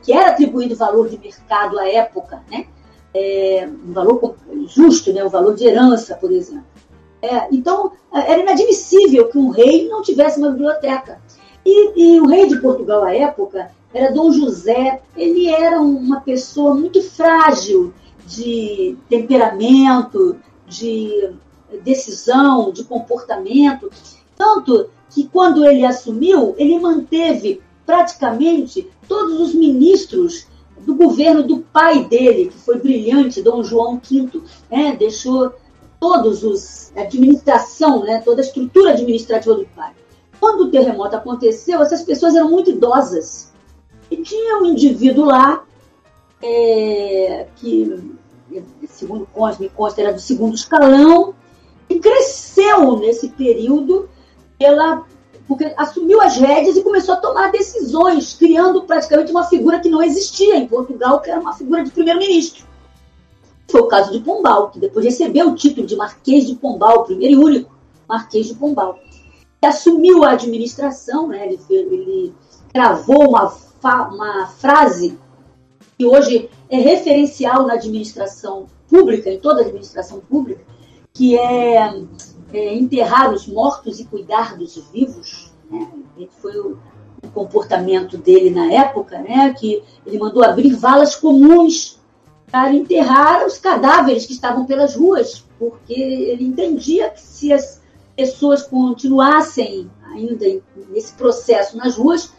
que 0.03 0.13
era 0.13 0.31
atribuído 0.31 0.75
valor 0.75 1.09
de 1.09 1.17
mercado 1.17 1.77
à 1.79 1.87
época, 1.87 2.43
né? 2.49 2.67
É, 3.13 3.67
um 3.67 3.93
valor 3.93 4.35
justo, 4.67 5.13
né? 5.13 5.23
O 5.23 5.29
valor 5.29 5.55
de 5.55 5.65
herança, 5.65 6.15
por 6.15 6.31
exemplo. 6.31 6.65
É, 7.21 7.47
então, 7.51 7.91
era 8.13 8.39
inadmissível 8.39 9.29
que 9.29 9.37
um 9.37 9.49
rei 9.49 9.87
não 9.87 10.01
tivesse 10.01 10.39
uma 10.39 10.51
biblioteca. 10.51 11.19
E, 11.65 12.15
e, 12.15 12.21
o 12.21 12.27
rei 12.27 12.47
de 12.47 12.59
Portugal 12.59 13.03
à 13.03 13.15
época 13.15 13.71
era 13.93 14.13
Dom 14.13 14.31
José. 14.31 15.01
Ele 15.17 15.47
era 15.47 15.81
uma 15.81 16.21
pessoa 16.21 16.75
muito 16.75 17.01
frágil 17.01 17.93
de 18.27 18.97
temperamento, 19.09 20.37
de 20.67 21.31
decisão, 21.83 22.71
de 22.71 22.83
comportamento. 22.83 23.89
Tanto 24.35 24.89
que 25.09 25.27
quando 25.27 25.65
ele 25.65 25.85
assumiu, 25.85 26.53
ele 26.57 26.77
manteve 26.79 27.61
praticamente 27.85 28.89
todos 29.07 29.39
os 29.39 29.53
ministros 29.53 30.47
do 30.79 30.95
governo 30.95 31.43
do 31.43 31.59
pai 31.59 32.05
dele, 32.05 32.49
que 32.49 32.57
foi 32.57 32.79
brilhante, 32.79 33.41
Dom 33.41 33.63
João 33.63 33.99
V, 33.99 34.41
né? 34.69 34.95
deixou 34.97 35.53
todos 35.99 36.43
os 36.43 36.91
a 36.95 37.01
administração, 37.01 38.03
né? 38.03 38.21
toda 38.23 38.41
a 38.41 38.45
estrutura 38.45 38.91
administrativa 38.91 39.55
do 39.55 39.65
pai. 39.75 39.93
quando 40.39 40.65
o 40.65 40.71
terremoto 40.71 41.15
aconteceu, 41.15 41.81
essas 41.81 42.03
pessoas 42.03 42.35
eram 42.35 42.49
muito 42.49 42.69
idosas. 42.69 43.51
E 44.11 44.17
tinha 44.17 44.59
um 44.59 44.65
indivíduo 44.65 45.25
lá, 45.25 45.63
é, 46.41 47.47
que, 47.55 48.13
segundo 48.87 49.27
me 49.59 49.69
consta, 49.69 50.01
era 50.01 50.13
do 50.13 50.19
segundo 50.19 50.55
escalão, 50.55 51.33
e 51.89 51.99
cresceu 51.99 52.97
nesse 52.97 53.29
período 53.29 54.09
pela 54.57 55.05
porque 55.47 55.73
assumiu 55.77 56.21
as 56.21 56.37
rédeas 56.37 56.75
e 56.75 56.83
começou 56.83 57.13
a 57.13 57.17
tomar 57.17 57.51
decisões, 57.51 58.33
criando 58.33 58.83
praticamente 58.83 59.31
uma 59.31 59.43
figura 59.43 59.79
que 59.79 59.89
não 59.89 60.01
existia 60.01 60.57
em 60.57 60.67
Portugal, 60.67 61.21
que 61.21 61.29
era 61.29 61.39
uma 61.39 61.53
figura 61.53 61.83
de 61.83 61.91
primeiro-ministro. 61.91 62.65
Foi 63.69 63.81
o 63.81 63.87
caso 63.87 64.11
de 64.11 64.19
Pombal, 64.19 64.69
que 64.69 64.79
depois 64.79 65.05
recebeu 65.05 65.49
o 65.49 65.55
título 65.55 65.85
de 65.85 65.95
Marquês 65.95 66.47
de 66.47 66.55
Pombal, 66.55 67.03
primeiro 67.03 67.33
e 67.33 67.37
único 67.37 67.75
Marquês 68.07 68.47
de 68.47 68.55
Pombal. 68.55 68.99
E 69.61 69.67
assumiu 69.67 70.23
a 70.23 70.31
administração, 70.31 71.27
né? 71.27 71.45
ele, 71.47 71.59
ele 71.69 72.33
cravou 72.73 73.29
uma, 73.29 73.53
uma 73.83 74.47
frase 74.47 75.17
que 75.97 76.05
hoje 76.05 76.49
é 76.69 76.77
referencial 76.77 77.65
na 77.65 77.73
administração 77.73 78.65
pública, 78.87 79.29
em 79.29 79.39
toda 79.39 79.61
a 79.61 79.65
administração 79.65 80.19
pública, 80.19 80.61
que 81.13 81.37
é 81.37 81.93
é, 82.53 82.73
enterrar 82.73 83.33
os 83.33 83.47
mortos 83.47 83.99
e 83.99 84.05
cuidar 84.05 84.57
dos 84.57 84.77
vivos. 84.91 85.51
Né? 85.69 85.87
Foi 86.41 86.57
o, 86.57 86.77
o, 87.23 87.29
comportamento 87.29 88.17
dele 88.17 88.49
na 88.49 88.71
época, 88.71 89.19
né? 89.19 89.53
que 89.53 89.83
ele 90.05 90.17
mandou 90.17 90.43
abrir 90.43 90.73
valas 90.73 91.15
comuns 91.15 91.99
para 92.51 92.73
enterrar 92.73 93.45
os 93.45 93.57
cadáveres 93.57 94.25
que 94.25 94.33
estavam 94.33 94.65
pelas 94.65 94.95
ruas, 94.95 95.43
porque 95.59 95.93
ele 95.93 96.45
entendia 96.45 97.09
que 97.09 97.21
se 97.21 97.51
as 97.51 97.81
pessoas 98.15 98.63
continuassem 98.63 99.89
ainda 100.13 100.45
nesse 100.89 101.13
processo 101.13 101.75
nas 101.75 101.97
ruas, 101.97 102.31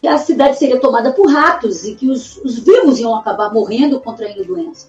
que 0.00 0.08
a 0.08 0.18
cidade 0.18 0.58
seria 0.58 0.80
tomada 0.80 1.12
por 1.12 1.30
ratos 1.30 1.84
e 1.84 1.94
que 1.94 2.10
os, 2.10 2.38
os 2.38 2.58
vivos 2.58 2.98
iam 2.98 3.14
acabar 3.14 3.52
morrendo, 3.52 4.00
contraindo 4.00 4.44
doença. 4.44 4.88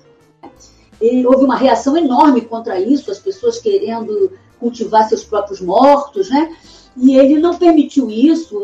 E 1.01 1.25
houve 1.25 1.43
uma 1.43 1.55
reação 1.55 1.97
enorme 1.97 2.41
contra 2.41 2.79
isso, 2.79 3.09
as 3.09 3.17
pessoas 3.17 3.59
querendo 3.59 4.31
cultivar 4.59 5.09
seus 5.09 5.23
próprios 5.23 5.59
mortos, 5.59 6.29
né? 6.29 6.55
E 6.95 7.17
ele 7.17 7.39
não 7.39 7.57
permitiu 7.57 8.09
isso. 8.11 8.63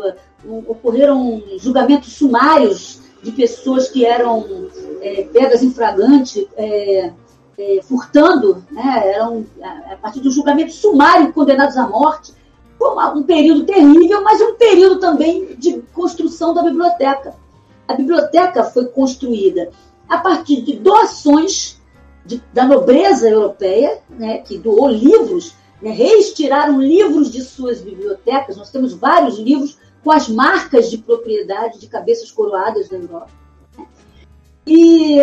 Ocorreram 0.68 1.42
julgamentos 1.58 2.12
sumários 2.12 3.00
de 3.22 3.32
pessoas 3.32 3.88
que 3.88 4.06
eram 4.06 4.68
é, 5.00 5.24
pegas 5.24 5.64
em 5.64 5.72
flagrante, 5.72 6.48
é, 6.56 7.12
é, 7.58 7.80
furtando, 7.82 8.64
né? 8.70 9.12
Eram, 9.14 9.44
a 9.90 9.96
partir 9.96 10.20
do 10.20 10.30
julgamento 10.30 10.72
sumário, 10.72 11.32
condenados 11.32 11.76
à 11.76 11.88
morte. 11.88 12.32
Um 13.16 13.24
período 13.24 13.64
terrível, 13.64 14.22
mas 14.22 14.40
um 14.40 14.54
período 14.54 15.00
também 15.00 15.56
de 15.56 15.82
construção 15.92 16.54
da 16.54 16.62
biblioteca. 16.62 17.34
A 17.88 17.94
biblioteca 17.94 18.62
foi 18.62 18.86
construída 18.86 19.70
a 20.08 20.18
partir 20.18 20.62
de 20.62 20.76
doações 20.76 21.77
de, 22.28 22.42
da 22.52 22.66
nobreza 22.66 23.28
europeia, 23.28 23.98
né, 24.10 24.38
que 24.38 24.58
doou 24.58 24.88
livros 24.88 25.54
né, 25.80 25.90
reestiraram 25.90 26.80
livros 26.80 27.32
de 27.32 27.42
suas 27.42 27.80
bibliotecas. 27.80 28.56
Nós 28.56 28.70
temos 28.70 28.92
vários 28.92 29.38
livros 29.38 29.78
com 30.04 30.12
as 30.12 30.28
marcas 30.28 30.90
de 30.90 30.98
propriedade 30.98 31.80
de 31.80 31.88
cabeças 31.88 32.30
coroadas 32.30 32.88
da 32.88 32.98
Europa. 32.98 33.30
Né? 33.76 33.86
E, 34.66 35.18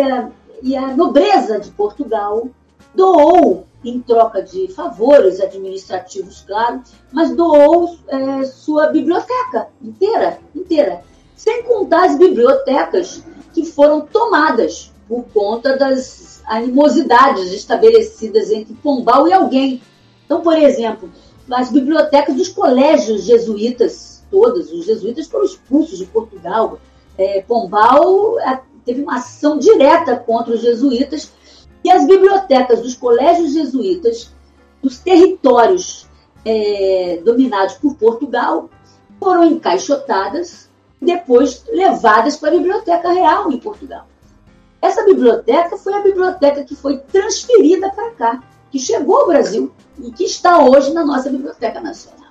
e 0.62 0.76
a 0.76 0.96
nobreza 0.96 1.60
de 1.60 1.70
Portugal 1.70 2.48
doou, 2.92 3.66
em 3.84 4.00
troca 4.00 4.42
de 4.42 4.66
favores 4.68 5.40
administrativos, 5.40 6.42
claro, 6.44 6.82
mas 7.12 7.36
doou 7.36 7.96
é, 8.08 8.44
sua 8.44 8.88
biblioteca 8.88 9.68
inteira, 9.80 10.40
inteira, 10.52 11.02
sem 11.36 11.62
contar 11.62 12.06
as 12.06 12.18
bibliotecas 12.18 13.22
que 13.54 13.64
foram 13.64 14.00
tomadas 14.00 14.92
por 15.06 15.24
conta 15.32 15.76
das 15.76 16.35
animosidades 16.46 17.52
estabelecidas 17.52 18.50
entre 18.50 18.74
Pombal 18.74 19.28
e 19.28 19.32
alguém 19.32 19.82
então, 20.26 20.42
por 20.42 20.58
exemplo, 20.58 21.10
as 21.50 21.70
bibliotecas 21.70 22.34
dos 22.34 22.48
colégios 22.48 23.24
jesuítas, 23.24 24.24
todas, 24.30 24.70
os 24.72 24.84
jesuítas 24.84 25.28
foram 25.28 25.46
expulsos 25.46 25.98
de 25.98 26.04
Portugal. 26.06 26.78
É, 27.16 27.40
Pombal 27.42 28.38
é, 28.40 28.60
teve 28.84 29.02
uma 29.02 29.16
ação 29.16 29.56
direta 29.56 30.16
contra 30.16 30.52
os 30.52 30.60
jesuítas 30.60 31.32
e 31.82 31.90
as 31.90 32.04
bibliotecas 32.06 32.82
dos 32.82 32.94
colégios 32.94 33.52
jesuítas 33.52 34.32
dos 34.82 34.98
territórios 34.98 36.06
é, 36.44 37.20
dominados 37.24 37.74
por 37.76 37.94
Portugal 37.94 38.68
foram 39.20 39.44
encaixotadas 39.44 40.68
e 41.00 41.06
depois 41.06 41.64
levadas 41.68 42.36
para 42.36 42.50
a 42.50 42.58
Biblioteca 42.58 43.12
Real 43.12 43.50
em 43.50 43.58
Portugal. 43.58 44.06
Essa 44.86 45.02
biblioteca 45.02 45.76
foi 45.76 45.94
a 45.94 46.00
biblioteca 46.00 46.62
que 46.62 46.76
foi 46.76 46.98
transferida 46.98 47.90
para 47.90 48.12
cá 48.12 48.42
que 48.70 48.78
chegou 48.78 49.16
ao 49.16 49.26
Brasil 49.26 49.72
e 49.98 50.12
que 50.12 50.22
está 50.22 50.64
hoje 50.64 50.92
na 50.92 51.04
nossa 51.04 51.28
Biblioteca 51.28 51.80
Nacional. 51.80 52.30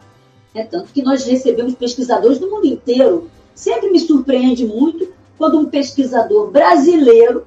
É 0.54 0.64
tanto 0.64 0.94
que 0.94 1.02
nós 1.02 1.26
recebemos 1.26 1.76
pesquisadores 1.76 2.40
do 2.40 2.50
mundo 2.50 2.66
inteiro. 2.66 3.30
Sempre 3.54 3.90
me 3.90 4.00
surpreende 4.00 4.66
muito 4.66 5.12
quando 5.38 5.60
um 5.60 5.66
pesquisador 5.66 6.50
brasileiro 6.50 7.46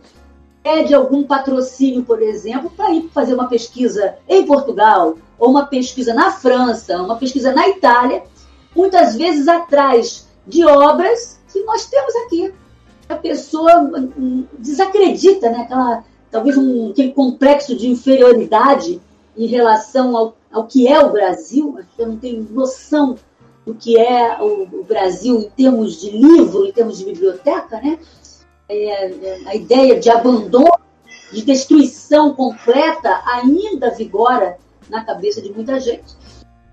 pede 0.62 0.92
algum 0.92 1.22
patrocínio, 1.22 2.04
por 2.04 2.20
exemplo, 2.20 2.68
para 2.68 2.92
ir 2.92 3.08
fazer 3.08 3.32
uma 3.32 3.48
pesquisa 3.48 4.16
em 4.28 4.44
Portugal, 4.44 5.16
ou 5.38 5.48
uma 5.48 5.64
pesquisa 5.64 6.12
na 6.12 6.32
França, 6.32 7.00
uma 7.00 7.16
pesquisa 7.16 7.50
na 7.54 7.66
Itália, 7.66 8.24
muitas 8.76 9.16
vezes 9.16 9.48
atrás 9.48 10.28
de 10.46 10.66
obras 10.66 11.40
que 11.50 11.62
nós 11.62 11.86
temos 11.86 12.14
aqui. 12.26 12.52
A 13.08 13.16
pessoa 13.16 13.80
hum, 13.80 14.44
desacredita, 14.58 15.50
né? 15.50 15.62
Aquela 15.62 16.04
talvez 16.30 16.56
um, 16.56 16.90
aquele 16.90 17.12
complexo 17.12 17.76
de 17.76 17.88
inferioridade 17.88 19.00
em 19.36 19.46
relação 19.46 20.16
ao, 20.16 20.36
ao 20.52 20.66
que 20.66 20.86
é 20.88 20.98
o 21.00 21.10
Brasil, 21.10 21.78
eu 21.96 22.08
não 22.08 22.16
tenho 22.16 22.46
noção 22.50 23.16
do 23.64 23.74
que 23.74 23.98
é 23.98 24.40
o, 24.40 24.62
o 24.80 24.84
Brasil 24.84 25.38
em 25.40 25.50
termos 25.50 26.00
de 26.00 26.10
livro, 26.10 26.66
em 26.66 26.72
termos 26.72 26.98
de 26.98 27.04
biblioteca, 27.04 27.80
né? 27.80 27.98
É, 28.68 29.06
é, 29.06 29.40
a 29.46 29.54
ideia 29.54 29.98
de 29.98 30.10
abandono, 30.10 30.78
de 31.32 31.42
destruição 31.42 32.34
completa 32.34 33.22
ainda 33.26 33.90
vigora 33.90 34.58
na 34.88 35.04
cabeça 35.04 35.40
de 35.40 35.52
muita 35.52 35.78
gente. 35.78 36.16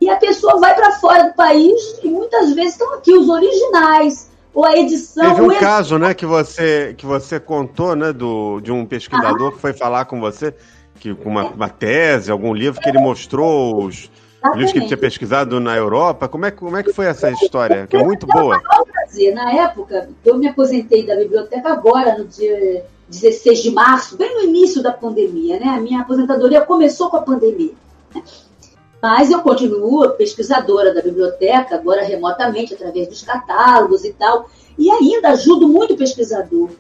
E 0.02 0.10
a 0.10 0.18
pessoa 0.18 0.60
vai 0.60 0.74
para 0.74 0.94
fora 0.94 1.30
do 1.30 1.34
país 1.34 2.00
e 2.04 2.08
muitas 2.08 2.54
vezes 2.54 2.74
estão 2.74 2.94
aqui 2.94 3.14
os 3.14 3.30
originais, 3.30 4.30
ou 4.56 4.64
a 4.64 4.78
edição. 4.78 5.36
Teve 5.36 5.42
um 5.42 5.60
caso, 5.60 6.00
né, 6.00 6.14
que 6.14 6.26
você, 6.26 6.96
que 6.98 7.06
você 7.06 7.40
contou, 7.40 7.94
né, 7.94 8.14
do, 8.14 8.62
de 8.62 8.72
um 8.72 8.86
pesquisador 8.86 9.50
ah. 9.50 9.52
que 9.52 9.60
foi 9.60 9.74
falar 9.74 10.06
com 10.06 10.22
você, 10.22 10.56
que 10.98 11.14
com 11.14 11.30
uma, 11.30 11.50
uma 11.50 11.70
tese, 11.70 12.32
algum 12.32 12.54
livro, 12.54 12.80
que 12.80 12.88
ele 12.88 12.98
mostrou 12.98 13.84
os 13.84 14.10
livros 14.54 14.72
que 14.72 14.78
ele 14.78 14.88
tinha 14.88 14.98
pesquisado 14.98 15.60
na 15.60 15.76
Europa. 15.76 16.30
Como 16.30 16.46
é, 16.46 16.52
como 16.52 16.78
é 16.78 16.84
que 16.84 16.94
foi 16.94 17.06
essa 17.08 17.30
história? 17.30 17.86
Que 17.86 17.98
é 17.98 18.04
muito 18.04 18.26
boa. 18.26 18.62
Na 19.34 19.52
época, 19.54 20.10
eu 20.26 20.38
me 20.38 20.48
aposentei 20.48 21.06
da 21.06 21.16
biblioteca 21.16 21.72
agora, 21.72 22.18
no 22.18 22.26
dia 22.26 22.86
16 23.08 23.64
de 23.64 23.72
março, 23.72 24.18
bem 24.18 24.34
no 24.36 24.44
início 24.44 24.82
da 24.82 24.92
pandemia, 24.92 25.60
né? 25.60 25.68
A 25.68 25.80
minha 25.80 26.02
aposentadoria 26.02 26.62
começou 26.62 27.10
com 27.10 27.18
a 27.18 27.22
pandemia. 27.22 27.72
Né? 29.06 29.16
Mas 29.18 29.30
eu 29.30 29.40
continuo 29.42 30.10
pesquisadora 30.12 30.94
da 30.94 31.02
biblioteca, 31.02 31.76
agora 31.76 32.04
remotamente, 32.04 32.74
através 32.74 33.08
dos 33.08 33.22
catálogos 33.22 34.04
e 34.04 34.14
tal, 34.14 34.50
e 34.78 34.90
ainda 34.90 35.30
ajudo 35.30 35.68
muito 35.68 35.94
o 35.94 35.98
pesquisador, 35.98 36.72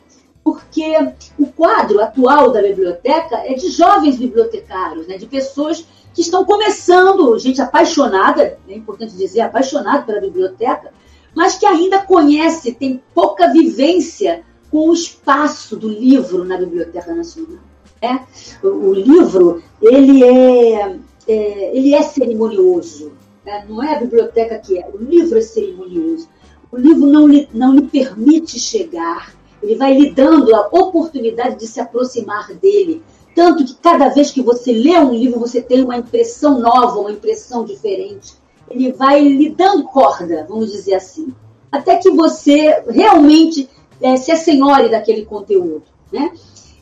porque 0.43 0.93
o 1.39 1.45
quadro 1.47 2.01
atual 2.01 2.51
da 2.51 2.61
biblioteca 2.61 3.37
é 3.37 3.53
de 3.53 3.69
jovens 3.69 4.17
bibliotecários, 4.17 5.07
né, 5.07 5.17
de 5.17 5.25
pessoas 5.27 5.85
que 6.13 6.21
estão 6.21 6.45
começando, 6.45 7.37
gente 7.37 7.61
apaixonada, 7.61 8.57
é 8.67 8.73
importante 8.73 9.15
dizer, 9.15 9.41
apaixonada 9.41 10.03
pela 10.03 10.21
biblioteca, 10.21 10.91
mas 11.35 11.57
que 11.57 11.65
ainda 11.65 11.99
conhece, 11.99 12.73
tem 12.73 13.01
pouca 13.13 13.51
vivência 13.51 14.43
com 14.71 14.89
o 14.89 14.93
espaço 14.93 15.75
do 15.75 15.89
livro 15.89 16.45
na 16.45 16.57
Biblioteca 16.57 17.13
Nacional. 17.13 17.59
É? 18.01 18.19
O, 18.65 18.89
o 18.89 18.93
livro, 18.93 19.61
ele 19.81 20.23
é 20.23 20.97
é, 21.27 21.75
ele 21.75 21.93
é 21.93 22.01
cerimonioso. 22.01 23.13
Né? 23.45 23.65
Não 23.67 23.83
é 23.83 23.95
a 23.95 23.99
biblioteca 23.99 24.57
que 24.57 24.77
é. 24.77 24.87
O 24.93 24.97
livro 24.97 25.37
é 25.37 25.41
cerimonioso. 25.41 26.27
O 26.71 26.77
livro 26.77 27.05
não 27.07 27.27
lhe, 27.27 27.47
não 27.53 27.73
lhe 27.73 27.83
permite 27.83 28.59
chegar. 28.59 29.33
Ele 29.61 29.75
vai 29.75 29.97
lhe 29.97 30.11
dando 30.11 30.53
a 30.55 30.67
oportunidade 30.71 31.59
de 31.59 31.67
se 31.67 31.79
aproximar 31.79 32.53
dele. 32.53 33.01
Tanto 33.35 33.65
que 33.65 33.75
cada 33.75 34.09
vez 34.09 34.31
que 34.31 34.41
você 34.41 34.71
lê 34.71 34.97
um 34.97 35.13
livro, 35.13 35.39
você 35.39 35.61
tem 35.61 35.83
uma 35.83 35.97
impressão 35.97 36.59
nova, 36.59 36.99
uma 36.99 37.11
impressão 37.11 37.65
diferente. 37.65 38.33
Ele 38.69 38.91
vai 38.91 39.21
lhe 39.21 39.49
dando 39.49 39.83
corda, 39.83 40.45
vamos 40.47 40.71
dizer 40.71 40.95
assim. 40.95 41.33
Até 41.71 41.97
que 41.97 42.09
você 42.11 42.83
realmente 42.87 43.69
é, 44.01 44.15
se 44.17 44.31
assenhore 44.31 44.89
daquele 44.89 45.25
conteúdo. 45.25 45.83
Né? 46.11 46.31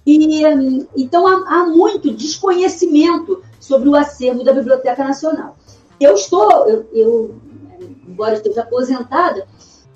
E, 0.06 0.44
então 0.96 1.26
há, 1.26 1.44
há 1.48 1.66
muito 1.66 2.14
desconhecimento 2.14 3.42
sobre 3.64 3.88
o 3.88 3.96
acervo 3.96 4.44
da 4.44 4.52
Biblioteca 4.52 5.02
Nacional. 5.06 5.56
Eu 5.98 6.16
estou, 6.16 6.68
eu, 6.68 6.86
eu 6.92 7.36
embora 8.06 8.34
esteja 8.34 8.60
aposentada, 8.62 9.48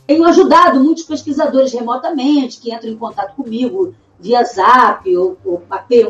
tenho 0.05 0.23
ajudado 0.23 0.79
muitos 0.79 1.03
pesquisadores 1.03 1.73
remotamente 1.73 2.61
que 2.61 2.73
entram 2.73 2.89
em 2.89 2.95
contato 2.97 3.35
comigo 3.35 3.93
via 4.17 4.41
zap 4.45 5.05
ou, 5.17 5.37
ou 5.43 5.61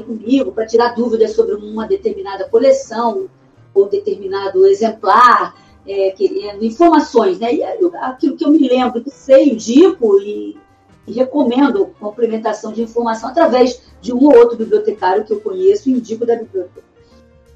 comigo 0.05 0.51
para 0.51 0.67
tirar 0.67 0.93
dúvidas 0.93 1.31
sobre 1.31 1.55
uma 1.55 1.87
determinada 1.87 2.47
coleção 2.47 3.27
ou 3.73 3.89
determinado 3.89 4.67
exemplar, 4.67 5.55
é, 5.87 6.11
querendo 6.11 6.63
informações, 6.63 7.39
né? 7.39 7.55
E 7.55 7.63
aquilo 7.63 8.37
que 8.37 8.45
eu 8.45 8.51
me 8.51 8.69
lembro 8.69 9.03
que 9.03 9.09
sei, 9.09 9.49
indico 9.49 10.21
e, 10.21 10.55
e 11.07 11.11
recomendo 11.11 11.87
complementação 11.99 12.71
de 12.71 12.83
informação 12.83 13.29
através 13.29 13.81
de 13.99 14.13
um 14.13 14.25
ou 14.25 14.37
outro 14.37 14.55
bibliotecário 14.55 15.25
que 15.25 15.33
eu 15.33 15.41
conheço 15.41 15.89
e 15.89 15.93
indico 15.93 16.23
da 16.23 16.35
biblioteca. 16.35 16.86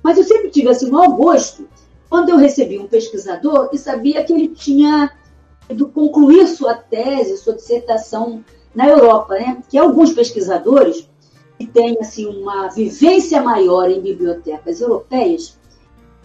Mas 0.04 0.18
eu 0.18 0.24
sempre 0.24 0.50
tive 0.50 0.70
assim, 0.70 0.90
no 0.90 1.02
agosto, 1.02 1.68
quando 2.10 2.30
eu 2.30 2.38
recebi 2.38 2.78
um 2.78 2.88
pesquisador 2.88 3.70
e 3.72 3.78
sabia 3.78 4.24
que 4.24 4.34
ele 4.34 4.50
tinha 4.50 5.12
ido 5.70 5.88
concluir 5.88 6.48
sua 6.48 6.74
tese, 6.74 7.38
sua 7.38 7.54
dissertação 7.54 8.44
na 8.74 8.88
Europa, 8.88 9.36
né? 9.36 9.62
Que 9.70 9.78
alguns 9.78 10.14
pesquisadores 10.14 11.08
que 11.58 11.68
têm 11.68 11.98
assim 12.00 12.26
uma 12.26 12.68
vivência 12.70 13.42
maior 13.42 13.90
em 13.90 14.02
bibliotecas 14.02 14.82
europeias, 14.82 15.58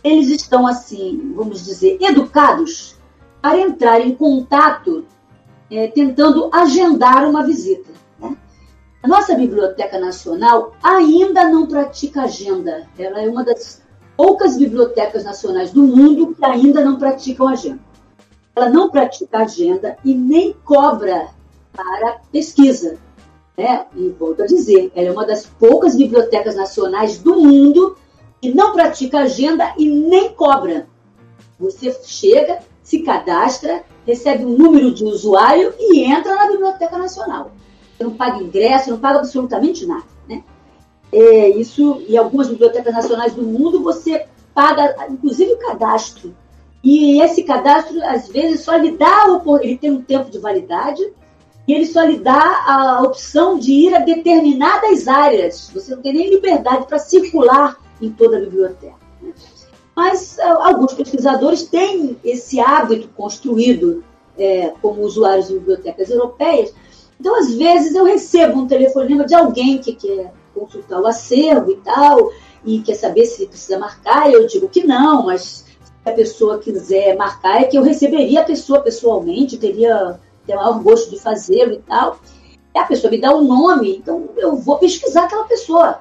eles 0.02 0.28
estão 0.30 0.66
assim, 0.66 1.32
vamos 1.34 1.64
dizer, 1.64 1.98
educados 2.00 2.96
para 3.42 3.60
entrar 3.60 4.00
em 4.00 4.14
contato, 4.14 5.04
é, 5.70 5.88
tentando 5.88 6.48
agendar 6.52 7.28
uma 7.28 7.44
visita. 7.44 7.90
Nossa 9.06 9.34
Biblioteca 9.34 9.98
Nacional 9.98 10.72
ainda 10.82 11.48
não 11.48 11.66
pratica 11.66 12.22
agenda. 12.22 12.88
Ela 12.98 13.22
é 13.22 13.28
uma 13.28 13.44
das 13.44 13.82
poucas 14.16 14.56
bibliotecas 14.56 15.24
nacionais 15.24 15.70
do 15.70 15.82
mundo 15.82 16.34
que 16.34 16.44
ainda 16.44 16.84
não 16.84 16.98
praticam 16.98 17.48
agenda. 17.48 17.80
Ela 18.54 18.70
não 18.70 18.90
pratica 18.90 19.38
agenda 19.38 19.96
e 20.04 20.14
nem 20.14 20.54
cobra 20.64 21.28
para 21.72 22.20
pesquisa. 22.32 22.96
Né? 23.56 23.86
E 23.94 24.08
volto 24.18 24.42
a 24.42 24.46
dizer, 24.46 24.90
ela 24.94 25.08
é 25.08 25.12
uma 25.12 25.26
das 25.26 25.46
poucas 25.46 25.94
bibliotecas 25.94 26.56
nacionais 26.56 27.18
do 27.18 27.36
mundo 27.36 27.96
que 28.40 28.54
não 28.54 28.72
pratica 28.72 29.20
agenda 29.20 29.74
e 29.76 29.88
nem 29.88 30.32
cobra. 30.32 30.86
Você 31.58 31.94
chega, 32.04 32.60
se 32.82 33.00
cadastra, 33.00 33.84
recebe 34.06 34.44
um 34.44 34.56
número 34.56 34.92
de 34.92 35.04
usuário 35.04 35.74
e 35.78 36.04
entra 36.04 36.34
na 36.34 36.48
Biblioteca 36.48 36.96
Nacional. 36.96 37.50
Não 37.98 38.10
paga 38.10 38.42
ingresso, 38.42 38.90
não 38.90 38.98
paga 38.98 39.18
absolutamente 39.18 39.86
nada. 39.86 40.04
Né? 40.28 40.42
É, 41.12 41.48
isso, 41.50 42.02
em 42.08 42.16
algumas 42.16 42.48
bibliotecas 42.48 42.94
nacionais 42.94 43.34
do 43.34 43.42
mundo, 43.42 43.82
você 43.82 44.26
paga, 44.54 45.06
inclusive, 45.10 45.52
o 45.52 45.58
cadastro. 45.58 46.34
E 46.82 47.20
esse 47.22 47.42
cadastro, 47.42 48.02
às 48.04 48.28
vezes, 48.28 48.60
só 48.60 48.76
lhe 48.76 48.96
dá, 48.96 49.26
ele 49.60 49.78
tem 49.78 49.90
um 49.90 50.02
tempo 50.02 50.30
de 50.30 50.38
validade, 50.38 51.02
e 51.66 51.72
ele 51.72 51.86
só 51.86 52.02
lhe 52.04 52.18
dá 52.18 52.64
a 52.66 53.02
opção 53.02 53.58
de 53.58 53.72
ir 53.72 53.94
a 53.94 53.98
determinadas 53.98 55.08
áreas. 55.08 55.70
Você 55.74 55.94
não 55.94 56.02
tem 56.02 56.12
nem 56.12 56.30
liberdade 56.30 56.86
para 56.86 56.98
circular 56.98 57.76
em 58.00 58.10
toda 58.10 58.36
a 58.36 58.40
biblioteca. 58.40 58.94
Né? 59.20 59.32
Mas 59.94 60.38
ah, 60.38 60.68
alguns 60.68 60.94
pesquisadores 60.94 61.64
têm 61.64 62.16
esse 62.22 62.60
hábito 62.60 63.08
construído 63.16 64.04
é, 64.38 64.72
como 64.80 65.02
usuários 65.02 65.48
de 65.48 65.54
bibliotecas 65.54 66.10
europeias. 66.10 66.72
Então, 67.18 67.36
às 67.36 67.52
vezes, 67.54 67.94
eu 67.94 68.04
recebo 68.04 68.60
um 68.60 68.66
telefonema 68.66 69.24
de 69.24 69.34
alguém 69.34 69.78
que 69.78 69.94
quer 69.94 70.32
consultar 70.54 71.00
o 71.00 71.06
acervo 71.06 71.70
e 71.70 71.76
tal, 71.76 72.30
e 72.64 72.80
quer 72.80 72.94
saber 72.94 73.26
se 73.26 73.46
precisa 73.46 73.78
marcar. 73.78 74.30
Eu 74.30 74.46
digo 74.46 74.68
que 74.68 74.84
não, 74.84 75.26
mas 75.26 75.64
se 75.84 75.86
a 76.04 76.12
pessoa 76.12 76.58
quiser 76.58 77.16
marcar, 77.16 77.62
é 77.62 77.64
que 77.64 77.76
eu 77.76 77.82
receberia 77.82 78.40
a 78.40 78.44
pessoa 78.44 78.80
pessoalmente, 78.80 79.56
teria 79.58 80.18
ter 80.46 80.54
o 80.54 80.56
maior 80.56 80.82
gosto 80.82 81.10
de 81.10 81.20
fazê-lo 81.20 81.74
e 81.74 81.78
tal. 81.78 82.18
E 82.74 82.78
a 82.78 82.84
pessoa 82.84 83.10
me 83.10 83.20
dá 83.20 83.34
o 83.34 83.40
um 83.40 83.44
nome, 83.44 83.96
então 83.96 84.28
eu 84.36 84.56
vou 84.56 84.78
pesquisar 84.78 85.24
aquela 85.24 85.44
pessoa. 85.44 86.00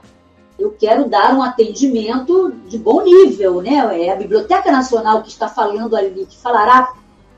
Eu 0.57 0.71
quero 0.71 1.09
dar 1.09 1.33
um 1.33 1.41
atendimento 1.41 2.51
de 2.67 2.77
bom 2.77 3.01
nível, 3.01 3.61
né? 3.61 4.05
É 4.05 4.11
a 4.11 4.15
Biblioteca 4.15 4.71
Nacional 4.71 5.21
que 5.21 5.29
está 5.29 5.49
falando 5.49 5.95
ali, 5.95 6.25
que 6.25 6.37
falará 6.37 6.93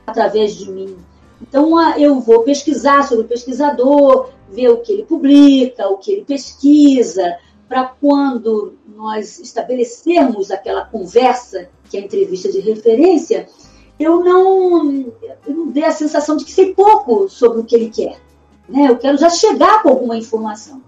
através 0.06 0.56
de 0.56 0.72
mim. 0.72 0.96
Então 1.42 1.98
eu 2.00 2.20
vou 2.20 2.44
pesquisar 2.44 3.04
sobre 3.04 3.26
o 3.26 3.28
pesquisador, 3.28 4.30
ver 4.50 4.70
o 4.70 4.78
que 4.78 4.94
ele 4.94 5.04
publica, 5.04 5.88
o 5.88 5.98
que 5.98 6.12
ele 6.12 6.26
pesquisa, 6.26 7.38
para 7.68 7.86
quando 7.86 8.76
nós 8.88 9.40
estabelecermos 9.40 10.52
aquela 10.52 10.86
conversa, 10.86 11.70
que 11.90 11.98
é 11.98 12.02
a 12.02 12.04
entrevista 12.04 12.52
de 12.52 12.60
referência, 12.60 13.48
eu 14.00 14.24
não, 14.24 15.12
eu 15.46 15.54
não 15.54 15.68
dei 15.68 15.84
a 15.84 15.92
sensação 15.92 16.38
de 16.38 16.46
que 16.46 16.52
sei 16.52 16.74
pouco 16.74 17.28
sobre 17.30 17.60
o 17.60 17.64
que 17.64 17.76
ele 17.76 17.90
quer. 17.90 18.20
Né? 18.70 18.90
Eu 18.90 18.98
quero 18.98 19.18
já 19.18 19.30
chegar 19.30 19.82
com 19.82 19.90
alguma 19.90 20.18
informação. 20.18 20.82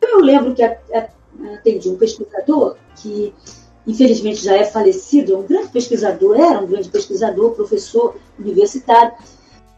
Eu 0.00 0.20
lembro 0.20 0.54
que 0.54 0.62
atendi 0.62 1.88
um 1.88 1.96
pesquisador 1.96 2.76
que, 2.96 3.32
infelizmente, 3.86 4.42
já 4.42 4.56
é 4.56 4.64
falecido, 4.64 5.34
é 5.34 5.36
um 5.36 5.42
grande 5.42 5.68
pesquisador, 5.68 6.38
era 6.38 6.60
um 6.60 6.66
grande 6.66 6.88
pesquisador, 6.88 7.52
professor 7.52 8.16
universitário, 8.38 9.12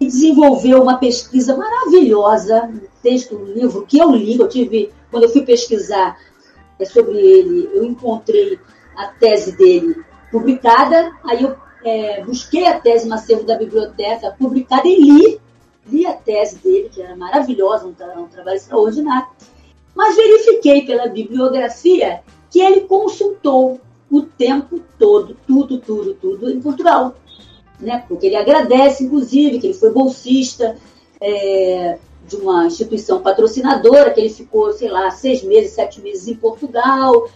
desenvolveu 0.07 0.83
uma 0.83 0.99
pesquisa 0.99 1.57
maravilhosa, 1.57 2.65
um 2.65 2.81
texto, 3.03 3.37
um 3.37 3.45
livro 3.45 3.87
que 3.87 3.99
eu 3.99 4.11
li, 4.11 4.39
eu 4.39 4.49
tive, 4.49 4.93
quando 5.11 5.25
eu 5.25 5.29
fui 5.29 5.43
pesquisar 5.43 6.19
é, 6.79 6.85
sobre 6.85 7.19
ele, 7.19 7.69
eu 7.73 7.85
encontrei 7.85 8.59
a 8.97 9.07
tese 9.09 9.57
dele 9.57 9.97
publicada, 10.31 11.13
aí 11.25 11.43
eu 11.43 11.57
é, 11.85 12.23
busquei 12.25 12.67
a 12.67 12.79
tese 12.81 13.09
no 13.09 13.15
acervo 13.15 13.45
da 13.45 13.57
biblioteca 13.57 14.35
publicada 14.39 14.87
e 14.87 15.01
li, 15.01 15.41
li 15.87 16.07
a 16.07 16.15
tese 16.15 16.59
dele, 16.59 16.89
que 16.89 17.03
era 17.03 17.17
maravilhosa, 17.17 17.87
um, 17.87 17.91
um 17.91 18.27
trabalho 18.29 18.57
extraordinário, 18.57 19.29
mas 19.95 20.17
verifiquei 20.17 20.87
pela 20.87 21.09
bibliografia 21.09 22.23
que 22.51 22.61
ele 22.61 22.83
consultou 22.83 23.81
o 24.11 24.23
tempo 24.23 24.81
todo, 24.99 25.37
tudo, 25.47 25.79
tudo, 25.79 26.15
tudo 26.15 26.51
em 26.51 26.61
Portugal. 26.61 27.15
Né? 27.83 28.05
Porque 28.09 28.27
ele 28.27 28.37
agradece, 28.37 29.05
inclusive, 29.05 29.59
que 29.59 29.67
ele 29.67 29.75
foi 29.75 29.91
bolsista 29.91 30.77
é, 31.21 31.99
de 32.27 32.37
uma 32.37 32.67
instituição 32.67 33.21
patrocinadora, 33.21 34.11
que 34.11 34.21
ele 34.21 34.31
ficou, 34.31 34.73
sei 34.73 34.89
lá, 34.89 35.11
seis 35.11 35.43
meses, 35.43 35.73
sete 35.73 36.01
meses 36.01 36.29
em 36.29 36.35
Portugal, 36.37 37.29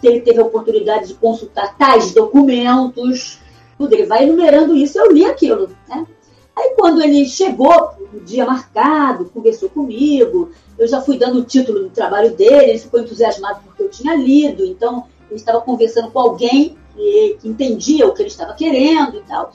que 0.00 0.06
ele 0.06 0.20
teve 0.20 0.40
a 0.40 0.44
oportunidade 0.44 1.08
de 1.08 1.14
consultar 1.14 1.76
tais 1.78 2.12
documentos, 2.12 3.38
tudo. 3.78 3.94
Ele 3.94 4.04
vai 4.04 4.24
enumerando 4.24 4.76
isso, 4.76 4.98
eu 4.98 5.10
li 5.10 5.24
aquilo. 5.24 5.70
Né? 5.88 6.06
Aí 6.54 6.74
quando 6.76 7.02
ele 7.02 7.24
chegou, 7.24 7.90
o 8.12 8.20
dia 8.20 8.44
marcado, 8.44 9.30
conversou 9.30 9.70
comigo, 9.70 10.50
eu 10.78 10.86
já 10.86 11.00
fui 11.00 11.18
dando 11.18 11.38
o 11.38 11.44
título 11.44 11.80
do 11.80 11.90
trabalho 11.90 12.34
dele, 12.34 12.70
ele 12.70 12.78
ficou 12.78 13.00
entusiasmado 13.00 13.60
porque 13.64 13.82
eu 13.82 13.88
tinha 13.88 14.14
lido, 14.14 14.64
então 14.64 15.04
ele 15.30 15.40
estava 15.40 15.60
conversando 15.62 16.10
com 16.10 16.18
alguém 16.18 16.76
que, 16.94 17.38
que 17.40 17.48
entendia 17.48 18.06
o 18.06 18.12
que 18.12 18.22
ele 18.22 18.28
estava 18.28 18.52
querendo 18.54 19.16
e 19.16 19.22
tal. 19.22 19.52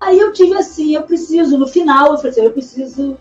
Aí 0.00 0.18
eu 0.18 0.32
tive 0.32 0.54
assim, 0.54 0.94
eu 0.94 1.02
preciso, 1.02 1.58
no 1.58 1.66
final, 1.66 2.12
eu 2.12 2.16
falei 2.16 2.30
assim, 2.30 2.42
eu 2.42 2.52
preciso 2.52 3.18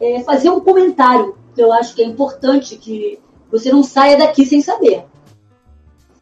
é, 0.00 0.22
fazer 0.22 0.50
um 0.50 0.60
comentário, 0.60 1.36
que 1.54 1.62
eu 1.62 1.72
acho 1.72 1.94
que 1.94 2.02
é 2.02 2.04
importante 2.04 2.76
que 2.76 3.18
você 3.50 3.70
não 3.70 3.82
saia 3.82 4.18
daqui 4.18 4.44
sem 4.44 4.60
saber. 4.60 5.04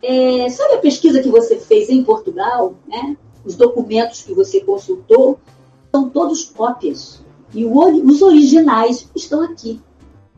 É, 0.03 0.49
sabe 0.51 0.75
a 0.75 0.79
pesquisa 0.79 1.23
que 1.23 1.31
você 1.31 1.59
fez 1.59 1.89
em 1.89 2.05
Portugal, 2.05 2.75
né? 2.87 3.17
os 3.45 3.55
documentos 3.55 4.23
que 4.23 4.33
você 4.33 4.61
consultou, 4.61 5.39
são 5.93 6.09
todos 6.09 6.45
cópias. 6.45 7.23
E 7.53 7.65
o, 7.65 7.79
os 8.07 8.23
originais 8.23 9.09
estão 9.15 9.43
aqui, 9.43 9.81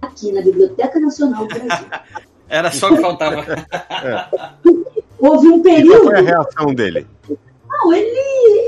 aqui 0.02 0.32
na 0.32 0.42
Biblioteca 0.42 1.00
Nacional 1.00 1.46
do 1.46 1.54
Brasil. 1.54 1.86
Era 2.48 2.70
só 2.70 2.94
que 2.94 3.00
faltava. 3.00 3.44
É. 3.44 4.28
Houve 5.18 5.48
um 5.48 5.62
período. 5.62 5.94
E 5.94 6.00
qual 6.00 6.04
foi 6.04 6.18
a 6.18 6.22
reação 6.22 6.74
dele? 6.74 7.06
Não, 7.78 7.92
ele, 7.92 8.08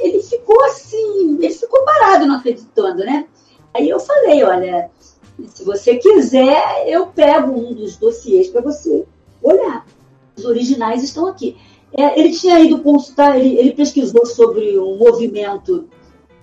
ele 0.05 0.23
ficou 0.23 0.63
assim, 0.65 1.39
ele 1.41 1.51
ficou 1.51 1.85
parado 1.85 2.27
não 2.27 2.37
acreditando, 2.37 3.05
né? 3.05 3.27
Aí 3.75 3.89
eu 3.89 4.01
falei, 4.01 4.43
olha, 4.43 4.91
se 5.47 5.65
você 5.65 5.97
quiser, 5.97 6.85
eu 6.87 7.07
pego 7.07 7.53
um 7.53 7.73
dos 7.73 7.97
dossiês 7.97 8.49
para 8.49 8.61
você 8.61 9.05
olhar. 9.43 9.87
Os 10.37 10.45
originais 10.45 11.03
estão 11.03 11.27
aqui. 11.27 11.57
É, 11.97 12.19
ele 12.19 12.33
tinha 12.33 12.61
ido 12.61 12.81
consultar, 12.81 13.39
ele, 13.39 13.57
ele, 13.59 13.73
pesquisou 13.73 14.27
sobre 14.27 14.79
um 14.79 14.99
movimento 14.99 15.89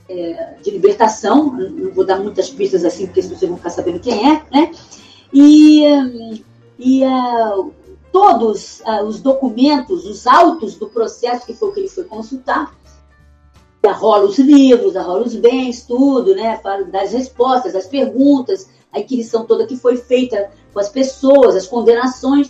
é, 0.09 0.55
de 0.61 0.72
libertação, 0.72 1.51
não 1.53 1.91
vou 1.91 2.05
dar 2.05 2.20
muitas 2.20 2.49
pistas 2.49 2.84
assim, 2.84 3.05
porque 3.05 3.22
vocês 3.22 3.41
vão 3.41 3.57
ficar 3.57 3.70
sabendo 3.70 3.99
quem 3.99 4.32
é, 4.32 4.41
né? 4.51 4.72
E, 5.32 5.84
e 6.80 7.03
uh, 7.03 7.72
todos 8.16 8.80
uh, 8.80 9.03
os 9.03 9.20
documentos, 9.20 10.05
os 10.05 10.26
autos 10.26 10.76
do 10.76 10.88
processo, 10.88 11.45
que 11.45 11.53
foi 11.53 11.74
que 11.74 11.82
ele 11.82 11.89
foi 11.89 12.05
consultar, 12.05 12.74
arrola 13.86 14.24
os 14.24 14.39
livros, 14.39 14.95
arrola 14.95 15.26
os 15.26 15.36
bens, 15.36 15.82
tudo, 15.82 16.34
né? 16.34 16.57
Das 16.89 17.11
respostas, 17.11 17.76
as 17.76 17.88
perguntas, 17.88 18.70
a 18.93 19.01
inquisição 19.01 19.45
toda 19.45 19.68
que 19.68 19.76
foi 19.76 19.97
feita 19.97 20.49
com 20.74 20.80
as 20.80 20.88
pessoas, 20.88 21.57
as 21.57 21.68
condenações 21.68 22.49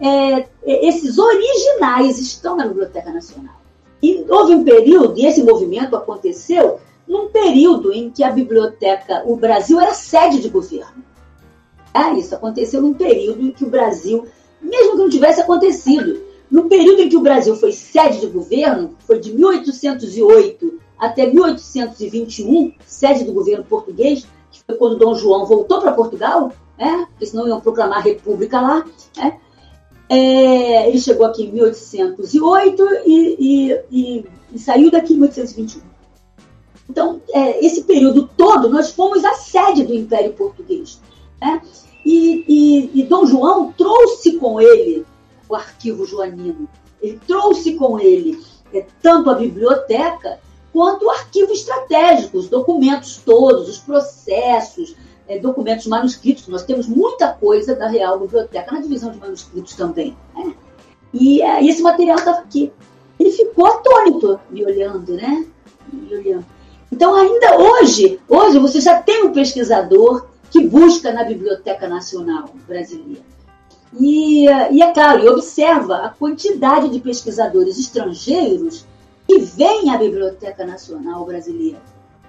é, 0.00 0.38
é, 0.64 0.86
esses 0.86 1.18
originais 1.18 2.20
estão 2.20 2.54
na 2.54 2.68
Biblioteca 2.68 3.10
Nacional. 3.10 3.56
E 4.00 4.24
houve 4.28 4.54
um 4.54 4.62
período, 4.62 5.18
e 5.18 5.26
esse 5.26 5.42
movimento 5.42 5.96
aconteceu 5.96 6.78
num 7.08 7.26
período 7.26 7.92
em 7.92 8.08
que 8.08 8.22
a 8.22 8.30
biblioteca, 8.30 9.24
o 9.26 9.34
Brasil 9.34 9.80
era 9.80 9.94
sede 9.94 10.40
de 10.40 10.48
governo. 10.48 11.02
Ah, 11.92 12.12
isso 12.12 12.36
aconteceu 12.36 12.80
num 12.80 12.94
período 12.94 13.42
em 13.42 13.50
que 13.50 13.64
o 13.64 13.70
Brasil, 13.70 14.28
mesmo 14.62 14.92
que 14.92 14.98
não 14.98 15.08
tivesse 15.08 15.40
acontecido, 15.40 16.22
no 16.50 16.68
período 16.68 17.02
em 17.02 17.08
que 17.08 17.16
o 17.16 17.22
Brasil 17.22 17.56
foi 17.56 17.72
sede 17.72 18.20
de 18.20 18.26
governo, 18.26 18.94
foi 19.06 19.18
de 19.18 19.32
1808 19.32 20.80
até 20.98 21.26
1821, 21.26 22.74
sede 22.86 23.24
do 23.24 23.32
governo 23.32 23.64
português, 23.64 24.26
que 24.50 24.62
foi 24.64 24.76
quando 24.76 24.98
Dom 24.98 25.14
João 25.14 25.46
voltou 25.46 25.80
para 25.80 25.92
Portugal, 25.92 26.52
né? 26.78 27.06
porque 27.10 27.26
senão 27.26 27.48
iam 27.48 27.60
proclamar 27.60 28.04
república 28.04 28.60
lá. 28.60 28.84
Né? 29.16 29.38
É, 30.08 30.88
ele 30.88 31.00
chegou 31.00 31.26
aqui 31.26 31.44
em 31.44 31.52
1808 31.52 32.82
e, 33.06 33.36
e, 33.40 33.80
e, 33.90 34.26
e 34.52 34.58
saiu 34.58 34.90
daqui 34.90 35.14
em 35.14 35.16
1821. 35.16 35.80
Então, 36.88 37.22
é, 37.30 37.64
esse 37.64 37.84
período 37.84 38.28
todo, 38.36 38.68
nós 38.68 38.90
fomos 38.90 39.24
a 39.24 39.32
sede 39.34 39.84
do 39.84 39.94
Império 39.94 40.34
Português. 40.34 41.00
Né? 41.40 41.62
E, 42.04 42.44
e, 42.48 43.00
e, 43.00 43.02
Dom 43.04 43.26
João 43.26 43.72
trouxe 43.72 44.36
com 44.38 44.60
ele 44.60 45.06
o 45.48 45.54
arquivo 45.54 46.04
joanino. 46.04 46.68
Ele 47.00 47.20
trouxe 47.26 47.74
com 47.74 47.98
ele 47.98 48.40
é, 48.72 48.84
tanto 49.00 49.30
a 49.30 49.34
biblioteca 49.34 50.40
quanto 50.72 51.04
o 51.04 51.10
arquivo 51.10 51.52
estratégico, 51.52 52.38
os 52.38 52.48
documentos 52.48 53.18
todos, 53.18 53.68
os 53.68 53.78
processos, 53.78 54.96
é, 55.28 55.38
documentos 55.38 55.86
manuscritos. 55.86 56.48
Nós 56.48 56.64
temos 56.64 56.88
muita 56.88 57.28
coisa 57.32 57.74
da 57.74 57.88
Real 57.88 58.18
Biblioteca 58.18 58.72
na 58.72 58.80
divisão 58.80 59.10
de 59.10 59.18
manuscritos 59.18 59.74
também. 59.74 60.16
Né? 60.34 60.54
E 61.12 61.42
é, 61.42 61.64
esse 61.64 61.82
material 61.82 62.16
estava 62.16 62.38
aqui. 62.38 62.72
Ele 63.18 63.30
ficou 63.30 63.66
atônito 63.66 64.40
me 64.50 64.64
olhando, 64.64 65.12
né? 65.12 65.46
Me 65.92 66.14
olhando. 66.16 66.46
Então, 66.90 67.14
ainda 67.14 67.58
hoje, 67.58 68.18
hoje 68.28 68.58
você 68.58 68.80
já 68.80 69.00
tem 69.02 69.24
um 69.24 69.32
pesquisador 69.32 70.26
que 70.52 70.68
busca 70.68 71.10
na 71.10 71.24
Biblioteca 71.24 71.88
Nacional 71.88 72.50
Brasileira. 72.68 73.22
E, 73.98 74.44
e 74.44 74.82
é 74.82 74.92
claro, 74.92 75.24
e 75.24 75.28
observa 75.28 75.96
a 75.96 76.10
quantidade 76.10 76.90
de 76.90 77.00
pesquisadores 77.00 77.78
estrangeiros 77.78 78.86
que 79.26 79.38
vêm 79.38 79.90
à 79.90 79.96
Biblioteca 79.96 80.64
Nacional 80.66 81.24
Brasileira. 81.24 81.80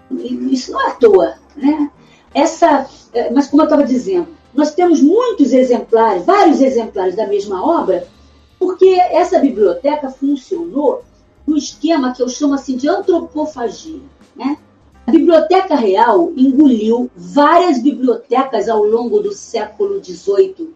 Isso 0.10 0.72
não 0.72 0.82
é 0.82 0.88
à 0.88 0.92
toa, 0.92 1.34
né? 1.56 1.92
Essa, 2.34 2.88
é, 3.14 3.30
mas 3.30 3.48
como 3.48 3.62
eu 3.62 3.66
estava 3.66 3.84
dizendo, 3.84 4.30
nós 4.54 4.74
temos 4.74 5.02
muitos 5.02 5.52
exemplares, 5.52 6.26
vários 6.26 6.62
exemplares 6.62 7.16
da 7.16 7.28
mesma 7.28 7.64
obra, 7.64 8.08
porque 8.58 8.88
essa 9.12 9.38
biblioteca 9.40 10.10
funcionou 10.10 11.04
no 11.46 11.58
esquema 11.58 12.14
que 12.14 12.22
eu 12.22 12.30
chamo 12.30 12.54
assim 12.54 12.78
de 12.78 12.88
antropofagia? 12.88 14.00
A 15.06 15.12
Biblioteca 15.12 15.76
Real 15.76 16.32
engoliu 16.38 17.12
várias 17.14 17.82
bibliotecas 17.82 18.70
ao 18.70 18.84
longo 18.84 19.20
do 19.20 19.34
século 19.34 20.02
XVIII 20.02 20.74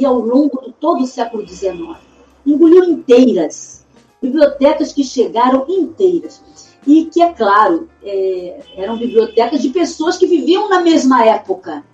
e 0.00 0.06
ao 0.06 0.18
longo 0.18 0.62
de 0.62 0.72
todo 0.72 1.02
o 1.02 1.06
século 1.06 1.46
XIX. 1.46 1.98
Engoliu 2.46 2.84
inteiras, 2.84 3.84
bibliotecas 4.22 4.90
que 4.92 5.04
chegaram 5.04 5.66
inteiras. 5.68 6.42
E 6.86 7.04
que, 7.04 7.20
é 7.20 7.30
claro, 7.34 7.90
é, 8.02 8.60
eram 8.74 8.96
bibliotecas 8.96 9.60
de 9.60 9.68
pessoas 9.68 10.16
que 10.16 10.26
viviam 10.26 10.70
na 10.70 10.80
mesma 10.80 11.26
época. 11.26 11.84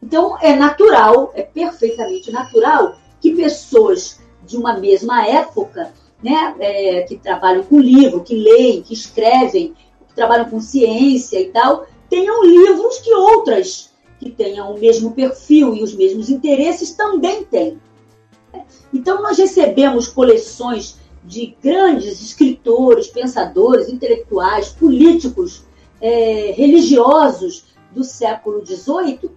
Então, 0.00 0.38
é 0.40 0.54
natural, 0.54 1.32
é 1.34 1.42
perfeitamente 1.42 2.30
natural 2.30 2.96
que 3.20 3.34
pessoas 3.34 4.20
de 4.46 4.56
uma 4.56 4.78
mesma 4.78 5.26
época, 5.26 5.92
né, 6.22 6.54
é, 6.60 7.02
que 7.02 7.16
trabalham 7.16 7.64
com 7.64 7.80
livro, 7.80 8.22
que 8.22 8.36
leem, 8.36 8.82
que 8.82 8.94
escrevem, 8.94 9.74
trabalham 10.16 10.50
com 10.50 10.60
ciência 10.60 11.38
e 11.38 11.50
tal, 11.50 11.86
tenham 12.08 12.44
livros 12.44 12.98
que 12.98 13.14
outras 13.14 13.90
que 14.18 14.30
tenham 14.30 14.74
o 14.74 14.78
mesmo 14.78 15.12
perfil 15.12 15.74
e 15.74 15.82
os 15.82 15.94
mesmos 15.94 16.30
interesses 16.30 16.92
também 16.92 17.44
têm. 17.44 17.78
Então, 18.92 19.22
nós 19.22 19.36
recebemos 19.36 20.08
coleções 20.08 20.96
de 21.22 21.54
grandes 21.62 22.22
escritores, 22.22 23.08
pensadores, 23.08 23.88
intelectuais, 23.88 24.68
políticos, 24.68 25.64
é, 26.00 26.52
religiosos 26.56 27.64
do 27.92 28.04
século 28.04 28.64
XVIII 28.64 29.30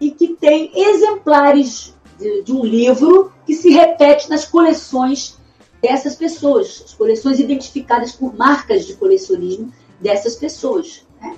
e 0.00 0.10
que 0.10 0.28
têm 0.34 0.70
exemplares 0.74 1.94
de, 2.18 2.42
de, 2.42 2.52
um 2.52 2.64
livro 2.64 3.32
que 3.46 3.54
se 3.54 3.70
repete 3.70 4.28
nas 4.28 4.44
coleções 4.44 5.38
dessas 5.80 6.14
pessoas, 6.14 6.82
as 6.84 6.94
coleções 6.94 7.38
identificadas 7.38 8.12
por 8.12 8.36
marcas 8.36 8.86
de 8.86 8.94
colecionismo 8.94 9.72
dessas 10.00 10.36
pessoas. 10.36 11.06
Né? 11.20 11.36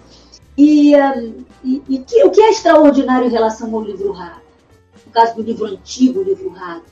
E, 0.56 0.92
e, 1.64 1.82
e 1.88 1.98
que, 1.98 2.24
o 2.24 2.30
que 2.30 2.40
é 2.40 2.50
extraordinário 2.50 3.26
em 3.26 3.30
relação 3.30 3.74
ao 3.74 3.82
livro 3.82 4.12
raro? 4.12 4.42
No 5.06 5.12
caso 5.12 5.36
do 5.36 5.42
livro 5.42 5.66
antigo, 5.66 6.22
livro 6.22 6.50
raro, 6.50 6.82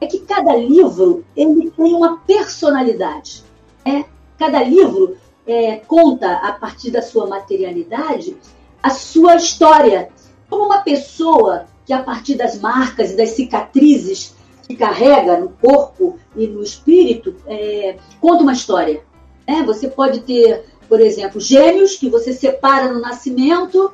é 0.00 0.06
que 0.06 0.20
cada 0.20 0.56
livro 0.56 1.24
ele 1.36 1.70
tem 1.70 1.94
uma 1.94 2.18
personalidade. 2.18 3.42
É? 3.84 4.04
Cada 4.38 4.62
livro 4.62 5.16
é, 5.46 5.76
conta, 5.76 6.34
a 6.34 6.52
partir 6.52 6.90
da 6.90 7.02
sua 7.02 7.26
materialidade, 7.26 8.36
a 8.82 8.90
sua 8.90 9.36
história. 9.36 10.10
Como 10.48 10.64
uma 10.64 10.80
pessoa 10.80 11.66
que, 11.84 11.92
a 11.92 12.02
partir 12.02 12.36
das 12.36 12.58
marcas 12.60 13.12
e 13.12 13.16
das 13.16 13.30
cicatrizes 13.30 14.34
que 14.66 14.76
carrega 14.76 15.38
no 15.38 15.48
corpo 15.48 16.18
e 16.36 16.46
no 16.46 16.62
espírito, 16.62 17.34
é, 17.46 17.96
conta 18.20 18.42
uma 18.42 18.52
história. 18.52 19.02
É? 19.46 19.62
Você 19.62 19.88
pode 19.88 20.20
ter 20.20 20.66
por 20.88 21.00
exemplo, 21.00 21.40
gêmeos, 21.40 21.96
que 21.96 22.08
você 22.08 22.32
separa 22.32 22.92
no 22.92 23.00
nascimento, 23.00 23.92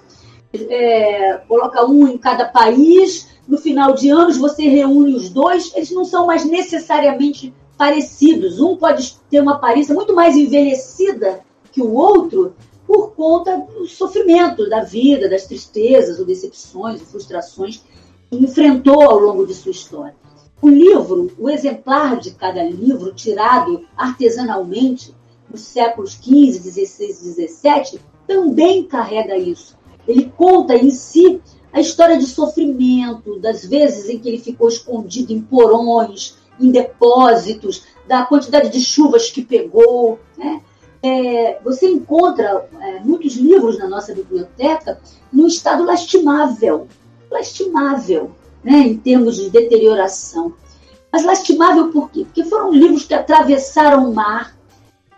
é, 0.52 1.40
coloca 1.48 1.84
um 1.84 2.06
em 2.06 2.16
cada 2.16 2.44
país, 2.44 3.28
no 3.46 3.58
final 3.58 3.94
de 3.94 4.08
anos 4.08 4.38
você 4.38 4.68
reúne 4.68 5.14
os 5.14 5.28
dois, 5.28 5.72
eles 5.74 5.90
não 5.90 6.04
são 6.04 6.26
mais 6.26 6.44
necessariamente 6.44 7.52
parecidos. 7.76 8.60
Um 8.60 8.76
pode 8.76 9.16
ter 9.28 9.40
uma 9.40 9.54
aparência 9.54 9.94
muito 9.94 10.14
mais 10.14 10.36
envelhecida 10.36 11.40
que 11.72 11.82
o 11.82 11.92
outro 11.92 12.54
por 12.86 13.12
conta 13.12 13.56
do 13.56 13.86
sofrimento 13.86 14.68
da 14.68 14.82
vida, 14.82 15.28
das 15.28 15.46
tristezas 15.46 16.18
ou 16.18 16.26
decepções 16.26 17.00
ou 17.00 17.06
frustrações 17.06 17.82
que 18.30 18.36
enfrentou 18.36 19.02
ao 19.02 19.18
longo 19.18 19.46
de 19.46 19.54
sua 19.54 19.72
história. 19.72 20.14
O 20.60 20.68
livro, 20.68 21.30
o 21.38 21.50
exemplar 21.50 22.18
de 22.18 22.30
cada 22.32 22.62
livro, 22.62 23.12
tirado 23.12 23.84
artesanalmente, 23.96 25.14
nos 25.54 25.62
séculos 25.62 26.12
XV, 26.12 26.70
XVI 26.70 27.12
XVII, 27.12 28.00
também 28.26 28.82
carrega 28.82 29.36
isso. 29.36 29.76
Ele 30.06 30.32
conta 30.36 30.74
em 30.74 30.90
si 30.90 31.40
a 31.72 31.80
história 31.80 32.18
de 32.18 32.26
sofrimento, 32.26 33.38
das 33.38 33.64
vezes 33.64 34.08
em 34.08 34.18
que 34.18 34.28
ele 34.28 34.38
ficou 34.38 34.68
escondido 34.68 35.32
em 35.32 35.40
porões, 35.40 36.36
em 36.60 36.70
depósitos, 36.70 37.84
da 38.06 38.24
quantidade 38.24 38.68
de 38.68 38.80
chuvas 38.80 39.30
que 39.30 39.42
pegou. 39.42 40.18
Né? 40.36 40.60
É, 41.02 41.58
você 41.62 41.88
encontra 41.88 42.68
é, 42.80 43.00
muitos 43.00 43.36
livros 43.36 43.78
na 43.78 43.88
nossa 43.88 44.12
biblioteca 44.12 45.00
num 45.32 45.46
estado 45.46 45.84
lastimável, 45.84 46.88
lastimável, 47.30 48.32
né, 48.62 48.78
em 48.78 48.96
termos 48.96 49.36
de 49.36 49.50
deterioração. 49.50 50.54
Mas 51.12 51.24
lastimável 51.24 51.92
por 51.92 52.10
quê? 52.10 52.24
Porque 52.24 52.44
foram 52.44 52.72
livros 52.72 53.04
que 53.04 53.14
atravessaram 53.14 54.10
o 54.10 54.14
mar, 54.14 54.56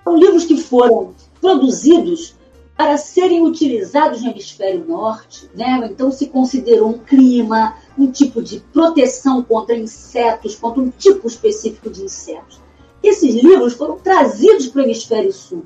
são 0.06 0.16
livros 0.16 0.44
que 0.44 0.56
foram 0.56 1.14
produzidos 1.40 2.36
para 2.76 2.96
serem 2.96 3.42
utilizados 3.42 4.22
no 4.22 4.30
hemisfério 4.30 4.84
norte, 4.86 5.50
né? 5.52 5.80
Então 5.90 6.12
se 6.12 6.28
considerou 6.28 6.90
um 6.90 6.98
clima, 6.98 7.74
um 7.98 8.08
tipo 8.08 8.40
de 8.40 8.60
proteção 8.72 9.42
contra 9.42 9.76
insetos, 9.76 10.54
contra 10.54 10.80
um 10.80 10.90
tipo 10.90 11.26
específico 11.26 11.90
de 11.90 12.04
insetos. 12.04 12.60
Esses 13.02 13.34
livros 13.34 13.72
foram 13.74 13.98
trazidos 13.98 14.68
para 14.68 14.82
o 14.82 14.84
hemisfério 14.84 15.32
sul. 15.32 15.64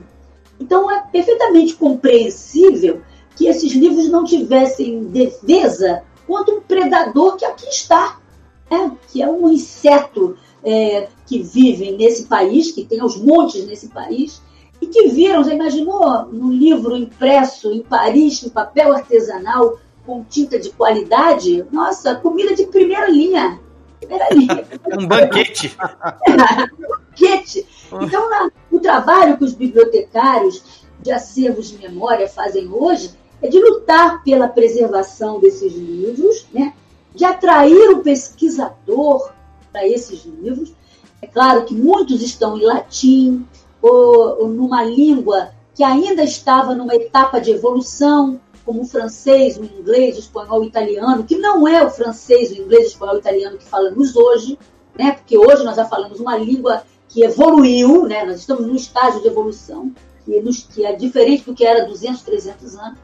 Então 0.58 0.90
é 0.90 1.02
perfeitamente 1.02 1.74
compreensível 1.74 3.02
que 3.36 3.46
esses 3.46 3.72
livros 3.72 4.08
não 4.08 4.24
tivessem 4.24 5.04
defesa 5.04 6.02
contra 6.26 6.54
um 6.54 6.62
predador 6.62 7.36
que 7.36 7.44
aqui 7.44 7.68
está, 7.68 8.18
né? 8.70 8.96
que 9.08 9.20
é 9.20 9.28
um 9.28 9.50
inseto 9.50 10.38
é, 10.64 11.08
que 11.26 11.42
vivem 11.42 11.96
nesse 11.96 12.26
país, 12.26 12.72
que 12.72 12.84
tem 12.84 13.00
aos 13.00 13.16
montes 13.16 13.66
nesse 13.66 13.88
país, 13.88 14.42
e 14.80 14.86
que 14.86 15.08
viram, 15.08 15.44
já 15.44 15.52
imaginou, 15.52 16.26
num 16.26 16.52
livro 16.52 16.96
impresso 16.96 17.72
em 17.72 17.82
Paris, 17.82 18.42
em 18.42 18.48
papel 18.48 18.92
artesanal, 18.92 19.78
com 20.06 20.24
tinta 20.24 20.58
de 20.58 20.70
qualidade? 20.70 21.64
Nossa, 21.70 22.14
comida 22.14 22.54
de 22.54 22.66
primeira 22.66 23.08
linha. 23.10 23.60
Primeira 23.98 24.28
linha. 24.32 24.66
um 24.98 25.06
banquete. 25.06 25.76
um 26.28 26.36
banquete. 26.88 27.66
Então, 28.00 28.30
na, 28.30 28.50
o 28.70 28.80
trabalho 28.80 29.36
que 29.36 29.44
os 29.44 29.52
bibliotecários 29.52 30.86
de 31.00 31.12
acervos 31.12 31.68
de 31.68 31.78
memória 31.78 32.28
fazem 32.28 32.68
hoje 32.72 33.10
é 33.42 33.48
de 33.48 33.58
lutar 33.58 34.22
pela 34.22 34.48
preservação 34.48 35.40
desses 35.40 35.74
livros, 35.74 36.46
né? 36.52 36.74
de 37.14 37.24
atrair 37.24 37.90
o 37.90 38.02
pesquisador 38.02 39.32
para 39.72 39.86
esses 39.86 40.24
livros. 40.24 40.72
É 41.22 41.26
claro 41.26 41.64
que 41.64 41.74
muitos 41.74 42.22
estão 42.22 42.56
em 42.56 42.64
latim, 42.64 43.46
ou, 43.82 44.42
ou 44.42 44.48
numa 44.48 44.82
língua 44.82 45.50
que 45.74 45.82
ainda 45.82 46.22
estava 46.22 46.74
numa 46.74 46.94
etapa 46.94 47.40
de 47.40 47.50
evolução, 47.50 48.40
como 48.64 48.82
o 48.82 48.86
francês, 48.86 49.56
o 49.56 49.64
inglês, 49.64 50.16
o 50.16 50.20
espanhol, 50.20 50.60
o 50.60 50.64
italiano, 50.64 51.24
que 51.24 51.36
não 51.36 51.66
é 51.66 51.84
o 51.84 51.90
francês, 51.90 52.50
o 52.50 52.54
inglês, 52.54 52.84
o 52.84 52.88
espanhol, 52.88 53.16
o 53.16 53.18
italiano 53.18 53.58
que 53.58 53.64
falamos 53.64 54.14
hoje, 54.14 54.58
né? 54.98 55.12
Porque 55.12 55.38
hoje 55.38 55.64
nós 55.64 55.76
já 55.76 55.84
falamos 55.84 56.20
uma 56.20 56.36
língua 56.36 56.82
que 57.08 57.22
evoluiu, 57.22 58.06
né? 58.06 58.24
Nós 58.24 58.40
estamos 58.40 58.66
num 58.66 58.76
estágio 58.76 59.22
de 59.22 59.28
evolução 59.28 59.90
que, 60.24 60.40
nos, 60.40 60.62
que 60.62 60.84
é 60.84 60.94
diferente 60.94 61.44
do 61.44 61.54
que 61.54 61.64
era 61.64 61.86
200, 61.86 62.22
300 62.22 62.76
anos. 62.76 62.98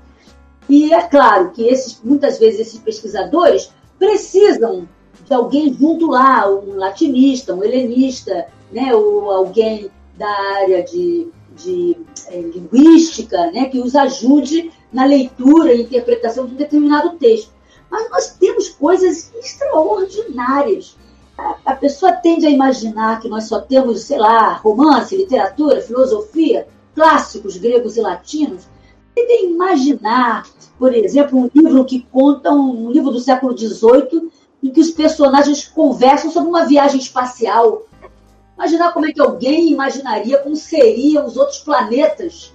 E 0.68 0.92
é 0.92 1.02
claro 1.02 1.52
que 1.52 1.62
esses, 1.62 2.00
muitas 2.02 2.38
vezes 2.38 2.60
esses 2.60 2.78
pesquisadores 2.78 3.70
precisam 3.98 4.88
de 5.24 5.34
alguém 5.34 5.72
junto 5.72 6.08
lá, 6.08 6.48
um 6.48 6.76
latinista, 6.76 7.54
um 7.54 7.62
helenista, 7.62 8.46
né? 8.72 8.94
Ou 8.94 9.30
alguém 9.30 9.90
da 10.16 10.28
área 10.28 10.82
de, 10.82 11.28
de 11.56 11.96
é, 12.28 12.40
linguística, 12.40 13.50
né? 13.50 13.66
Que 13.66 13.78
os 13.78 13.94
ajude 13.94 14.70
na 14.92 15.04
leitura 15.04 15.72
e 15.74 15.82
interpretação 15.82 16.46
de 16.46 16.54
um 16.54 16.56
determinado 16.56 17.16
texto. 17.18 17.50
Mas 17.90 18.10
nós 18.10 18.36
temos 18.38 18.68
coisas 18.68 19.32
extraordinárias. 19.34 20.96
A, 21.38 21.56
a 21.66 21.76
pessoa 21.76 22.12
tende 22.12 22.46
a 22.46 22.50
imaginar 22.50 23.20
que 23.20 23.28
nós 23.28 23.44
só 23.44 23.60
temos, 23.60 24.02
sei 24.02 24.18
lá, 24.18 24.54
romance, 24.54 25.16
literatura, 25.16 25.80
filosofia, 25.80 26.66
clássicos 26.94 27.56
gregos 27.58 27.96
e 27.96 28.00
latinos. 28.00 28.66
Tende 29.14 29.32
a 29.32 29.42
imaginar, 29.44 30.46
por 30.78 30.94
exemplo, 30.94 31.38
um 31.38 31.50
livro 31.54 31.84
que 31.84 32.06
conta 32.10 32.50
um, 32.50 32.90
livro 32.90 33.10
do 33.10 33.20
século 33.20 33.56
XVIII 33.56 34.30
em 34.66 34.72
que 34.72 34.80
os 34.80 34.90
personagens 34.90 35.64
conversam 35.66 36.30
sobre 36.30 36.48
uma 36.48 36.66
viagem 36.66 36.98
espacial. 36.98 37.82
Imaginar 38.56 38.92
como 38.92 39.06
é 39.06 39.12
que 39.12 39.20
alguém 39.20 39.70
imaginaria 39.70 40.38
como 40.38 40.56
seriam 40.56 41.26
os 41.26 41.36
outros 41.36 41.58
planetas 41.58 42.54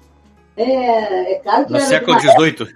é, 0.56 1.34
é 1.34 1.36
claro 1.40 1.66
que. 1.66 1.74
No 1.74 1.80
século 1.80 2.20
XVIII. 2.20 2.76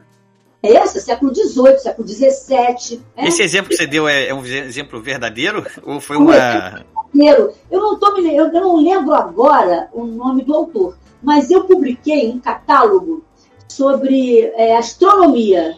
É 0.63 0.73
essa, 0.73 0.99
século 0.99 1.33
XVIII, 1.35 1.77
século 1.77 2.07
XVII. 2.07 3.01
É? 3.15 3.27
Esse 3.27 3.43
exemplo 3.43 3.69
que 3.69 3.75
você 3.75 3.85
deu 3.85 4.07
é, 4.07 4.29
é, 4.29 4.33
um 4.33 4.43
exemplo 4.43 5.01
verdadeiro? 5.01 5.63
Ou 5.83 5.99
foi 5.99 6.17
uma. 6.17 6.33
Verdadeiro. 6.33 7.53
Eu 7.69 7.79
não, 7.79 7.99
tô 7.99 8.13
me, 8.13 8.35
eu, 8.35 8.47
eu 8.47 8.61
não 8.61 8.77
lembro 8.77 9.13
agora 9.13 9.89
o 9.93 10.05
nome 10.05 10.43
do 10.43 10.53
autor, 10.53 10.97
mas 11.21 11.51
eu 11.51 11.63
publiquei 11.65 12.29
um 12.29 12.39
catálogo 12.39 13.23
sobre 13.67 14.51
é, 14.55 14.75
astronomia, 14.75 15.77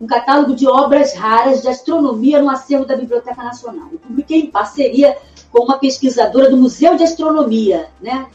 um 0.00 0.06
catálogo 0.06 0.54
de 0.54 0.66
obras 0.66 1.14
raras 1.14 1.62
de 1.62 1.68
astronomia 1.68 2.42
no 2.42 2.50
acervo 2.50 2.84
da 2.84 2.96
Biblioteca 2.96 3.42
Nacional. 3.42 3.88
Eu 3.92 3.98
publiquei 3.98 4.40
em 4.40 4.50
parceria 4.50 5.16
com 5.50 5.64
uma 5.64 5.78
pesquisadora 5.78 6.50
do 6.50 6.56
Museu 6.56 6.96
de 6.96 7.04
Astronomia, 7.04 7.88
né, 8.00 8.26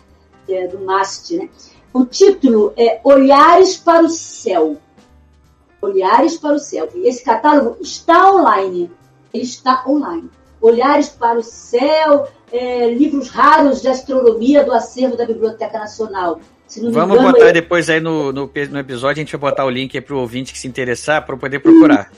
é, 0.47 0.67
do 0.67 0.79
MAST, 0.79 1.37
né? 1.37 1.49
O 1.91 2.05
título 2.05 2.71
é 2.77 3.01
Olhares 3.03 3.77
para 3.77 4.05
o 4.05 4.09
Céu. 4.09 4.77
Olhares 5.81 6.37
para 6.37 6.55
o 6.55 6.59
Céu. 6.59 6.87
E 6.93 7.07
esse 7.07 7.23
catálogo 7.23 7.77
está 7.81 8.31
online. 8.31 8.91
Ele 9.33 9.43
está 9.43 9.83
online. 9.87 10.29
Olhares 10.61 11.09
para 11.09 11.39
o 11.39 11.43
Céu, 11.43 12.27
é, 12.51 12.93
livros 12.93 13.29
raros 13.29 13.81
de 13.81 13.87
astronomia 13.87 14.63
do 14.63 14.71
acervo 14.71 15.17
da 15.17 15.25
Biblioteca 15.25 15.79
Nacional. 15.79 16.39
Vamos 16.77 17.17
engano, 17.17 17.33
botar 17.33 17.51
depois 17.51 17.89
aí 17.89 17.99
no, 17.99 18.31
no, 18.31 18.51
no, 18.71 18.79
episódio, 18.79 19.21
a 19.21 19.25
gente 19.25 19.35
vai 19.35 19.49
botar 19.49 19.65
o 19.65 19.69
link 19.69 19.97
aí 19.97 20.01
para 20.01 20.15
o 20.15 20.19
ouvinte 20.19 20.53
que 20.53 20.59
se 20.59 20.67
interessar 20.67 21.25
para 21.25 21.35
poder 21.35 21.59
procurar. 21.59 22.11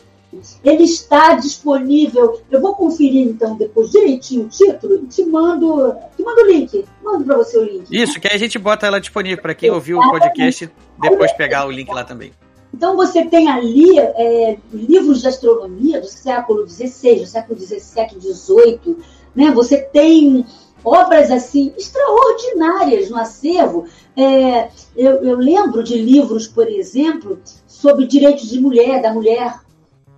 Ele 0.64 0.84
está 0.84 1.36
disponível. 1.36 2.41
Eu 2.49 2.62
vou 2.62 2.76
conferir 2.76 3.28
então 3.28 3.56
depois 3.56 3.91
direitinho 3.91 4.45
o 4.45 4.49
título 4.49 4.95
e 4.95 5.08
te 5.08 5.26
mando, 5.26 5.93
te 6.16 6.24
mando 6.24 6.41
o 6.41 6.45
link. 6.45 6.86
Mando 7.04 7.24
para 7.26 7.38
você 7.38 7.58
o 7.58 7.64
link. 7.64 7.86
Isso, 7.91 8.20
que 8.20 8.28
aí 8.28 8.36
a 8.36 8.39
gente 8.39 8.58
bota 8.58 8.88
ela 8.88 8.99
disponível 8.99 9.41
para 9.41 9.54
quem 9.54 9.70
ouviu 9.70 9.99
o 9.99 10.12
podcast 10.12 10.70
depois 10.99 11.32
pegar 11.34 11.66
o 11.66 11.72
link 11.72 11.89
lá 11.89 12.04
também. 12.04 12.32
Então 12.74 12.95
você 12.95 13.26
tem 13.26 13.49
ali 13.49 13.99
é, 13.99 14.58
livros 14.72 15.22
de 15.22 15.28
astronomia 15.28 15.99
do 15.99 16.08
século 16.08 16.68
XVI, 16.68 17.20
do 17.20 17.26
século 17.26 17.60
XVII, 17.60 18.22
XVIII. 18.22 18.97
Né? 19.36 19.52
Você 19.52 19.78
tem 19.78 20.45
obras 20.84 21.32
assim 21.32 21.74
extraordinárias 21.78 23.10
no 23.10 23.18
acervo. 23.18 23.86
É, 24.16 24.70
eu, 24.96 25.24
eu, 25.24 25.38
lembro 25.38 25.84
de 25.84 25.98
livros, 25.98 26.48
por 26.48 26.68
exemplo, 26.68 27.40
sobre 27.68 28.08
direitos 28.08 28.50
de 28.50 28.60
mulher, 28.60 29.02
da 29.02 29.14
mulher 29.14 29.60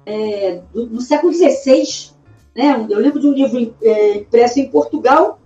é, 0.05 0.61
do, 0.73 0.87
no 0.87 1.01
século 1.01 1.33
XVI. 1.33 2.11
Né? 2.55 2.85
Eu 2.89 2.99
lembro 2.99 3.19
de 3.19 3.27
um 3.27 3.33
livro 3.33 3.75
é, 3.81 4.17
impresso 4.17 4.59
em 4.59 4.69
Portugal 4.69 5.39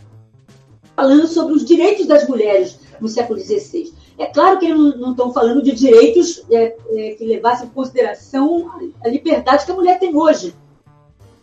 falando 0.95 1.27
sobre 1.27 1.53
os 1.53 1.63
direitos 1.63 2.07
das 2.07 2.27
mulheres 2.27 2.79
no 2.99 3.07
século 3.07 3.39
XVI. 3.39 3.93
É 4.17 4.25
claro 4.25 4.57
que 4.57 4.65
eles 4.65 4.99
não 4.99 5.11
estão 5.11 5.31
falando 5.31 5.61
de 5.61 5.71
direitos 5.73 6.43
é, 6.49 6.75
é, 6.89 7.11
que 7.11 7.23
levassem 7.23 7.67
em 7.67 7.69
consideração 7.69 8.71
a 9.03 9.07
liberdade 9.07 9.63
que 9.63 9.71
a 9.71 9.75
mulher 9.75 9.99
tem 9.99 10.15
hoje. 10.15 10.55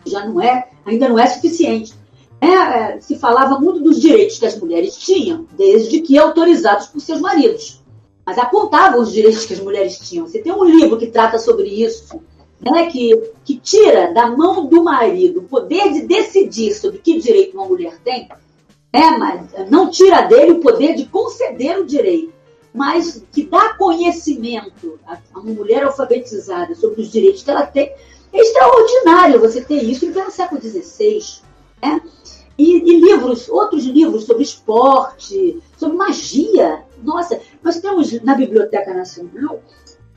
Já 0.04 0.26
não 0.26 0.40
é, 0.40 0.68
ainda 0.84 1.08
não 1.08 1.18
é 1.18 1.26
suficiente. 1.26 1.94
É, 2.44 2.96
é, 2.96 3.00
se 3.00 3.16
falava 3.16 3.58
muito 3.58 3.80
dos 3.80 3.98
direitos 3.98 4.38
que 4.38 4.44
as 4.44 4.58
mulheres 4.58 4.96
tinham, 4.96 5.46
desde 5.52 6.02
que 6.02 6.18
autorizados 6.18 6.86
por 6.88 7.00
seus 7.00 7.20
maridos. 7.20 7.82
Mas 8.26 8.36
apontavam 8.36 9.00
os 9.00 9.12
direitos 9.12 9.46
que 9.46 9.54
as 9.54 9.60
mulheres 9.60 9.98
tinham. 9.98 10.26
Você 10.26 10.40
tem 10.40 10.52
um 10.52 10.64
livro 10.64 10.98
que 10.98 11.06
trata 11.06 11.38
sobre 11.38 11.68
isso, 11.68 12.20
né, 12.60 12.86
que, 12.86 13.16
que 13.44 13.56
tira 13.56 14.12
da 14.12 14.26
mão 14.26 14.66
do 14.66 14.82
marido 14.82 15.40
o 15.40 15.44
poder 15.44 15.90
de 15.92 16.02
decidir 16.02 16.74
sobre 16.74 16.98
que 16.98 17.18
direito 17.18 17.54
uma 17.54 17.66
mulher 17.66 17.98
tem, 18.04 18.28
é, 18.92 19.10
mas 19.18 19.50
não 19.70 19.90
tira 19.90 20.22
dele 20.22 20.52
o 20.52 20.60
poder 20.60 20.94
de 20.94 21.06
conceder 21.06 21.78
o 21.78 21.86
direito, 21.86 22.32
mas 22.74 23.24
que 23.32 23.44
dá 23.44 23.74
conhecimento 23.74 24.98
a, 25.06 25.18
a 25.32 25.40
uma 25.40 25.52
mulher 25.52 25.84
alfabetizada 25.84 26.74
sobre 26.74 27.00
os 27.00 27.10
direitos 27.10 27.42
que 27.42 27.50
ela 27.50 27.66
tem. 27.66 27.92
É 28.32 28.38
extraordinário 28.38 29.40
você 29.40 29.60
ter 29.62 29.82
isso 29.82 30.04
em 30.04 30.12
pleno 30.12 30.30
século 30.30 30.60
XVI. 30.60 31.42
Né? 31.82 32.00
E, 32.56 32.76
e, 32.76 33.00
livros, 33.00 33.48
outros 33.48 33.84
livros 33.84 34.24
sobre 34.24 34.44
esporte, 34.44 35.60
sobre 35.76 35.96
magia. 35.96 36.84
Nossa, 37.02 37.40
nós 37.62 37.80
temos 37.80 38.12
na 38.22 38.34
Biblioteca 38.34 38.94
Nacional 38.94 39.60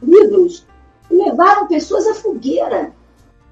livros 0.02 0.66
levaram 1.10 1.68
pessoas 1.68 2.08
à 2.08 2.14
fogueira. 2.14 2.92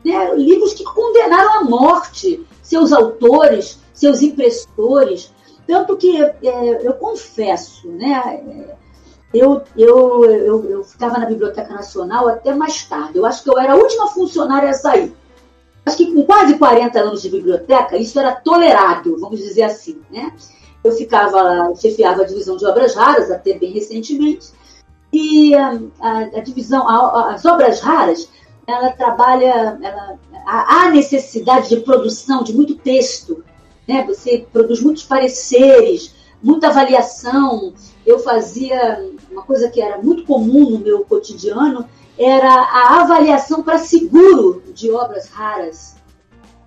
Né? 0.04 0.36
Livros 0.36 0.74
que 0.74 0.84
condenaram 0.84 1.62
à 1.62 1.64
morte 1.64 2.46
seus 2.62 2.92
autores, 2.92 3.80
seus 3.94 4.22
impressores. 4.22 5.34
Tanto 5.66 5.98
que 5.98 6.22
é, 6.22 6.88
eu 6.88 6.94
confesso, 6.94 7.88
né? 7.88 8.68
Eu, 9.34 9.64
eu, 9.76 10.26
eu, 10.26 10.70
eu 10.70 10.84
ficava 10.84 11.18
na 11.18 11.26
Biblioteca 11.26 11.74
Nacional 11.74 12.28
até 12.30 12.54
mais 12.54 12.84
tarde. 12.84 13.18
Eu 13.18 13.26
acho 13.26 13.44
que 13.44 13.50
eu 13.50 13.58
era 13.58 13.74
a 13.74 13.78
última 13.78 14.08
funcionária 14.08 14.70
a 14.70 14.74
sair. 14.74 15.14
Acho 15.86 15.98
que 15.98 16.14
com 16.14 16.24
quase 16.24 16.58
40 16.58 17.00
anos 17.00 17.22
de 17.22 17.30
biblioteca, 17.30 17.98
isso 17.98 18.20
era 18.20 18.36
tolerado, 18.36 19.18
vamos 19.20 19.40
dizer 19.40 19.64
assim. 19.64 20.02
Né? 20.10 20.34
Eu 20.84 20.92
ficava 20.94 21.42
lá, 21.42 21.76
chefiava 21.76 22.24
a 22.24 22.26
divisão 22.26 22.58
de 22.58 22.66
obras 22.66 22.96
raras, 22.96 23.30
até 23.30 23.58
bem 23.58 23.72
recentemente, 23.72 24.48
e 25.14 25.54
a, 25.56 25.80
a, 26.00 26.20
a 26.20 26.40
divisão, 26.42 26.88
a, 26.88 27.36
as 27.36 27.46
obras 27.46 27.80
raras, 27.80 28.28
ela 28.68 28.92
trabalha, 28.92 29.78
ela, 29.82 30.20
há 30.46 30.90
necessidade 30.90 31.70
de 31.70 31.82
produção 31.82 32.44
de 32.44 32.54
muito 32.54 32.76
texto, 32.76 33.44
né? 33.88 34.04
Você 34.08 34.46
produz 34.52 34.82
muitos 34.82 35.04
pareceres, 35.04 36.14
muita 36.42 36.68
avaliação. 36.68 37.74
Eu 38.06 38.20
fazia 38.20 39.08
uma 39.32 39.44
coisa 39.44 39.70
que 39.70 39.82
era 39.82 40.00
muito 40.00 40.26
comum 40.26 40.72
no 40.72 40.80
meu 40.80 41.06
cotidiano, 41.06 41.88
era 42.18 42.50
a 42.50 43.02
avaliação 43.02 43.64
para 43.64 43.78
seguro 43.78 44.64
de 44.74 44.92
obras 44.92 45.30
raras. 45.30 45.96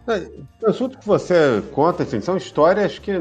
É, 0.06 0.26
o 0.62 0.70
assunto 0.70 0.98
que 0.98 1.06
você 1.06 1.62
conta, 1.72 2.02
assim, 2.02 2.20
são 2.20 2.36
histórias 2.36 2.98
que 2.98 3.12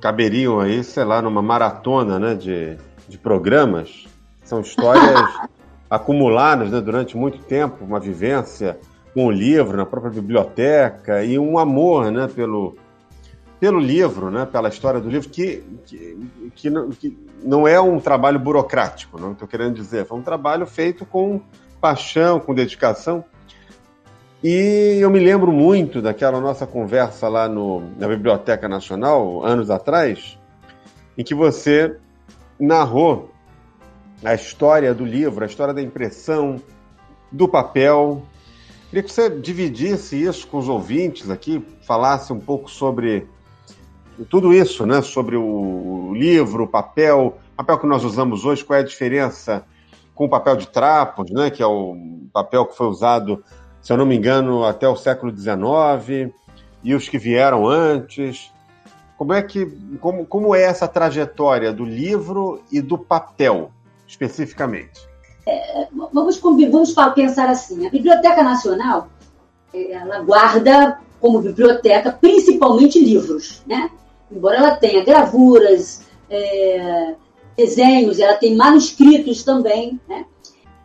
caberiam 0.00 0.60
aí, 0.60 0.82
sei 0.82 1.04
lá, 1.04 1.22
numa 1.22 1.42
maratona 1.42 2.18
né, 2.18 2.34
de, 2.34 2.76
de 3.08 3.18
programas 3.18 4.06
são 4.44 4.60
histórias 4.60 5.20
acumuladas 5.88 6.70
né, 6.70 6.80
durante 6.80 7.16
muito 7.16 7.38
tempo, 7.38 7.84
uma 7.84 8.00
vivência 8.00 8.78
com 9.14 9.26
o 9.26 9.30
livro 9.30 9.76
na 9.76 9.86
própria 9.86 10.12
biblioteca 10.12 11.22
e 11.24 11.38
um 11.38 11.58
amor 11.58 12.10
né, 12.10 12.28
pelo, 12.28 12.76
pelo 13.60 13.78
livro, 13.78 14.30
né, 14.30 14.46
pela 14.46 14.68
história 14.68 15.00
do 15.00 15.08
livro, 15.08 15.28
que, 15.28 15.62
que, 15.86 16.18
que, 16.54 16.70
que 16.98 17.18
não 17.42 17.66
é 17.66 17.80
um 17.80 17.98
trabalho 17.98 18.38
burocrático, 18.38 19.18
não 19.18 19.32
estou 19.32 19.46
querendo 19.48 19.74
dizer, 19.74 20.06
foi 20.06 20.18
um 20.18 20.22
trabalho 20.22 20.66
feito 20.66 21.04
com 21.04 21.40
paixão, 21.80 22.38
com 22.38 22.54
dedicação. 22.54 23.24
E 24.42 24.98
eu 25.00 25.10
me 25.10 25.20
lembro 25.20 25.52
muito 25.52 26.02
daquela 26.02 26.40
nossa 26.40 26.66
conversa 26.66 27.28
lá 27.28 27.48
no, 27.48 27.80
na 27.96 28.08
Biblioteca 28.08 28.68
Nacional, 28.68 29.44
anos 29.44 29.70
atrás, 29.70 30.38
em 31.16 31.22
que 31.22 31.34
você 31.34 31.96
narrou 32.58 33.30
a 34.24 34.34
história 34.34 34.92
do 34.94 35.04
livro, 35.04 35.44
a 35.44 35.46
história 35.46 35.74
da 35.74 35.82
impressão, 35.82 36.56
do 37.30 37.48
papel. 37.48 38.22
Queria 38.88 39.02
que 39.02 39.12
você 39.12 39.30
dividisse 39.30 40.20
isso 40.20 40.46
com 40.46 40.58
os 40.58 40.68
ouvintes 40.68 41.30
aqui, 41.30 41.64
falasse 41.86 42.32
um 42.32 42.40
pouco 42.40 42.70
sobre 42.70 43.26
tudo 44.28 44.52
isso, 44.52 44.86
né? 44.86 45.02
Sobre 45.02 45.36
o 45.36 46.12
livro, 46.14 46.64
o 46.64 46.68
papel, 46.68 47.38
papel 47.56 47.78
que 47.78 47.86
nós 47.86 48.04
usamos 48.04 48.44
hoje, 48.44 48.64
qual 48.64 48.78
é 48.78 48.82
a 48.82 48.86
diferença 48.86 49.64
com 50.14 50.26
o 50.26 50.28
papel 50.28 50.56
de 50.56 50.68
trapos, 50.68 51.30
né? 51.30 51.50
Que 51.50 51.62
é 51.62 51.66
o 51.66 51.96
papel 52.32 52.66
que 52.66 52.76
foi 52.76 52.86
usado, 52.86 53.42
se 53.80 53.92
eu 53.92 53.96
não 53.96 54.06
me 54.06 54.16
engano, 54.16 54.64
até 54.64 54.88
o 54.88 54.96
século 54.96 55.36
XIX 55.36 56.32
e 56.82 56.94
os 56.94 57.08
que 57.08 57.18
vieram 57.18 57.66
antes. 57.66 58.50
Como 59.16 59.32
é 59.32 59.42
que 59.42 59.66
como, 60.00 60.26
como 60.26 60.54
é 60.54 60.62
essa 60.62 60.88
trajetória 60.88 61.72
do 61.72 61.84
livro 61.84 62.62
e 62.70 62.80
do 62.80 62.98
papel 62.98 63.70
especificamente? 64.06 65.08
É, 65.46 65.88
vamos 65.92 66.38
vamos 66.38 66.94
pensar 67.14 67.48
assim. 67.48 67.86
A 67.86 67.90
Biblioteca 67.90 68.42
Nacional 68.42 69.08
ela 69.74 70.20
guarda 70.20 70.98
como 71.20 71.40
biblioteca 71.40 72.12
principalmente 72.12 72.98
livros, 72.98 73.62
né? 73.66 73.90
Embora 74.34 74.56
ela 74.56 74.76
tenha 74.76 75.04
gravuras, 75.04 76.02
é, 76.30 77.14
desenhos, 77.56 78.18
ela 78.18 78.34
tem 78.34 78.56
manuscritos 78.56 79.42
também, 79.44 80.00
né? 80.08 80.24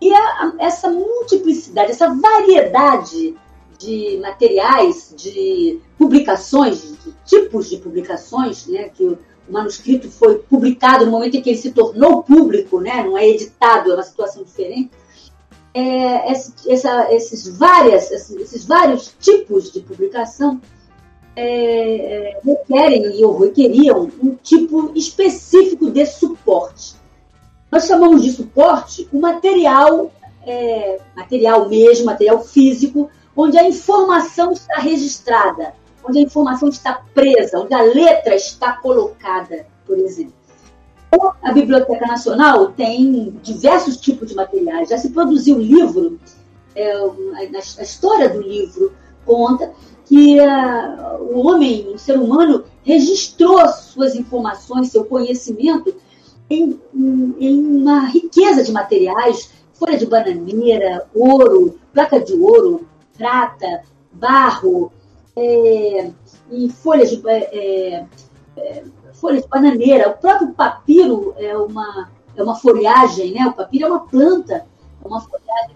E 0.02 0.14
a, 0.14 0.54
essa 0.60 0.90
multiplicidade, 0.90 1.92
essa 1.92 2.14
variedade 2.14 3.36
de 3.80 4.20
materiais, 4.22 5.14
de 5.16 5.80
publicações, 5.98 6.98
de 7.04 7.14
tipos 7.26 7.70
de 7.70 7.78
publicações, 7.78 8.68
né? 8.68 8.90
Que 8.90 9.06
o, 9.06 9.20
manuscrito 9.50 10.12
foi 10.12 10.40
publicado 10.40 11.06
no 11.06 11.12
momento 11.12 11.38
em 11.38 11.42
que 11.42 11.52
ele 11.52 11.58
se 11.58 11.72
tornou 11.72 12.22
público, 12.22 12.82
né? 12.82 13.02
Não 13.02 13.18
é 13.18 13.30
editado, 13.30 13.92
é 13.92 13.94
uma 13.94 14.04
situação 14.04 14.44
diferente 14.44 14.92
é, 15.78 16.32
essa, 16.32 17.14
esses, 17.14 17.48
várias, 17.56 18.10
esses 18.10 18.66
vários 18.66 19.14
tipos 19.20 19.72
de 19.72 19.82
publicação 19.82 20.60
é, 21.40 22.32
é, 22.32 22.40
requerem 22.44 23.24
ou 23.24 23.38
requeriam 23.38 24.10
um 24.24 24.36
tipo 24.42 24.92
específico 24.96 25.92
de 25.92 26.04
suporte. 26.08 26.96
Nós 27.72 27.86
chamamos 27.86 28.24
de 28.24 28.32
suporte 28.32 29.08
o 29.14 29.20
material, 29.20 30.12
é, 30.44 31.00
material 31.16 31.70
mesmo, 31.70 32.08
material 32.08 32.44
físico, 32.44 33.08
onde 33.36 33.56
a 33.56 33.68
informação 33.68 34.52
está 34.52 34.80
registrada, 34.80 35.76
onde 36.04 36.18
a 36.18 36.22
informação 36.24 36.70
está 36.70 37.04
presa, 37.14 37.60
onde 37.60 37.74
a 37.76 37.84
letra 37.84 38.34
está 38.34 38.72
colocada, 38.78 39.68
por 39.86 39.96
exemplo. 40.00 40.34
A 41.44 41.54
Biblioteca 41.54 42.08
Nacional 42.08 42.72
tem 42.72 43.30
diversos 43.44 43.98
tipos 43.98 44.30
de 44.30 44.36
materiais. 44.36 44.90
Já 44.90 44.98
se 44.98 45.12
produziu 45.12 45.60
livro, 45.60 46.20
é, 46.76 46.94
a, 46.94 47.84
história 47.84 48.28
do 48.28 48.42
livro 48.42 48.92
conta 49.24 49.72
que 50.08 50.40
uh, 50.40 51.22
o 51.22 51.46
homem, 51.46 51.88
o 51.94 51.98
ser 51.98 52.18
humano, 52.18 52.64
registrou 52.84 53.68
suas 53.68 54.16
informações, 54.16 54.90
seu 54.90 55.04
conhecimento 55.04 55.94
em, 56.50 56.80
em, 56.94 57.60
uma 57.60 58.06
riqueza 58.06 58.64
de 58.64 58.72
materiais, 58.72 59.52
folha 59.74 59.98
de 59.98 60.06
bananeira, 60.06 61.06
ouro, 61.14 61.78
placa 61.94 62.20
de 62.20 62.34
ouro, 62.34 62.88
prata, 63.18 63.84
barro, 64.12 64.92
é, 65.36 66.12
e 66.50 66.70
folhas 66.70 67.10
de, 67.10 67.22
é, 67.28 68.06
é 68.58 68.84
folha 69.14 69.42
de 69.42 69.48
bananeira. 69.48 70.10
O 70.10 70.18
próprio 70.18 70.54
papiro 70.54 71.34
é 71.38 71.56
uma, 71.58 72.10
é 72.36 72.42
uma 72.42 72.56
folhagem, 72.56 73.34
né? 73.34 73.46
O 73.46 73.54
papiro 73.54 73.86
é 73.86 73.90
uma 73.90 74.08
planta, 74.08 74.66
é 75.04 75.08
uma 75.08 75.20
folhagem. 75.20 75.76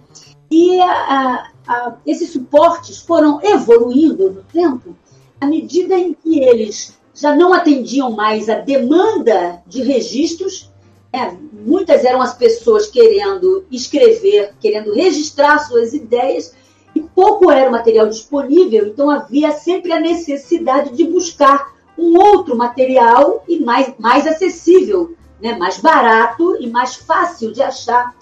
E 0.52 0.80
a, 0.82 1.48
a, 1.66 1.96
esses 2.06 2.32
suportes 2.32 3.00
foram 3.00 3.40
evoluindo 3.42 4.30
no 4.30 4.44
tempo 4.44 4.96
à 5.40 5.48
medida 5.48 5.98
em 5.98 6.14
que 6.14 6.40
eles 6.44 7.00
já 7.16 7.36
não 7.36 7.54
atendiam 7.54 8.12
mais 8.12 8.50
a 8.50 8.56
demanda 8.56 9.64
de 9.66 9.82
registros. 9.82 10.70
Né? 11.14 11.38
Muitas 11.66 12.04
eram 12.04 12.22
as 12.22 12.36
pessoas 12.36 12.88
querendo 12.88 13.66
escrever, 13.72 14.54
querendo 14.60 14.94
registrar 14.94 15.60
suas 15.60 15.94
ideias, 15.94 16.54
e 16.94 17.00
pouco 17.02 17.50
era 17.50 17.70
o 17.70 17.72
material 17.72 18.10
disponível, 18.10 18.88
então 18.88 19.10
havia 19.10 19.54
sempre 19.54 19.94
a 19.94 20.00
necessidade 20.00 20.94
de 20.94 21.06
buscar 21.06 21.74
um 21.98 22.18
outro 22.18 22.58
material 22.58 23.44
e 23.48 23.60
mais, 23.60 23.94
mais 23.98 24.28
acessível, 24.28 25.16
né? 25.42 25.56
mais 25.58 25.78
barato 25.78 26.58
e 26.60 26.68
mais 26.68 26.96
fácil 26.96 27.54
de 27.54 27.62
achar 27.62 28.14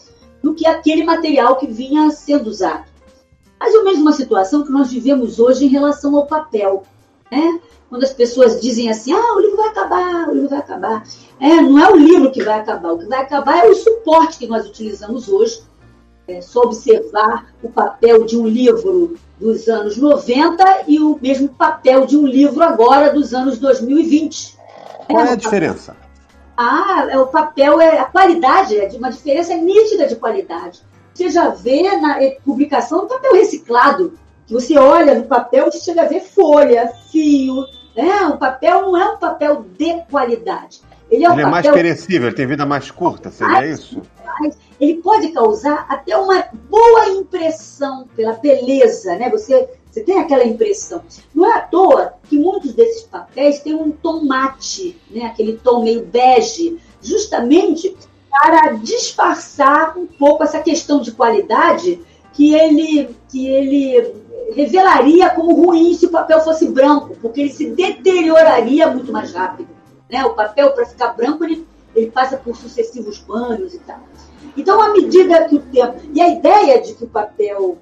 do 0.42 0.54
que 0.54 0.66
aquele 0.66 1.04
material 1.04 1.58
que 1.58 1.68
vinha 1.68 2.10
sendo 2.12 2.50
usado. 2.50 2.86
Mas 3.60 3.74
é 3.74 3.78
a 3.78 3.84
mesma 3.84 4.14
situação 4.14 4.64
que 4.64 4.72
nós 4.72 4.92
vivemos 4.92 5.40
hoje 5.40 5.66
em 5.66 5.70
relação 5.70 6.16
ao 6.16 6.26
papel. 6.26 6.84
Né? 7.30 7.60
Quando 7.90 8.04
as 8.04 8.14
pessoas 8.14 8.62
dizem 8.62 8.90
assim, 8.90 9.12
ah, 9.12 9.36
o 9.36 9.40
livro 9.40 9.58
vai 9.58 9.68
acabar, 9.68 10.30
o 10.30 10.34
livro 10.34 10.50
vai 10.50 10.60
acabar. 10.60 11.04
É, 11.40 11.62
não 11.62 11.78
é 11.78 11.92
o 11.92 11.96
livro 11.96 12.32
que 12.32 12.44
vai 12.44 12.60
acabar, 12.60 12.94
o 12.94 13.00
que 13.00 13.06
vai 13.06 13.20
acabar 13.20 13.66
é 13.66 13.68
o 13.68 13.76
suporte 13.76 14.38
que 14.38 14.48
nós 14.48 14.66
utilizamos 14.68 15.28
hoje. 15.28 15.62
É 16.28 16.42
só 16.42 16.62
observar 16.62 17.54
o 17.64 17.70
papel 17.70 18.24
de 18.24 18.38
um 18.38 18.48
livro 18.48 19.18
dos 19.40 19.68
anos 19.68 19.98
90 19.98 20.84
e 20.88 21.00
o 21.00 21.18
mesmo 21.20 21.50
papel 21.50 22.06
de 22.06 22.16
um 22.16 22.28
livro 22.28 22.64
agora 22.64 23.12
dos 23.12 23.34
anos 23.34 23.58
2020. 23.58 24.58
Qual 25.10 25.26
é 25.26 25.32
a 25.32 25.36
diferença? 25.36 25.98
Ah, 26.62 27.08
é, 27.10 27.18
o 27.18 27.28
papel 27.28 27.80
é 27.80 28.00
a 28.00 28.04
qualidade, 28.04 28.78
é 28.78 28.86
de 28.86 28.98
uma 28.98 29.10
diferença 29.10 29.56
nítida 29.56 30.06
de 30.06 30.18
qualidade. 30.18 30.82
Você 31.14 31.30
já 31.30 31.48
vê 31.48 31.84
na 31.96 32.20
publicação 32.44 33.00
do 33.00 33.08
papel 33.08 33.32
reciclado, 33.32 34.20
que 34.46 34.54
você 34.54 34.78
olha 34.78 35.16
no 35.16 35.24
papel, 35.24 35.72
você 35.72 35.80
chega 35.80 36.02
a 36.02 36.08
ver 36.08 36.20
folha, 36.20 36.92
fio. 37.10 37.64
Né? 37.96 38.26
O 38.28 38.38
papel 38.38 38.82
não 38.82 38.98
é 38.98 39.10
um 39.10 39.18
papel 39.18 39.66
de 39.78 40.02
qualidade. 40.12 40.82
Ele 41.10 41.24
é, 41.24 41.30
um 41.30 41.34
ele 41.34 41.44
é 41.44 41.46
mais 41.46 41.66
perecível, 41.66 42.28
ele 42.28 42.36
tem 42.36 42.46
vida 42.46 42.66
mais 42.66 42.92
curta, 42.92 43.32
seria 43.32 43.54
mais, 43.54 43.80
isso? 43.80 44.02
Mais, 44.26 44.58
ele 44.82 44.96
pode 44.96 45.30
causar 45.30 45.86
até 45.88 46.18
uma 46.18 46.44
boa 46.70 47.08
impressão 47.08 48.06
pela 48.18 48.34
beleza, 48.34 49.16
né? 49.16 49.30
Você, 49.30 49.66
você 49.90 50.02
tem 50.02 50.20
aquela 50.20 50.46
impressão. 50.46 51.02
Não 51.34 51.46
é 51.46 51.58
à 51.58 51.62
toa 51.62 52.14
que 52.30 52.38
muitos 52.38 52.74
desses 52.74 53.04
papéis 53.04 53.60
têm 53.60 53.74
um 53.74 53.92
tom 53.92 54.24
mate, 54.24 55.00
né? 55.10 55.26
Aquele 55.26 55.58
tom 55.58 55.84
meio 55.84 56.06
bege, 56.06 56.78
justamente 57.02 57.96
para 58.30 58.74
disfarçar 58.74 59.98
um 59.98 60.06
pouco 60.06 60.44
essa 60.44 60.60
questão 60.60 61.02
de 61.02 61.12
qualidade 61.12 62.00
que 62.34 62.54
ele, 62.54 63.16
que 63.28 63.48
ele 63.48 64.14
revelaria 64.54 65.30
como 65.32 65.54
ruim 65.54 65.94
se 65.94 66.06
o 66.06 66.12
papel 66.12 66.40
fosse 66.42 66.68
branco, 66.68 67.16
porque 67.22 67.42
ele 67.42 67.52
se 67.52 67.72
deterioraria 67.72 68.88
muito 68.88 69.12
mais 69.12 69.34
rápido. 69.34 69.70
Né? 70.10 70.24
O 70.26 70.34
papel, 70.34 70.72
para 70.72 70.86
ficar 70.86 71.14
branco, 71.14 71.44
ele, 71.44 71.68
ele 71.96 72.12
passa 72.12 72.38
por 72.38 72.56
sucessivos 72.56 73.20
banhos 73.20 73.74
e 73.74 73.80
tal. 73.80 74.00
Então, 74.56 74.82
à 74.82 74.92
medida 74.92 75.46
que 75.46 75.56
o 75.56 75.60
tempo. 75.60 76.00
E 76.14 76.22
a 76.22 76.30
ideia 76.30 76.82
de 76.82 76.94
que 76.94 77.04
o 77.04 77.08
papel, 77.08 77.78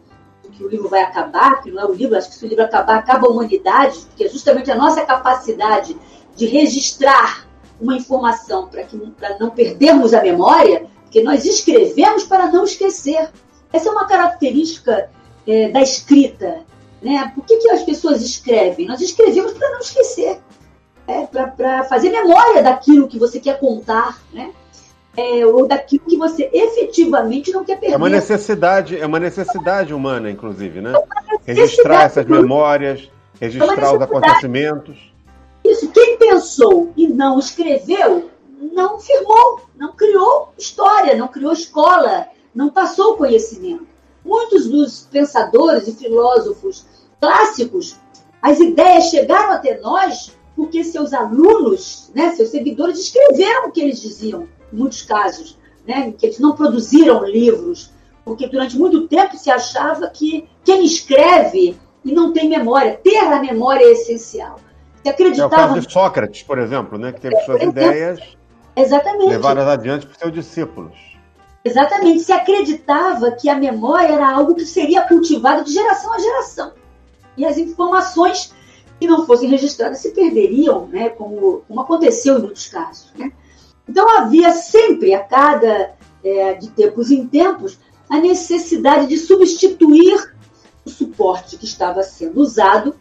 que 0.57 0.63
o 0.63 0.67
livro 0.67 0.89
vai 0.89 1.01
acabar, 1.01 1.61
que 1.61 1.69
não 1.69 1.83
é 1.83 1.85
o 1.85 1.93
livro, 1.93 2.17
acho 2.17 2.29
que 2.29 2.35
se 2.35 2.45
o 2.45 2.49
livro 2.49 2.63
acabar, 2.63 2.97
acaba 2.97 3.27
a 3.27 3.29
humanidade, 3.29 3.99
porque 4.07 4.23
é 4.23 4.29
justamente 4.29 4.71
a 4.71 4.75
nossa 4.75 5.05
capacidade 5.05 5.95
de 6.35 6.45
registrar 6.47 7.47
uma 7.79 7.95
informação 7.95 8.67
para 8.67 9.37
não 9.39 9.51
perdermos 9.51 10.13
a 10.13 10.21
memória, 10.21 10.87
porque 11.03 11.21
nós 11.21 11.45
escrevemos 11.45 12.23
para 12.23 12.51
não 12.51 12.63
esquecer. 12.63 13.29
Essa 13.71 13.89
é 13.89 13.91
uma 13.91 14.07
característica 14.07 15.09
é, 15.45 15.69
da 15.69 15.81
escrita. 15.81 16.65
Né? 17.01 17.31
Por 17.35 17.45
que, 17.45 17.57
que 17.57 17.69
as 17.69 17.83
pessoas 17.83 18.21
escrevem? 18.23 18.87
Nós 18.87 18.99
escrevemos 18.99 19.53
para 19.53 19.69
não 19.71 19.79
esquecer, 19.79 20.39
é, 21.05 21.25
para 21.27 21.83
fazer 21.83 22.09
memória 22.09 22.63
daquilo 22.63 23.07
que 23.07 23.19
você 23.19 23.39
quer 23.39 23.59
contar. 23.59 24.19
Né? 24.33 24.51
É, 25.17 25.43
ou 25.47 25.67
daquilo 25.67 26.03
que 26.05 26.15
você 26.15 26.47
efetivamente 26.53 27.51
não 27.51 27.65
quer 27.65 27.79
perder. 27.79 27.95
É 27.95 27.97
uma 27.97 28.07
necessidade, 28.07 28.95
é 28.95 29.05
uma 29.05 29.19
necessidade 29.19 29.91
humana, 29.91 30.29
inclusive, 30.29 30.79
né? 30.79 30.93
É 31.45 31.53
registrar 31.53 32.03
essas 32.03 32.25
memórias, 32.25 33.09
registrar 33.41 33.93
é 33.93 33.95
os 33.95 34.01
acontecimentos. 34.01 35.11
Isso, 35.65 35.89
quem 35.89 36.17
pensou 36.17 36.93
e 36.95 37.07
não 37.07 37.39
escreveu, 37.39 38.29
não 38.71 38.99
firmou, 38.99 39.61
não 39.75 39.91
criou 39.93 40.53
história, 40.55 41.15
não 41.15 41.27
criou 41.27 41.51
escola, 41.51 42.27
não 42.53 42.69
passou 42.69 43.17
conhecimento. 43.17 43.87
Muitos 44.23 44.67
dos 44.67 45.07
pensadores 45.11 45.87
e 45.87 45.93
filósofos 45.93 46.85
clássicos, 47.19 47.97
as 48.39 48.59
ideias 48.59 49.05
chegaram 49.05 49.53
até 49.53 49.79
nós 49.79 50.37
porque 50.55 50.83
seus 50.83 51.13
alunos, 51.13 52.11
né, 52.13 52.31
seus 52.35 52.49
seguidores 52.49 52.99
escreveram 52.99 53.67
o 53.67 53.71
que 53.71 53.81
eles 53.81 54.01
diziam 54.01 54.47
muitos 54.71 55.01
casos, 55.01 55.57
né, 55.87 56.13
que 56.17 56.25
eles 56.25 56.39
não 56.39 56.55
produziram 56.55 57.25
livros, 57.25 57.91
porque 58.23 58.47
durante 58.47 58.77
muito 58.77 59.07
tempo 59.07 59.37
se 59.37 59.49
achava 59.49 60.09
que 60.09 60.47
quem 60.63 60.83
escreve 60.83 61.77
e 62.03 62.11
não 62.11 62.33
tem 62.33 62.49
memória, 62.49 62.99
ter 63.01 63.19
a 63.19 63.39
memória 63.39 63.83
é 63.83 63.91
essencial. 63.91 64.59
Se 65.03 65.09
acreditava... 65.09 65.55
É 65.55 65.65
o 65.65 65.67
caso 65.69 65.87
de 65.87 65.93
Sócrates, 65.93 66.43
por 66.43 66.59
exemplo, 66.59 66.97
né, 66.97 67.11
que 67.11 67.21
teve 67.21 67.35
é, 67.35 67.45
suas 67.45 67.61
exemplo, 67.61 67.81
ideias 67.81 68.19
exatamente. 68.75 69.29
levadas 69.29 69.67
adiante 69.67 70.05
por 70.05 70.15
seus 70.15 70.33
discípulos. 70.33 70.93
Exatamente, 71.63 72.21
se 72.21 72.31
acreditava 72.31 73.31
que 73.31 73.49
a 73.49 73.55
memória 73.55 74.13
era 74.13 74.29
algo 74.29 74.55
que 74.55 74.65
seria 74.65 75.01
cultivado 75.01 75.63
de 75.63 75.73
geração 75.73 76.13
a 76.13 76.19
geração. 76.19 76.73
E 77.35 77.45
as 77.45 77.57
informações 77.57 78.53
que 78.99 79.07
não 79.07 79.25
fossem 79.25 79.49
registradas 79.49 79.99
se 79.99 80.11
perderiam, 80.11 80.87
né, 80.87 81.09
como, 81.09 81.61
como 81.67 81.81
aconteceu 81.81 82.37
em 82.37 82.41
muitos 82.41 82.67
casos. 82.67 83.11
Né? 83.17 83.31
Então 83.87 84.09
havia 84.17 84.51
sempre, 84.51 85.13
a 85.13 85.23
cada 85.23 85.93
é, 86.23 86.53
de 86.55 86.69
tempos 86.69 87.11
em 87.11 87.27
tempos, 87.27 87.79
a 88.09 88.19
necessidade 88.19 89.07
de 89.07 89.17
substituir 89.17 90.33
o 90.85 90.89
suporte 90.89 91.57
que 91.57 91.65
estava 91.65 92.03
sendo 92.03 92.39
usado 92.39 92.95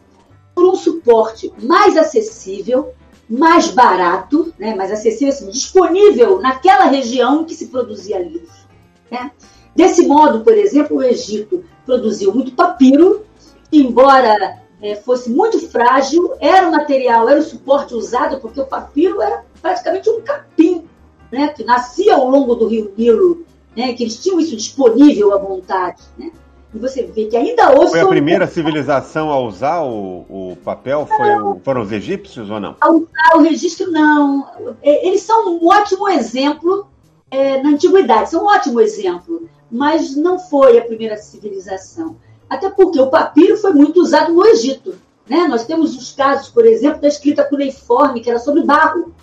por 0.53 0.65
um 0.65 0.75
suporte 0.75 1.53
mais 1.61 1.95
acessível, 1.95 2.93
mais 3.29 3.67
barato, 3.67 4.53
né, 4.57 4.73
mais 4.75 4.91
acessível, 4.91 5.33
assim, 5.33 5.49
disponível 5.49 6.39
naquela 6.39 6.85
região 6.85 7.41
em 7.41 7.45
que 7.45 7.53
se 7.53 7.67
produzia 7.67 8.19
livros. 8.19 8.65
Né? 9.11 9.31
Desse 9.75 10.07
modo, 10.07 10.43
por 10.43 10.53
exemplo, 10.53 10.97
o 10.97 11.03
Egito 11.03 11.63
produziu 11.85 12.33
muito 12.33 12.53
papiro, 12.53 13.25
embora 13.71 14.61
é, 14.81 14.95
fosse 14.95 15.29
muito 15.29 15.59
frágil, 15.69 16.33
era 16.39 16.67
o 16.67 16.71
material, 16.71 17.27
era 17.29 17.39
o 17.39 17.43
suporte 17.43 17.93
usado, 17.93 18.39
porque 18.39 18.59
o 18.59 18.65
papiro 18.65 19.21
era 19.21 19.45
praticamente 19.61 20.09
um 20.09 20.21
capim, 20.21 20.85
né, 21.31 21.49
que 21.49 21.63
nascia 21.63 22.15
ao 22.15 22.29
longo 22.29 22.55
do 22.55 22.67
rio 22.67 22.93
Nilo, 22.97 23.45
né, 23.75 23.93
que 23.93 24.03
eles 24.03 24.21
tinham 24.21 24.39
isso 24.39 24.55
disponível 24.55 25.33
à 25.33 25.37
vontade. 25.37 26.01
Né? 26.17 26.31
E 26.73 26.79
você 26.79 27.03
vê 27.03 27.25
que 27.25 27.37
ainda 27.37 27.71
hoje. 27.77 27.91
Foi 27.91 28.01
a 28.01 28.07
primeira 28.07 28.47
civilização 28.47 29.31
a 29.31 29.39
usar 29.39 29.81
o, 29.81 30.25
o 30.29 30.57
papel? 30.63 31.05
Foi, 31.05 31.29
foram 31.63 31.81
os 31.81 31.91
egípcios 31.91 32.49
ou 32.49 32.59
não? 32.59 32.75
A 32.81 32.91
usar 32.91 33.35
o 33.35 33.41
registro, 33.41 33.89
não. 33.91 34.47
É, 34.81 35.07
eles 35.07 35.21
são 35.21 35.57
um 35.57 35.67
ótimo 35.67 36.09
exemplo 36.09 36.87
é, 37.31 37.61
na 37.61 37.69
antiguidade, 37.69 38.29
são 38.29 38.43
um 38.43 38.47
ótimo 38.47 38.81
exemplo, 38.81 39.49
mas 39.71 40.15
não 40.15 40.37
foi 40.37 40.77
a 40.77 40.83
primeira 40.83 41.17
civilização. 41.17 42.17
Até 42.49 42.69
porque 42.69 42.99
o 42.99 43.09
papiro 43.09 43.57
foi 43.57 43.73
muito 43.73 44.01
usado 44.01 44.33
no 44.33 44.45
Egito. 44.45 44.95
Né? 45.29 45.47
Nós 45.47 45.65
temos 45.65 45.95
os 45.95 46.13
casos, 46.13 46.49
por 46.49 46.65
exemplo, 46.65 47.01
da 47.01 47.07
escrita 47.07 47.43
cuneiforme, 47.43 48.21
que 48.21 48.29
era 48.29 48.39
sobre 48.39 48.63
barro. 48.63 49.13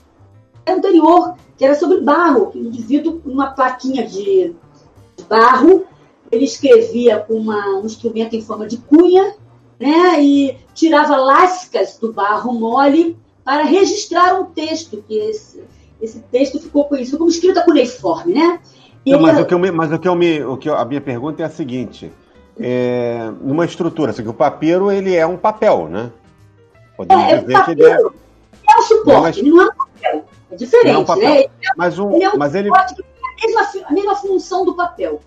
Anterior, 0.66 1.34
que 1.56 1.64
era 1.64 1.74
sobre 1.74 2.00
barro, 2.00 2.50
que 2.50 2.58
o 2.58 2.64
indivíduo, 2.64 3.20
numa 3.24 3.48
plaquinha 3.48 4.06
de, 4.06 4.54
barro, 5.28 5.84
ele 6.30 6.44
escrevia 6.44 7.18
com 7.18 7.34
uma, 7.34 7.78
um 7.78 7.86
instrumento 7.86 8.34
em 8.34 8.42
forma 8.42 8.66
de 8.66 8.78
cunha, 8.78 9.34
né? 9.78 10.22
e 10.22 10.56
tirava 10.74 11.16
lascas 11.16 11.98
do 11.98 12.12
barro 12.12 12.52
mole 12.52 13.16
para 13.44 13.62
registrar 13.64 14.40
um 14.40 14.46
texto, 14.46 15.04
que 15.06 15.18
esse, 15.18 15.62
esse 16.00 16.20
texto 16.20 16.58
ficou 16.58 16.84
conhecido 16.84 17.18
como 17.18 17.30
escrita 17.30 17.62
cuneiforme, 17.62 18.34
né? 18.34 18.60
Não, 19.06 19.20
mas, 19.20 19.38
o 19.38 19.44
que 19.44 19.52
eu 19.52 19.58
me, 19.58 19.70
mas 19.70 19.92
o 19.92 19.98
que 19.98 20.08
eu 20.08 20.14
me, 20.14 20.42
o 20.42 20.56
que 20.56 20.68
eu, 20.68 20.76
a 20.76 20.84
minha 20.84 21.00
pergunta 21.00 21.42
é 21.42 21.46
a 21.46 21.50
seguinte: 21.50 22.10
é, 22.58 23.30
numa 23.42 23.66
estrutura, 23.66 24.12
assim, 24.12 24.26
o 24.26 24.32
papiro 24.32 24.90
ele 24.90 25.14
é 25.14 25.26
um 25.26 25.36
papel, 25.36 25.88
né? 25.88 26.10
Podemos 26.96 27.24
é, 27.24 27.38
dizer 27.38 27.64
que 27.64 27.70
ele 27.72 27.84
é. 27.84 27.96
É 27.96 28.78
um 28.78 28.82
suporte, 28.82 29.42
não 29.42 29.60
é 29.60 29.66
um. 29.66 29.83
É 30.54 30.56
diferente, 30.56 30.94
é 30.94 30.98
um 30.98 31.04
papel. 31.04 31.34
né? 31.34 31.44
Mas, 31.76 31.98
um, 31.98 32.12
ele 32.12 32.24
é 32.24 32.30
um 32.30 32.36
mas 32.36 32.54
ele... 32.54 32.70
a 32.70 32.86
mesma, 33.42 33.86
a 33.86 33.92
mesma 33.92 34.16
função 34.16 34.64
do 34.64 34.74
papel. 34.74 35.20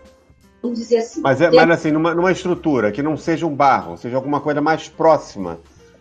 Vamos 0.61 0.79
dizer 0.79 0.97
assim. 0.97 1.21
Mas, 1.21 1.39
é, 1.41 1.51
mas 1.51 1.69
assim, 1.69 1.91
numa, 1.91 2.13
numa 2.13 2.31
estrutura 2.31 2.91
que 2.91 3.03
não 3.03 3.15
seja 3.15 3.45
um 3.45 3.53
barro, 3.53 3.97
seja 3.97 4.15
alguma 4.15 4.41
coisa 4.41 4.59
mais 4.61 4.87
próxima 4.87 5.59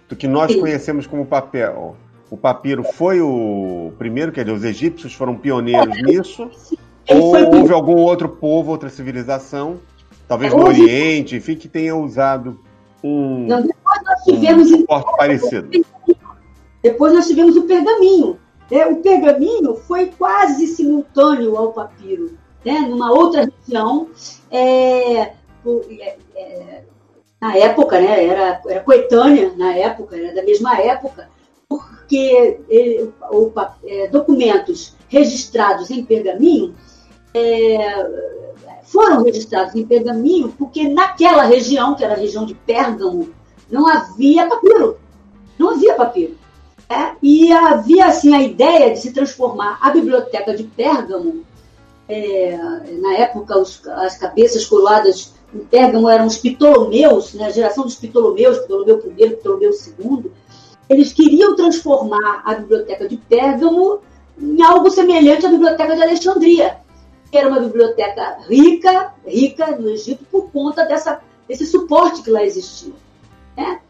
do 0.09 0.17
que 0.17 0.27
nós 0.27 0.53
Sim. 0.53 0.61
conhecemos 0.61 1.07
como 1.07 1.27
papel. 1.27 1.97
O 2.31 2.37
papiro 2.37 2.83
foi 2.83 3.21
o 3.21 3.93
primeiro, 3.99 4.33
quer 4.33 4.45
dizer, 4.45 4.57
os 4.57 4.65
egípcios 4.65 5.15
foram 5.15 5.37
pioneiros 5.37 5.97
é, 5.97 6.03
nisso? 6.03 6.51
Ou 7.09 7.37
houve 7.55 7.73
algum 7.73 7.97
outro 7.97 8.29
povo, 8.29 8.73
outra 8.73 8.89
civilização 8.89 9.81
talvez 10.27 10.53
no 10.53 10.65
Oriente, 10.65 11.37
enfim, 11.37 11.55
que 11.55 11.69
tenha 11.69 11.95
usado 11.95 12.59
um, 13.03 13.47
Não, 13.47 13.63
depois 13.63 14.03
nós 14.05 14.25
tivemos 14.25 14.71
um 14.73 14.79
suporte 14.79 15.17
parecido. 15.17 15.69
Depois 16.83 17.13
nós 17.13 17.27
tivemos 17.27 17.57
o 17.57 17.63
pergaminho. 17.63 18.39
Né? 18.71 18.87
O 18.87 18.97
pergaminho 18.97 19.75
foi 19.75 20.07
quase 20.07 20.67
simultâneo 20.67 21.57
ao 21.57 21.73
papiro, 21.73 22.37
né? 22.65 22.81
numa 22.81 23.13
outra 23.13 23.49
região. 23.67 24.09
É, 24.51 25.33
é, 25.99 26.17
é, 26.35 26.83
na 27.41 27.57
época, 27.57 28.01
né? 28.01 28.25
era, 28.25 28.61
era 28.67 28.81
coetânea, 28.81 29.53
na 29.57 29.75
época, 29.75 30.17
era 30.17 30.35
da 30.35 30.43
mesma 30.43 30.79
época, 30.79 31.29
porque 31.69 32.61
ele, 32.69 33.13
o, 33.31 33.53
é, 33.85 34.09
documentos 34.09 34.97
registrados 35.09 35.91
em 35.91 36.05
pergaminho 36.05 36.75
é, 37.35 38.07
foram 38.85 39.25
registrados 39.25 39.75
em 39.75 39.85
pergaminho 39.85 40.55
porque 40.57 40.89
naquela 40.89 41.45
região, 41.45 41.95
que 41.95 42.05
era 42.05 42.15
a 42.15 42.19
região 42.19 42.47
de 42.47 42.55
Pérgamo, 42.55 43.29
não 43.71 43.87
havia 43.87 44.47
papiro. 44.47 44.99
Não 45.59 45.71
havia 45.71 45.95
papiro. 45.95 46.37
É? 46.89 47.17
E 47.23 47.53
havia 47.53 48.07
assim 48.07 48.35
a 48.35 48.43
ideia 48.43 48.93
de 48.93 49.01
se 49.01 49.13
transformar 49.13 49.79
a 49.81 49.91
biblioteca 49.91 50.57
de 50.57 50.65
Pérgamo. 50.65 51.45
É, 52.09 52.57
na 53.01 53.15
época, 53.15 53.59
os, 53.59 53.85
as 53.89 54.17
cabeças 54.17 54.65
coroadas 54.65 55.35
em 55.53 55.59
Pérgamo 55.61 56.09
eram 56.09 56.27
os 56.27 56.39
Ptolomeus, 56.39 57.35
né, 57.35 57.47
a 57.47 57.51
geração 57.51 57.85
dos 57.85 57.97
Ptolomeus, 57.97 58.59
Ptolomeu 58.59 59.03
I, 59.19 59.31
Ptolomeu 59.31 59.71
II. 59.99 60.31
Eles 60.89 61.13
queriam 61.13 61.57
transformar 61.57 62.43
a 62.45 62.55
biblioteca 62.55 63.09
de 63.09 63.17
Pérgamo 63.17 64.01
em 64.41 64.63
algo 64.63 64.89
semelhante 64.91 65.47
à 65.47 65.49
biblioteca 65.49 65.97
de 65.97 66.03
Alexandria 66.03 66.77
era 67.39 67.49
uma 67.49 67.61
biblioteca 67.61 68.39
rica, 68.49 69.15
rica 69.27 69.77
no 69.77 69.91
Egito, 69.91 70.25
por 70.31 70.51
conta 70.51 70.85
dessa, 70.85 71.21
desse 71.49 71.67
suporte 71.67 72.23
que 72.23 72.31
lá 72.31 72.43
existia. 72.43 72.93
Né? 73.57 73.81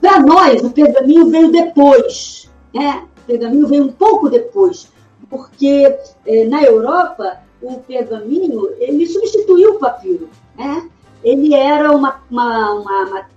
Para 0.00 0.20
nós, 0.20 0.62
o 0.62 0.70
pergaminho 0.70 1.28
veio 1.30 1.50
depois. 1.50 2.50
Né? 2.74 3.04
O 3.22 3.26
pergaminho 3.26 3.66
veio 3.68 3.84
um 3.84 3.92
pouco 3.92 4.28
depois, 4.28 4.88
porque 5.28 5.96
eh, 6.26 6.44
na 6.46 6.62
Europa 6.62 7.38
o 7.60 7.78
pergaminho 7.80 8.70
ele 8.78 9.06
substituiu 9.06 9.74
o 9.74 9.78
papiro. 9.78 10.28
Né? 10.56 10.88
Ele 11.22 11.54
era 11.54 11.92
uma, 11.92 12.20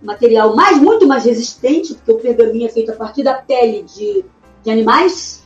material 0.02 0.56
mais, 0.56 0.80
muito 0.80 1.06
mais 1.06 1.26
resistente, 1.26 1.94
porque 1.94 2.12
o 2.12 2.20
pergaminho 2.20 2.66
é 2.66 2.70
feito 2.70 2.92
a 2.92 2.96
partir 2.96 3.22
da 3.22 3.36
pele 3.36 3.84
de, 3.84 4.26
de 4.64 4.72
animais, 4.72 5.44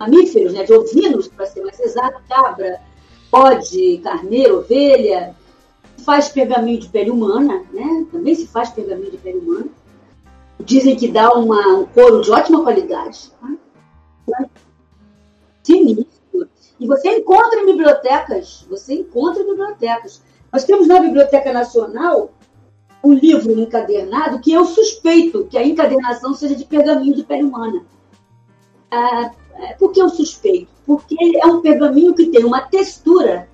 mamíferos, 0.00 0.52
né? 0.52 0.64
de 0.64 0.72
ovinos, 0.72 1.28
para 1.28 1.46
ser 1.46 1.62
mais 1.62 1.78
exato, 1.78 2.20
cabra, 2.28 2.80
bode, 3.30 3.98
carneiro, 4.02 4.58
ovelha, 4.58 5.36
faz 5.98 6.28
pergaminho 6.28 6.80
de 6.80 6.88
pele 6.88 7.10
humana, 7.10 7.64
né? 7.72 8.06
Também 8.10 8.34
se 8.34 8.46
faz 8.46 8.70
pergaminho 8.70 9.10
de 9.10 9.18
pele 9.18 9.38
humana. 9.38 9.66
Dizem 10.64 10.96
que 10.96 11.08
dá 11.08 11.32
uma, 11.32 11.78
um 11.78 11.86
couro 11.86 12.22
de 12.22 12.30
ótima 12.30 12.62
qualidade. 12.62 13.30
Tá? 13.40 14.46
Sinistro. 15.62 16.48
E 16.78 16.86
você 16.86 17.18
encontra 17.18 17.60
em 17.60 17.66
bibliotecas, 17.66 18.66
você 18.68 18.94
encontra 18.94 19.42
em 19.42 19.46
bibliotecas. 19.46 20.22
Nós 20.52 20.64
temos 20.64 20.86
na 20.86 21.00
Biblioteca 21.00 21.52
Nacional 21.52 22.30
um 23.02 23.12
livro 23.12 23.52
encadernado 23.58 24.40
que 24.40 24.52
eu 24.52 24.64
suspeito 24.64 25.46
que 25.50 25.56
a 25.56 25.64
encadernação 25.64 26.34
seja 26.34 26.54
de 26.54 26.64
pergaminho 26.64 27.14
de 27.14 27.24
pele 27.24 27.44
humana. 27.44 27.84
Ah, 28.90 29.30
é, 29.54 29.72
por 29.74 29.92
que 29.92 30.00
eu 30.00 30.08
suspeito? 30.08 30.70
Porque 30.84 31.16
é 31.38 31.46
um 31.46 31.60
pergaminho 31.60 32.14
que 32.14 32.26
tem 32.26 32.44
uma 32.44 32.62
textura 32.62 33.48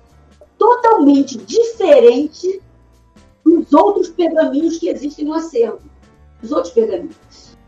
totalmente 0.57 1.37
diferente 1.37 2.61
dos 3.45 3.71
outros 3.73 4.09
pergaminhos 4.09 4.77
que 4.77 4.89
existem 4.89 5.25
no 5.25 5.33
acervo. 5.33 5.79
Os 6.41 6.51
outros 6.51 6.73
pergaminhos. 6.73 7.15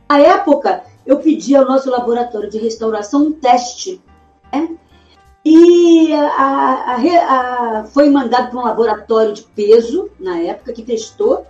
Na 0.10 0.20
época, 0.20 0.84
eu 1.06 1.20
pedi 1.20 1.56
ao 1.56 1.66
nosso 1.66 1.90
laboratório 1.90 2.50
de 2.50 2.58
restauração 2.58 3.28
um 3.28 3.32
teste. 3.32 4.02
Né? 4.52 4.78
E 5.44 6.14
a, 6.14 6.28
a, 6.28 7.80
a, 7.80 7.86
foi 7.86 8.10
mandado 8.10 8.50
para 8.50 8.60
um 8.60 8.64
laboratório 8.64 9.34
de 9.34 9.44
peso, 9.44 10.10
na 10.20 10.40
época, 10.40 10.74
que 10.74 10.82
testou. 10.82 11.46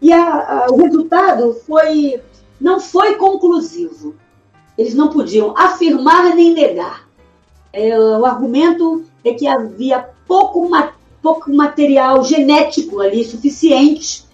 E 0.00 0.10
o 0.12 0.76
resultado 0.76 1.54
foi 1.66 2.22
não 2.60 2.80
foi 2.80 3.16
conclusivo. 3.16 4.14
Eles 4.76 4.94
não 4.94 5.08
podiam 5.08 5.54
afirmar 5.56 6.34
nem 6.34 6.52
negar. 6.52 7.08
É, 7.72 7.98
o 7.98 8.24
argumento 8.24 9.04
é 9.24 9.34
que 9.34 9.46
havia 9.46 10.08
pouco, 10.34 10.68
pouco 11.22 11.54
material 11.54 12.24
genético 12.24 13.00
ali 13.00 13.24
suficiente 13.24 14.24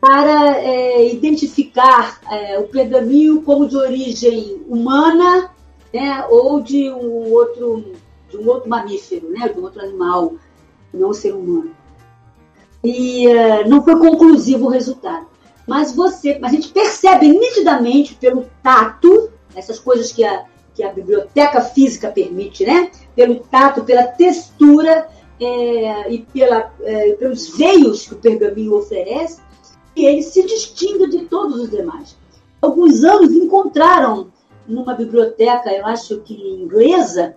para 0.00 0.56
é, 0.58 1.12
identificar 1.12 2.20
é, 2.30 2.58
o 2.58 2.64
pergaminho 2.64 3.42
como 3.42 3.68
de 3.68 3.76
origem 3.76 4.62
humana 4.66 5.50
né, 5.92 6.24
ou 6.30 6.60
de 6.60 6.90
um 6.90 7.30
outro 7.30 7.92
de 8.30 8.38
um 8.38 8.48
outro 8.48 8.70
mamífero, 8.70 9.28
né, 9.28 9.46
de 9.46 9.60
um 9.60 9.62
outro 9.62 9.82
animal, 9.82 10.32
não 10.92 11.12
ser 11.12 11.34
humano. 11.34 11.70
E 12.82 13.28
uh, 13.28 13.68
não 13.68 13.84
foi 13.84 13.94
conclusivo 13.98 14.66
o 14.66 14.70
resultado. 14.70 15.26
Mas 15.68 15.94
você, 15.94 16.38
a 16.42 16.48
gente 16.48 16.70
percebe 16.70 17.28
nitidamente 17.28 18.14
pelo 18.14 18.46
tato 18.62 19.30
essas 19.54 19.78
coisas 19.78 20.10
que 20.12 20.24
a, 20.24 20.46
que 20.74 20.82
a 20.82 20.90
biblioteca 20.90 21.60
física 21.60 22.10
permite, 22.10 22.64
né? 22.64 22.90
Pelo 23.14 23.40
tato, 23.40 23.84
pela 23.84 24.04
textura 24.04 25.06
é, 25.44 26.12
e 26.12 26.18
pela, 26.32 26.72
é, 26.82 27.12
pelos 27.12 27.56
veios 27.56 28.06
que 28.06 28.14
o 28.14 28.18
pergaminho 28.18 28.74
oferece, 28.74 29.40
e 29.94 30.06
ele 30.06 30.22
se 30.22 30.42
distingue 30.44 31.08
de 31.08 31.26
todos 31.26 31.56
os 31.60 31.70
demais. 31.70 32.16
alguns 32.60 33.04
anos 33.04 33.32
encontraram 33.32 34.30
numa 34.66 34.94
biblioteca, 34.94 35.70
eu 35.72 35.84
acho 35.86 36.20
que 36.20 36.34
inglesa, 36.34 37.34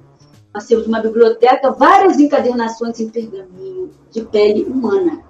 nós 0.54 0.66
temos 0.66 0.88
uma 0.88 1.02
biblioteca, 1.02 1.72
várias 1.72 2.18
encadernações 2.18 3.00
em 3.00 3.10
pergaminho 3.10 3.92
de 4.10 4.22
pele 4.22 4.64
humana. 4.64 5.22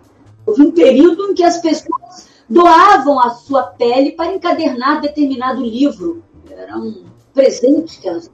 Houve 0.46 0.62
um 0.62 0.72
período 0.72 1.32
em 1.32 1.34
que 1.34 1.44
as 1.44 1.58
pessoas 1.58 2.28
doavam 2.48 3.20
a 3.20 3.32
sua 3.32 3.64
pele 3.64 4.12
para 4.12 4.34
encadernar 4.34 5.02
determinado 5.02 5.64
livro. 5.64 6.24
Era 6.52 6.78
um 6.78 7.06
presente 7.34 8.00
que 8.00 8.08
elas. 8.08 8.30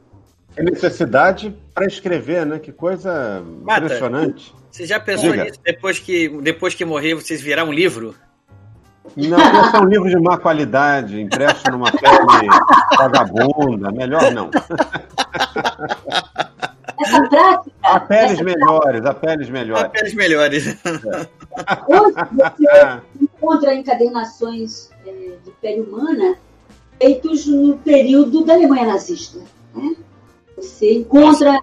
É 0.55 0.63
necessidade 0.63 1.55
para 1.73 1.85
escrever, 1.85 2.45
né? 2.45 2.59
Que 2.59 2.71
coisa 2.71 3.41
Mata, 3.63 3.85
impressionante. 3.85 4.53
Você 4.69 4.85
já 4.85 4.99
pensou 4.99 5.31
Diga. 5.31 5.45
nisso 5.45 5.59
depois 5.63 5.99
que, 5.99 6.29
depois 6.41 6.75
que 6.75 6.85
morrer, 6.85 7.15
vocês 7.15 7.41
virar 7.41 7.63
um 7.63 7.71
livro? 7.71 8.15
Não, 9.15 9.39
esse 9.39 9.75
é 9.75 9.79
um 9.79 9.85
livro 9.85 10.09
de 10.09 10.17
má 10.17 10.37
qualidade, 10.37 11.19
impresso 11.19 11.63
numa 11.71 11.91
pele 11.91 12.47
vagabunda. 12.97 13.91
Melhor 13.91 14.31
não. 14.31 14.49
Essa 16.99 17.27
prática. 17.27 17.71
Há 17.83 17.99
peles 17.99 18.31
essa 18.33 18.43
melhores, 18.43 19.05
há 19.05 19.13
peles 19.13 19.49
melhores. 19.49 19.83
Papéis 19.83 20.13
melhores. 20.13 20.67
Hoje 21.87 22.13
você 22.13 23.01
encontra 23.21 23.73
encadernações 23.73 24.91
é, 25.05 25.11
de 25.43 25.51
pele 25.59 25.81
humana 25.81 26.35
feitos 26.99 27.47
no 27.47 27.77
período 27.79 28.45
da 28.45 28.53
Alemanha 28.53 28.85
nazista. 28.85 29.39
né? 29.73 29.95
Você 30.61 30.93
encontra 30.93 31.61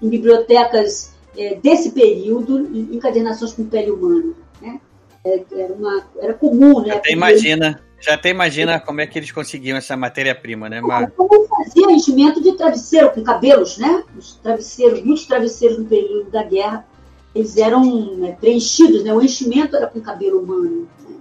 em 0.00 0.08
bibliotecas 0.08 1.14
é, 1.36 1.54
desse 1.56 1.90
período 1.90 2.58
encadernações 2.92 3.52
com 3.52 3.64
pele 3.64 3.90
humana. 3.90 4.32
Né? 4.60 4.80
É, 5.24 5.42
Era, 5.52 5.74
uma, 5.74 6.06
era 6.20 6.34
comum, 6.34 6.80
né? 6.80 6.94
Até 6.94 7.12
imagina, 7.12 7.82
já 8.00 8.14
até 8.14 8.30
imagina 8.30 8.78
como 8.78 9.00
é 9.00 9.06
que 9.06 9.18
eles 9.18 9.32
conseguiam 9.32 9.76
essa 9.76 9.96
matéria-prima, 9.96 10.68
né? 10.68 10.80
Mas, 10.80 11.10
Como 11.16 11.46
fazia 11.46 11.90
enchimento 11.90 12.42
de 12.42 12.52
travesseiro 12.52 13.10
com 13.10 13.22
cabelos, 13.22 13.78
né? 13.78 14.04
Os 14.16 14.34
travesseiros, 14.36 15.02
muitos 15.02 15.26
travesseiros 15.26 15.78
no 15.78 15.86
período 15.86 16.30
da 16.30 16.42
guerra, 16.42 16.86
eles 17.34 17.56
eram 17.56 18.16
né, 18.16 18.36
preenchidos, 18.40 19.02
né? 19.02 19.12
O 19.12 19.22
enchimento 19.22 19.76
era 19.76 19.86
com 19.86 20.00
cabelo 20.00 20.40
humano. 20.40 20.88
né? 21.08 21.16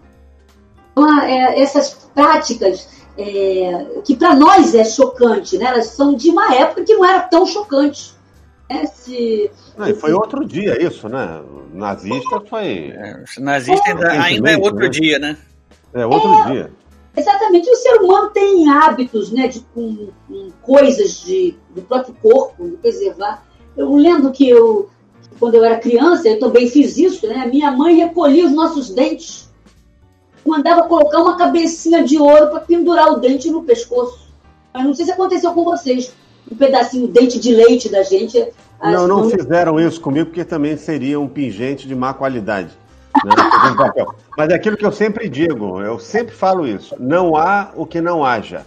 Então, 0.91 1.21
é, 1.23 1.59
essas 1.59 1.93
práticas 2.13 3.04
é, 3.17 4.01
que 4.03 4.15
para 4.15 4.35
nós 4.35 4.75
é 4.75 4.83
chocante, 4.83 5.57
né? 5.57 5.65
Elas 5.65 5.87
são 5.87 6.13
de 6.13 6.29
uma 6.29 6.53
época 6.53 6.83
que 6.83 6.93
não 6.93 7.05
era 7.05 7.21
tão 7.21 7.45
chocante. 7.45 8.13
Né? 8.69 8.85
Se, 8.87 9.51
Não, 9.77 9.87
e 9.87 9.93
foi 9.93 10.13
outro 10.13 10.45
dia 10.45 10.81
isso, 10.83 11.07
né? 11.07 11.41
O 11.41 11.77
nazista 11.77 12.41
foi 12.49 12.93
é, 12.95 13.23
os 13.23 13.37
nazistas 13.37 13.87
ainda, 13.87 14.11
ainda 14.11 14.51
é 14.51 14.57
outro 14.57 14.79
né? 14.79 14.89
dia, 14.89 15.19
né? 15.19 15.37
é, 15.95 16.05
outro 16.05 16.51
dia. 16.51 16.71
Exatamente, 17.15 17.69
o 17.69 17.75
ser 17.75 17.95
humano 18.01 18.29
tem 18.31 18.69
hábitos 18.69 19.31
né, 19.31 19.47
de, 19.47 19.61
com, 19.73 20.09
com 20.27 20.49
coisas 20.61 21.21
de, 21.21 21.55
do 21.73 21.81
próprio 21.81 22.13
corpo, 22.21 22.67
de 22.67 22.75
preservar. 22.75 23.45
Eu 23.77 23.95
lembro 23.95 24.31
que 24.33 24.49
eu, 24.49 24.89
quando 25.39 25.55
eu 25.55 25.63
era 25.63 25.79
criança, 25.79 26.27
eu 26.27 26.39
também 26.39 26.67
fiz 26.67 26.97
isso, 26.97 27.25
né? 27.25 27.47
Minha 27.47 27.71
mãe 27.71 27.95
recolhia 27.95 28.45
os 28.45 28.51
nossos 28.51 28.89
dentes, 28.89 29.44
mandava 30.45 30.83
colocar 30.83 31.19
uma 31.19 31.37
cabecinha 31.37 32.03
de 32.03 32.17
ouro 32.17 32.47
para 32.47 32.59
pendurar 32.59 33.11
o 33.11 33.19
dente 33.19 33.49
no 33.49 33.63
pescoço. 33.63 34.29
Mas 34.73 34.85
não 34.85 34.93
sei 34.93 35.05
se 35.05 35.11
aconteceu 35.11 35.51
com 35.53 35.63
vocês. 35.63 36.13
Um 36.51 36.55
pedacinho, 36.55 37.07
dente 37.07 37.39
de 37.39 37.53
leite 37.53 37.89
da 37.89 38.03
gente. 38.03 38.51
Não, 38.81 39.07
não 39.07 39.29
fizeram 39.29 39.79
isso 39.79 39.99
comigo 39.99 40.27
porque 40.27 40.45
também 40.45 40.77
seria 40.77 41.19
um 41.19 41.27
pingente 41.27 41.87
de 41.87 41.95
má 41.95 42.13
qualidade. 42.13 42.69
né. 43.23 43.33
Mas 44.37 44.49
é 44.49 44.53
aquilo 44.53 44.77
que 44.77 44.85
eu 44.85 44.91
sempre 44.91 45.27
digo, 45.27 45.81
eu 45.81 45.97
sempre 45.97 46.35
falo 46.35 46.67
isso: 46.67 46.95
não 46.99 47.35
há 47.35 47.71
o 47.75 47.85
que 47.85 47.99
não 47.99 48.23
haja. 48.23 48.65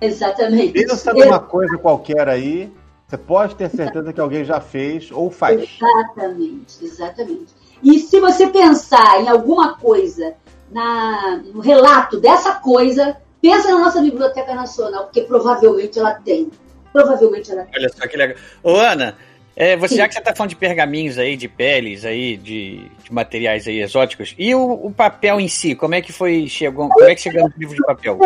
Exatamente. 0.00 0.72
Pensa 0.72 1.14
numa 1.14 1.38
coisa 1.38 1.78
qualquer 1.78 2.28
aí, 2.28 2.70
você 3.06 3.16
pode 3.16 3.54
ter 3.54 3.70
certeza 3.70 4.12
que 4.12 4.20
alguém 4.20 4.44
já 4.44 4.60
fez 4.60 5.10
ou 5.12 5.30
faz. 5.30 5.62
Exatamente, 5.62 6.84
exatamente. 6.84 7.54
E 7.82 7.98
se 8.00 8.20
você 8.20 8.48
pensar 8.48 9.20
em 9.20 9.28
alguma 9.28 9.76
coisa 9.76 10.34
na, 10.72 11.42
no 11.52 11.60
relato 11.60 12.18
dessa 12.18 12.54
coisa, 12.54 13.16
pensa 13.40 13.70
na 13.70 13.78
nossa 13.78 14.00
Biblioteca 14.00 14.54
Nacional, 14.54 15.04
porque 15.04 15.22
provavelmente 15.22 15.98
ela 15.98 16.14
tem. 16.14 16.50
Provavelmente 16.92 17.52
ela 17.52 17.64
tem. 17.64 17.80
Olha 17.80 17.88
só 17.90 18.06
que 18.06 18.16
legal. 18.16 18.36
Ô, 18.62 18.76
Ana, 18.76 19.16
é, 19.54 19.76
você, 19.76 19.94
Sim. 19.94 19.96
já 19.98 20.08
que 20.08 20.14
você 20.14 20.20
está 20.20 20.34
falando 20.34 20.50
de 20.50 20.56
pergaminhos 20.56 21.18
aí, 21.18 21.36
de 21.36 21.48
peles 21.48 22.04
aí, 22.04 22.36
de, 22.36 22.88
de 23.04 23.12
materiais 23.12 23.68
aí 23.68 23.80
exóticos, 23.80 24.34
e 24.38 24.54
o, 24.54 24.86
o 24.86 24.92
papel 24.92 25.38
em 25.38 25.48
si, 25.48 25.74
como 25.74 25.94
é 25.94 26.00
que 26.00 26.12
foi, 26.12 26.46
chegou, 26.48 26.88
como 26.88 27.04
é 27.04 27.14
que 27.14 27.20
chegou 27.20 27.42
no 27.42 27.54
livro 27.58 27.74
de 27.74 27.82
papel? 27.82 28.18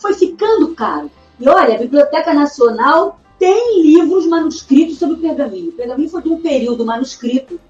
Foi 0.00 0.14
ficando 0.14 0.74
caro. 0.74 1.10
E 1.38 1.48
olha, 1.48 1.74
a 1.74 1.78
Biblioteca 1.78 2.32
Nacional 2.32 3.20
tem 3.38 3.82
livros 3.82 4.26
manuscritos 4.26 4.98
sobre 4.98 5.16
o 5.16 5.18
pergaminho. 5.18 5.70
O 5.70 5.72
pergaminho 5.72 6.08
foi 6.08 6.22
de 6.22 6.28
um 6.28 6.40
período 6.40 6.84
manuscrito. 6.84 7.60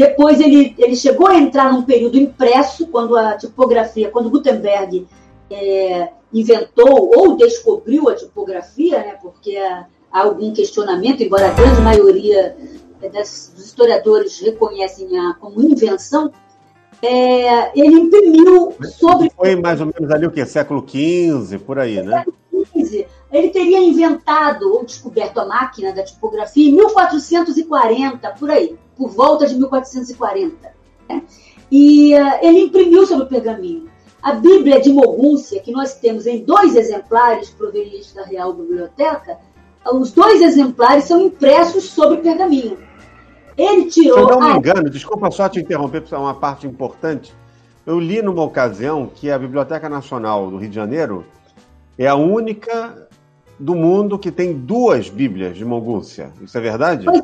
Depois 0.00 0.40
ele, 0.40 0.74
ele 0.78 0.96
chegou 0.96 1.26
a 1.26 1.36
entrar 1.36 1.70
num 1.70 1.82
período 1.82 2.16
impresso, 2.16 2.86
quando 2.86 3.14
a 3.14 3.36
tipografia, 3.36 4.08
quando 4.08 4.30
Gutenberg 4.30 5.06
é, 5.50 6.08
inventou 6.32 7.10
ou 7.14 7.36
descobriu 7.36 8.08
a 8.08 8.14
tipografia, 8.14 8.98
né, 9.00 9.18
porque 9.20 9.58
há, 9.58 9.84
há 10.10 10.22
algum 10.22 10.54
questionamento, 10.54 11.22
embora 11.22 11.48
a 11.48 11.52
grande 11.52 11.82
maioria 11.82 12.56
é, 13.02 13.10
das- 13.10 13.52
dos 13.54 13.66
historiadores 13.66 14.40
reconhecem 14.40 15.06
a, 15.18 15.34
como 15.34 15.60
invenção, 15.60 16.32
é, 17.02 17.78
ele 17.78 17.96
imprimiu 17.96 18.72
sobre 18.98 19.30
Foi 19.36 19.54
mais 19.54 19.82
ou 19.82 19.86
menos 19.94 20.10
ali 20.10 20.26
o 20.26 20.30
quê? 20.30 20.46
Século 20.46 20.82
XV, 20.88 21.58
por 21.58 21.78
aí, 21.78 22.02
né? 22.02 22.24
15, 22.72 23.06
ele 23.30 23.50
teria 23.50 23.78
inventado 23.80 24.72
ou 24.72 24.82
descoberto 24.82 25.38
a 25.40 25.44
máquina 25.44 25.92
da 25.92 26.02
tipografia 26.02 26.70
em 26.70 26.74
1440, 26.74 28.30
por 28.38 28.50
aí, 28.50 28.78
por 29.00 29.08
volta 29.10 29.46
de 29.46 29.54
1440. 29.56 30.54
né? 31.08 31.22
E 31.72 32.12
eh, 32.14 32.46
ele 32.46 32.60
imprimiu 32.64 33.06
sobre 33.06 33.24
o 33.24 33.28
pergaminho. 33.28 33.88
A 34.22 34.34
Bíblia 34.34 34.78
de 34.80 34.92
Mogúncia, 34.92 35.60
que 35.62 35.72
nós 35.72 35.94
temos 35.94 36.26
em 36.26 36.44
dois 36.44 36.76
exemplares 36.76 37.48
provenientes 37.48 38.12
da 38.12 38.22
Real 38.24 38.52
Biblioteca, 38.52 39.38
os 39.94 40.12
dois 40.12 40.42
exemplares 40.42 41.04
são 41.04 41.18
impressos 41.18 41.84
sobre 41.84 42.18
pergaminho. 42.18 42.76
Ele 43.56 43.90
Se 43.90 44.06
eu 44.06 44.14
tirou. 44.16 44.28
não 44.28 44.40
me 44.42 44.52
a- 44.52 44.56
engano, 44.56 44.90
desculpa 44.90 45.30
só 45.30 45.48
te 45.48 45.58
interromper, 45.58 46.02
porque 46.02 46.14
é 46.14 46.18
uma 46.18 46.34
parte 46.34 46.66
importante. 46.66 47.32
Eu 47.86 47.98
li 47.98 48.20
numa 48.20 48.42
ocasião 48.42 49.06
que 49.14 49.30
a 49.30 49.38
Biblioteca 49.38 49.88
Nacional 49.88 50.50
do 50.50 50.58
Rio 50.58 50.68
de 50.68 50.74
Janeiro 50.76 51.24
é 51.98 52.06
a 52.06 52.14
única 52.14 53.08
do 53.58 53.74
mundo 53.74 54.18
que 54.18 54.30
tem 54.30 54.52
duas 54.52 55.08
Bíblias 55.08 55.56
de 55.56 55.64
Mogúncia. 55.64 56.30
Isso 56.42 56.56
é 56.56 56.60
verdade? 56.60 57.04
Dois 57.06 57.20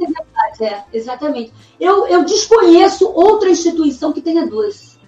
é, 0.60 0.84
exatamente. 0.92 1.52
Eu, 1.78 2.06
eu 2.06 2.24
desconheço 2.24 3.10
outra 3.10 3.50
instituição 3.50 4.12
que 4.12 4.20
tenha 4.20 4.46
duas. 4.46 4.98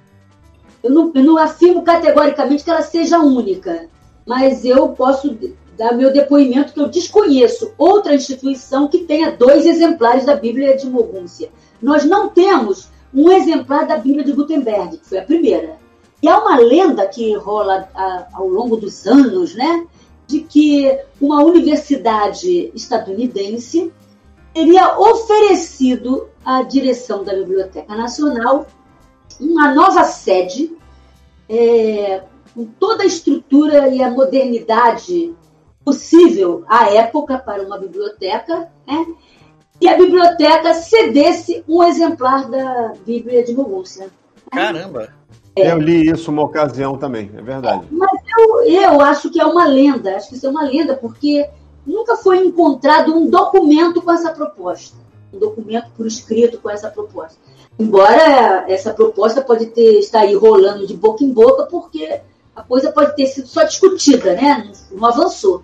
Eu 0.83 0.91
não, 0.91 1.13
eu 1.15 1.25
não 1.25 1.39
afirmo 1.39 1.83
categoricamente 1.83 2.65
que 2.65 2.71
ela 2.71 2.83
seja 2.83 3.19
única, 3.19 3.89
mas 4.27 4.65
eu 4.65 4.91
posso 4.91 5.37
dar 5.77 5.93
meu 5.93 6.13
depoimento 6.13 6.73
que 6.73 6.81
eu 6.81 6.89
desconheço 6.89 7.73
outra 7.79 8.15
instituição 8.15 8.89
que 8.89 8.99
tenha 8.99 9.31
dois 9.31 9.65
exemplares 9.65 10.25
da 10.25 10.35
Bíblia 10.35 10.77
de 10.77 10.89
Mogúncia. 10.89 11.51
Nós 11.81 12.05
não 12.05 12.29
temos 12.29 12.89
um 13.15 13.31
exemplar 13.31 13.87
da 13.87 13.97
Bíblia 13.97 14.25
de 14.25 14.33
Gutenberg, 14.33 14.99
que 14.99 15.09
foi 15.09 15.19
a 15.19 15.25
primeira. 15.25 15.77
E 16.21 16.29
há 16.29 16.39
uma 16.39 16.59
lenda 16.59 17.07
que 17.07 17.35
rola 17.37 17.89
ao 18.33 18.49
longo 18.49 18.77
dos 18.77 19.07
anos, 19.07 19.55
né? 19.55 19.87
De 20.27 20.41
que 20.41 20.99
uma 21.21 21.43
universidade 21.43 22.71
estadunidense 22.75 23.93
teria 24.59 24.99
oferecido 24.99 26.29
à 26.45 26.63
direção 26.63 27.23
da 27.23 27.33
Biblioteca 27.33 27.95
Nacional 27.95 28.67
uma 29.41 29.73
nova 29.73 30.03
sede 30.03 30.77
é, 31.49 32.25
com 32.53 32.65
toda 32.65 33.05
a 33.05 33.07
estrutura 33.07 33.89
e 33.89 34.03
a 34.03 34.11
modernidade 34.11 35.33
possível 35.85 36.65
à 36.67 36.91
época 36.93 37.39
para 37.39 37.63
uma 37.63 37.79
biblioteca, 37.79 38.69
né? 38.85 39.07
e 39.81 39.89
a 39.89 39.97
biblioteca 39.97 40.75
cedesse 40.75 41.63
um 41.69 41.85
exemplar 41.85 42.51
da 42.51 42.95
Bíblia 43.07 43.45
de 43.45 43.55
Mogúncia. 43.55 44.09
Caramba! 44.51 45.09
Eu 45.55 45.79
li 45.79 46.11
isso 46.11 46.33
uma 46.33 46.43
ocasião 46.43 46.97
também, 46.97 47.31
é 47.37 47.43
verdade. 47.43 47.87
Mas 47.91 48.21
eu, 48.39 48.65
eu 48.65 49.01
acho 49.01 49.31
que 49.31 49.41
é 49.41 49.47
uma 49.47 49.67
lenda, 49.67 50.17
acho 50.17 50.29
que 50.29 50.35
isso 50.35 50.47
é 50.47 50.51
uma 50.51 50.63
lenda, 50.63 50.95
porque 50.97 51.49
nunca 51.89 52.17
foi 52.17 52.45
encontrado 52.45 53.17
um 53.17 53.29
documento 53.29 54.03
com 54.03 54.13
essa 54.13 54.31
proposta, 54.31 54.97
um 55.33 55.39
documento 55.39 55.91
por 55.97 56.07
escrito 56.07 56.59
com 56.59 56.71
essa 56.71 56.91
proposta. 56.91 57.39
Embora 57.79 58.67
essa 58.69 58.93
proposta 58.93 59.41
pode 59.41 59.67
ter 59.67 59.99
estar 59.99 60.21
aí 60.21 60.35
rolando 60.35 60.87
de 60.87 60.95
boca 60.95 61.25
em 61.25 61.33
boca, 61.33 61.65
porque 61.65 62.21
a 62.55 62.63
coisa 62.63 62.93
pode 62.93 63.17
ter 63.17 63.27
sido 63.27 63.47
só 63.47 63.63
discutida, 63.63 64.35
né? 64.35 64.71
Não, 64.91 64.99
não 64.99 65.09
avançou. 65.09 65.63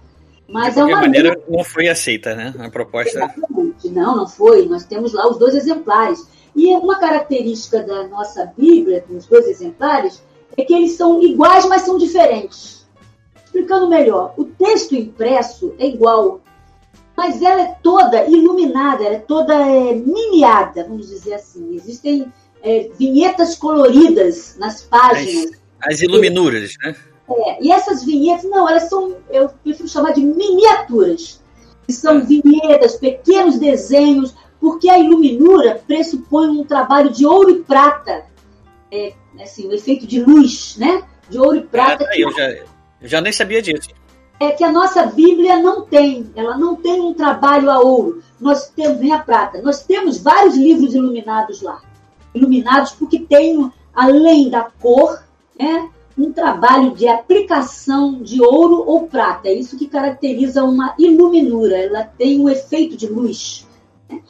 Mas 0.49 0.75
de 0.75 0.81
é 0.81 0.85
uma 0.85 1.01
maneira, 1.01 1.37
não 1.49 1.65
foi 1.65 1.89
aceita, 1.89 2.35
né? 2.35 2.55
A 2.59 2.71
proposta. 2.71 3.19
Exatamente. 3.19 3.89
Não, 3.89 4.17
não 4.17 4.29
foi. 4.29 4.67
Nós 4.67 4.85
temos 4.85 5.13
lá 5.13 5.29
os 5.29 5.39
dois 5.39 5.55
exemplares. 5.55 6.27
E 6.55 6.73
uma 6.77 6.99
característica 6.99 7.83
da 7.83 8.07
nossa 8.07 8.53
Bíblia, 8.57 9.05
dos 9.09 9.27
dois 9.27 9.47
exemplares, 9.49 10.23
é 10.57 10.63
que 10.63 10.73
eles 10.73 10.93
são 10.93 11.21
iguais, 11.21 11.67
mas 11.67 11.83
são 11.83 11.99
diferentes. 11.99 12.84
Explicando 13.55 13.89
melhor, 13.89 14.35
o 14.37 14.47
texto 14.47 14.97
impresso 14.97 15.77
é 15.79 15.87
igual, 15.87 16.41
mas 17.17 17.41
ela 17.41 17.63
é 17.63 17.77
toda 17.81 18.27
iluminada, 18.29 19.05
ela 19.05 19.15
é 19.15 19.21
toda 19.21 19.55
é, 19.55 19.95
miniada, 19.95 20.83
vamos 20.83 21.09
dizer 21.09 21.35
assim. 21.35 21.73
Existem 21.73 22.33
é, 22.65 22.91
vinhetas 22.99 23.55
coloridas 23.55 24.57
nas 24.59 24.83
páginas. 24.83 25.53
As, 25.81 25.95
as 25.95 26.01
iluminuras, 26.03 26.75
né? 26.83 26.97
É, 27.31 27.65
e 27.65 27.71
essas 27.71 28.03
vinhetas, 28.03 28.43
não, 28.51 28.69
elas 28.69 28.89
são, 28.89 29.19
eu 29.31 29.49
prefiro 29.63 29.89
chamar 29.89 30.15
de 30.15 30.23
miniaturas. 30.23 31.41
Que 31.87 31.93
são 31.93 32.19
é. 32.19 32.21
vinhetas, 32.23 32.97
pequenos 32.97 33.57
desenhos, 33.57 34.35
porque 34.59 34.91
a 34.91 34.99
iluminura 34.99 35.81
pressupõe 35.87 36.49
um 36.49 36.65
trabalho 36.65 37.13
de 37.13 37.25
ouro 37.25 37.51
e 37.51 37.63
prata. 37.63 38.25
É, 38.91 39.13
assim, 39.41 39.69
o 39.69 39.73
efeito 39.73 40.09
de 40.09 40.21
luz, 40.25 40.75
né? 40.77 41.05
De 41.31 41.39
ouro 41.39 41.59
e 41.59 41.63
prata. 41.63 42.05
Ah, 42.11 42.19
eu, 42.19 42.33
já, 42.33 42.74
eu 43.05 43.09
já 43.11 43.21
nem 43.21 43.33
sabia 43.33 43.61
disso. 43.61 43.91
É 44.41 44.51
que 44.53 44.65
a 44.65 44.73
nossa 44.73 45.05
Bíblia 45.05 45.59
não 45.59 45.83
tem. 45.83 46.33
Ela 46.35 46.57
não 46.57 46.75
tem 46.75 47.03
um 47.03 47.13
trabalho 47.13 47.71
a 47.71 47.79
ouro. 47.79 48.23
Nós 48.41 48.69
temos 48.71 48.99
nem 48.99 49.13
a 49.13 49.19
prata. 49.19 49.61
Nós 49.61 49.83
temos 49.83 50.17
vários 50.17 50.57
livros 50.57 50.95
iluminados 50.95 51.61
lá. 51.61 51.83
Iluminados 52.35 52.93
porque 52.93 53.19
tem, 53.19 53.71
além 53.95 54.49
da 54.49 54.63
cor, 54.81 55.23
né, 55.61 55.91
um 56.17 56.33
trabalho 56.33 56.93
de 56.93 57.07
aplicação 57.07 58.23
de 58.23 58.41
ouro 58.41 58.83
ou 58.87 59.07
prata. 59.07 59.49
É 59.49 59.53
isso 59.53 59.77
que 59.77 59.87
caracteriza 59.87 60.65
uma 60.65 60.95
iluminura. 60.99 61.77
Ela 61.77 62.05
tem 62.05 62.41
um 62.41 62.49
efeito 62.49 62.97
de 62.97 63.07
luz, 63.07 63.67
né? 64.09 64.23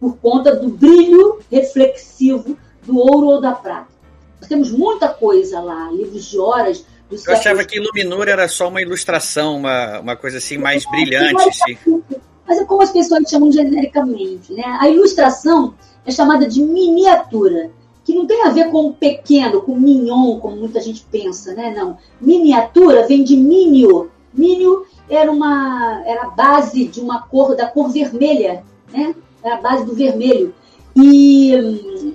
por 0.00 0.16
conta 0.16 0.56
do 0.56 0.70
brilho 0.70 1.38
reflexivo 1.50 2.56
do 2.82 2.96
ouro 2.96 3.26
ou 3.26 3.40
da 3.42 3.52
prata. 3.52 3.92
Nós 4.40 4.48
temos 4.48 4.72
muita 4.72 5.10
coisa 5.10 5.60
lá, 5.60 5.90
livros 5.90 6.24
de 6.24 6.38
horas. 6.38 6.86
Eu 7.26 7.32
achava 7.34 7.64
que 7.64 7.76
iluminura 7.76 8.30
era 8.32 8.48
só 8.48 8.68
uma 8.68 8.80
ilustração, 8.80 9.56
uma, 9.56 10.00
uma 10.00 10.16
coisa 10.16 10.38
assim 10.38 10.58
mais 10.58 10.84
brilhante. 10.86 11.52
Sim. 11.52 12.02
Mas 12.46 12.58
é 12.58 12.64
como 12.64 12.82
as 12.82 12.90
pessoas 12.90 13.28
chamam 13.28 13.50
genericamente. 13.50 14.52
Né? 14.52 14.62
A 14.80 14.88
ilustração 14.88 15.74
é 16.04 16.10
chamada 16.10 16.46
de 16.46 16.62
miniatura 16.62 17.70
que 18.04 18.14
não 18.14 18.26
tem 18.26 18.42
a 18.44 18.50
ver 18.50 18.70
com 18.70 18.92
pequeno, 18.92 19.62
com 19.62 19.76
mignon, 19.76 20.40
como 20.40 20.56
muita 20.56 20.80
gente 20.80 21.06
pensa, 21.10 21.54
né? 21.54 21.72
Não. 21.76 21.96
Miniatura 22.20 23.06
vem 23.06 23.22
de 23.22 23.36
minio. 23.36 24.10
Minio 24.34 24.86
era 25.08 25.30
uma 25.30 26.02
era 26.04 26.24
a 26.24 26.30
base 26.30 26.88
de 26.88 27.00
uma 27.00 27.22
cor 27.22 27.54
da 27.54 27.66
cor 27.66 27.90
vermelha, 27.90 28.64
né? 28.92 29.14
Era 29.42 29.56
a 29.56 29.60
base 29.60 29.84
do 29.84 29.94
vermelho 29.94 30.52
e 30.94 32.12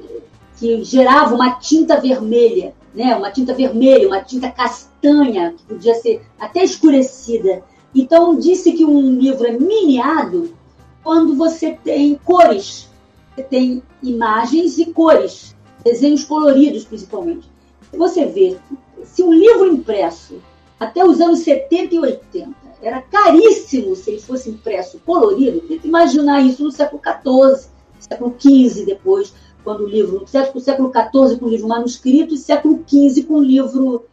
que 0.58 0.84
gerava 0.84 1.36
uma 1.36 1.52
tinta 1.52 2.00
vermelha, 2.00 2.74
né? 2.98 3.16
Uma 3.16 3.30
tinta 3.30 3.54
vermelha, 3.54 4.08
uma 4.08 4.24
tinta 4.24 4.50
castanha 4.50 5.54
que 5.56 5.64
podia 5.64 5.94
ser 5.94 6.24
até 6.40 6.64
escurecida. 6.64 7.64
Então 7.94 8.38
disse 8.38 8.72
que 8.74 8.84
um 8.84 9.14
livro 9.14 9.46
é 9.46 9.52
miniado 9.52 10.52
quando 11.04 11.36
você 11.36 11.74
tem 11.84 12.16
cores, 12.16 12.90
você 13.36 13.44
tem 13.44 13.84
imagens 14.02 14.80
e 14.80 14.88
cores 14.88 15.56
desenhos 15.84 16.24
coloridos 16.26 16.86
principalmente. 16.86 17.48
Você 17.94 18.26
vê, 18.26 18.58
se 19.04 19.22
um 19.22 19.32
livro 19.32 19.68
impresso 19.68 20.42
até 20.80 21.06
os 21.06 21.22
anos 21.22 21.40
70 21.40 21.96
e 21.96 22.00
80 22.00 22.50
era 22.82 23.02
caríssimo 23.02 23.96
se 23.96 24.10
ele 24.10 24.22
fosse 24.22 24.50
impresso 24.50 25.00
colorido, 25.06 25.62
tenta 25.62 25.88
imaginar 25.88 26.42
isso 26.42 26.64
no 26.64 26.72
século 26.72 27.02
XIV, 27.02 27.70
século 28.00 28.36
XV 28.38 28.86
depois, 28.86 29.34
quando 29.68 29.84
o 29.84 29.90
livro, 29.90 30.26
século, 30.26 30.64
século 30.64 30.94
XIV 30.94 31.40
com 31.42 31.46
o 31.46 31.50
livro 31.50 31.68
manuscrito 31.68 32.34
e 32.34 32.38
século 32.38 32.86
XV 32.88 33.24
com 33.24 33.34
o 33.34 33.44
livro 33.44 34.06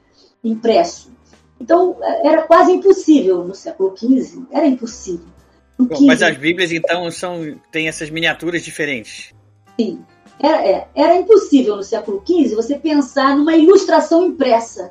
impresso. 0.43 1.12
Então, 1.60 1.97
era 2.02 2.43
quase 2.43 2.72
impossível 2.72 3.44
no 3.44 3.55
século 3.55 3.97
XV, 3.97 4.47
era 4.51 4.66
impossível. 4.66 5.28
Bom, 5.78 6.06
mas 6.06 6.22
as 6.22 6.36
Bíblias, 6.36 6.72
então, 6.72 7.09
são, 7.12 7.56
têm 7.70 7.86
essas 7.86 8.10
miniaturas 8.10 8.64
diferentes. 8.64 9.32
Sim. 9.78 10.05
Era, 10.40 10.66
é, 10.66 10.89
era 10.93 11.14
impossível 11.14 11.76
no 11.76 11.85
século 11.85 12.20
XV 12.26 12.56
você 12.56 12.76
pensar 12.76 13.36
numa 13.36 13.55
ilustração 13.55 14.26
impressa. 14.26 14.90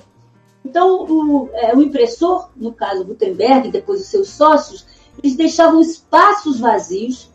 Então, 0.64 1.04
o, 1.04 1.50
é, 1.56 1.76
o 1.76 1.82
impressor, 1.82 2.52
no 2.56 2.72
caso 2.72 3.04
Gutenberg, 3.04 3.70
depois 3.70 4.00
os 4.00 4.08
seus 4.08 4.30
sócios, 4.30 4.86
eles 5.22 5.36
deixavam 5.36 5.82
espaços 5.82 6.58
vazios 6.62 7.33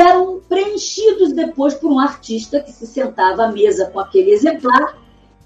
eram 0.00 0.40
preenchidos 0.48 1.32
depois 1.32 1.74
por 1.74 1.92
um 1.92 1.98
artista 1.98 2.60
que 2.60 2.72
se 2.72 2.86
sentava 2.86 3.44
à 3.44 3.52
mesa 3.52 3.90
com 3.92 4.00
aquele 4.00 4.30
exemplar 4.30 4.98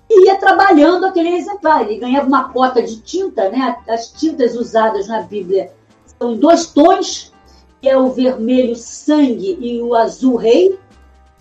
e 0.08 0.26
ia 0.26 0.36
trabalhando 0.36 1.04
aquele 1.04 1.30
exemplar. 1.30 1.82
Ele 1.82 1.98
ganhava 1.98 2.28
uma 2.28 2.48
cota 2.50 2.82
de 2.82 3.00
tinta, 3.00 3.48
né? 3.48 3.76
As 3.88 4.12
tintas 4.12 4.54
usadas 4.54 5.08
na 5.08 5.22
Bíblia 5.22 5.72
são 6.18 6.36
dois 6.36 6.66
tons, 6.66 7.32
que 7.80 7.88
é 7.88 7.96
o 7.96 8.10
vermelho 8.10 8.76
sangue 8.76 9.58
e 9.60 9.82
o 9.82 9.94
azul 9.94 10.36
rei. 10.36 10.78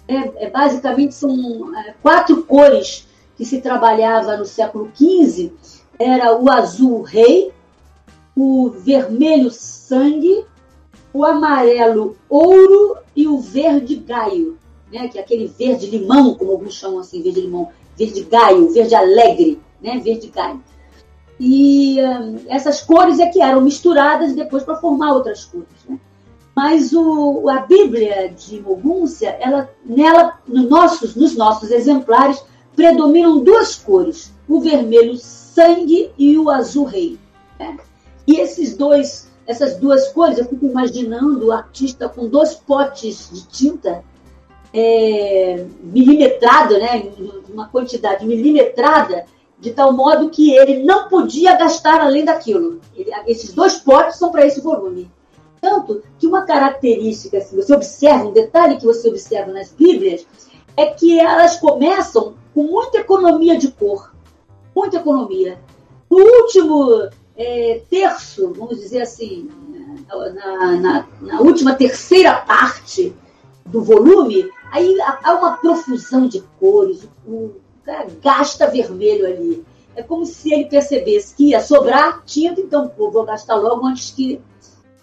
É, 0.08 0.46
é, 0.46 0.50
basicamente 0.50 1.16
são 1.16 1.76
é, 1.76 1.96
quatro 2.02 2.44
cores 2.44 3.08
que 3.36 3.46
se 3.46 3.62
trabalhava 3.62 4.38
no 4.38 4.46
século 4.46 4.92
XV. 4.96 5.52
Era 5.98 6.36
o 6.36 6.50
azul 6.50 7.02
rei, 7.02 7.52
o 8.36 8.70
vermelho 8.70 9.50
sangue, 9.50 10.46
o 11.16 11.24
amarelo 11.24 12.18
ouro 12.28 12.98
e 13.16 13.26
o 13.26 13.40
verde 13.40 13.96
gaio, 13.96 14.58
né? 14.92 15.08
que 15.08 15.18
é 15.18 15.22
aquele 15.22 15.48
verde 15.48 15.86
limão, 15.88 16.34
como 16.34 16.52
alguns 16.52 16.74
chamam 16.74 17.00
assim, 17.00 17.22
verde 17.22 17.40
limão, 17.40 17.70
verde 17.98 18.22
gaio, 18.24 18.70
verde 18.74 18.94
alegre, 18.94 19.62
né? 19.82 19.98
verde 20.04 20.28
gaio. 20.28 20.62
E 21.40 22.02
hum, 22.02 22.40
essas 22.50 22.82
cores 22.82 23.20
é 23.20 23.28
que 23.28 23.42
eram 23.42 23.62
misturadas 23.62 24.36
depois 24.36 24.64
para 24.64 24.76
formar 24.76 25.14
outras 25.14 25.46
cores. 25.46 25.70
Né? 25.88 25.98
Mas 26.54 26.92
o, 26.92 27.48
a 27.48 27.60
Bíblia 27.62 28.30
de 28.30 28.60
Mogúncia, 28.60 29.38
ela, 29.40 29.70
nela, 29.86 30.38
no 30.46 30.68
nossos, 30.68 31.16
nos 31.16 31.34
nossos 31.34 31.72
exemplares, 31.72 32.44
predominam 32.76 33.42
duas 33.42 33.76
cores: 33.76 34.34
o 34.50 34.60
vermelho 34.60 35.16
sangue 35.16 36.12
e 36.18 36.38
o 36.38 36.50
azul 36.50 36.84
rei. 36.84 37.18
Né? 37.58 37.78
E 38.28 38.36
esses 38.36 38.76
dois, 38.76 39.30
essas 39.48 39.78
duas 39.78 40.08
cores, 40.10 40.38
eu 40.38 40.46
fico 40.46 40.66
imaginando 40.66 41.48
o 41.48 41.52
artista 41.52 42.10
com 42.10 42.28
dois 42.28 42.56
potes 42.56 43.30
de 43.32 43.48
tinta 43.48 44.04
é, 44.74 45.66
milimetrado, 45.82 46.78
né, 46.78 47.12
uma 47.48 47.68
quantidade 47.70 48.26
milimetrada, 48.26 49.26
de 49.60 49.72
tal 49.72 49.94
modo 49.94 50.30
que 50.30 50.56
ele 50.56 50.84
não 50.84 51.08
podia 51.08 51.56
gastar 51.56 52.02
além 52.02 52.26
daquilo. 52.26 52.82
Ele, 52.96 53.10
esses 53.28 53.54
dois 53.54 53.76
potes 53.76 54.18
são 54.18 54.32
para 54.32 54.46
esse 54.46 54.60
volume. 54.62 55.10
Tanto 55.62 56.04
que 56.20 56.28
uma 56.28 56.44
característica, 56.44 57.40
se 57.40 57.56
você 57.56 57.74
observa, 57.74 58.26
um 58.26 58.34
detalhe 58.34 58.78
que 58.78 58.86
você 58.86 59.08
observa 59.10 59.52
nas 59.52 59.72
Bíblias, 59.72 60.28
é 60.76 60.88
que 60.88 61.18
elas 61.20 61.58
começam 61.58 62.36
com 62.54 62.64
muita 62.64 63.00
economia 63.00 63.58
de 63.58 63.72
cor. 63.72 64.14
Muita 64.76 64.98
economia. 64.98 65.58
No 66.10 66.18
último 66.18 67.10
é, 67.38 67.82
terço, 67.90 68.54
vamos 68.54 68.80
dizer 68.80 69.02
assim, 69.02 69.50
na, 70.08 70.72
na, 70.78 71.08
na, 71.22 71.42
última 71.42 71.76
terceira 71.76 72.34
parte 72.36 73.14
do 73.66 73.84
volume, 73.84 74.50
aí 74.72 74.98
há 75.02 75.34
uma 75.34 75.58
profusão 75.58 76.28
de 76.28 76.42
cores, 76.60 77.08
o 77.28 77.56
cara 77.84 78.08
gasta 78.22 78.68
vermelho 78.68 79.26
ali. 79.26 79.66
É 79.96 80.04
como 80.04 80.26
se 80.26 80.54
ele 80.54 80.66
percebesse 80.66 81.36
que 81.36 81.50
ia 81.50 81.62
sobrar 81.62 82.22
tinta, 82.26 82.60
então 82.60 82.92
vou 82.98 83.24
gastar 83.24 83.56
logo 83.56 83.86
antes 83.86 84.12
que 84.12 84.42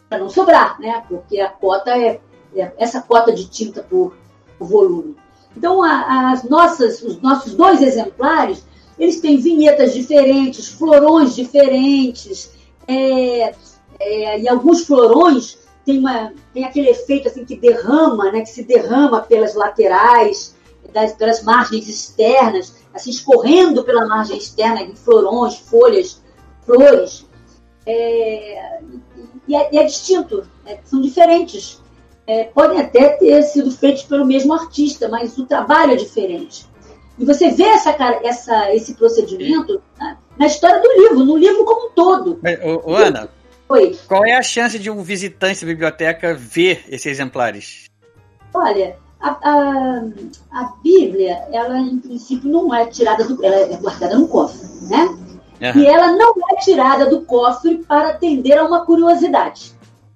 para 0.09 0.18
não 0.18 0.28
sobrar, 0.28 0.78
né? 0.78 1.02
Porque 1.09 1.40
a 1.40 1.48
cota 1.48 1.96
é, 1.96 2.20
é 2.54 2.72
essa 2.76 3.00
cota 3.00 3.32
de 3.32 3.48
tinta 3.48 3.82
por, 3.82 4.14
por 4.59 4.68
volume. 4.68 5.16
Então, 5.56 5.82
a, 5.82 6.32
as 6.32 6.44
nossas, 6.44 7.02
os 7.02 7.20
nossos 7.20 7.54
dois 7.54 7.80
exemplares, 7.80 8.62
eles 9.03 9.19
têm 9.20 9.37
vinhetas 9.37 9.93
diferentes, 9.93 10.69
florões 10.69 11.35
diferentes, 11.35 12.53
é, 12.87 13.53
é, 13.99 14.41
e 14.41 14.49
alguns 14.49 14.87
florões 14.87 15.59
têm, 15.85 15.99
uma, 15.99 16.33
têm 16.55 16.65
aquele 16.65 16.91
efeito 16.91 17.27
assim 17.27 17.45
que 17.45 17.57
derrama, 17.57 18.31
né, 18.31 18.43
que 18.43 18.51
se 18.51 18.62
derrama 18.62 19.20
pelas 19.20 19.57
laterais, 19.57 20.55
das, 20.93 21.15
pelas 21.15 21.43
margens 21.43 21.89
externas, 21.89 22.77
assim 22.95 23.11
escorrendo 23.11 23.83
pela 23.83 24.07
margem 24.07 24.39
externa, 24.39 24.83
em 24.83 24.95
florões, 24.95 25.57
folhas, 25.57 26.23
flores. 26.65 27.27
É, 27.85 28.81
e 29.49 29.57
é, 29.57 29.79
é 29.79 29.85
distinto, 29.85 30.47
é, 30.65 30.79
são 30.85 31.01
diferentes. 31.01 31.83
É, 32.24 32.45
podem 32.45 32.81
até 32.81 33.09
ter 33.16 33.43
sido 33.43 33.73
feitos 33.73 34.05
pelo 34.05 34.24
mesmo 34.24 34.53
artista, 34.53 35.09
mas 35.09 35.37
o 35.39 35.45
trabalho 35.45 35.95
é 35.95 35.97
diferente. 35.97 36.70
E 37.18 37.24
você 37.24 37.51
vê 37.51 37.64
essa, 37.64 37.90
essa, 38.22 38.74
esse 38.74 38.94
procedimento 38.94 39.82
na, 39.98 40.16
na 40.39 40.47
história 40.47 40.80
do 40.80 40.93
livro, 41.02 41.24
no 41.24 41.36
livro 41.36 41.64
como 41.64 41.89
um 41.89 41.90
todo. 41.90 42.39
Mas, 42.43 42.59
ô, 42.64 42.90
ô, 42.90 42.97
Ana, 42.97 43.28
Oi. 43.68 43.98
qual 44.09 44.24
é 44.24 44.32
a 44.32 44.43
chance 44.43 44.78
de 44.78 44.90
um 44.90 45.02
visitante 45.02 45.60
da 45.60 45.66
biblioteca 45.66 46.34
ver 46.34 46.84
esses 46.89 47.06
exemplares? 47.06 47.84
Olha, 48.55 48.97
a, 49.20 49.30
a, 49.30 50.02
a, 50.51 50.72
Bíblia, 50.82 51.47
ela 51.52 51.78
em 51.78 51.98
princípio 51.98 52.51
não 52.51 52.74
é 52.74 52.86
tirada 52.86 53.24
do. 53.24 53.44
ela 53.44 53.56
é 53.56 53.76
guardada 53.76 54.18
no 54.18 54.26
cofre, 54.28 54.66
né? 54.89 55.05
Uhum. 55.05 55.80
E 55.80 55.86
ela 55.86 56.12
não 56.12 56.34
é 56.51 56.56
tirada 56.56 57.06
do 57.06 57.22
cofre 57.22 57.78
para 57.78 58.09
atender 58.09 58.59
a 58.59 58.64
uma 58.64 58.84
curiosidade. 58.84 59.72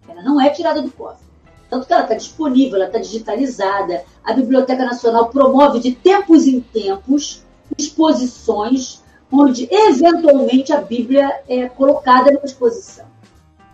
Ela 0.09 0.23
não 0.23 0.41
é 0.41 0.51
tirada 0.51 0.83
do 0.83 0.91
cofre. 0.91 1.26
Tanto 1.69 1.87
que 1.87 1.93
ela 1.93 2.03
está 2.03 2.15
disponível, 2.15 2.77
ela 2.77 2.87
está 2.87 2.99
digitalizada. 2.99 4.05
A 4.23 4.33
Biblioteca 4.33 4.85
Nacional 4.85 5.29
promove 5.29 5.81
de 5.81 5.93
tempos 5.93 6.47
em 6.47 6.61
tempos 6.61 7.43
exposições 7.77 9.03
onde 9.31 9.69
eventualmente 9.71 10.73
a 10.73 10.81
Bíblia 10.81 11.41
é 11.49 11.69
colocada 11.69 12.31
numa 12.31 12.45
exposição. 12.45 13.07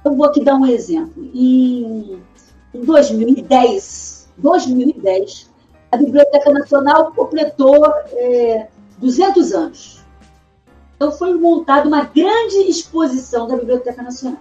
Eu 0.04 0.16
vou 0.16 0.26
aqui 0.26 0.42
dar 0.42 0.54
um 0.54 0.66
exemplo. 0.66 1.30
Em, 1.34 2.18
em 2.74 2.80
2010, 2.80 4.28
2010, 4.38 5.50
a 5.90 5.96
Biblioteca 5.96 6.50
Nacional 6.50 7.12
completou 7.12 7.86
é, 8.12 8.68
200 8.98 9.52
anos. 9.52 10.02
Então 10.96 11.12
foi 11.12 11.34
montada 11.34 11.86
uma 11.86 12.04
grande 12.04 12.56
exposição 12.68 13.46
da 13.46 13.56
Biblioteca 13.56 14.02
Nacional. 14.02 14.40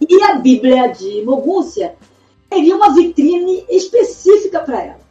E 0.00 0.22
a 0.22 0.34
Bíblia 0.34 0.88
de 0.88 1.22
Mogúncia 1.24 1.94
teria 2.48 2.76
uma 2.76 2.94
vitrine 2.94 3.64
específica 3.68 4.60
para 4.60 4.82
ela. 4.82 5.08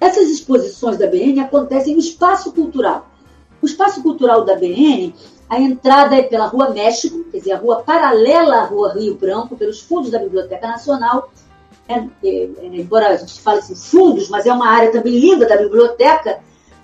Essas 0.00 0.28
exposições 0.28 0.98
da 0.98 1.06
BN 1.06 1.40
acontecem 1.40 1.94
no 1.94 2.00
espaço 2.00 2.52
cultural. 2.52 3.08
O 3.62 3.66
espaço 3.66 4.02
cultural 4.02 4.44
da 4.44 4.54
BN, 4.54 5.14
a 5.48 5.60
entrada 5.60 6.16
é 6.16 6.22
pela 6.22 6.46
Rua 6.46 6.70
México, 6.70 7.24
quer 7.30 7.38
dizer, 7.38 7.52
a 7.52 7.58
rua 7.58 7.82
paralela 7.82 8.56
à 8.56 8.64
Rua 8.64 8.92
Rio 8.92 9.14
Branco, 9.14 9.56
pelos 9.56 9.80
fundos 9.80 10.10
da 10.10 10.18
Biblioteca 10.18 10.66
Nacional. 10.66 11.30
É, 11.88 11.94
é, 11.94 12.04
é, 12.22 12.66
embora 12.66 13.08
a 13.08 13.16
gente 13.16 13.40
fale 13.40 13.60
assim, 13.60 13.74
fundos, 13.74 14.28
mas 14.28 14.44
é 14.44 14.52
uma 14.52 14.68
área 14.68 14.90
também 14.90 15.18
linda 15.18 15.46
da 15.46 15.56
biblioteca, 15.56 16.40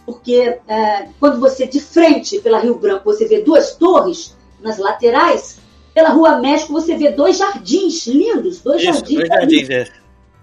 porque 0.07 0.59
é, 0.67 1.09
quando 1.19 1.41
você 1.41 1.67
de 1.67 1.81
frente 1.81 2.41
pela 2.41 2.61
Rio 2.61 2.77
Branco 2.77 3.05
você 3.05 3.27
vê 3.27 3.41
duas 3.43 3.75
torres 3.75 4.37
nas 4.61 4.79
laterais, 4.79 5.59
pela 5.95 6.11
Rua 6.11 6.39
México 6.39 6.73
você 6.73 6.97
vê 6.97 7.11
dois 7.11 7.39
jardins 7.39 8.07
lindos, 8.07 8.61
dois 8.61 8.83
Isso, 8.83 8.93
jardins. 8.93 9.17
Dois 9.17 9.29
jardins, 9.29 9.71
é. 9.71 9.85
Passei 9.85 9.99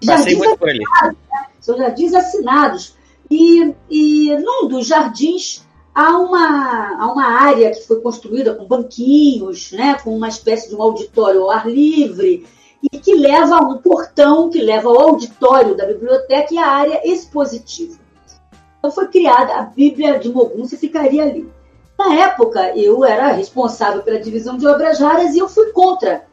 jardins 0.05 0.37
muito 0.37 0.57
por 0.57 0.69
ali. 0.69 0.79
Né? 0.79 1.15
São 1.59 1.77
jardins 1.77 2.13
assinados. 2.13 2.95
E, 3.29 3.73
e 3.89 4.35
num 4.37 4.67
dos 4.67 4.87
jardins 4.87 5.63
há 5.93 6.17
uma, 6.17 6.97
há 6.99 7.11
uma 7.11 7.25
área 7.25 7.71
que 7.71 7.85
foi 7.85 7.99
construída 8.01 8.55
com 8.55 8.65
banquinhos, 8.65 9.71
né, 9.71 9.97
com 10.03 10.15
uma 10.15 10.27
espécie 10.27 10.69
de 10.69 10.75
um 10.75 10.81
auditório 10.81 11.43
ao 11.43 11.51
ar 11.51 11.69
livre, 11.69 12.45
e 12.81 12.97
que 12.97 13.13
leva 13.13 13.57
a 13.57 13.61
um 13.61 13.77
portão 13.77 14.49
que 14.49 14.61
leva 14.61 14.87
ao 14.87 14.99
auditório 14.99 15.75
da 15.75 15.85
biblioteca 15.85 16.53
e 16.53 16.57
à 16.57 16.67
área 16.67 17.01
expositiva. 17.07 17.99
Então 18.77 18.89
foi 18.89 19.07
criada 19.09 19.55
a 19.55 19.63
Bíblia 19.63 20.17
de 20.17 20.29
Mogum, 20.29 20.65
você 20.65 20.77
ficaria 20.77 21.23
ali. 21.23 21.49
Na 21.99 22.15
época, 22.15 22.77
eu 22.77 23.03
era 23.03 23.33
responsável 23.33 24.01
pela 24.01 24.21
divisão 24.21 24.55
de 24.55 24.65
obras 24.65 25.01
raras 25.01 25.35
e 25.35 25.39
eu 25.39 25.49
fui 25.49 25.73
contra. 25.73 26.23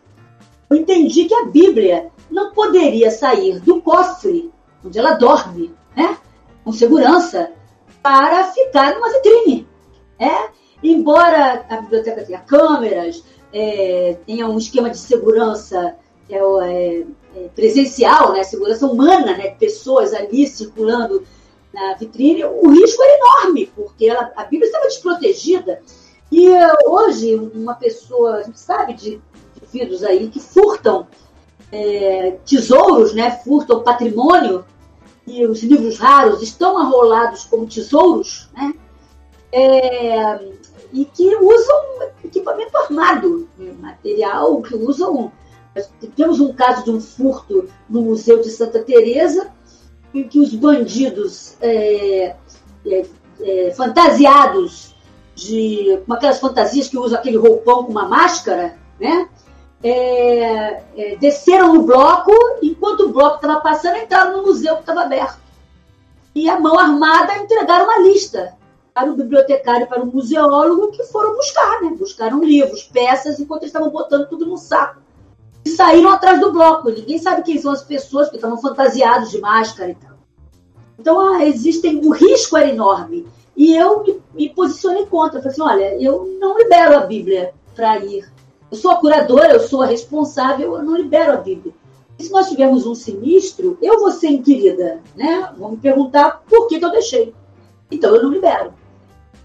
Eu 0.71 0.77
entendi 0.77 1.25
que 1.25 1.35
a 1.35 1.47
Bíblia 1.47 2.07
não 2.31 2.53
poderia 2.53 3.11
sair 3.11 3.59
do 3.59 3.83
cofre 3.83 4.53
onde 4.85 4.97
ela 4.97 5.15
dorme, 5.15 5.75
né, 5.97 6.17
com 6.65 6.71
segurança, 6.73 7.51
para 8.01 8.45
ficar 8.45 8.95
numa 8.95 9.13
vitrine. 9.13 9.67
É? 10.21 10.51
Embora 10.85 11.67
a 11.69 11.81
biblioteca 11.81 12.23
tenha 12.25 12.39
câmeras, 12.39 13.25
é, 13.53 14.19
tenha 14.25 14.47
um 14.47 14.59
esquema 14.59 14.89
de 14.89 14.99
segurança 14.99 15.97
é, 16.31 16.37
é, 16.37 17.07
é, 17.35 17.49
presencial, 17.57 18.35
né, 18.35 18.45
segurança 18.45 18.87
humana, 18.87 19.37
né, 19.37 19.51
pessoas 19.51 20.15
ali 20.15 20.47
circulando 20.47 21.25
na 21.77 21.95
vitrine, 21.95 22.43
o 22.43 22.71
risco 22.71 23.03
era 23.03 23.19
enorme, 23.19 23.71
porque 23.77 24.07
ela, 24.07 24.33
a 24.35 24.45
Bíblia 24.45 24.67
estava 24.67 24.87
desprotegida. 24.87 25.83
E 26.33 26.49
hoje, 26.87 27.35
uma 27.55 27.75
pessoa, 27.75 28.37
a 28.37 28.43
gente 28.43 28.59
sabe 28.59 28.95
de 28.95 29.21
indivíduos 29.61 30.03
aí 30.03 30.29
que 30.29 30.41
furtam 30.41 31.07
é, 31.71 32.39
tesouros, 32.47 33.13
né, 33.13 33.43
furtam 33.45 33.83
patrimônio, 33.83 34.65
e 35.27 35.45
os 35.45 35.63
livros 35.63 35.99
raros 35.99 36.41
estão 36.41 36.79
arrolados 36.79 37.45
como 37.45 37.67
tesouros, 37.67 38.49
né, 38.55 38.73
é, 39.53 40.49
e 40.93 41.05
que 41.05 41.37
usam 41.37 42.11
equipamento 42.25 42.77
armado, 42.79 43.49
material 43.79 44.63
que 44.63 44.75
usam. 44.75 45.31
Temos 46.17 46.41
um 46.41 46.55
caso 46.55 46.85
de 46.85 46.91
um 46.91 47.01
furto 47.01 47.69
no 47.87 48.01
Museu 48.01 48.41
de 48.41 48.49
Santa 48.49 48.83
Teresa 48.83 49.53
em 50.19 50.29
que 50.29 50.41
os 50.41 50.55
bandidos 50.55 51.57
é, 51.61 52.35
é, 52.87 53.07
é, 53.41 53.71
fantasiados 53.77 54.95
de 55.35 56.01
com 56.07 56.15
aquelas 56.15 56.39
fantasias 56.39 56.89
que 56.89 56.97
usam 56.97 57.19
aquele 57.19 57.37
roupão 57.37 57.85
com 57.85 57.93
uma 57.93 58.09
máscara, 58.09 58.79
né? 58.99 59.29
É, 59.83 60.83
é, 60.97 61.17
desceram 61.17 61.75
no 61.75 61.83
bloco, 61.83 62.33
enquanto 62.63 63.01
o 63.01 63.13
bloco 63.13 63.37
estava 63.37 63.61
passando, 63.61 63.99
entraram 63.99 64.39
no 64.39 64.47
museu 64.47 64.75
que 64.77 64.81
estava 64.81 65.03
aberto. 65.03 65.39
E 66.35 66.49
a 66.49 66.59
mão 66.59 66.79
armada 66.79 67.37
entregaram 67.37 67.85
uma 67.85 67.99
lista 67.99 68.55
para 68.95 69.11
o 69.11 69.15
bibliotecário, 69.15 69.87
para 69.87 70.03
o 70.03 70.07
museólogo, 70.07 70.91
que 70.93 71.05
foram 71.05 71.37
buscar, 71.37 71.83
né? 71.83 71.91
Buscaram 71.97 72.43
livros, 72.43 72.85
peças, 72.85 73.39
enquanto 73.39 73.63
eles 73.63 73.71
estavam 73.71 73.91
botando 73.91 74.29
tudo 74.29 74.47
no 74.47 74.57
saco 74.57 75.06
e 75.67 75.69
saíram 75.69 76.11
atrás 76.11 76.39
do 76.39 76.53
bloco. 76.53 76.91
Ninguém 76.91 77.19
sabe 77.19 77.43
quem 77.43 77.59
são 77.59 77.73
as 77.73 77.83
pessoas 77.83 78.31
que 78.31 78.37
estavam 78.37 78.57
fantasiados 78.57 79.33
de 79.33 79.41
máscara 79.41 79.91
e 79.91 79.95
tal. 79.97 80.17
Então, 80.97 81.19
ah, 81.19 81.45
existem, 81.45 82.07
o 82.07 82.11
risco 82.11 82.57
era 82.57 82.69
enorme. 82.69 83.27
E 83.57 83.75
eu 83.75 84.05
me, 84.05 84.23
me 84.33 84.49
posicionei 84.51 85.07
contra. 85.07 85.41
falei 85.41 85.53
assim: 85.53 85.63
olha, 85.63 86.01
eu 86.01 86.39
não 86.39 86.57
libero 86.57 86.97
a 86.97 87.01
Bíblia 87.01 87.53
para 87.75 87.99
ir. 87.99 88.31
Eu 88.71 88.77
sou 88.77 88.93
a 88.93 88.97
curadora, 88.97 89.55
eu 89.55 89.61
sou 89.61 89.83
a 89.83 89.87
responsável, 89.87 90.77
eu 90.77 90.85
não 90.85 90.97
libero 90.97 91.33
a 91.33 91.37
Bíblia. 91.39 91.75
E 92.17 92.23
se 92.23 92.31
nós 92.31 92.49
tivermos 92.49 92.87
um 92.87 92.95
sinistro, 92.95 93.77
eu 93.83 93.99
vou 93.99 94.13
ser 94.13 94.29
inquirida, 94.29 95.03
né? 95.17 95.53
Vão 95.59 95.73
me 95.73 95.79
perguntar 95.79 96.45
por 96.49 96.69
que, 96.69 96.79
que 96.79 96.85
eu 96.85 96.93
deixei. 96.93 97.35
Então 97.91 98.15
eu 98.15 98.23
não 98.23 98.31
libero. 98.31 98.73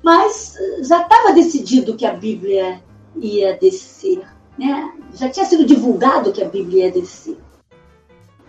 Mas 0.04 0.56
já 0.84 1.02
estava 1.02 1.34
decidido 1.34 1.96
que 1.96 2.06
a 2.06 2.14
Bíblia 2.14 2.80
ia 3.16 3.58
descer 3.58 4.24
né? 4.62 4.94
Já 5.16 5.28
tinha 5.28 5.46
sido 5.46 5.66
divulgado 5.66 6.32
que 6.32 6.44
a 6.44 6.48
Bíblia 6.48 6.86
ia 6.86 6.92
descer. 6.92 7.36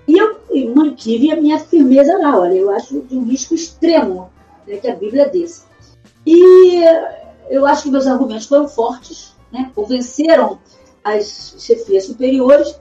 E 0.07 0.19
eu 0.19 0.37
mantive 0.75 1.33
a 1.33 1.41
minha 1.41 1.59
firmeza 1.59 2.19
lá. 2.19 2.39
Olha, 2.39 2.53
eu 2.53 2.71
acho 2.71 3.01
de 3.01 3.17
um 3.17 3.25
risco 3.25 3.55
extremo 3.55 4.31
né, 4.67 4.77
que 4.77 4.89
a 4.89 4.95
Bíblia 4.95 5.31
desça. 5.31 5.65
E 6.27 6.83
eu 7.49 7.65
acho 7.65 7.85
que 7.85 7.91
meus 7.91 8.07
argumentos 8.07 8.45
foram 8.45 8.69
fortes, 8.69 9.35
né? 9.51 9.73
convenceram 9.75 10.59
as 11.03 11.57
chefias 11.59 12.05
superiores 12.05 12.79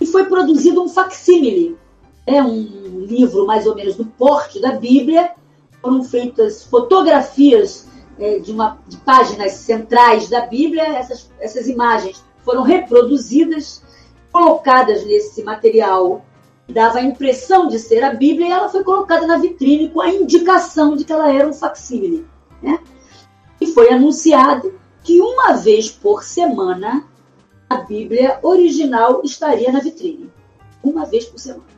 e 0.00 0.06
foi 0.06 0.24
produzido 0.24 0.82
um 0.82 0.88
facsímile, 0.88 1.78
né? 2.26 2.42
um 2.42 2.98
livro 3.06 3.46
mais 3.46 3.64
ou 3.64 3.76
menos 3.76 3.94
do 3.94 4.06
porte 4.06 4.60
da 4.60 4.72
Bíblia. 4.72 5.30
Foram 5.80 6.02
feitas 6.02 6.64
fotografias 6.64 7.86
é, 8.18 8.40
de, 8.40 8.50
uma, 8.50 8.78
de 8.88 8.96
páginas 8.98 9.52
centrais 9.52 10.28
da 10.28 10.46
Bíblia, 10.46 10.82
essas, 10.98 11.30
essas 11.38 11.68
imagens 11.68 12.22
foram 12.44 12.62
reproduzidas, 12.62 13.82
colocadas 14.32 15.04
nesse 15.04 15.42
material 15.42 16.24
que 16.66 16.72
dava 16.72 16.98
a 16.98 17.02
impressão 17.02 17.68
de 17.68 17.78
ser 17.78 18.02
a 18.02 18.14
Bíblia, 18.14 18.48
e 18.48 18.50
ela 18.50 18.68
foi 18.68 18.84
colocada 18.84 19.26
na 19.26 19.38
vitrine 19.38 19.90
com 19.90 20.00
a 20.00 20.08
indicação 20.08 20.96
de 20.96 21.04
que 21.04 21.12
ela 21.12 21.32
era 21.32 21.48
um 21.48 21.52
facsímile. 21.52 22.26
Né? 22.62 22.78
E 23.60 23.66
foi 23.68 23.92
anunciado 23.92 24.74
que 25.02 25.20
uma 25.20 25.54
vez 25.54 25.90
por 25.90 26.22
semana 26.22 27.04
a 27.68 27.76
Bíblia 27.76 28.38
original 28.42 29.22
estaria 29.24 29.72
na 29.72 29.80
vitrine. 29.80 30.30
Uma 30.82 31.04
vez 31.06 31.24
por 31.24 31.38
semana. 31.38 31.72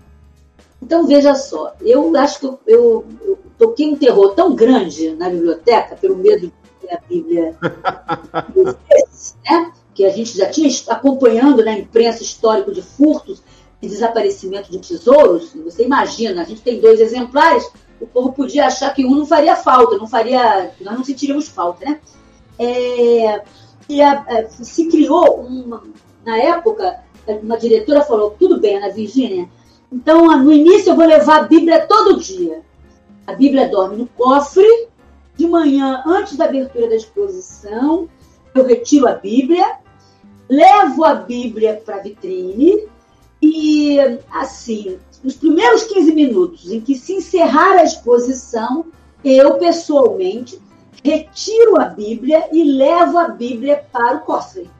Então 0.83 1.07
veja 1.07 1.35
só, 1.35 1.75
eu 1.81 2.15
acho 2.17 2.41
que 2.41 2.47
eu, 2.47 2.61
eu, 2.67 3.05
eu 3.23 3.39
toquei 3.57 3.91
um 3.91 3.97
terror 3.97 4.35
tão 4.35 4.55
grande 4.55 5.15
na 5.15 5.31
biblioteca, 5.31 5.97
pelo 5.97 6.17
medo 6.17 6.49
de 6.49 6.53
ter 6.81 6.95
a 6.95 7.01
Bíblia 7.09 7.57
né? 9.51 9.73
Que 9.95 10.05
a 10.05 10.11
gente 10.11 10.37
já 10.37 10.51
tinha 10.51 10.69
acompanhando 10.89 11.59
na 11.59 11.73
né, 11.73 11.81
imprensa 11.81 12.23
histórico 12.23 12.73
de 12.73 12.83
furtos 12.83 13.43
e 13.81 13.89
desaparecimento 13.89 14.71
de 14.71 14.79
tesouros. 14.79 15.55
Você 15.65 15.85
imagina, 15.85 16.43
a 16.43 16.45
gente 16.45 16.63
tem 16.63 16.81
dois 16.81 17.01
exemplares, 17.01 17.71
o 18.01 18.07
povo 18.07 18.33
podia 18.33 18.67
achar 18.67 18.93
que 18.93 19.05
um 19.05 19.15
não 19.15 19.27
faria 19.27 19.55
falta, 19.55 19.97
não 19.97 20.07
faria, 20.07 20.73
nós 20.81 20.97
não 20.97 21.05
sentiríamos 21.05 21.49
falta, 21.49 21.85
né? 21.85 22.01
É, 22.59 23.43
e 23.89 24.03
a, 24.03 24.21
a, 24.23 24.49
se 24.49 24.89
criou 24.89 25.41
uma, 25.41 25.83
na 26.25 26.39
época, 26.39 27.01
uma 27.43 27.57
diretora 27.57 28.03
falou, 28.03 28.31
tudo 28.39 28.61
bem, 28.61 28.77
Ana 28.77 28.91
Virgínia, 28.91 29.49
então 29.93 30.37
no 30.39 30.53
início 30.53 30.91
eu 30.91 30.97
vou 30.97 31.07
levar 31.07 31.41
a 31.41 31.43
Bíblia 31.45 31.87
todo 31.87 32.21
dia. 32.21 32.63
A 33.27 33.33
Bíblia 33.33 33.69
dorme 33.69 33.97
no 33.97 34.07
cofre, 34.07 34.89
de 35.37 35.47
manhã, 35.47 36.03
antes 36.07 36.37
da 36.37 36.45
abertura 36.45 36.89
da 36.89 36.95
exposição, 36.95 38.09
eu 38.55 38.67
retiro 38.67 39.09
a 39.09 39.13
Bíblia, 39.13 39.79
levo 40.49 41.05
a 41.05 41.15
Bíblia 41.15 41.83
para 41.85 41.97
a 41.97 42.01
vitrine 42.01 42.87
e, 43.41 43.99
assim, 44.31 44.99
nos 45.23 45.35
primeiros 45.35 45.85
15 45.85 46.13
minutos 46.13 46.71
em 46.71 46.81
que 46.81 46.95
se 46.95 47.15
encerrar 47.15 47.79
a 47.79 47.85
exposição, 47.85 48.87
eu, 49.25 49.55
pessoalmente, 49.59 50.61
retiro 51.03 51.81
a 51.81 51.87
Bíblia 51.87 52.49
e 52.53 52.65
levo 52.65 53.19
a 53.19 53.29
Bíblia 53.29 53.85
para 53.93 54.17
o 54.17 54.21
cofre. 54.21 54.71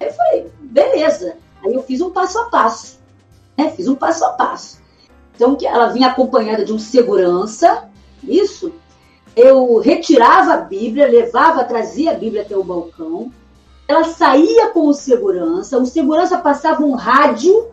Aí 0.00 0.08
eu 0.08 0.12
falei, 0.12 0.50
beleza. 0.60 1.36
Aí 1.64 1.74
eu 1.74 1.82
fiz 1.82 2.00
um 2.00 2.10
passo 2.10 2.38
a 2.38 2.44
passo. 2.46 2.98
Né? 3.56 3.70
Fiz 3.70 3.86
um 3.88 3.94
passo 3.94 4.24
a 4.24 4.30
passo. 4.30 4.80
Então, 5.34 5.56
que 5.56 5.66
ela 5.66 5.88
vinha 5.88 6.08
acompanhada 6.08 6.64
de 6.64 6.72
um 6.72 6.78
segurança, 6.78 7.88
isso. 8.22 8.72
Eu 9.34 9.78
retirava 9.78 10.54
a 10.54 10.58
Bíblia, 10.58 11.08
levava, 11.08 11.64
trazia 11.64 12.12
a 12.12 12.14
Bíblia 12.14 12.42
até 12.42 12.56
o 12.56 12.64
balcão. 12.64 13.32
Ela 13.92 14.04
saía 14.04 14.70
com 14.70 14.88
o 14.88 14.94
segurança, 14.94 15.76
o 15.76 15.84
segurança 15.84 16.38
passava 16.38 16.82
um 16.82 16.94
rádio, 16.94 17.68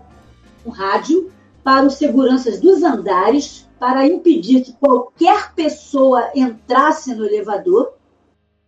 um 0.66 0.70
rádio 0.70 1.32
para 1.64 1.86
os 1.86 1.94
seguranças 1.94 2.60
dos 2.60 2.84
andares 2.84 3.66
para 3.80 4.06
impedir 4.06 4.66
que 4.66 4.74
qualquer 4.74 5.54
pessoa 5.54 6.30
entrasse 6.36 7.16
no 7.16 7.26
elevador. 7.26 7.94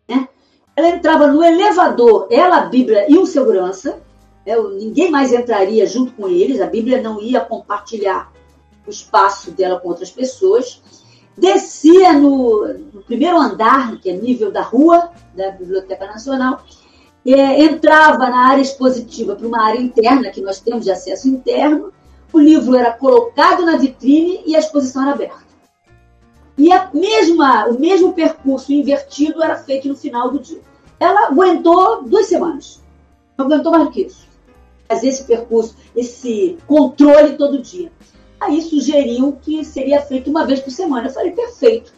Né? 0.07 0.29
Ela 0.77 0.91
entrava 0.91 1.27
no 1.27 1.43
elevador, 1.43 2.29
ela, 2.31 2.59
a 2.59 2.65
Bíblia 2.67 3.11
e 3.11 3.17
o 3.17 3.25
segurança. 3.25 4.01
Né? 4.47 4.55
Ninguém 4.79 5.11
mais 5.11 5.33
entraria 5.33 5.85
junto 5.85 6.13
com 6.13 6.29
eles, 6.29 6.61
a 6.61 6.67
Bíblia 6.67 7.01
não 7.01 7.21
ia 7.21 7.41
compartilhar 7.41 8.31
o 8.87 8.89
espaço 8.89 9.51
dela 9.51 9.77
com 9.77 9.89
outras 9.89 10.09
pessoas. 10.09 10.81
Descia 11.37 12.13
no, 12.13 12.65
no 12.93 13.01
primeiro 13.01 13.37
andar, 13.37 13.97
que 13.97 14.09
é 14.09 14.13
nível 14.13 14.53
da 14.53 14.61
rua 14.61 15.11
da 15.35 15.51
Biblioteca 15.51 16.05
Nacional, 16.05 16.63
é, 17.25 17.63
entrava 17.63 18.29
na 18.29 18.49
área 18.49 18.61
expositiva 18.61 19.35
para 19.35 19.47
uma 19.47 19.63
área 19.63 19.79
interna, 19.79 20.31
que 20.31 20.41
nós 20.41 20.59
temos 20.59 20.83
de 20.83 20.91
acesso 20.91 21.27
interno, 21.27 21.91
o 22.33 22.39
livro 22.39 22.75
era 22.75 22.91
colocado 22.91 23.65
na 23.65 23.77
vitrine 23.77 24.41
e 24.45 24.55
a 24.55 24.59
exposição 24.59 25.03
era 25.03 25.11
aberta. 25.11 25.51
E 26.57 26.71
a 26.71 26.89
mesma, 26.93 27.67
o 27.67 27.79
mesmo 27.79 28.13
percurso 28.13 28.71
invertido 28.71 29.43
era 29.43 29.55
feito 29.55 29.87
no 29.87 29.95
final 29.95 30.29
do 30.29 30.39
dia. 30.39 30.61
Ela 30.99 31.27
aguentou 31.27 32.03
duas 32.03 32.27
semanas. 32.27 32.81
Não 33.37 33.45
aguentou 33.45 33.71
mais 33.71 33.85
do 33.85 33.91
que 33.91 34.01
isso. 34.03 34.27
Fazer 34.87 35.07
esse 35.07 35.23
percurso, 35.23 35.75
esse 35.95 36.57
controle 36.67 37.37
todo 37.37 37.61
dia. 37.61 37.91
Aí 38.39 38.61
sugeriu 38.61 39.37
que 39.41 39.63
seria 39.63 40.01
feito 40.01 40.29
uma 40.29 40.45
vez 40.45 40.59
por 40.59 40.71
semana. 40.71 41.07
Eu 41.07 41.13
falei, 41.13 41.31
perfeito. 41.31 41.93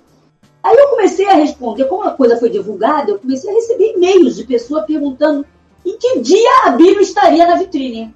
Aí 0.64 0.78
eu 0.78 0.88
comecei 0.88 1.28
a 1.28 1.34
responder, 1.34 1.86
como 1.86 2.04
a 2.04 2.12
coisa 2.12 2.38
foi 2.38 2.50
divulgada, 2.50 3.12
eu 3.12 3.20
comecei 3.20 3.52
a 3.52 3.54
receber 3.54 3.94
e-mails 3.96 4.38
de 4.38 4.46
pessoas 4.46 4.86
perguntando 4.86 5.46
em 5.86 5.98
que 5.98 6.22
dia 6.22 6.50
a 6.64 6.72
Bíblia 6.72 7.02
estaria 7.02 7.46
na 7.46 7.58
vitrine. 7.58 8.16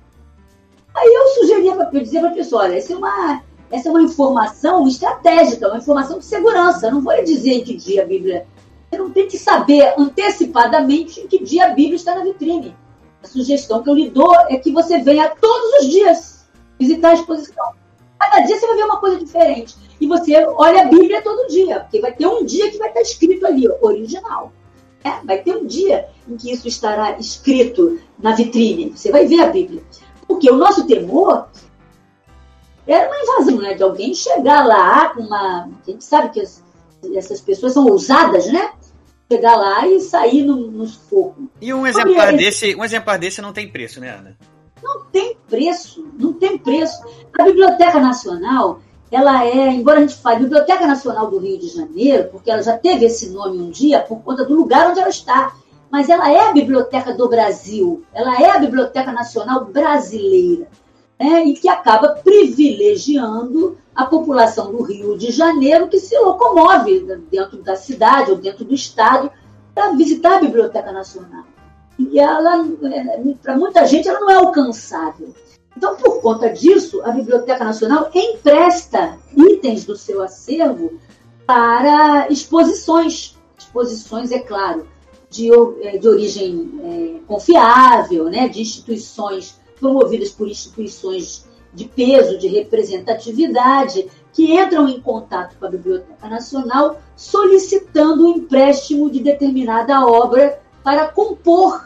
Aí 0.95 1.13
eu 1.13 1.27
sugeria 1.27 1.75
para 1.75 1.99
dizer 1.99 2.21
para 2.21 2.29
a 2.29 2.33
pessoa, 2.33 2.63
olha, 2.63 2.75
essa 2.75 2.93
é 2.93 2.95
uma 2.95 3.43
essa 3.69 3.89
é 3.89 3.91
uma 3.91 4.01
informação 4.01 4.87
estratégica, 4.87 5.67
uma 5.67 5.77
informação 5.77 6.19
de 6.19 6.25
segurança. 6.25 6.87
Eu 6.87 6.93
não 6.93 7.01
vou 7.01 7.21
dizer 7.23 7.51
em 7.51 7.63
que 7.65 7.75
dia 7.75 8.03
a 8.03 8.05
Bíblia. 8.05 8.47
Você 8.89 8.97
não 8.97 9.09
tem 9.09 9.27
que 9.27 9.37
saber 9.37 9.93
antecipadamente 9.97 11.19
em 11.19 11.27
que 11.27 11.43
dia 11.43 11.65
a 11.65 11.69
Bíblia 11.71 11.97
está 11.97 12.15
na 12.15 12.23
vitrine. 12.23 12.73
A 13.21 13.27
sugestão 13.27 13.83
que 13.83 13.89
eu 13.89 13.95
lhe 13.95 14.09
dou 14.09 14.33
é 14.47 14.55
que 14.55 14.71
você 14.71 14.99
venha 14.99 15.29
todos 15.29 15.81
os 15.81 15.89
dias 15.89 16.47
visitar 16.79 17.09
a 17.09 17.13
exposição. 17.15 17.73
Cada 18.19 18.39
dia 18.41 18.59
você 18.59 18.67
vai 18.67 18.75
ver 18.75 18.83
uma 18.83 18.99
coisa 18.99 19.17
diferente. 19.17 19.75
E 19.99 20.07
você 20.07 20.35
olha 20.45 20.83
a 20.83 20.85
Bíblia 20.85 21.21
todo 21.21 21.47
dia, 21.47 21.79
porque 21.81 21.99
vai 21.99 22.13
ter 22.13 22.27
um 22.27 22.45
dia 22.45 22.69
que 22.69 22.77
vai 22.77 22.89
estar 22.89 23.01
escrito 23.01 23.45
ali, 23.45 23.67
original. 23.81 24.51
É, 25.03 25.25
vai 25.25 25.37
ter 25.39 25.55
um 25.55 25.65
dia 25.65 26.07
em 26.27 26.35
que 26.35 26.51
isso 26.51 26.67
estará 26.67 27.17
escrito 27.19 27.99
na 28.19 28.35
vitrine. 28.35 28.91
Você 28.95 29.11
vai 29.11 29.25
ver 29.25 29.41
a 29.41 29.47
Bíblia. 29.47 29.81
Porque 30.27 30.49
o 30.49 30.57
nosso 30.57 30.85
temor 30.85 31.47
era 32.85 33.07
uma 33.07 33.21
invasão, 33.21 33.61
né? 33.61 33.73
De 33.73 33.83
alguém 33.83 34.13
chegar 34.13 34.65
lá 34.65 35.09
com 35.09 35.21
uma. 35.21 35.63
A 35.65 35.89
gente 35.91 36.03
sabe 36.03 36.29
que 36.29 36.41
as, 36.41 36.63
essas 37.13 37.41
pessoas 37.41 37.73
são 37.73 37.85
ousadas, 37.85 38.51
né? 38.51 38.71
Chegar 39.31 39.55
lá 39.55 39.87
e 39.87 39.99
sair 39.99 40.43
no, 40.43 40.55
no. 40.71 40.85
E 41.61 41.73
um 41.73 41.85
exemplar, 41.85 42.35
desse, 42.35 42.75
um 42.75 42.83
exemplar 42.83 43.19
desse 43.19 43.41
não 43.41 43.51
tem 43.51 43.69
preço, 43.69 43.99
né, 43.99 44.09
Ana? 44.09 44.37
Não 44.83 45.05
tem 45.05 45.37
preço, 45.47 46.05
não 46.17 46.33
tem 46.33 46.57
preço. 46.57 47.03
A 47.39 47.43
Biblioteca 47.43 47.99
Nacional, 47.99 48.79
ela 49.11 49.45
é, 49.45 49.71
embora 49.71 49.97
a 49.97 50.01
gente 50.01 50.15
fale 50.15 50.43
Biblioteca 50.43 50.85
Nacional 50.85 51.29
do 51.29 51.39
Rio 51.39 51.59
de 51.59 51.69
Janeiro, 51.69 52.29
porque 52.31 52.51
ela 52.51 52.61
já 52.61 52.77
teve 52.77 53.05
esse 53.05 53.29
nome 53.29 53.57
um 53.57 53.69
dia 53.69 54.01
por 54.01 54.21
conta 54.21 54.45
do 54.45 54.55
lugar 54.55 54.89
onde 54.89 54.99
ela 54.99 55.09
está 55.09 55.53
mas 55.89 56.09
ela 56.09 56.31
é 56.31 56.49
a 56.49 56.53
biblioteca 56.53 57.13
do 57.13 57.29
Brasil, 57.29 58.03
ela 58.13 58.39
é 58.41 58.49
a 58.49 58.59
Biblioteca 58.59 59.11
Nacional 59.11 59.65
Brasileira, 59.65 60.67
né, 61.19 61.45
e 61.45 61.53
que 61.53 61.67
acaba 61.67 62.09
privilegiando 62.09 63.77
a 63.95 64.05
população 64.05 64.71
do 64.71 64.83
Rio 64.83 65.17
de 65.17 65.31
Janeiro 65.31 65.87
que 65.87 65.99
se 65.99 66.17
locomove 66.19 66.99
dentro 67.31 67.57
da 67.63 67.75
cidade 67.75 68.31
ou 68.31 68.37
dentro 68.37 68.63
do 68.63 68.75
estado 68.75 69.31
para 69.73 69.91
visitar 69.91 70.37
a 70.37 70.39
Biblioteca 70.41 70.91
Nacional. 70.91 71.45
E 71.97 72.19
ela, 72.19 72.65
é, 72.83 73.33
para 73.41 73.57
muita 73.57 73.85
gente, 73.85 74.07
ela 74.07 74.19
não 74.19 74.29
é 74.29 74.35
alcançável. 74.35 75.33
Então, 75.75 75.95
por 75.95 76.21
conta 76.21 76.49
disso, 76.49 77.01
a 77.03 77.11
Biblioteca 77.11 77.63
Nacional 77.63 78.09
empresta 78.13 79.17
itens 79.35 79.85
do 79.85 79.95
seu 79.95 80.21
acervo 80.21 80.99
para 81.45 82.27
exposições. 82.29 83.35
Exposições, 83.57 84.31
é 84.31 84.39
claro, 84.39 84.87
de, 85.29 85.49
é, 85.83 85.97
de 85.97 86.07
origem 86.07 86.71
é, 86.83 87.19
confiável, 87.27 88.25
né, 88.25 88.47
de 88.47 88.61
instituições 88.61 89.59
promovidas 89.79 90.29
por 90.29 90.47
instituições 90.47 91.45
de 91.73 91.85
peso, 91.85 92.37
de 92.37 92.47
representatividade, 92.47 94.07
que 94.33 94.53
entram 94.53 94.87
em 94.87 94.99
contato 94.99 95.55
com 95.59 95.65
a 95.65 95.69
Biblioteca 95.69 96.27
Nacional 96.27 96.99
solicitando 97.15 98.25
o 98.25 98.37
empréstimo 98.37 99.09
de 99.09 99.19
determinada 99.19 100.05
obra 100.05 100.59
para 100.87 101.09
compor 101.09 101.85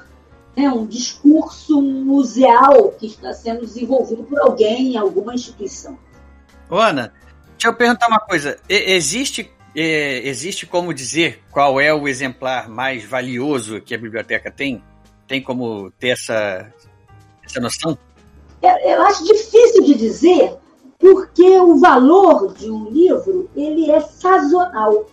né, 0.56 0.70
um 0.70 0.86
discurso 0.86 1.82
museal 1.82 2.92
que 3.00 3.08
está 3.08 3.34
sendo 3.34 3.62
desenvolvido 3.62 4.22
por 4.22 4.40
alguém 4.40 4.94
em 4.94 4.98
alguma 4.98 5.34
instituição. 5.34 5.98
Ana, 6.70 7.12
deixa 7.54 7.70
eu 7.70 7.74
perguntar 7.74 8.08
uma 8.08 8.20
coisa. 8.20 8.60
existe 8.70 9.52
é, 9.76 10.20
existe 10.28 10.68
como 10.68 10.94
dizer 10.94 11.42
qual 11.50 11.82
é 11.82 11.92
o 11.92 12.08
exemplar 12.08 12.70
mais 12.70 13.04
valioso 13.04 13.82
que 13.82 13.96
a 13.96 13.98
biblioteca 13.98 14.52
tem? 14.52 14.84
Tem 15.28 15.42
como 15.42 15.90
ter 16.00 16.10
essa, 16.10 16.72
essa 17.44 17.60
noção? 17.60 17.98
Eu, 18.62 18.70
eu 18.70 19.02
acho 19.02 19.24
difícil 19.24 19.84
de 19.84 19.96
dizer, 19.96 20.58
porque 21.00 21.60
o 21.60 21.80
valor 21.80 22.54
de 22.54 22.70
um 22.70 22.88
livro 22.92 23.50
ele 23.56 23.90
é 23.90 24.00
sazonal. 24.00 25.08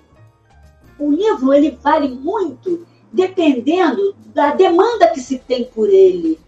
O 0.98 1.10
livro 1.10 1.54
ele 1.54 1.70
vale 1.82 2.10
muito 2.10 2.86
dependendo 3.12 4.14
da 4.34 4.54
demanda 4.54 5.08
que 5.08 5.20
se 5.20 5.38
tem 5.38 5.64
por 5.64 5.88
ele. 5.88 6.38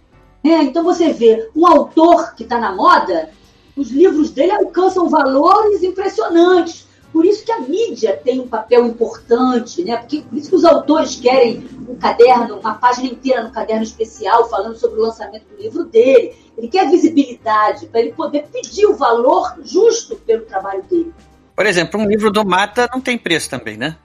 É, 0.43 0.63
então 0.63 0.83
você 0.83 1.13
vê 1.13 1.51
um 1.55 1.67
autor 1.67 2.35
que 2.35 2.45
está 2.45 2.59
na 2.59 2.75
moda, 2.75 3.31
os 3.77 3.91
livros 3.91 4.31
dele 4.31 4.53
alcançam 4.53 5.09
valores 5.09 5.83
impressionantes 5.83 6.89
por 7.13 7.27
isso 7.27 7.45
que 7.45 7.51
a 7.51 7.61
mídia 7.61 8.17
tem 8.17 8.39
um 8.39 8.47
papel 8.47 8.87
importante, 8.87 9.83
né? 9.83 9.97
Porque, 9.97 10.23
por 10.23 10.39
isso 10.39 10.49
que 10.49 10.57
os 10.57 10.65
autores 10.65 11.17
querem 11.17 11.67
um 11.89 11.97
caderno, 11.97 12.61
uma 12.61 12.75
página 12.75 13.09
inteira 13.09 13.43
no 13.43 13.51
caderno 13.51 13.83
especial 13.83 14.49
falando 14.49 14.77
sobre 14.77 15.01
o 15.01 15.03
lançamento 15.03 15.45
do 15.49 15.61
livro 15.61 15.85
dele. 15.85 16.35
Ele 16.57 16.69
quer 16.69 16.89
visibilidade 16.89 17.87
para 17.87 18.01
ele 18.01 18.13
poder 18.13 18.47
pedir 18.53 18.87
o 18.87 18.95
valor 18.95 19.57
justo 19.65 20.17
pelo 20.17 20.45
trabalho 20.45 20.85
dele. 20.85 21.13
Por 21.57 21.67
exemplo, 21.67 22.01
um 22.01 22.07
livro 22.07 22.31
do 22.31 22.45
Mata 22.45 22.89
não 22.93 23.01
tem 23.01 23.19
preço 23.19 23.51
também, 23.51 23.77
né? 23.77 23.97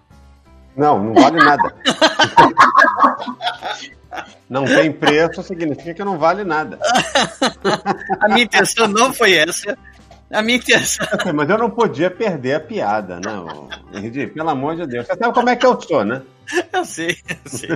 Não, 0.75 1.03
não 1.03 1.13
vale 1.13 1.37
nada. 1.37 1.75
não 4.49 4.65
tem 4.65 4.91
preço 4.91 5.43
significa 5.43 5.93
que 5.93 6.03
não 6.03 6.17
vale 6.17 6.43
nada. 6.43 6.79
a 8.19 8.27
minha 8.27 8.43
intenção 8.43 8.87
não 8.87 9.13
foi 9.13 9.33
essa. 9.33 9.77
A 10.31 10.41
minha 10.41 10.57
intenção. 10.57 11.05
Mas 11.33 11.49
eu 11.49 11.57
não 11.57 11.69
podia 11.69 12.09
perder 12.09 12.55
a 12.55 12.59
piada, 12.59 13.15
né? 13.15 13.31
Henrique, 13.93 14.27
pelo 14.27 14.49
amor 14.49 14.75
de 14.75 14.87
Deus. 14.87 15.05
Você 15.05 15.15
sabe 15.15 15.33
como 15.33 15.49
é 15.49 15.55
que 15.55 15.65
eu 15.65 15.79
sou, 15.79 16.03
né? 16.03 16.21
Eu 16.73 16.85
sei, 16.85 17.17
eu 17.29 17.49
sei. 17.49 17.69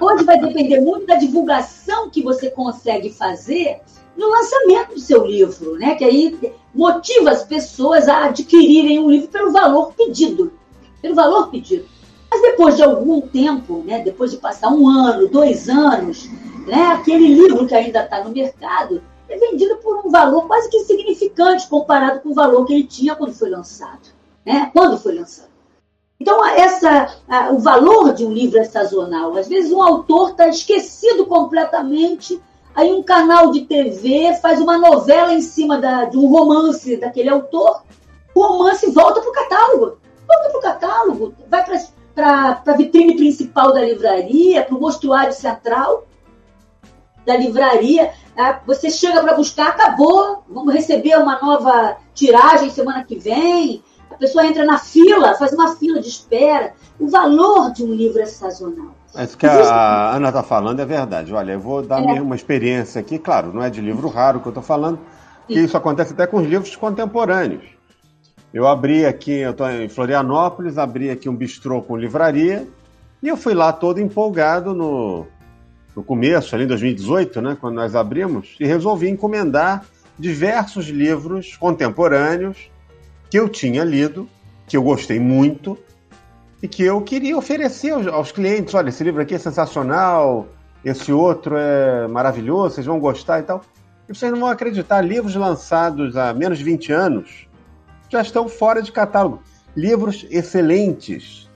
Hoje 0.00 0.24
vai 0.24 0.40
depender 0.40 0.80
muito 0.80 1.06
da 1.06 1.16
divulgação 1.16 2.10
que 2.10 2.22
você 2.22 2.50
consegue 2.50 3.10
fazer 3.12 3.80
no 4.16 4.28
lançamento 4.28 4.94
do 4.94 5.00
seu 5.00 5.24
livro, 5.24 5.76
né? 5.78 5.94
Que 5.94 6.04
aí 6.04 6.52
motiva 6.74 7.30
as 7.30 7.44
pessoas 7.44 8.08
a 8.08 8.26
adquirirem 8.26 8.98
um 8.98 9.10
livro 9.10 9.28
pelo 9.28 9.52
valor 9.52 9.92
pedido. 9.94 10.52
Pelo 11.00 11.14
valor 11.14 11.50
pedido. 11.50 11.86
Mas 12.30 12.42
depois 12.42 12.76
de 12.76 12.82
algum 12.82 13.20
tempo, 13.20 13.82
né? 13.86 14.00
Depois 14.00 14.30
de 14.30 14.36
passar 14.36 14.68
um 14.68 14.88
ano, 14.88 15.28
dois 15.28 15.68
anos, 15.68 16.28
né? 16.66 16.92
Aquele 16.92 17.28
livro 17.28 17.66
que 17.66 17.74
ainda 17.74 18.04
está 18.04 18.22
no 18.22 18.30
mercado 18.30 19.02
é 19.28 19.36
vendido 19.36 19.76
por 19.76 19.98
um 20.04 20.10
valor 20.10 20.46
quase 20.46 20.68
que 20.70 20.78
insignificante 20.78 21.68
comparado 21.68 22.20
com 22.20 22.30
o 22.30 22.34
valor 22.34 22.64
que 22.64 22.72
ele 22.72 22.84
tinha 22.84 23.14
quando 23.14 23.32
foi 23.32 23.50
lançado. 23.50 24.08
Né? 24.44 24.70
Quando 24.72 24.98
foi 24.98 25.14
lançado. 25.14 25.48
Então, 26.20 26.44
essa, 26.44 27.14
a, 27.28 27.52
o 27.52 27.58
valor 27.58 28.12
de 28.12 28.24
um 28.24 28.32
livro 28.32 28.58
é 28.58 28.64
sazonal. 28.64 29.36
Às 29.36 29.46
vezes, 29.46 29.70
um 29.70 29.82
autor 29.82 30.30
está 30.30 30.48
esquecido 30.48 31.26
completamente, 31.26 32.40
aí 32.74 32.92
um 32.92 33.02
canal 33.02 33.52
de 33.52 33.62
TV 33.62 34.34
faz 34.42 34.60
uma 34.60 34.76
novela 34.76 35.32
em 35.32 35.40
cima 35.40 35.78
da, 35.78 36.06
de 36.06 36.16
um 36.16 36.26
romance 36.26 36.96
daquele 36.96 37.28
autor, 37.28 37.82
o 38.34 38.42
romance 38.42 38.90
volta 38.90 39.20
para 39.20 39.30
o 39.30 39.32
catálogo. 39.32 39.98
Volta 40.26 40.48
para 40.50 40.58
o 40.58 40.62
catálogo, 40.62 41.34
vai 41.48 41.64
para 41.64 41.80
para 42.18 42.60
a 42.66 42.76
vitrine 42.76 43.14
principal 43.14 43.72
da 43.72 43.80
livraria, 43.80 44.64
para 44.64 44.74
o 44.74 44.80
mostruário 44.80 45.32
central 45.32 46.04
da 47.24 47.36
livraria. 47.36 48.10
Ah, 48.36 48.58
você 48.66 48.90
chega 48.90 49.20
para 49.20 49.34
buscar, 49.34 49.68
acabou, 49.68 50.42
vamos 50.48 50.74
receber 50.74 51.16
uma 51.16 51.40
nova 51.40 51.96
tiragem 52.14 52.70
semana 52.70 53.04
que 53.04 53.16
vem. 53.16 53.84
A 54.10 54.14
pessoa 54.16 54.44
entra 54.44 54.64
na 54.64 54.78
fila, 54.78 55.34
faz 55.34 55.52
uma 55.52 55.76
fila 55.76 56.00
de 56.00 56.08
espera. 56.08 56.72
O 56.98 57.06
valor 57.06 57.72
de 57.72 57.84
um 57.84 57.94
livro 57.94 58.20
é 58.20 58.26
sazonal. 58.26 58.96
Isso 59.14 59.38
que 59.38 59.46
a 59.46 60.16
Ana 60.16 60.28
está 60.28 60.42
falando 60.42 60.80
é 60.80 60.84
verdade. 60.84 61.32
Olha, 61.32 61.52
eu 61.52 61.60
vou 61.60 61.82
dar 61.82 62.02
é. 62.02 62.20
uma 62.20 62.34
experiência 62.34 63.00
aqui, 63.00 63.18
claro, 63.18 63.52
não 63.52 63.62
é 63.62 63.70
de 63.70 63.80
livro 63.80 64.08
raro 64.08 64.40
que 64.40 64.48
eu 64.48 64.50
estou 64.50 64.62
falando, 64.62 64.98
que 65.46 65.60
isso 65.60 65.76
acontece 65.76 66.14
até 66.14 66.26
com 66.26 66.38
os 66.38 66.48
livros 66.48 66.74
contemporâneos. 66.74 67.77
Eu 68.52 68.66
abri 68.66 69.04
aqui, 69.04 69.32
eu 69.32 69.50
estou 69.50 69.70
em 69.70 69.88
Florianópolis, 69.88 70.78
abri 70.78 71.10
aqui 71.10 71.28
um 71.28 71.36
bistrô 71.36 71.82
com 71.82 71.96
livraria, 71.96 72.66
e 73.22 73.28
eu 73.28 73.36
fui 73.36 73.52
lá 73.52 73.72
todo 73.72 74.00
empolgado 74.00 74.74
no, 74.74 75.26
no 75.94 76.02
começo, 76.02 76.54
ali 76.54 76.64
em 76.64 76.68
2018, 76.68 77.42
né, 77.42 77.58
quando 77.60 77.74
nós 77.74 77.94
abrimos, 77.94 78.56
e 78.58 78.66
resolvi 78.66 79.08
encomendar 79.08 79.84
diversos 80.18 80.88
livros 80.88 81.56
contemporâneos 81.56 82.70
que 83.30 83.38
eu 83.38 83.48
tinha 83.48 83.84
lido, 83.84 84.26
que 84.66 84.76
eu 84.76 84.82
gostei 84.82 85.20
muito, 85.20 85.78
e 86.62 86.66
que 86.66 86.82
eu 86.82 87.00
queria 87.02 87.36
oferecer 87.36 87.90
aos, 87.90 88.06
aos 88.06 88.32
clientes. 88.32 88.74
Olha, 88.74 88.88
esse 88.88 89.04
livro 89.04 89.20
aqui 89.20 89.34
é 89.34 89.38
sensacional, 89.38 90.48
esse 90.84 91.12
outro 91.12 91.56
é 91.56 92.08
maravilhoso, 92.08 92.76
vocês 92.76 92.86
vão 92.86 92.98
gostar 92.98 93.40
e 93.40 93.42
tal. 93.42 93.62
E 94.08 94.14
vocês 94.14 94.32
não 94.32 94.40
vão 94.40 94.48
acreditar, 94.48 95.02
livros 95.02 95.34
lançados 95.34 96.16
há 96.16 96.32
menos 96.32 96.58
de 96.58 96.64
20 96.64 96.92
anos 96.92 97.47
já 98.08 98.20
estão 98.20 98.48
fora 98.48 98.82
de 98.82 98.92
catálogo. 98.92 99.42
Livros 99.76 100.26
excelentes, 100.30 101.48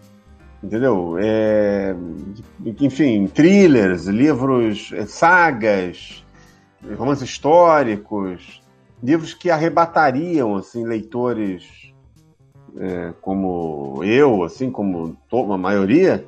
entendeu? 0.62 1.16
É, 1.18 1.94
enfim, 2.80 3.26
thrillers, 3.26 4.06
livros, 4.06 4.92
é, 4.94 5.06
sagas, 5.06 6.24
romances 6.96 7.28
históricos, 7.28 8.62
livros 9.02 9.34
que 9.34 9.50
arrebatariam 9.50 10.56
assim 10.56 10.84
leitores 10.84 11.92
é, 12.78 13.12
como 13.20 14.02
eu, 14.04 14.44
assim 14.44 14.70
como 14.70 15.16
a 15.32 15.58
maioria, 15.58 16.24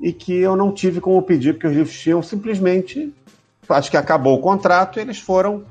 e 0.00 0.12
que 0.12 0.34
eu 0.34 0.56
não 0.56 0.72
tive 0.72 1.00
como 1.00 1.22
pedir, 1.22 1.54
porque 1.54 1.66
os 1.66 1.74
livros 1.74 1.98
tinham 1.98 2.22
simplesmente. 2.22 3.14
Acho 3.68 3.90
que 3.90 3.96
acabou 3.96 4.36
o 4.38 4.40
contrato, 4.40 5.00
eles 5.00 5.18
foram 5.18 5.64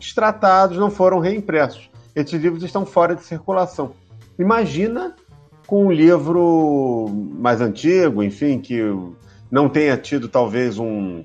extratados, 0.00 0.78
não 0.78 0.90
foram 0.90 1.20
reimpressos. 1.20 1.88
Esses 2.16 2.40
livros 2.40 2.62
estão 2.62 2.86
fora 2.86 3.14
de 3.14 3.22
circulação. 3.22 3.92
Imagina 4.38 5.14
com 5.66 5.86
um 5.86 5.92
livro 5.92 7.06
mais 7.38 7.60
antigo, 7.60 8.22
enfim, 8.22 8.58
que 8.58 8.80
não 9.50 9.68
tenha 9.68 9.98
tido 9.98 10.26
talvez 10.26 10.78
um. 10.78 11.22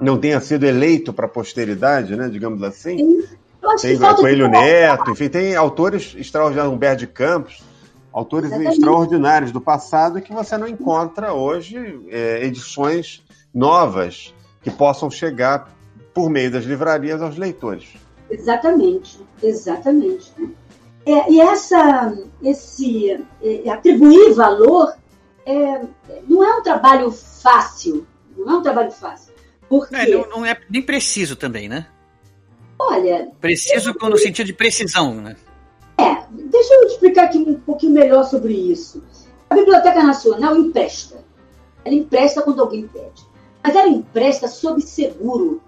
não 0.00 0.18
tenha 0.18 0.40
sido 0.40 0.66
eleito 0.66 1.12
para 1.12 1.26
a 1.26 1.28
posteridade, 1.28 2.16
né, 2.16 2.28
digamos 2.28 2.64
assim. 2.64 3.22
Tem 3.80 3.98
Coelho 3.98 4.48
Neto, 4.48 5.10
enfim, 5.10 5.28
tem 5.28 5.54
autores 5.54 6.14
extraordinários, 6.16 6.74
Humberto 6.74 7.00
de 7.00 7.06
Campos, 7.06 7.62
autores 8.12 8.50
Exatamente. 8.50 8.74
extraordinários 8.76 9.52
do 9.52 9.60
passado 9.60 10.20
que 10.20 10.32
você 10.32 10.56
não 10.56 10.66
encontra 10.66 11.32
hoje 11.32 12.00
é, 12.08 12.44
edições 12.44 13.22
novas 13.54 14.34
que 14.62 14.70
possam 14.70 15.10
chegar 15.10 15.68
por 16.14 16.28
meio 16.30 16.50
das 16.50 16.64
livrarias 16.64 17.22
aos 17.22 17.36
leitores. 17.36 18.07
Exatamente, 18.30 19.18
exatamente. 19.42 20.32
É, 21.06 21.30
e 21.30 21.40
essa, 21.40 22.16
esse 22.42 23.24
é, 23.42 23.70
atribuir 23.70 24.34
valor 24.34 24.94
é, 25.46 25.80
não 26.28 26.44
é 26.44 26.58
um 26.58 26.62
trabalho 26.62 27.10
fácil, 27.10 28.06
não 28.36 28.50
é 28.50 28.56
um 28.58 28.62
trabalho 28.62 28.92
fácil. 28.92 29.32
Porque... 29.68 29.94
Não, 30.06 30.28
não 30.28 30.46
é 30.46 30.58
nem 30.68 30.82
preciso 30.82 31.36
também, 31.36 31.68
né? 31.68 31.86
Olha. 32.78 33.30
Preciso 33.40 33.94
no 33.94 34.18
sentido 34.18 34.46
de 34.46 34.52
precisão, 34.52 35.14
né? 35.14 35.36
É, 35.98 36.24
deixa 36.30 36.74
eu 36.74 36.84
explicar 36.84 37.24
aqui 37.24 37.38
um 37.38 37.54
pouquinho 37.54 37.92
melhor 37.92 38.24
sobre 38.24 38.52
isso. 38.52 39.02
A 39.50 39.54
Biblioteca 39.54 40.02
Nacional 40.02 40.56
empresta. 40.56 41.24
Ela 41.84 41.94
empresta 41.94 42.42
quando 42.42 42.60
alguém 42.60 42.86
pede. 42.86 43.26
Mas 43.62 43.74
ela 43.74 43.88
empresta 43.88 44.46
sob 44.46 44.80
seguro. 44.80 45.60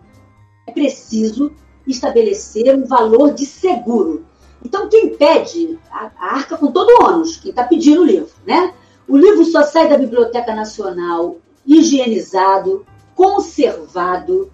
É 0.67 0.73
preciso 0.73 1.53
estabelecer 1.91 2.75
um 2.75 2.85
valor 2.85 3.35
de 3.35 3.47
seguro. 3.47 4.25
Então, 4.65 4.89
quem 4.89 5.17
pede, 5.17 5.79
a, 5.91 6.11
a 6.19 6.35
arca 6.35 6.57
com 6.57 6.71
todo 6.71 6.89
o 6.91 7.05
ônus, 7.05 7.37
quem 7.37 7.51
está 7.51 7.65
pedindo 7.65 8.03
o 8.03 8.05
livro, 8.05 8.31
né? 8.47 8.75
O 9.09 9.17
livro 9.17 9.45
só 9.45 9.63
sai 9.63 9.89
da 9.89 9.99
Biblioteca 9.99 10.55
Nacional 10.55 11.37
higienizado, 11.67 12.87
conservado, 13.15 14.51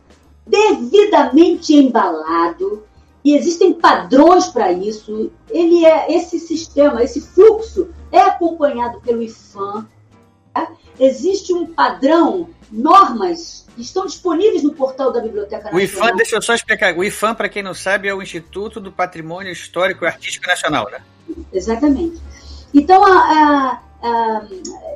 devidamente 0.46 1.74
embalado, 1.74 2.84
e 3.24 3.34
existem 3.34 3.72
padrões 3.72 4.46
para 4.46 4.70
isso. 4.70 5.32
Ele 5.50 5.84
é 5.84 6.16
esse 6.16 6.38
sistema, 6.38 7.02
esse 7.02 7.20
fluxo 7.20 7.88
é 8.12 8.20
acompanhado 8.20 9.00
pelo 9.00 9.22
IFAM. 9.22 9.86
Tá? 10.54 10.70
Existe 10.98 11.52
um 11.52 11.66
padrão, 11.66 12.48
normas 12.70 13.66
estão 13.76 14.06
disponíveis 14.06 14.62
no 14.62 14.72
portal 14.72 15.12
da 15.12 15.20
Biblioteca 15.20 15.70
Nacional. 15.70 15.80
O 15.80 15.84
IFAM, 15.84 16.16
deixa 16.16 16.36
eu 16.36 16.42
só 16.42 16.54
explicar. 16.54 16.96
O 16.96 17.04
IFAM, 17.04 17.34
para 17.34 17.48
quem 17.48 17.62
não 17.62 17.74
sabe, 17.74 18.08
é 18.08 18.14
o 18.14 18.22
Instituto 18.22 18.80
do 18.80 18.90
Patrimônio 18.90 19.52
Histórico 19.52 20.04
e 20.04 20.08
Artístico 20.08 20.46
Nacional, 20.46 20.90
né? 20.90 21.00
Exatamente. 21.52 22.20
Então, 22.72 23.04
a, 23.04 23.10
a, 23.10 23.82
a, 24.02 24.46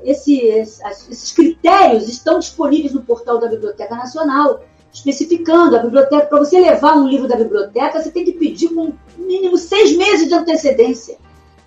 esse, 0.05 0.39
esses 0.47 1.33
critérios 1.33 2.09
estão 2.09 2.39
disponíveis 2.39 2.93
no 2.93 3.03
portal 3.03 3.39
da 3.39 3.49
Biblioteca 3.49 3.95
Nacional 3.95 4.65
especificando 4.93 5.77
a 5.77 5.79
biblioteca. 5.81 6.27
Para 6.27 6.39
você 6.39 6.61
levar 6.61 6.97
um 6.97 7.09
livro 7.09 7.29
da 7.29 7.37
biblioteca, 7.37 8.03
você 8.03 8.11
tem 8.11 8.25
que 8.25 8.33
pedir 8.33 8.69
com 8.71 8.93
mínimo 9.17 9.57
seis 9.57 9.97
meses 9.97 10.29
de 10.29 10.35
antecedência. 10.35 11.17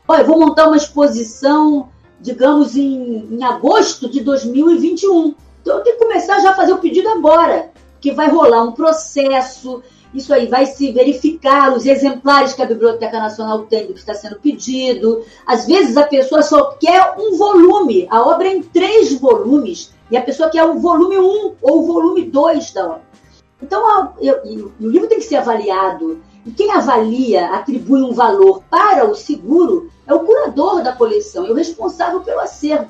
Olha, 0.07 0.21
eu 0.21 0.25
vou 0.25 0.39
montar 0.39 0.67
uma 0.67 0.77
exposição, 0.77 1.89
digamos, 2.23 2.77
em, 2.77 3.27
em 3.31 3.43
agosto 3.43 4.09
de 4.09 4.21
2021. 4.21 5.35
Então 5.61 5.77
eu 5.77 5.83
tenho 5.83 5.97
que 5.97 6.03
começar 6.03 6.39
já 6.39 6.51
a 6.51 6.55
fazer 6.55 6.71
o 6.71 6.77
pedido 6.77 7.09
agora, 7.09 7.69
porque 7.93 8.13
vai 8.13 8.29
rolar 8.29 8.63
um 8.63 8.71
processo, 8.71 9.83
isso 10.13 10.33
aí 10.33 10.47
vai 10.47 10.65
se 10.65 10.91
verificar 10.93 11.75
os 11.75 11.85
exemplares 11.85 12.53
que 12.53 12.61
a 12.61 12.65
Biblioteca 12.65 13.19
Nacional 13.19 13.63
tem 13.63 13.87
do 13.87 13.93
que 13.93 13.99
está 13.99 14.13
sendo 14.13 14.39
pedido. 14.39 15.23
Às 15.45 15.65
vezes 15.67 15.97
a 15.97 16.03
pessoa 16.03 16.41
só 16.41 16.71
quer 16.79 17.15
um 17.19 17.37
volume, 17.37 18.07
a 18.09 18.21
obra 18.21 18.47
é 18.47 18.55
em 18.55 18.63
três 18.63 19.13
volumes, 19.19 19.93
e 20.09 20.15
a 20.15 20.21
pessoa 20.21 20.49
quer 20.49 20.63
o 20.63 20.79
volume 20.79 21.17
1 21.17 21.55
ou 21.61 21.79
o 21.79 21.85
volume 21.85 22.23
2 22.23 22.71
da 22.71 22.85
obra. 22.85 23.13
Então, 23.61 24.13
eu, 24.21 24.71
o 24.79 24.87
livro 24.87 25.07
tem 25.07 25.19
que 25.19 25.25
ser 25.25 25.37
avaliado. 25.37 26.21
E 26.45 26.51
quem 26.51 26.71
avalia, 26.71 27.47
atribui 27.53 28.01
um 28.01 28.13
valor 28.13 28.63
para 28.69 29.09
o 29.09 29.15
seguro, 29.15 29.89
é 30.05 30.13
o 30.13 30.19
curador 30.19 30.83
da 30.83 30.93
coleção, 30.93 31.45
é 31.45 31.51
o 31.51 31.55
responsável 31.55 32.21
pelo 32.21 32.41
acervo. 32.41 32.89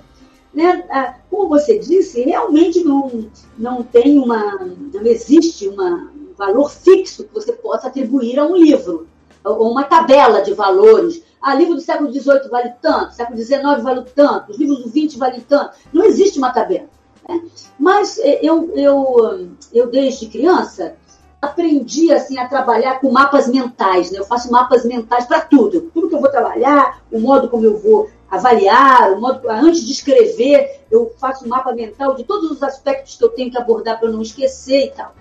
Né? 0.54 0.86
Ah, 0.90 1.16
como 1.30 1.50
você 1.50 1.80
disse, 1.80 2.22
realmente 2.22 2.84
não, 2.84 3.28
não 3.58 3.84
tem 3.84 4.18
uma. 4.20 4.60
não 4.94 5.06
existe 5.06 5.68
uma, 5.68 6.12
um 6.16 6.34
valor 6.38 6.70
fixo 6.70 7.24
que 7.24 7.34
você 7.34 7.52
possa 7.54 7.88
atribuir 7.88 8.40
a 8.40 8.46
um 8.46 8.56
livro, 8.56 9.08
ou 9.44 9.72
uma 9.72 9.84
tabela 9.84 10.42
de 10.42 10.54
valores. 10.54 11.24
Ah, 11.42 11.56
livro 11.56 11.76
do 11.76 11.82
século 11.82 12.12
XVIII 12.12 12.50
vale 12.50 12.74
tanto, 12.82 13.16
século 13.16 13.38
XIX 13.38 13.62
vale 13.82 14.06
tanto, 14.16 14.52
os 14.52 14.58
livros 14.58 14.84
do 14.84 14.90
XX 14.90 15.18
valem 15.18 15.42
tanto. 15.42 15.76
Não 15.92 16.06
existe 16.06 16.38
uma 16.38 16.54
tabela. 16.54 16.88
Né? 17.28 17.42
Mas 17.78 18.18
é, 18.20 18.40
eu, 18.42 18.72
eu, 18.76 19.50
eu, 19.74 19.88
desde 19.88 20.28
criança, 20.28 20.96
aprendi 21.44 22.11
assim 22.11 22.38
a 22.38 22.48
trabalhar 22.48 22.99
com 22.99 23.11
mapas 23.11 23.48
mentais. 23.48 24.11
Né? 24.11 24.20
Eu 24.20 24.26
faço 24.26 24.52
mapas 24.52 24.86
mentais 24.86 25.26
para 25.26 25.41
tudo. 25.41 25.91
Tudo 25.94 26.07
que 26.07 26.15
eu 26.15 26.22
vou 26.22 26.32
trabalhar, 26.32 27.02
o 27.11 27.20
modo 27.20 27.49
como 27.49 27.65
eu 27.65 27.78
vou 27.78 28.10
avaliar, 28.30 29.11
o 29.11 29.20
modo, 29.20 29.48
antes 29.49 29.86
de 29.86 29.91
escrever, 29.91 30.82
eu 30.90 31.14
faço 31.20 31.45
um 31.45 31.49
mapa 31.49 31.74
mental 31.74 32.15
de 32.15 32.24
todos 32.24 32.49
os 32.49 32.64
aspectos 32.64 33.15
que 33.15 33.24
eu 33.24 33.30
tenho 33.30 33.52
que 33.52 33.57
abordar 33.57 33.99
para 33.99 34.10
não 34.10 34.22
esquecer 34.22 34.86
e 34.86 34.91
tal. 34.91 35.14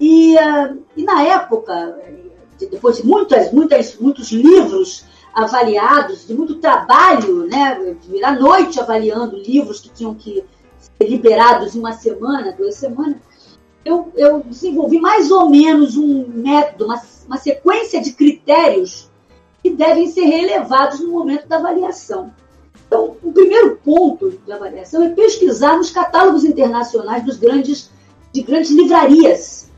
E, 0.00 0.36
uh, 0.36 0.78
e 0.96 1.02
na 1.02 1.24
época, 1.24 1.98
depois 2.70 2.96
de 2.96 3.06
muitas, 3.06 3.52
muitas, 3.52 3.96
muitos 3.96 4.30
livros 4.30 5.04
avaliados, 5.34 6.26
de 6.26 6.34
muito 6.34 6.56
trabalho, 6.56 7.46
né, 7.46 7.96
virar 8.08 8.38
noite 8.38 8.80
avaliando 8.80 9.36
livros 9.36 9.80
que 9.80 9.90
tinham 9.90 10.14
que 10.14 10.44
liberados 11.00 11.74
em 11.74 11.78
uma 11.78 11.92
semana, 11.92 12.52
duas 12.52 12.74
semanas, 12.76 13.16
eu, 13.84 14.12
eu 14.16 14.40
desenvolvi 14.40 15.00
mais 15.00 15.30
ou 15.30 15.48
menos 15.48 15.96
um 15.96 16.26
método, 16.28 16.86
uma, 16.86 17.00
uma 17.26 17.36
sequência 17.38 18.00
de 18.00 18.12
critérios 18.12 19.10
que 19.62 19.70
devem 19.70 20.08
ser 20.08 20.24
relevados 20.24 21.00
no 21.00 21.10
momento 21.10 21.48
da 21.48 21.56
avaliação. 21.56 22.32
Então, 22.86 23.16
o 23.22 23.32
primeiro 23.32 23.76
ponto 23.84 24.30
de 24.30 24.52
avaliação 24.52 25.02
é 25.02 25.10
pesquisar 25.10 25.76
nos 25.76 25.90
catálogos 25.90 26.44
internacionais 26.44 27.24
dos 27.24 27.36
grandes, 27.36 27.90
de 28.32 28.42
grandes 28.42 28.70
livrarias. 28.70 29.68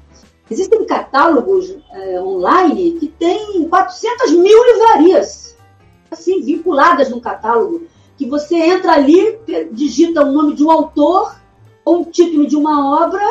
Existem 0.50 0.84
catálogos 0.84 1.76
é, 1.92 2.20
online 2.20 2.92
que 2.92 3.08
têm 3.08 3.68
400 3.68 4.32
mil 4.32 4.64
livrarias, 4.72 5.56
assim, 6.10 6.40
vinculadas 6.40 7.08
no 7.08 7.20
catálogo 7.20 7.86
que 8.20 8.26
você 8.26 8.54
entra 8.56 8.92
ali, 8.92 9.38
digita 9.72 10.22
o 10.22 10.30
nome 10.30 10.54
de 10.54 10.62
um 10.62 10.70
autor 10.70 11.34
ou 11.82 12.00
um 12.00 12.04
título 12.04 12.46
de 12.46 12.54
uma 12.54 13.02
obra 13.02 13.22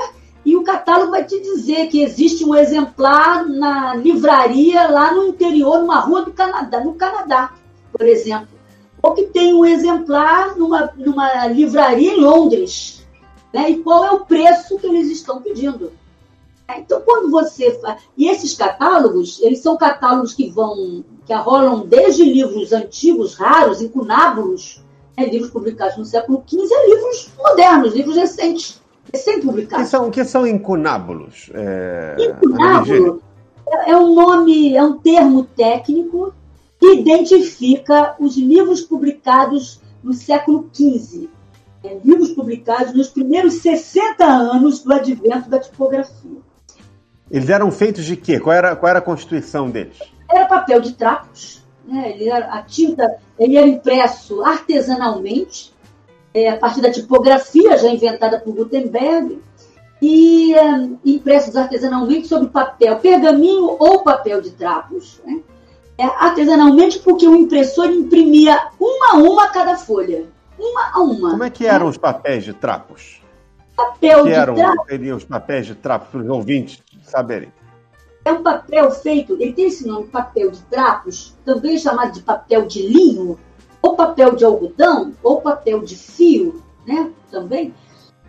e 0.45 0.55
o 0.55 0.63
catálogo 0.63 1.11
vai 1.11 1.23
te 1.23 1.39
dizer 1.39 1.87
que 1.87 2.01
existe 2.01 2.45
um 2.45 2.55
exemplar 2.55 3.47
na 3.47 3.95
livraria 3.95 4.87
lá 4.87 5.13
no 5.13 5.27
interior, 5.27 5.79
numa 5.79 5.99
rua 5.99 6.23
do 6.23 6.31
Canadá, 6.31 6.83
no 6.83 6.93
Canadá, 6.93 7.53
por 7.91 8.07
exemplo. 8.07 8.47
Ou 9.01 9.13
que 9.13 9.23
tem 9.23 9.53
um 9.53 9.65
exemplar 9.65 10.57
numa, 10.57 10.91
numa 10.97 11.47
livraria 11.47 12.13
em 12.13 12.19
Londres. 12.19 13.05
Né? 13.53 13.71
E 13.71 13.77
qual 13.79 14.05
é 14.05 14.11
o 14.11 14.25
preço 14.25 14.77
que 14.77 14.87
eles 14.87 15.09
estão 15.09 15.41
pedindo. 15.41 15.91
Então, 16.77 17.01
quando 17.01 17.31
você. 17.31 17.79
E 18.15 18.29
esses 18.29 18.53
catálogos, 18.53 19.39
eles 19.41 19.59
são 19.59 19.75
catálogos 19.75 20.33
que 20.33 20.49
vão. 20.49 21.03
que 21.25 21.33
rolam 21.33 21.85
desde 21.85 22.23
livros 22.23 22.71
antigos, 22.71 23.35
raros, 23.35 23.81
incunábulos, 23.81 24.83
né? 25.17 25.25
livros 25.25 25.51
publicados 25.51 25.97
no 25.97 26.05
século 26.05 26.43
XV, 26.47 26.73
a 26.73 26.87
livros 26.87 27.31
modernos, 27.37 27.95
livros 27.95 28.15
recentes 28.15 28.79
recém-publicados. 29.13 29.85
Que 29.85 29.91
são, 29.91 30.11
que 30.11 30.25
são 30.25 30.47
incunábulos? 30.47 31.49
É, 31.53 32.15
Incunábulo 32.19 33.21
é, 33.67 33.91
é 33.91 33.97
um 33.97 34.13
nome, 34.13 34.75
é 34.75 34.83
um 34.83 34.97
termo 34.97 35.43
técnico 35.43 36.33
que 36.79 36.95
identifica 36.95 38.15
os 38.19 38.37
livros 38.37 38.81
publicados 38.81 39.79
no 40.03 40.13
século 40.13 40.69
XV. 40.73 41.29
É, 41.83 41.97
livros 42.03 42.31
publicados 42.31 42.93
nos 42.93 43.09
primeiros 43.09 43.55
60 43.55 44.25
anos 44.25 44.83
do 44.83 44.93
advento 44.93 45.49
da 45.49 45.59
tipografia. 45.59 46.39
Eles 47.31 47.49
eram 47.49 47.71
feitos 47.71 48.05
de 48.05 48.15
quê? 48.15 48.39
Qual 48.39 48.53
era, 48.53 48.75
qual 48.75 48.89
era 48.89 48.99
a 48.99 49.01
constituição 49.01 49.69
deles? 49.69 49.97
Era 50.29 50.45
papel 50.45 50.81
de 50.81 50.93
trapos. 50.93 51.63
Né? 51.85 52.11
Ele 52.11 52.29
era, 52.29 52.45
a 52.53 52.63
tinta 52.63 53.17
ele 53.37 53.55
era 53.55 53.67
impresso 53.67 54.43
artesanalmente 54.43 55.73
é, 56.33 56.49
a 56.49 56.57
partir 56.57 56.81
da 56.81 56.91
tipografia 56.91 57.77
já 57.77 57.89
inventada 57.89 58.39
por 58.39 58.53
Gutenberg, 58.53 59.41
e 60.01 60.53
é, 60.53 60.89
impressos 61.05 61.55
artesanalmente 61.55 62.27
sobre 62.27 62.49
papel, 62.49 62.97
pergaminho 62.97 63.75
ou 63.79 64.03
papel 64.03 64.41
de 64.41 64.51
trapos. 64.51 65.21
Né? 65.25 65.41
É, 65.97 66.05
artesanalmente 66.05 66.99
porque 66.99 67.27
o 67.27 67.35
impressor 67.35 67.87
imprimia 67.87 68.57
uma 68.79 69.13
a 69.13 69.17
uma 69.17 69.49
cada 69.49 69.75
folha. 69.75 70.27
Uma 70.57 70.91
a 70.93 70.99
uma. 71.01 71.31
Como 71.31 71.43
é 71.43 71.49
que 71.49 71.65
eram 71.65 71.87
os 71.87 71.97
papéis 71.97 72.43
de 72.43 72.53
trapos? 72.53 73.21
Papel 73.75 74.23
que 74.23 74.29
de 74.29 74.35
eram, 74.35 74.55
trapos. 74.55 74.85
seriam 74.87 75.17
os 75.17 75.23
papéis 75.23 75.65
de 75.65 75.75
trapos 75.75 76.09
para 76.09 76.21
os 76.21 76.29
ouvintes 76.29 76.81
saberem? 77.03 77.51
É 78.25 78.31
um 78.31 78.43
papel 78.43 78.91
feito, 78.91 79.33
ele 79.39 79.53
tem 79.53 79.67
esse 79.67 79.87
nome, 79.87 80.07
papel 80.07 80.51
de 80.51 80.61
trapos, 80.63 81.35
também 81.45 81.77
chamado 81.77 82.13
de 82.13 82.21
papel 82.21 82.65
de 82.67 82.85
linho, 82.85 83.39
ou 83.81 83.95
papel 83.95 84.35
de 84.35 84.43
algodão, 84.43 85.13
ou 85.23 85.41
papel 85.41 85.81
de 85.81 85.95
fio, 85.95 86.63
né, 86.85 87.11
também, 87.31 87.73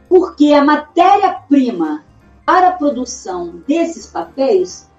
porque 0.08 0.52
a 0.52 0.64
matéria-prima 0.64 2.04
para 2.44 2.68
a 2.68 2.72
produção 2.72 3.62
desses 3.66 4.06
papéis 4.06 4.90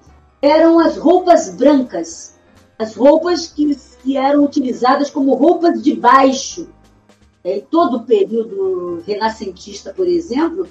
eram 0.41 0.80
as 0.80 0.98
roupas 0.98 1.49
brancas, 1.49 2.40
as 2.80 2.95
roupas 2.95 3.48
que, 3.48 3.76
que 4.02 4.18
eram 4.18 4.44
utilizadas 4.44 5.10
como 5.10 5.34
roupas 5.34 5.82
de 5.82 5.94
baixo. 5.94 6.69
É, 7.44 7.57
em 7.57 7.61
todo 7.61 7.98
o 7.98 8.03
período 8.03 9.03
renascentista, 9.06 9.91
por 9.94 10.07
exemplo, 10.07 10.68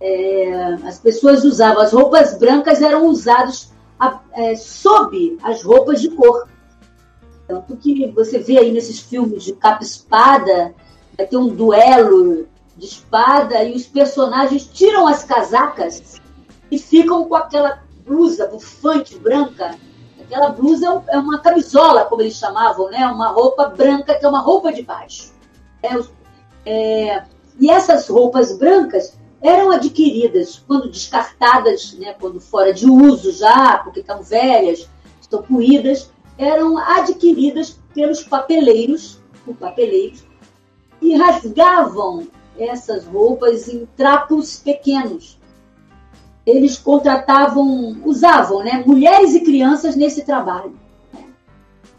é, 0.00 0.74
as 0.84 0.98
pessoas 0.98 1.44
usavam 1.44 1.82
as 1.82 1.92
roupas 1.92 2.36
brancas 2.36 2.82
eram 2.82 3.06
usadas 3.06 3.70
é, 4.32 4.56
sob 4.56 5.38
as 5.42 5.62
roupas 5.62 6.00
de 6.00 6.10
cor. 6.10 6.48
Tanto 7.50 7.76
que 7.76 8.06
você 8.12 8.38
vê 8.38 8.58
aí 8.58 8.70
nesses 8.70 9.00
filmes 9.00 9.42
de 9.42 9.54
capa-espada, 9.54 10.72
vai 11.16 11.26
ter 11.26 11.36
um 11.36 11.48
duelo 11.48 12.46
de 12.76 12.86
espada 12.86 13.64
e 13.64 13.74
os 13.74 13.86
personagens 13.86 14.66
tiram 14.66 15.08
as 15.08 15.24
casacas 15.24 16.20
e 16.70 16.78
ficam 16.78 17.24
com 17.24 17.34
aquela 17.34 17.82
blusa 18.06 18.46
bufante 18.46 19.18
branca. 19.18 19.74
Aquela 20.20 20.50
blusa 20.50 21.02
é, 21.08 21.16
é 21.16 21.18
uma 21.18 21.40
camisola, 21.40 22.04
como 22.04 22.22
eles 22.22 22.36
chamavam, 22.36 22.88
né? 22.88 23.04
Uma 23.08 23.32
roupa 23.32 23.66
branca 23.66 24.14
que 24.14 24.24
é 24.24 24.28
uma 24.28 24.40
roupa 24.40 24.72
de 24.72 24.82
baixo. 24.82 25.32
É, 25.82 25.98
é, 26.64 27.24
e 27.58 27.68
essas 27.68 28.08
roupas 28.08 28.56
brancas 28.56 29.18
eram 29.42 29.72
adquiridas 29.72 30.62
quando 30.68 30.88
descartadas, 30.88 31.94
né, 31.94 32.14
quando 32.20 32.40
fora 32.40 32.72
de 32.72 32.86
uso 32.86 33.32
já, 33.32 33.78
porque 33.78 34.00
estão 34.00 34.22
velhas, 34.22 34.88
estão 35.20 35.42
puídas, 35.42 36.10
eram 36.40 36.78
adquiridas 36.78 37.78
pelos 37.94 38.24
papeleiros, 38.24 39.20
por 39.44 39.54
papeleiros, 39.56 40.24
e 41.02 41.14
rasgavam 41.14 42.26
essas 42.58 43.04
roupas 43.04 43.68
em 43.68 43.86
trapos 43.94 44.56
pequenos. 44.58 45.38
Eles 46.46 46.78
contratavam, 46.78 47.98
usavam, 48.04 48.64
né, 48.64 48.82
mulheres 48.86 49.34
e 49.34 49.40
crianças 49.40 49.94
nesse 49.94 50.24
trabalho. 50.24 50.74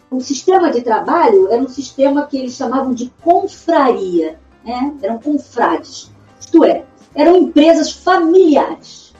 O 0.09 0.19
sistema 0.19 0.71
de 0.71 0.81
trabalho 0.81 1.47
era 1.51 1.61
um 1.61 1.69
sistema 1.69 2.25
que 2.25 2.37
eles 2.37 2.53
chamavam 2.53 2.93
de 2.93 3.13
confraria, 3.21 4.39
né? 4.65 4.93
eram 5.03 5.19
confrades, 5.19 6.11
isto 6.39 6.65
é, 6.65 6.83
eram 7.13 7.37
empresas 7.37 7.91
familiares. 7.91 9.13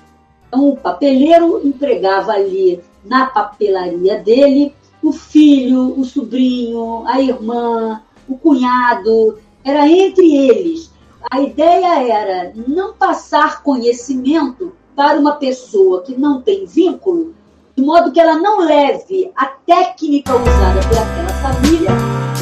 Então, 0.47 0.69
o 0.69 0.75
papeleiro 0.75 1.65
empregava 1.65 2.33
ali 2.33 2.83
na 3.05 3.27
papelaria 3.27 4.19
dele 4.19 4.75
o 5.01 5.11
filho, 5.11 5.99
o 5.99 6.03
sobrinho, 6.05 7.03
a 7.07 7.19
irmã, 7.19 8.01
o 8.27 8.37
cunhado, 8.37 9.39
era 9.63 9.87
entre 9.87 10.35
eles. 10.35 10.91
A 11.29 11.41
ideia 11.41 12.11
era 12.11 12.53
não 12.67 12.93
passar 12.93 13.63
conhecimento 13.63 14.73
para 14.95 15.19
uma 15.19 15.33
pessoa 15.33 16.03
que 16.03 16.17
não 16.17 16.41
tem 16.41 16.65
vínculo, 16.65 17.33
de 17.75 17.83
modo 17.83 18.11
que 18.11 18.19
ela 18.19 18.37
não 18.37 18.59
leve 18.59 19.31
a 19.35 19.45
técnica 19.45 20.35
usada 20.35 20.79
por 20.87 20.97
aquela 20.97 21.53
família 21.53 21.91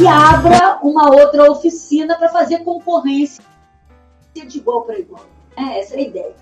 e 0.02 0.08
abra 0.08 0.80
uma 0.82 1.10
outra 1.10 1.52
oficina 1.52 2.18
para 2.18 2.30
fazer 2.30 2.60
concorrência 2.60 3.44
de 4.34 4.58
igual 4.58 4.84
para 4.84 5.00
igual. 5.00 5.26
É, 5.58 5.80
essa 5.80 5.96
é 5.96 5.98
a 5.98 6.02
ideia. 6.02 6.36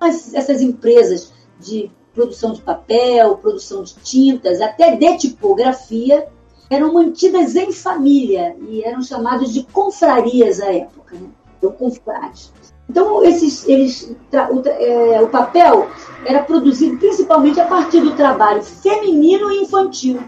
Mas 0.00 0.34
essas 0.34 0.60
empresas 0.60 1.32
de 1.58 1.90
produção 2.18 2.52
de 2.52 2.60
papel, 2.60 3.36
produção 3.36 3.84
de 3.84 3.94
tintas, 3.94 4.60
até 4.60 4.96
de 4.96 5.18
tipografia, 5.18 6.26
eram 6.68 6.92
mantidas 6.92 7.54
em 7.54 7.72
família 7.72 8.56
e 8.68 8.82
eram 8.82 9.00
chamados 9.02 9.54
de 9.54 9.62
confrarias 9.62 10.60
à 10.60 10.74
época, 10.74 11.14
né? 11.14 11.28
ou 11.62 11.70
confrades. 11.70 12.52
Então, 12.90 13.22
esses, 13.22 13.68
eles, 13.68 14.12
o, 14.50 14.68
é, 14.68 15.22
o, 15.22 15.28
papel 15.28 15.88
era 16.26 16.42
produzido 16.42 16.96
principalmente 16.98 17.60
a 17.60 17.66
partir 17.66 18.00
do 18.00 18.16
trabalho 18.16 18.64
feminino 18.64 19.52
e 19.52 19.62
infantil. 19.62 20.20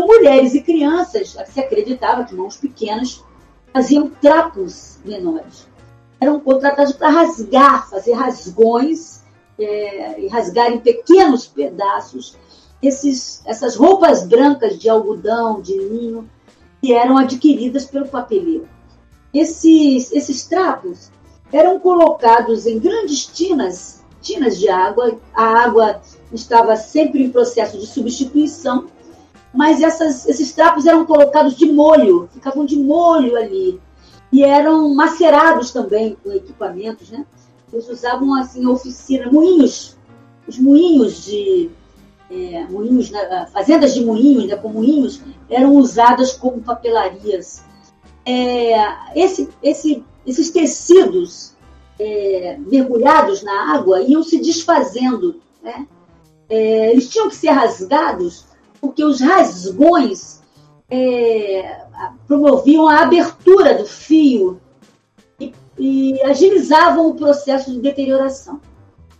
Mulheres 0.00 0.54
e 0.54 0.62
crianças, 0.62 1.36
se 1.46 1.60
acreditava 1.60 2.24
que 2.24 2.34
mãos 2.34 2.56
pequenas 2.56 3.22
faziam 3.70 4.08
trapos 4.08 4.98
menores. 5.04 5.68
Eram 6.18 6.40
contratados 6.40 6.92
para 6.92 7.10
rasgar, 7.10 7.90
fazer 7.90 8.12
rasgões 8.12 9.11
é, 9.58 10.20
e 10.20 10.28
rasgar 10.28 10.72
em 10.72 10.78
pequenos 10.78 11.46
pedaços 11.46 12.36
esses, 12.82 13.42
essas 13.46 13.76
roupas 13.76 14.26
brancas 14.26 14.78
de 14.78 14.88
algodão, 14.88 15.60
de 15.60 15.76
linho, 15.76 16.28
que 16.80 16.92
eram 16.92 17.16
adquiridas 17.16 17.84
pelo 17.84 18.08
papeleiro. 18.08 18.68
Esses, 19.32 20.10
esses 20.12 20.44
trapos 20.44 21.10
eram 21.52 21.78
colocados 21.78 22.66
em 22.66 22.78
grandes 22.78 23.24
tinas, 23.26 24.02
tinas 24.20 24.58
de 24.58 24.68
água. 24.68 25.16
A 25.32 25.44
água 25.44 26.02
estava 26.32 26.76
sempre 26.76 27.22
em 27.22 27.30
processo 27.30 27.78
de 27.78 27.86
substituição, 27.86 28.86
mas 29.54 29.80
essas, 29.80 30.26
esses 30.26 30.52
trapos 30.52 30.86
eram 30.86 31.06
colocados 31.06 31.54
de 31.54 31.70
molho, 31.70 32.28
ficavam 32.32 32.64
de 32.64 32.76
molho 32.76 33.36
ali. 33.36 33.80
E 34.32 34.42
eram 34.42 34.94
macerados 34.94 35.70
também 35.70 36.16
com 36.22 36.32
equipamentos, 36.32 37.10
né? 37.10 37.26
Eles 37.72 37.88
usavam 37.88 38.34
assim 38.34 38.66
oficina, 38.66 39.30
moinhos, 39.30 39.96
os 40.46 40.58
moinhos 40.58 41.24
de 41.24 41.70
é, 42.30 42.64
moinhos, 42.64 43.10
né, 43.10 43.46
fazendas 43.52 43.94
de 43.94 44.04
moinhos, 44.04 44.46
né, 44.46 44.56
com 44.56 44.68
moinhos, 44.68 45.22
eram 45.48 45.76
usadas 45.76 46.32
como 46.32 46.60
papelarias. 46.60 47.64
É, 48.24 48.74
esse, 49.14 49.48
esse, 49.62 50.04
esses 50.26 50.50
tecidos 50.50 51.54
é, 51.98 52.56
mergulhados 52.58 53.42
na 53.42 53.74
água 53.74 54.00
iam 54.02 54.22
se 54.22 54.38
desfazendo. 54.38 55.40
Né? 55.62 55.86
É, 56.48 56.90
eles 56.90 57.08
tinham 57.08 57.28
que 57.28 57.36
ser 57.36 57.50
rasgados 57.50 58.46
porque 58.80 59.04
os 59.04 59.20
rasgões 59.20 60.42
é, 60.90 61.86
promoviam 62.26 62.88
a 62.88 63.02
abertura 63.02 63.74
do 63.74 63.86
fio 63.86 64.60
e 65.78 66.20
agilizavam 66.22 67.08
o 67.08 67.14
processo 67.14 67.70
de 67.70 67.80
deterioração. 67.80 68.60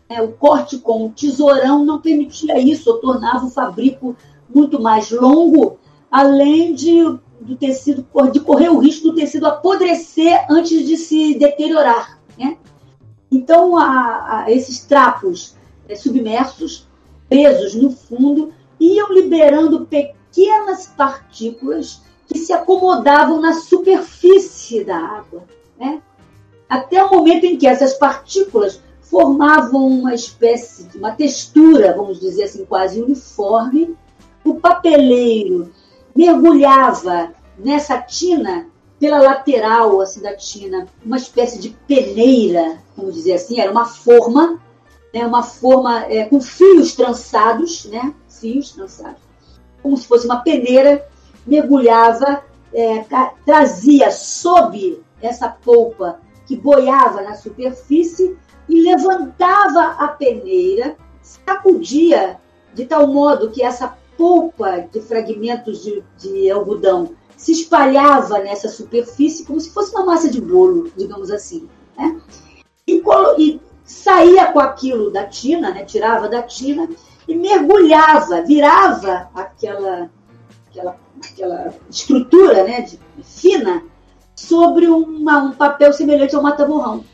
É, 0.09 0.21
o 0.21 0.33
corte 0.33 0.79
com 0.79 1.07
o 1.07 1.11
tesourão 1.11 1.85
não 1.85 2.01
permitia 2.01 2.59
isso, 2.59 2.99
tornava 2.99 3.47
o 3.47 3.51
fabrico 3.51 4.15
muito 4.55 4.81
mais 4.81 5.11
longo, 5.11 5.79
além 6.11 6.75
de 6.75 7.03
do 7.43 7.57
tecido, 7.57 8.07
de 8.31 8.41
correr 8.41 8.69
o 8.69 8.79
risco 8.79 9.09
do 9.09 9.15
tecido 9.15 9.47
apodrecer 9.47 10.47
antes 10.49 10.87
de 10.87 10.97
se 10.97 11.35
deteriorar. 11.35 12.19
Né? 12.39 12.57
Então, 13.31 13.77
a, 13.77 14.45
a 14.45 14.51
esses 14.51 14.85
trapos 14.85 15.57
é, 15.89 15.95
submersos, 15.97 16.89
presos 17.29 17.75
no 17.75 17.91
fundo, 17.91 18.53
iam 18.79 19.13
liberando 19.13 19.87
pequenas 19.87 20.87
partículas 20.87 22.03
que 22.27 22.39
se 22.39 22.53
acomodavam 22.53 23.41
na 23.41 23.55
superfície 23.55 24.85
da 24.85 24.97
água. 24.97 25.45
Né? 25.79 26.01
Até 26.73 27.05
o 27.05 27.11
momento 27.11 27.45
em 27.45 27.59
que 27.59 27.67
essas 27.67 27.93
partículas 27.93 28.81
formavam 29.03 29.87
uma 29.89 30.15
espécie 30.15 30.85
de 30.85 30.97
uma 30.97 31.13
textura, 31.13 31.93
vamos 31.95 32.19
dizer 32.19 32.45
assim, 32.45 32.65
quase 32.65 32.99
uniforme. 32.99 33.95
O 34.43 34.55
papeleiro 34.55 35.71
mergulhava 36.17 37.35
nessa 37.59 37.99
tina 37.99 38.69
pela 38.99 39.21
lateral 39.21 40.01
assim 40.01 40.23
da 40.23 40.35
tina, 40.35 40.87
uma 41.05 41.19
espécie 41.19 41.59
de 41.59 41.77
peneira, 41.87 42.79
vamos 42.97 43.17
dizer 43.17 43.35
assim, 43.35 43.61
era 43.61 43.71
uma 43.71 43.85
forma, 43.85 44.59
né, 45.13 45.27
uma 45.27 45.43
forma 45.43 46.07
é, 46.07 46.25
com 46.25 46.41
fios 46.41 46.95
trançados, 46.95 47.85
né, 47.85 48.15
fios 48.31 48.73
trançados, 48.73 49.21
como 49.83 49.95
se 49.95 50.07
fosse 50.07 50.25
uma 50.25 50.41
peneira, 50.41 51.07
mergulhava, 51.47 52.43
é, 52.73 53.05
trazia 53.45 54.11
sob 54.11 55.03
essa 55.21 55.51
polpa 55.51 56.19
que 56.47 56.57
boiava 56.57 57.23
na 57.23 57.35
superfície 57.35 58.37
e 58.69 58.81
levantava 58.81 59.97
a 59.99 60.09
peneira, 60.09 60.97
sacudia 61.21 62.41
de 62.75 62.85
tal 62.87 63.07
modo 63.07 63.51
que 63.51 63.63
essa 63.63 63.97
polpa 64.17 64.87
de 64.91 65.01
fragmentos 65.01 65.83
de, 65.83 66.03
de 66.19 66.51
algodão 66.51 67.11
se 67.37 67.53
espalhava 67.53 68.39
nessa 68.39 68.69
superfície 68.69 69.45
como 69.45 69.61
se 69.61 69.71
fosse 69.71 69.95
uma 69.95 70.05
massa 70.05 70.31
de 70.31 70.41
bolo, 70.41 70.91
digamos 70.97 71.31
assim. 71.31 71.69
Né? 71.97 72.21
E, 72.87 73.03
e, 73.39 73.61
saía 73.85 74.53
com 74.53 74.61
aquilo 74.61 75.11
da 75.11 75.27
tina, 75.27 75.71
né? 75.71 75.85
tirava 75.85 76.29
da 76.29 76.43
tina 76.43 76.89
e 77.27 77.35
mergulhava, 77.35 78.43
virava 78.43 79.29
aquela, 79.35 80.11
aquela, 80.71 80.97
aquela 81.23 81.75
estrutura 81.91 82.65
né? 82.65 82.83
de, 82.83 82.99
fina 83.23 83.83
sobre 84.43 84.87
uma, 84.89 85.43
um 85.43 85.53
papel 85.53 85.93
semelhante 85.93 86.35
ao 86.35 86.43
mata-borrão 86.43 87.05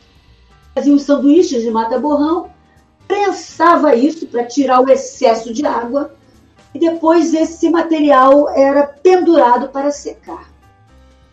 fazia 0.78 0.98
sanduíches 0.98 1.62
de 1.62 1.70
mata-borrão, 1.70 2.50
prensava 3.06 3.94
isso 3.96 4.26
para 4.26 4.44
tirar 4.44 4.80
o 4.80 4.88
excesso 4.88 5.52
de 5.52 5.66
água 5.66 6.14
e 6.72 6.78
depois 6.78 7.34
esse 7.34 7.68
material 7.68 8.48
era 8.50 8.86
pendurado 8.86 9.68
para 9.68 9.90
secar. 9.90 10.48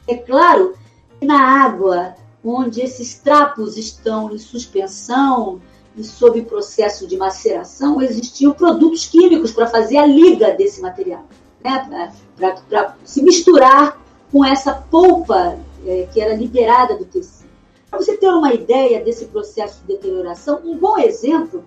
É 0.08 0.16
claro 0.16 0.76
que 1.20 1.26
na 1.28 1.64
água 1.64 2.16
onde 2.44 2.82
esses 2.82 3.20
trapos 3.20 3.78
estão 3.78 4.32
em 4.32 4.38
suspensão 4.38 5.62
e 5.96 6.04
sob 6.04 6.42
processo 6.44 7.08
de 7.08 7.18
maceração, 7.18 8.02
existiam 8.02 8.52
produtos 8.52 9.08
químicos 9.08 9.52
para 9.52 9.68
fazer 9.68 9.98
a 9.98 10.06
liga 10.06 10.52
desse 10.52 10.82
material, 10.82 11.24
né? 11.64 12.14
para 12.38 12.96
se 13.04 13.24
misturar 13.24 14.00
com 14.32 14.44
essa 14.44 14.74
polpa 14.74 15.58
é, 15.86 16.08
que 16.12 16.20
era 16.20 16.36
liberada 16.36 16.98
do 16.98 17.06
tecido. 17.06 17.50
Para 17.90 18.00
você 18.00 18.18
ter 18.18 18.28
uma 18.28 18.54
ideia 18.54 19.04
desse 19.04 19.26
processo 19.26 19.82
de 19.82 19.94
deterioração, 19.94 20.60
um 20.66 20.78
bom 20.78 20.98
exemplo 20.98 21.64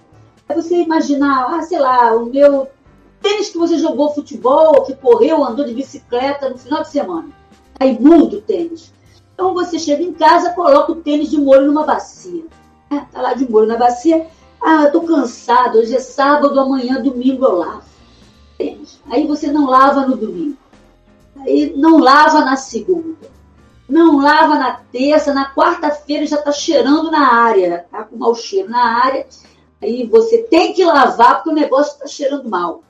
é 0.49 0.55
você 0.55 0.77
imaginar, 0.77 1.55
ah, 1.55 1.63
sei 1.63 1.79
lá, 1.79 2.15
o 2.17 2.27
meu 2.27 2.69
tênis 3.21 3.51
que 3.51 3.59
você 3.59 3.79
jogou 3.79 4.15
futebol, 4.15 4.83
que 4.85 4.95
correu, 4.95 5.45
andou 5.45 5.65
de 5.65 5.75
bicicleta 5.75 6.49
no 6.49 6.59
final 6.59 6.83
de 6.83 6.91
semana. 6.91 7.29
Está 7.73 7.87
imundo 7.87 8.39
o 8.39 8.43
tênis. 8.43 8.93
Então 9.33 9.55
você 9.55 9.79
chega 9.79 10.03
em 10.03 10.13
casa, 10.13 10.53
coloca 10.53 10.93
o 10.93 10.97
tênis 10.97 11.31
de 11.31 11.39
molho 11.39 11.67
numa 11.67 11.85
bacia. 11.85 12.45
Está 12.91 13.19
né? 13.19 13.23
lá 13.23 13.35
de 13.35 13.51
molho 13.51 13.67
na 13.67 13.77
bacia. 13.77 14.27
Ah, 14.61 14.85
estou 14.85 15.03
cansado, 15.03 15.79
hoje 15.79 15.95
é 15.95 16.01
sábado, 16.01 16.59
amanhã, 16.59 17.01
domingo 17.01 17.45
eu 17.45 17.57
lavo. 17.57 17.85
Tênis. 18.57 19.01
Aí 19.09 19.27
você 19.27 19.53
não 19.53 19.67
lava 19.67 20.07
no 20.07 20.17
domingo. 20.17 20.57
Aí 21.41 21.73
não 21.77 21.99
lava 21.99 22.41
na 22.41 22.57
segunda 22.57 23.38
não 23.89 24.19
lava 24.19 24.57
na 24.57 24.73
terça, 24.93 25.33
na 25.33 25.55
quarta-feira 25.55 26.27
já 26.27 26.37
está 26.37 26.53
cheirando 26.53 27.11
na 27.11 27.33
área, 27.33 27.87
tá 27.91 28.05
com 28.05 28.17
mau 28.17 28.35
cheiro 28.35 28.69
na 28.69 29.03
área. 29.03 29.27
Aí 29.81 30.07
você 30.07 30.43
tem 30.43 30.75
que 30.75 30.85
lavar 30.85 31.37
porque 31.37 31.51
o 31.51 31.55
negócio 31.55 31.95
está 31.95 32.07
cheirando 32.07 32.49
mal. 32.49 32.83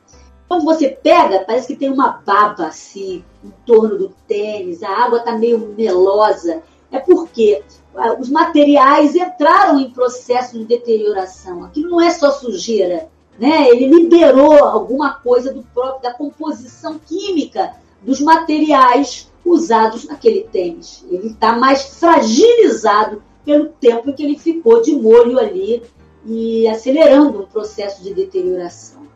Quando 0.48 0.64
você 0.64 0.88
pega, 0.88 1.44
parece 1.46 1.68
que 1.68 1.76
tem 1.76 1.92
uma 1.92 2.22
baba 2.24 2.66
assim 2.66 3.22
em 3.44 3.52
torno 3.64 3.98
do 3.98 4.14
tênis, 4.26 4.82
a 4.82 4.88
água 4.88 5.18
está 5.18 5.32
meio 5.32 5.74
melosa. 5.76 6.62
É 6.90 6.98
porque 6.98 7.62
ah, 7.94 8.14
os 8.18 8.30
materiais 8.30 9.14
entraram 9.14 9.78
em 9.78 9.90
processo 9.90 10.58
de 10.58 10.64
deterioração. 10.64 11.64
Aquilo 11.64 11.90
não 11.90 12.00
é 12.00 12.10
só 12.10 12.30
sujeira, 12.30 13.08
né? 13.38 13.68
Ele 13.68 13.86
liberou 13.86 14.64
alguma 14.64 15.14
coisa 15.14 15.52
do 15.52 15.62
próprio 15.62 16.02
da 16.02 16.14
composição 16.14 16.98
química 16.98 17.74
dos 18.02 18.20
materiais 18.20 19.27
usados 19.50 20.06
naquele 20.06 20.42
tênis. 20.42 21.04
Ele 21.10 21.28
está 21.28 21.56
mais 21.56 21.82
fragilizado 21.98 23.22
pelo 23.44 23.68
tempo 23.80 24.12
que 24.12 24.22
ele 24.22 24.38
ficou 24.38 24.82
de 24.82 24.94
molho 24.94 25.38
ali 25.38 25.82
e 26.26 26.68
acelerando 26.68 27.42
um 27.42 27.46
processo 27.46 28.02
de 28.02 28.12
deterioração. 28.12 29.08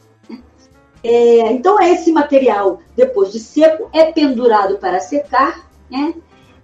É, 1.04 1.52
então, 1.52 1.80
esse 1.82 2.12
material, 2.12 2.80
depois 2.96 3.32
de 3.32 3.40
seco, 3.40 3.90
é 3.92 4.12
pendurado 4.12 4.78
para 4.78 5.00
secar, 5.00 5.68
né? 5.90 6.14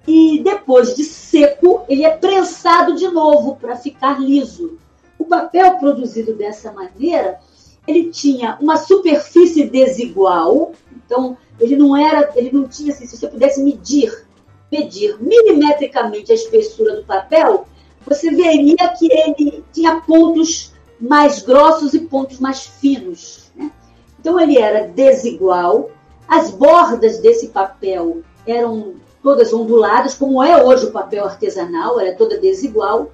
e 0.09 0.41
depois 0.43 0.95
de 0.95 1.05
seco, 1.05 1.85
ele 1.87 2.03
é 2.03 2.11
prensado 2.11 2.95
de 2.95 3.07
novo 3.09 3.57
para 3.57 3.77
ficar 3.77 4.19
liso. 4.19 4.79
O 5.19 5.25
papel 5.27 5.77
produzido 5.79 6.35
dessa 6.35 6.73
maneira, 6.73 7.39
ele 7.87 8.11
tinha 8.11 8.57
uma 8.59 8.79
superfície 8.79 9.69
desigual, 9.69 10.73
então 11.09 11.39
ele 11.59 11.75
não 11.75 11.97
era, 11.97 12.31
ele 12.37 12.53
não 12.53 12.69
tinha 12.69 12.93
assim, 12.93 13.07
se 13.07 13.17
você 13.17 13.27
pudesse 13.27 13.63
medir, 13.63 14.27
medir 14.71 15.17
milimetricamente 15.19 16.31
a 16.31 16.35
espessura 16.35 16.97
do 16.97 17.05
papel, 17.05 17.67
você 18.07 18.31
veria 18.31 18.77
que 18.99 19.11
ele 19.11 19.65
tinha 19.73 20.03
pontos 20.03 20.75
mais 21.01 21.41
grossos 21.43 21.95
e 21.95 22.01
pontos 22.01 22.39
mais 22.39 22.67
finos. 22.67 23.51
Né? 23.57 23.73
Então 24.21 24.39
ele 24.39 24.59
era 24.59 24.87
desigual, 24.87 25.91
as 26.29 26.51
bordas 26.51 27.19
desse 27.21 27.49
papel 27.49 28.21
eram 28.47 28.95
todas 29.23 29.53
onduladas, 29.53 30.15
como 30.15 30.43
é 30.43 30.63
hoje 30.63 30.87
o 30.87 30.93
papel 30.93 31.25
artesanal, 31.25 31.99
era 31.99 32.15
toda 32.15 32.39
desigual. 32.39 33.11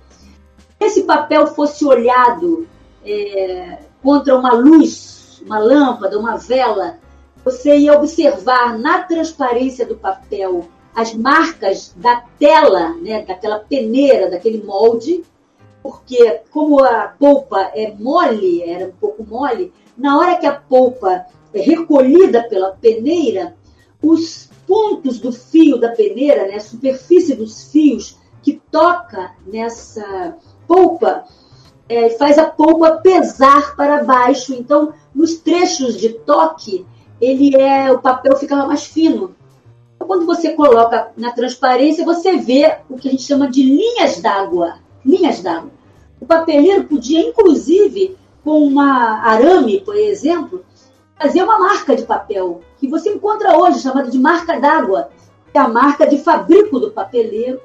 Se 0.78 0.86
esse 0.86 1.02
papel 1.04 1.46
fosse 1.46 1.84
olhado 1.84 2.66
é, 3.04 3.78
contra 4.02 4.36
uma 4.36 4.52
luz, 4.52 5.40
uma 5.46 5.58
lâmpada, 5.58 6.18
uma 6.18 6.36
vela, 6.36 6.98
você 7.44 7.76
ia 7.76 7.94
observar 7.94 8.78
na 8.78 9.02
transparência 9.02 9.84
do 9.84 9.96
papel 9.96 10.66
as 10.94 11.12
marcas 11.12 11.92
da 11.96 12.22
tela, 12.38 12.94
né, 12.94 13.24
daquela 13.24 13.58
peneira, 13.58 14.30
daquele 14.30 14.62
molde, 14.62 15.24
porque 15.82 16.40
como 16.50 16.82
a 16.82 17.08
polpa 17.18 17.70
é 17.74 17.92
mole, 17.92 18.62
era 18.62 18.86
um 18.86 18.92
pouco 18.92 19.24
mole, 19.24 19.72
na 19.96 20.18
hora 20.18 20.36
que 20.36 20.46
a 20.46 20.54
polpa 20.54 21.26
é 21.52 21.60
recolhida 21.60 22.48
pela 22.48 22.70
peneira, 22.72 23.54
os 24.02 24.48
pontos 24.66 25.18
do 25.18 25.32
fio 25.32 25.78
da 25.78 25.90
peneira, 25.90 26.46
né, 26.46 26.54
a 26.54 26.60
superfície 26.60 27.34
dos 27.34 27.70
fios 27.70 28.16
que 28.42 28.60
toca 28.70 29.32
nessa 29.46 30.36
polpa, 30.66 31.24
é, 31.88 32.10
faz 32.10 32.38
a 32.38 32.46
polpa 32.46 32.98
pesar 32.98 33.76
para 33.76 34.04
baixo. 34.04 34.54
Então, 34.54 34.94
nos 35.14 35.36
trechos 35.36 35.96
de 35.98 36.10
toque, 36.10 36.86
ele 37.24 37.56
é 37.56 37.90
o 37.90 37.98
papel 37.98 38.36
ficava 38.36 38.66
mais 38.66 38.84
fino. 38.84 39.34
Então, 39.94 40.06
quando 40.06 40.26
você 40.26 40.52
coloca 40.52 41.12
na 41.16 41.32
transparência, 41.32 42.04
você 42.04 42.36
vê 42.36 42.78
o 42.88 42.96
que 42.96 43.08
a 43.08 43.10
gente 43.10 43.22
chama 43.22 43.48
de 43.48 43.62
linhas 43.62 44.20
d'água. 44.20 44.78
Linhas 45.04 45.40
d'água. 45.40 45.70
O 46.20 46.26
papeleiro 46.26 46.84
podia, 46.84 47.20
inclusive, 47.20 48.16
com 48.42 48.64
uma 48.64 49.20
arame, 49.22 49.80
por 49.80 49.96
exemplo, 49.96 50.64
fazer 51.18 51.42
uma 51.42 51.58
marca 51.58 51.94
de 51.94 52.02
papel, 52.02 52.60
que 52.78 52.88
você 52.88 53.10
encontra 53.10 53.56
hoje, 53.56 53.80
chamada 53.80 54.10
de 54.10 54.18
marca 54.18 54.58
d'água, 54.58 55.10
que 55.52 55.58
é 55.58 55.60
a 55.60 55.68
marca 55.68 56.06
de 56.06 56.18
fabrico 56.18 56.80
do 56.80 56.90
papeleiro, 56.90 57.60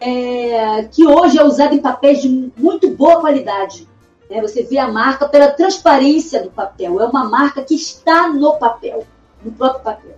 é, 0.00 0.84
que 0.84 1.06
hoje 1.06 1.38
é 1.38 1.44
usada 1.44 1.74
em 1.74 1.80
papéis 1.80 2.22
de 2.22 2.52
muito 2.56 2.90
boa 2.90 3.20
qualidade. 3.20 3.87
Né? 4.28 4.40
Você 4.40 4.62
vê 4.62 4.78
a 4.78 4.88
marca 4.88 5.28
pela 5.28 5.50
transparência 5.50 6.42
do 6.42 6.50
papel. 6.50 7.00
É 7.00 7.04
uma 7.04 7.28
marca 7.28 7.62
que 7.62 7.74
está 7.74 8.28
no 8.28 8.56
papel, 8.58 9.06
no 9.42 9.52
próprio 9.52 9.82
papel. 9.82 10.16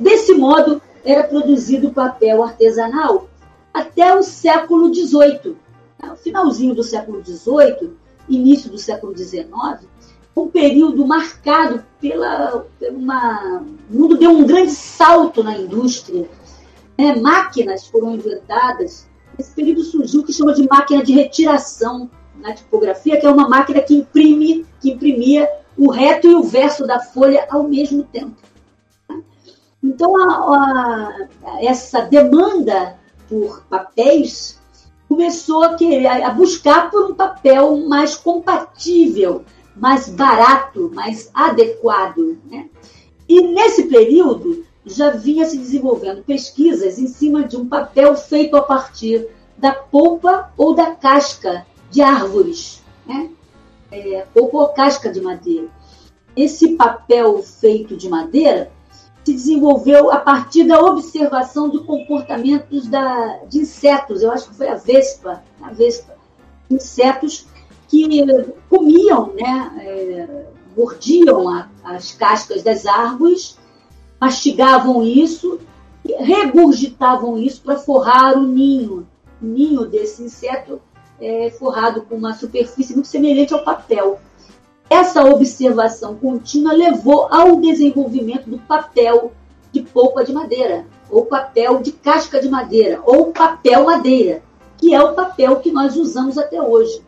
Desse 0.00 0.34
modo, 0.34 0.82
era 1.04 1.22
produzido 1.22 1.92
papel 1.92 2.42
artesanal 2.42 3.28
até 3.72 4.14
o 4.14 4.22
século 4.22 4.92
XVIII. 4.92 5.56
Finalzinho 6.22 6.74
do 6.74 6.82
século 6.82 7.22
XVIII, 7.24 7.92
início 8.28 8.70
do 8.70 8.78
século 8.78 9.16
XIX, 9.16 9.46
um 10.36 10.48
período 10.48 11.06
marcado 11.06 11.84
pela, 12.00 12.66
pela 12.78 12.92
uma, 12.92 13.64
o 13.90 13.96
mundo 13.96 14.18
deu 14.18 14.30
um 14.30 14.44
grande 14.44 14.72
salto 14.72 15.42
na 15.42 15.56
indústria, 15.56 16.28
né? 16.98 17.14
máquinas 17.16 17.86
foram 17.86 18.14
inventadas. 18.14 19.06
Esse 19.38 19.52
período 19.52 19.82
surgiu 19.82 20.20
o 20.20 20.24
que 20.24 20.32
chama 20.32 20.52
de 20.52 20.68
máquina 20.68 21.02
de 21.02 21.12
retiração 21.12 22.10
na 22.38 22.52
tipografia, 22.54 23.18
que 23.18 23.26
é 23.26 23.30
uma 23.30 23.48
máquina 23.48 23.80
que 23.80 23.94
imprime, 23.94 24.66
que 24.80 24.90
imprimia 24.90 25.48
o 25.76 25.90
reto 25.90 26.26
e 26.26 26.34
o 26.34 26.42
verso 26.42 26.86
da 26.86 27.00
folha 27.00 27.46
ao 27.50 27.64
mesmo 27.64 28.04
tempo. 28.04 28.36
Então, 29.82 30.16
a, 30.16 31.28
a, 31.44 31.64
essa 31.64 32.02
demanda 32.02 32.98
por 33.28 33.62
papéis 33.64 34.58
começou 35.08 35.62
a, 35.62 35.74
querer, 35.74 36.06
a 36.06 36.30
buscar 36.30 36.90
por 36.90 37.10
um 37.10 37.14
papel 37.14 37.76
mais 37.86 38.16
compatível, 38.16 39.44
mais 39.76 40.08
barato, 40.08 40.90
mais 40.94 41.30
adequado. 41.32 42.38
Né? 42.50 42.68
E 43.28 43.40
nesse 43.42 43.84
período 43.84 44.64
já 44.84 45.10
vinha 45.10 45.44
se 45.44 45.58
desenvolvendo 45.58 46.22
pesquisas 46.22 46.98
em 46.98 47.06
cima 47.06 47.44
de 47.44 47.56
um 47.56 47.68
papel 47.68 48.16
feito 48.16 48.56
a 48.56 48.62
partir 48.62 49.28
da 49.56 49.72
polpa 49.72 50.52
ou 50.56 50.74
da 50.74 50.94
casca 50.94 51.66
de 51.90 52.02
árvores, 52.02 52.82
né? 53.06 53.30
É, 53.90 54.26
ou 54.34 54.68
casca 54.68 55.10
de 55.10 55.20
madeira. 55.20 55.68
Esse 56.36 56.76
papel 56.76 57.42
feito 57.42 57.96
de 57.96 58.08
madeira 58.08 58.70
se 59.24 59.32
desenvolveu 59.32 60.10
a 60.12 60.18
partir 60.18 60.64
da 60.64 60.80
observação 60.80 61.68
do 61.68 61.84
comportamentos 61.84 62.86
da, 62.86 63.38
de 63.48 63.58
insetos. 63.58 64.22
Eu 64.22 64.30
acho 64.30 64.48
que 64.50 64.56
foi 64.56 64.68
a 64.68 64.74
vespa, 64.74 65.42
a 65.62 65.72
vespa, 65.72 66.16
insetos 66.70 67.46
que 67.88 68.06
comiam, 68.68 69.32
né, 69.34 69.72
é, 69.80 70.46
mordiam 70.76 71.48
a, 71.48 71.68
as 71.84 72.12
cascas 72.12 72.62
das 72.62 72.86
árvores, 72.86 73.58
mastigavam 74.20 75.02
isso, 75.02 75.58
regurgitavam 76.18 77.38
isso 77.38 77.62
para 77.62 77.76
forrar 77.76 78.36
o 78.36 78.42
ninho, 78.42 79.06
o 79.40 79.44
ninho 79.44 79.86
desse 79.86 80.22
inseto 80.22 80.80
é, 81.20 81.50
forrado 81.50 82.02
com 82.02 82.16
uma 82.16 82.34
superfície 82.34 82.94
muito 82.94 83.08
semelhante 83.08 83.54
ao 83.54 83.62
papel. 83.64 84.20
Essa 84.88 85.24
observação 85.24 86.14
contínua 86.16 86.72
levou 86.72 87.26
ao 87.30 87.60
desenvolvimento 87.60 88.48
do 88.48 88.58
papel 88.58 89.32
de 89.72 89.82
polpa 89.82 90.24
de 90.24 90.32
madeira, 90.32 90.86
ou 91.10 91.26
papel 91.26 91.80
de 91.80 91.92
casca 91.92 92.40
de 92.40 92.48
madeira, 92.48 93.00
ou 93.04 93.32
papel 93.32 93.84
madeira, 93.84 94.42
que 94.78 94.94
é 94.94 95.02
o 95.02 95.14
papel 95.14 95.56
que 95.56 95.72
nós 95.72 95.96
usamos 95.96 96.38
até 96.38 96.60
hoje. 96.62 97.02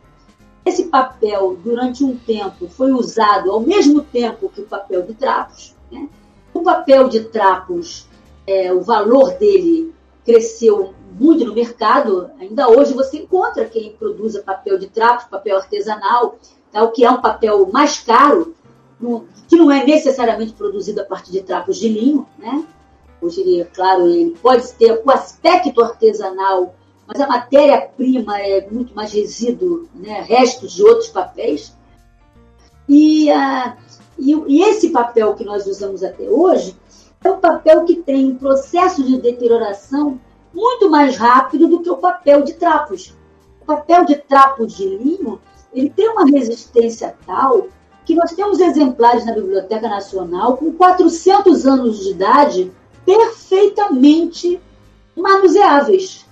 Esse 0.65 0.85
papel, 0.85 1.57
durante 1.63 2.05
um 2.05 2.17
tempo, 2.17 2.69
foi 2.69 2.93
usado 2.93 3.51
ao 3.51 3.61
mesmo 3.61 4.03
tempo 4.03 4.51
que 4.51 4.61
o 4.61 4.67
papel 4.67 5.03
de 5.03 5.15
trapos. 5.15 5.75
Né? 5.91 6.09
O 6.53 6.61
papel 6.61 7.09
de 7.09 7.21
trapos, 7.25 8.07
é, 8.47 8.73
o 8.73 8.83
valor 8.83 9.31
dele 9.39 9.95
cresceu 10.25 10.93
muito 11.19 11.45
no 11.45 11.55
mercado. 11.55 12.31
Ainda 12.41 12.69
hoje 12.69 12.95
você 12.95 13.19
encontra 13.19 13.65
quem 13.65 13.93
produza 13.93 14.43
papel 14.43 14.79
de 14.79 14.89
trapos, 14.89 15.27
papel 15.27 15.57
artesanal, 15.57 16.39
tá? 16.73 16.83
o 16.83 16.91
que 16.91 17.05
é 17.05 17.11
um 17.11 17.21
papel 17.21 17.69
mais 17.73 18.01
caro, 18.01 18.55
que 19.49 19.57
não 19.57 19.71
é 19.71 19.85
necessariamente 19.85 20.53
produzido 20.53 21.01
a 21.01 21.05
partir 21.05 21.31
de 21.31 21.43
trapos 21.43 21.77
de 21.77 21.89
linho, 21.89 22.27
né? 22.37 22.65
Hoje, 23.21 23.67
claro, 23.75 24.07
ele 24.07 24.37
pode 24.41 24.73
ter 24.75 25.03
o 25.05 25.11
aspecto 25.11 25.83
artesanal, 25.83 26.75
mas 27.07 27.21
a 27.21 27.27
matéria-prima 27.27 28.41
é 28.41 28.69
muito 28.71 28.95
mais 28.95 29.13
resíduo, 29.13 29.89
né? 29.95 30.21
restos 30.21 30.73
de 30.73 30.85
outros 30.85 31.09
papéis. 31.09 31.77
E, 32.89 33.31
uh, 33.31 33.73
e, 34.19 34.35
e 34.47 34.63
esse 34.63 34.91
papel 34.91 35.35
que 35.35 35.45
nós 35.45 35.67
usamos 35.67 36.05
até 36.05 36.29
hoje 36.29 36.77
é 37.25 37.31
um 37.31 37.41
papel 37.41 37.85
que 37.85 37.97
tem 37.97 38.27
um 38.27 38.37
processo 38.37 39.03
de 39.03 39.21
deterioração 39.21 40.21
muito 40.53 40.91
mais 40.91 41.17
rápido 41.17 41.69
do 41.69 41.81
que 41.81 41.91
o 41.91 41.97
papel 41.97 42.43
de 42.43 42.55
trapos. 42.55 43.15
O 43.61 43.67
papel 43.67 44.05
de 44.05 44.17
trapo 44.17 44.67
de 44.67 44.85
linho 44.85 45.41
ele 45.73 45.91
tem 45.91 46.09
uma 46.09 46.25
resistência 46.25 47.15
tal 47.27 47.69
que 48.05 48.15
nós 48.15 48.33
temos 48.33 48.59
exemplares 48.59 49.27
na 49.27 49.35
Biblioteca 49.35 49.89
Nacional 49.89 50.57
com 50.57 50.73
400 50.73 51.67
anos 51.67 51.99
de 51.99 52.11
idade 52.11 52.73
perfeitamente 53.05 54.61
manuseáveis, 55.15 56.25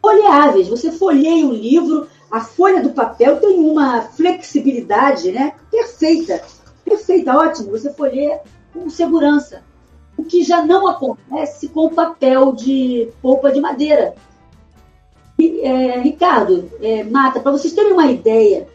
folheáveis. 0.00 0.68
Você 0.68 0.92
folheia 0.92 1.46
o 1.46 1.52
livro, 1.52 2.06
a 2.30 2.40
folha 2.40 2.82
do 2.82 2.90
papel 2.90 3.40
tem 3.40 3.58
uma 3.58 4.02
flexibilidade 4.02 5.32
né, 5.32 5.54
perfeita, 5.70 6.40
perfeita, 6.84 7.36
ótimo. 7.36 7.70
Você 7.72 7.92
folheia 7.92 8.40
com 8.72 8.88
segurança. 8.88 9.62
O 10.16 10.24
que 10.24 10.42
já 10.42 10.62
não 10.62 10.86
acontece 10.86 11.68
com 11.68 11.86
o 11.86 11.90
papel 11.90 12.52
de 12.52 13.08
polpa 13.20 13.50
de 13.50 13.60
madeira. 13.60 14.14
E, 15.38 15.60
é, 15.60 15.98
Ricardo, 15.98 16.70
é, 16.80 17.02
Mata, 17.04 17.40
para 17.40 17.52
vocês 17.52 17.72
terem 17.72 17.92
uma 17.92 18.06
ideia, 18.06 18.68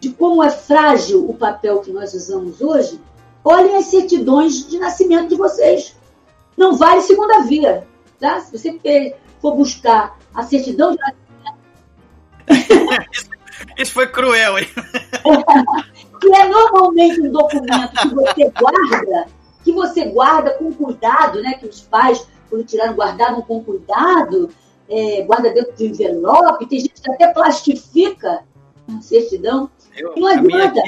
de 0.00 0.10
como 0.10 0.42
é 0.42 0.50
frágil 0.50 1.28
o 1.28 1.34
papel 1.34 1.80
que 1.80 1.90
nós 1.90 2.14
usamos 2.14 2.60
hoje, 2.60 3.00
olhem 3.42 3.76
as 3.76 3.86
certidões 3.86 4.68
de 4.68 4.78
nascimento 4.78 5.30
de 5.30 5.36
vocês. 5.36 5.96
Não 6.56 6.76
vale 6.76 7.00
segunda 7.00 7.40
via. 7.40 7.86
Tá? 8.20 8.40
Se 8.40 8.56
você 8.56 9.16
for 9.40 9.56
buscar 9.56 10.16
a 10.34 10.42
certidão 10.42 10.92
de 10.92 10.98
nascimento. 10.98 11.24
Isso 13.78 13.92
foi 13.92 14.06
cruel, 14.06 14.58
hein? 14.58 14.68
que 16.20 16.34
é 16.34 16.48
normalmente 16.48 17.20
um 17.20 17.30
documento 17.30 17.92
que 17.92 18.14
você 18.14 18.52
guarda, 18.58 19.26
que 19.64 19.72
você 19.72 20.04
guarda 20.04 20.50
com 20.50 20.72
cuidado, 20.72 21.40
né? 21.42 21.54
Que 21.54 21.66
os 21.66 21.80
pais, 21.80 22.26
quando 22.50 22.64
tiraram, 22.64 22.94
guardavam 22.94 23.40
com 23.42 23.64
cuidado, 23.64 24.50
é, 24.88 25.22
guarda 25.22 25.50
dentro 25.52 25.72
de 25.74 25.86
envelope, 25.86 26.66
tem 26.66 26.80
gente 26.80 27.00
que 27.00 27.10
até 27.10 27.32
plastifica 27.32 28.42
a 28.88 29.00
certidão. 29.00 29.70
Eu, 29.96 30.14
não 30.16 30.26
adianta. 30.26 30.82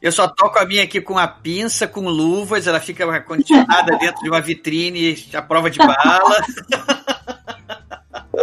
Eu 0.00 0.12
só 0.12 0.28
toco 0.28 0.58
a 0.58 0.66
minha 0.66 0.84
aqui 0.84 1.00
com 1.00 1.18
a 1.18 1.26
pinça, 1.26 1.88
com 1.88 2.06
luvas, 2.08 2.66
ela 2.66 2.78
fica 2.78 3.20
condicionada 3.22 3.96
dentro 3.98 4.22
de 4.22 4.28
uma 4.28 4.40
vitrine 4.40 5.16
à 5.32 5.40
prova 5.40 5.70
de 5.70 5.78
bala. 5.78 6.36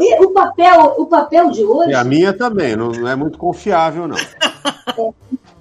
E 0.01 0.25
o 0.25 0.31
papel, 0.31 0.95
o 0.97 1.05
papel 1.05 1.51
de 1.51 1.63
hoje. 1.63 1.91
E 1.91 1.95
a 1.95 2.03
minha 2.03 2.33
também, 2.33 2.75
não, 2.75 2.89
não 2.89 3.07
é 3.07 3.15
muito 3.15 3.37
confiável, 3.37 4.07
não. 4.07 4.17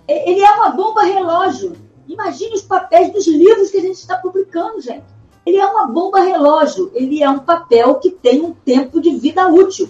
É, 0.08 0.30
ele 0.30 0.40
é 0.40 0.50
uma 0.52 0.70
bomba 0.70 1.02
relógio. 1.02 1.76
Imagine 2.12 2.54
os 2.54 2.62
papéis 2.62 3.10
dos 3.10 3.26
livros 3.26 3.70
que 3.70 3.78
a 3.78 3.80
gente 3.80 3.96
está 3.96 4.16
publicando, 4.16 4.80
gente. 4.80 5.04
Ele 5.46 5.56
é 5.56 5.66
uma 5.66 5.86
bomba 5.86 6.20
relógio. 6.20 6.90
Ele 6.94 7.22
é 7.22 7.28
um 7.28 7.38
papel 7.38 7.94
que 7.96 8.10
tem 8.10 8.42
um 8.42 8.52
tempo 8.52 9.00
de 9.00 9.10
vida 9.16 9.48
útil. 9.48 9.88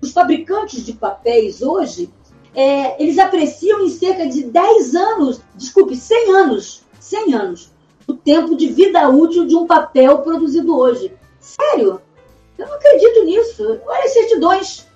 Os 0.00 0.10
fabricantes 0.12 0.84
de 0.84 0.94
papéis 0.94 1.60
hoje 1.60 2.10
é, 2.54 3.00
eles 3.00 3.18
apreciam 3.18 3.80
em 3.82 3.90
cerca 3.90 4.26
de 4.26 4.44
10 4.44 4.94
anos, 4.94 5.40
desculpe, 5.54 5.94
100 5.94 6.34
anos, 6.34 6.82
100 6.98 7.34
anos, 7.34 7.70
o 8.06 8.14
tempo 8.14 8.56
de 8.56 8.68
vida 8.68 9.08
útil 9.08 9.46
de 9.46 9.54
um 9.54 9.66
papel 9.66 10.18
produzido 10.18 10.76
hoje. 10.76 11.12
Sério? 11.38 12.00
Eu 12.58 12.66
não 12.66 12.74
acredito 12.74 13.24
nisso. 13.24 13.80
Olha 13.86 14.04
as 14.04 14.12
certidões. 14.12 14.86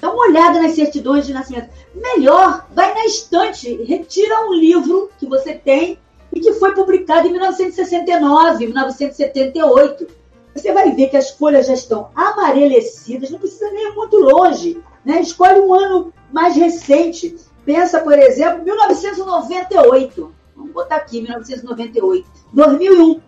Dá 0.00 0.10
uma 0.12 0.26
olhada 0.28 0.60
nas 0.60 0.72
certidões 0.72 1.26
de 1.26 1.32
nascimento. 1.32 1.70
Melhor, 1.94 2.66
vai 2.72 2.92
na 2.92 3.06
estante, 3.06 3.82
retira 3.84 4.46
um 4.46 4.52
livro 4.52 5.10
que 5.18 5.26
você 5.26 5.54
tem 5.54 5.98
e 6.32 6.40
que 6.40 6.52
foi 6.54 6.74
publicado 6.74 7.26
em 7.26 7.32
1969, 7.32 8.66
1978. 8.66 10.06
Você 10.54 10.72
vai 10.72 10.92
ver 10.92 11.08
que 11.08 11.16
as 11.16 11.30
folhas 11.30 11.66
já 11.66 11.74
estão 11.74 12.10
amarelecidas, 12.14 13.30
não 13.30 13.38
precisa 13.38 13.70
nem 13.70 13.90
ir 13.90 13.94
muito 13.94 14.16
longe. 14.16 14.82
Né? 15.04 15.20
Escolhe 15.20 15.60
um 15.60 15.72
ano 15.72 16.12
mais 16.32 16.56
recente. 16.56 17.36
Pensa, 17.64 18.00
por 18.00 18.18
exemplo, 18.18 18.64
1998. 18.64 20.34
Vamos 20.56 20.72
botar 20.72 20.96
aqui, 20.96 21.20
1998. 21.20 22.28
2001. 22.52 23.20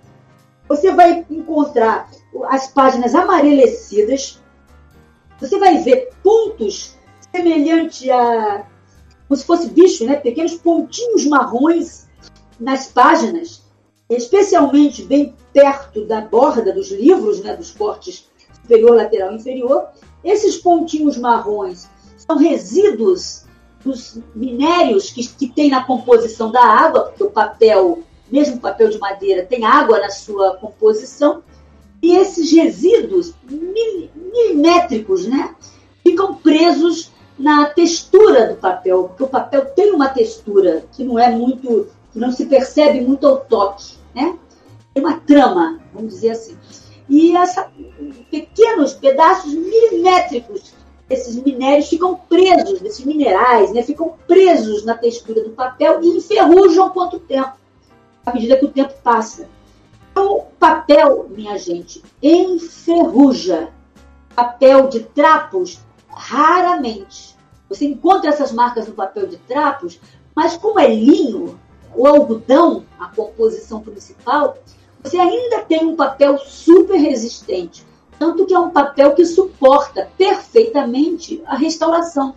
Você 0.68 0.93
vai 0.93 1.24
encontrar 1.31 2.10
as 2.48 2.68
páginas 2.68 3.14
amarelecidas. 3.14 4.40
Você 5.40 5.59
vai 5.59 5.78
ver 5.78 6.10
pontos 6.22 6.97
semelhantes 7.32 8.09
a. 8.10 8.66
como 9.27 9.36
se 9.36 9.47
fosse 9.47 9.68
bicho, 9.68 10.05
né? 10.05 10.16
Pequenos 10.16 10.55
pontinhos 10.55 11.27
marrons 11.27 12.09
nas 12.61 12.87
páginas, 12.87 13.62
especialmente 14.09 15.03
bem 15.03 15.35
perto 15.53 16.05
da 16.05 16.20
borda 16.20 16.73
dos 16.73 16.91
livros, 16.91 17.41
né? 17.41 17.57
Dos 17.57 17.70
cortes 17.70 18.28
superior, 18.62 18.97
lateral 18.97 19.32
e 19.32 19.37
inferior. 19.37 19.89
Esses 20.23 20.59
pontinhos 20.59 21.16
marrons 21.16 21.89
são 22.19 22.37
resíduos 22.37 23.47
dos 23.82 24.19
minérios 24.35 25.11
que, 25.11 25.27
que 25.27 25.49
tem 25.49 25.70
na 25.70 25.82
composição 25.85 26.51
da 26.51 26.62
água, 26.62 27.05
porque 27.05 27.24
o 27.24 27.31
papel, 27.31 28.03
mesmo 28.31 28.57
o 28.57 28.61
papel 28.61 28.91
de 28.91 28.99
madeira, 28.99 29.47
tem 29.47 29.65
água 29.65 29.99
na 29.99 30.11
sua 30.11 30.57
composição, 30.57 31.43
e 32.03 32.16
esses 32.16 32.53
resíduos 32.53 33.35
milimétricos 33.49 35.27
né, 35.27 35.55
ficam 36.03 36.35
presos 36.35 37.11
na 37.39 37.66
textura 37.66 38.49
do 38.49 38.57
papel, 38.57 39.05
porque 39.05 39.23
o 39.23 39.28
papel 39.28 39.66
tem 39.74 39.93
uma 39.93 40.09
textura 40.09 40.85
que 40.93 41.03
não 41.03 41.19
é 41.19 41.31
muito 41.31 41.89
que 42.12 42.19
não 42.19 42.32
se 42.32 42.47
percebe 42.47 43.01
muito 43.01 43.27
ao 43.27 43.41
toque, 43.41 43.95
né? 44.15 44.39
Tem 44.93 45.05
uma 45.05 45.20
trama, 45.20 45.81
vamos 45.93 46.15
dizer 46.15 46.31
assim. 46.31 46.57
E 47.09 47.37
essa, 47.37 47.70
pequenos 48.31 48.95
pedaços 48.95 49.53
milimétricos 49.53 50.73
desses 51.09 51.35
minérios 51.43 51.89
ficam 51.89 52.15
presos, 52.15 52.81
desses 52.81 53.05
minerais, 53.05 53.73
né? 53.73 53.82
Ficam 53.82 54.15
presos 54.27 54.85
na 54.85 54.97
textura 54.97 55.43
do 55.43 55.51
papel 55.51 56.01
e 56.03 56.19
enferrujam 56.19 56.91
quanto 56.91 57.19
tempo, 57.19 57.53
à 58.24 58.32
medida 58.32 58.57
que 58.57 58.65
o 58.65 58.70
tempo 58.70 58.95
passa. 59.03 59.49
Então, 60.12 60.37
o 60.37 60.43
papel, 60.59 61.27
minha 61.31 61.59
gente, 61.59 62.03
enferruja. 62.23 63.70
Papel 64.35 64.89
de 64.89 65.01
trapos, 65.01 65.81
raramente. 66.09 67.37
Você 67.69 67.87
encontra 67.87 68.31
essas 68.31 68.53
marcas 68.53 68.87
no 68.87 68.95
papel 68.95 69.27
de 69.27 69.37
trapos, 69.39 70.01
mas 70.35 70.57
como 70.57 70.78
é 70.78 70.89
linho, 70.95 71.59
o 71.94 72.06
algodão, 72.06 72.84
a 72.98 73.06
composição 73.06 73.80
principal, 73.80 74.56
você 75.02 75.18
ainda 75.18 75.60
tem 75.60 75.84
um 75.84 75.96
papel 75.96 76.38
super 76.38 76.96
resistente. 76.96 77.86
Tanto 78.18 78.44
que 78.44 78.52
é 78.52 78.58
um 78.58 78.70
papel 78.70 79.14
que 79.14 79.24
suporta 79.24 80.10
perfeitamente 80.16 81.42
a 81.46 81.56
restauração. 81.56 82.34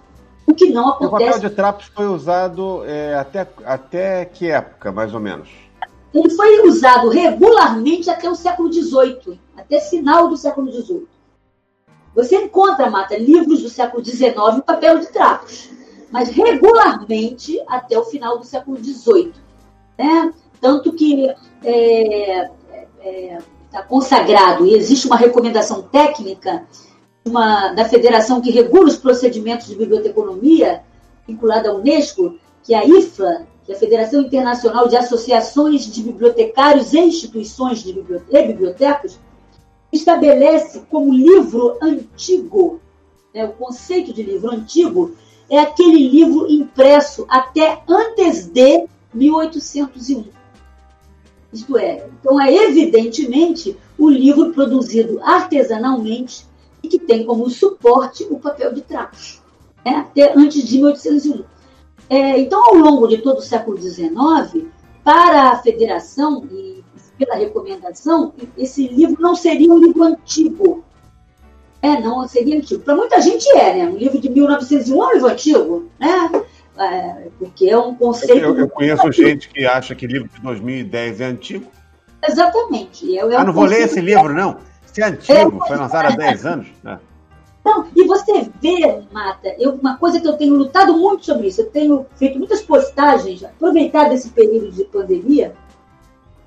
O 0.48 0.54
que 0.54 0.70
não 0.70 0.90
acontece. 0.90 1.24
O 1.24 1.34
papel 1.34 1.40
de 1.40 1.56
trapos 1.56 1.86
foi 1.94 2.08
usado 2.08 2.84
é, 2.86 3.16
até, 3.16 3.48
até 3.66 4.26
que 4.26 4.50
época, 4.50 4.92
mais 4.92 5.14
ou 5.14 5.20
menos? 5.20 5.50
Ele 6.14 6.30
foi 6.30 6.68
usado 6.68 7.10
regularmente 7.10 8.10
até 8.10 8.30
o 8.30 8.36
século 8.36 8.72
XVIII, 8.72 9.40
até 9.58 9.80
final 9.82 10.28
do 10.28 10.38
século 10.38 10.72
XVIII. 10.72 11.08
Você 12.16 12.36
encontra, 12.36 12.90
Mata, 12.90 13.18
livros 13.18 13.64
do 13.64 13.70
século 13.70 14.04
XIX 14.06 14.36
em 14.58 14.62
papel 14.62 15.00
de 15.00 15.08
trapos, 15.08 15.72
mas 16.14 16.30
regularmente 16.30 17.60
até 17.68 17.98
o 17.98 18.06
final 18.06 18.38
do 18.38 18.46
século 18.46 18.78
XVIII. 18.78 19.34
Né? 19.98 20.32
Tanto 20.62 20.94
que 20.94 21.24
está 21.24 21.40
é, 21.66 22.52
é, 23.02 23.38
tá 23.72 23.82
consagrado 23.82 24.64
e 24.68 24.76
existe 24.76 25.08
uma 25.08 25.16
recomendação 25.18 25.82
técnica 25.82 26.68
uma, 27.26 27.74
da 27.74 27.86
federação 27.86 28.40
que 28.42 28.52
regula 28.52 28.86
os 28.86 28.96
procedimentos 28.96 29.66
de 29.66 29.76
biblioteconomia, 29.76 30.84
vinculada 31.28 31.72
à 31.72 31.74
Unesco, 31.74 32.38
que 32.62 32.76
é 32.76 32.78
a 32.78 32.86
IFLA, 32.86 33.48
que 33.66 33.72
é 33.72 33.76
a 33.76 33.80
Federação 33.80 34.22
Internacional 34.22 34.88
de 34.88 34.96
Associações 34.96 35.92
de 35.92 36.04
Bibliotecários 36.04 36.94
e 36.94 37.00
Instituições 37.00 37.82
de 37.82 37.92
Bibliotecas, 37.92 39.20
estabelece 39.92 40.82
como 40.92 41.12
livro 41.12 41.76
antigo, 41.82 42.80
né, 43.34 43.46
o 43.46 43.54
conceito 43.54 44.14
de 44.14 44.22
livro 44.22 44.52
antigo 44.52 45.16
é 45.50 45.60
aquele 45.60 46.10
livro 46.10 46.50
impresso 46.50 47.26
até 47.30 47.82
antes 47.88 48.48
de 48.48 48.88
1801. 49.14 50.26
Isto 51.52 51.78
é, 51.78 52.08
então 52.20 52.42
é 52.42 52.52
evidentemente 52.52 53.78
o 53.98 54.10
livro 54.10 54.52
produzido 54.52 55.20
artesanalmente 55.22 56.48
e 56.82 56.88
que 56.88 56.98
tem 56.98 57.26
como 57.26 57.50
suporte 57.50 58.26
o 58.30 58.40
papel 58.40 58.74
de 58.74 58.82
trapos, 58.82 59.42
né, 59.86 59.98
até 59.98 60.34
antes 60.36 60.68
de 60.68 60.78
1801. 60.78 61.44
É, 62.10 62.40
então, 62.40 62.64
ao 62.66 62.76
longo 62.76 63.08
de 63.08 63.20
todo 63.20 63.38
o 63.38 63.42
século 63.42 63.80
XIX, 63.80 64.66
para 65.04 65.50
a 65.50 65.58
federação 65.60 66.46
e 66.52 66.84
pela 67.18 67.36
recomendação, 67.36 68.34
esse 68.58 68.88
livro 68.88 69.22
não 69.22 69.36
seria 69.36 69.72
um 69.72 69.78
livro 69.78 70.04
antigo. 70.04 70.84
É, 71.84 72.00
não 72.00 72.26
seria 72.30 72.58
antigo. 72.58 72.82
Para 72.82 72.96
muita 72.96 73.20
gente 73.20 73.46
é, 73.58 73.76
né? 73.76 73.86
Um 73.86 73.98
livro 73.98 74.18
de 74.18 74.30
1901 74.30 75.04
é 75.04 75.06
um 75.06 75.14
livro 75.14 75.28
antigo, 75.28 75.90
né? 76.00 76.32
É, 76.80 77.28
porque 77.38 77.70
é 77.70 77.78
um 77.78 77.94
conceito. 77.94 78.38
Eu, 78.38 78.58
eu 78.58 78.70
conheço 78.70 79.06
antigo. 79.06 79.28
gente 79.28 79.50
que 79.50 79.66
acha 79.66 79.94
que 79.94 80.08
livro 80.08 80.30
de 80.30 80.40
2010 80.42 81.20
é 81.20 81.26
antigo. 81.26 81.70
Exatamente. 82.26 83.20
É, 83.20 83.22
é 83.22 83.36
ah, 83.36 83.44
não 83.44 83.52
vou 83.52 83.66
ler 83.66 83.82
esse 83.82 84.00
livro, 84.00 84.34
não. 84.34 84.60
Se 84.86 85.02
é 85.02 85.08
antigo, 85.08 85.60
é, 85.62 85.68
foi 85.68 85.76
lançado 85.76 86.06
há 86.06 86.16
10 86.16 86.46
anos. 86.46 86.68
Né? 86.82 86.98
Não, 87.66 87.86
e 87.94 88.08
você 88.08 88.50
vê, 88.62 89.04
Mata, 89.12 89.54
eu, 89.60 89.74
uma 89.74 89.98
coisa 89.98 90.22
que 90.22 90.28
eu 90.28 90.38
tenho 90.38 90.56
lutado 90.56 90.98
muito 90.98 91.26
sobre 91.26 91.48
isso, 91.48 91.62
eu 91.62 91.70
tenho 91.70 92.06
feito 92.16 92.40
muitas 92.40 92.62
postagens, 92.62 93.44
aproveitado 93.44 94.14
esse 94.14 94.30
período 94.30 94.72
de 94.72 94.86
pandemia, 94.86 95.54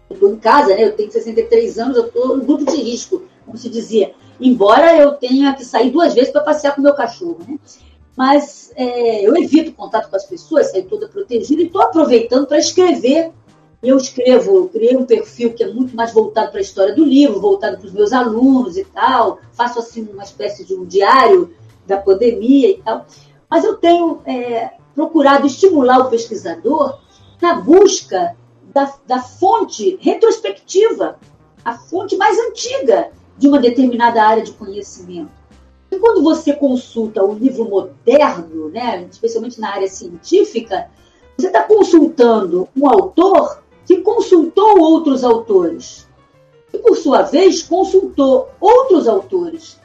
eu 0.08 0.14
estou 0.14 0.32
em 0.32 0.36
casa, 0.36 0.74
né? 0.74 0.84
Eu 0.84 0.92
tenho 0.92 1.10
63 1.10 1.78
anos, 1.78 1.96
eu 1.98 2.06
estou 2.06 2.36
no 2.36 2.44
grupo 2.44 2.64
de 2.64 2.76
risco, 2.76 3.22
como 3.46 3.56
se 3.56 3.70
dizia. 3.70 4.12
Embora 4.40 4.94
eu 4.96 5.12
tenha 5.12 5.54
que 5.54 5.64
sair 5.64 5.90
duas 5.90 6.12
vezes 6.12 6.30
para 6.30 6.42
passear 6.42 6.74
com 6.74 6.82
meu 6.82 6.94
cachorro, 6.94 7.38
né? 7.46 7.58
Mas 8.16 8.72
é, 8.74 9.26
eu 9.26 9.36
evito 9.36 9.72
contato 9.72 10.10
com 10.10 10.16
as 10.16 10.24
pessoas, 10.24 10.70
saio 10.70 10.86
toda 10.86 11.08
protegida 11.08 11.62
e 11.62 11.66
estou 11.66 11.82
aproveitando 11.82 12.46
para 12.46 12.58
escrever. 12.58 13.30
Eu 13.82 13.98
escrevo, 13.98 14.56
eu 14.56 14.68
criei 14.68 14.96
um 14.96 15.04
perfil 15.04 15.52
que 15.52 15.62
é 15.62 15.72
muito 15.72 15.94
mais 15.94 16.12
voltado 16.12 16.50
para 16.50 16.58
a 16.58 16.62
história 16.62 16.94
do 16.94 17.04
livro, 17.04 17.40
voltado 17.40 17.76
para 17.76 17.86
os 17.86 17.92
meus 17.92 18.12
alunos 18.12 18.76
e 18.76 18.84
tal. 18.84 19.38
Faço 19.52 19.78
assim 19.78 20.08
uma 20.10 20.24
espécie 20.24 20.64
de 20.64 20.74
um 20.74 20.84
diário 20.84 21.54
da 21.86 21.98
pandemia 21.98 22.70
e 22.70 22.82
tal. 22.82 23.06
Mas 23.50 23.64
eu 23.64 23.76
tenho 23.76 24.22
é, 24.24 24.70
procurado 24.94 25.46
estimular 25.46 25.98
o 25.98 26.10
pesquisador 26.10 26.98
na 27.40 27.54
busca 27.60 28.34
da, 28.72 28.92
da 29.06 29.20
fonte 29.20 29.98
retrospectiva, 30.00 31.18
a 31.64 31.74
fonte 31.74 32.16
mais 32.16 32.38
antiga 32.38 33.10
de 33.38 33.48
uma 33.48 33.58
determinada 33.58 34.22
área 34.22 34.42
de 34.42 34.52
conhecimento. 34.52 35.30
E 35.90 35.98
quando 35.98 36.22
você 36.22 36.52
consulta 36.52 37.24
o 37.24 37.34
livro 37.34 37.68
moderno, 37.68 38.68
né, 38.68 39.06
especialmente 39.10 39.60
na 39.60 39.70
área 39.70 39.88
científica, 39.88 40.88
você 41.36 41.48
está 41.48 41.62
consultando 41.62 42.68
um 42.76 42.88
autor 42.88 43.62
que 43.84 43.98
consultou 43.98 44.80
outros 44.80 45.22
autores. 45.22 46.06
E, 46.72 46.78
por 46.78 46.96
sua 46.96 47.22
vez, 47.22 47.62
consultou 47.62 48.48
outros 48.60 49.06
autores. 49.06 49.78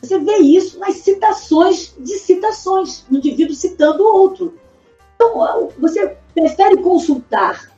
Você 0.00 0.18
vê 0.18 0.36
isso 0.38 0.78
nas 0.78 0.96
citações 0.96 1.94
de 1.98 2.18
citações, 2.18 3.04
um 3.10 3.16
indivíduo 3.16 3.54
citando 3.54 4.04
o 4.04 4.14
outro. 4.14 4.54
Então, 5.16 5.70
você 5.78 6.16
prefere 6.32 6.80
consultar 6.80 7.68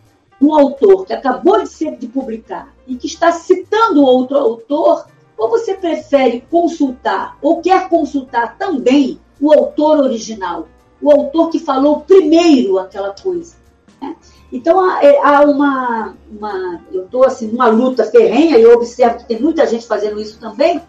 um 0.40 0.54
autor 0.54 1.06
que 1.06 1.12
acabou 1.12 1.62
de 1.62 1.68
ser 1.68 1.96
de 1.96 2.06
publicar 2.06 2.74
e 2.86 2.96
que 2.96 3.06
está 3.06 3.32
citando 3.32 4.02
outro 4.02 4.36
autor, 4.36 5.06
ou 5.40 5.48
você 5.48 5.72
prefere 5.72 6.44
consultar 6.50 7.38
ou 7.40 7.62
quer 7.62 7.88
consultar 7.88 8.58
também 8.58 9.18
o 9.40 9.50
autor 9.50 9.98
original, 9.98 10.68
o 11.00 11.10
autor 11.10 11.48
que 11.48 11.58
falou 11.58 12.00
primeiro 12.00 12.78
aquela 12.78 13.14
coisa? 13.14 13.56
Né? 14.02 14.14
Então 14.52 14.78
há, 14.78 15.02
é, 15.02 15.18
uma, 15.46 16.14
uma, 16.30 16.84
eu 16.92 17.06
estou 17.06 17.24
assim 17.24 17.46
numa 17.46 17.68
luta 17.68 18.04
ferrenha 18.04 18.58
e 18.58 18.62
eu 18.62 18.74
observo 18.74 19.16
que 19.16 19.24
tem 19.24 19.40
muita 19.40 19.66
gente 19.66 19.86
fazendo 19.86 20.20
isso 20.20 20.38
também, 20.38 20.82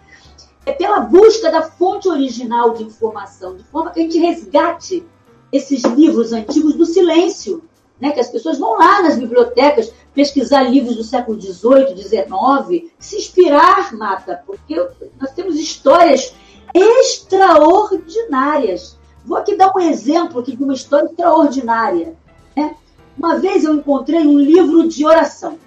é 0.65 0.73
pela 0.73 0.99
busca 0.99 1.49
da 1.49 1.61
fonte 1.61 2.09
original 2.09 2.73
de 2.73 2.83
informação, 2.83 3.55
de 3.55 3.63
forma 3.63 3.91
que 3.91 4.01
a 4.01 4.03
gente 4.03 4.19
resgate 4.19 5.01
esses 5.49 5.81
livros 5.83 6.33
antigos 6.33 6.75
do 6.75 6.85
silêncio, 6.85 7.63
né, 8.01 8.11
que 8.11 8.19
as 8.19 8.29
pessoas 8.29 8.59
vão 8.59 8.77
lá 8.77 9.01
nas 9.01 9.17
bibliotecas 9.17 9.93
pesquisar 10.13 10.63
livros 10.63 10.95
do 10.95 11.03
século 11.03 11.39
XVIII, 11.39 11.95
XIX, 11.95 12.91
se 12.99 13.17
inspirar, 13.17 13.95
Mata, 13.95 14.41
porque 14.45 14.75
nós 15.19 15.31
temos 15.31 15.57
histórias 15.57 16.33
extraordinárias. 16.73 18.97
Vou 19.25 19.37
aqui 19.37 19.55
dar 19.55 19.71
um 19.75 19.79
exemplo 19.79 20.39
aqui 20.39 20.55
de 20.55 20.63
uma 20.63 20.73
história 20.73 21.07
extraordinária. 21.07 22.15
Né? 22.55 22.75
Uma 23.17 23.37
vez 23.37 23.63
eu 23.63 23.75
encontrei 23.75 24.25
um 24.25 24.39
livro 24.39 24.87
de 24.87 25.05
oração. 25.05 25.59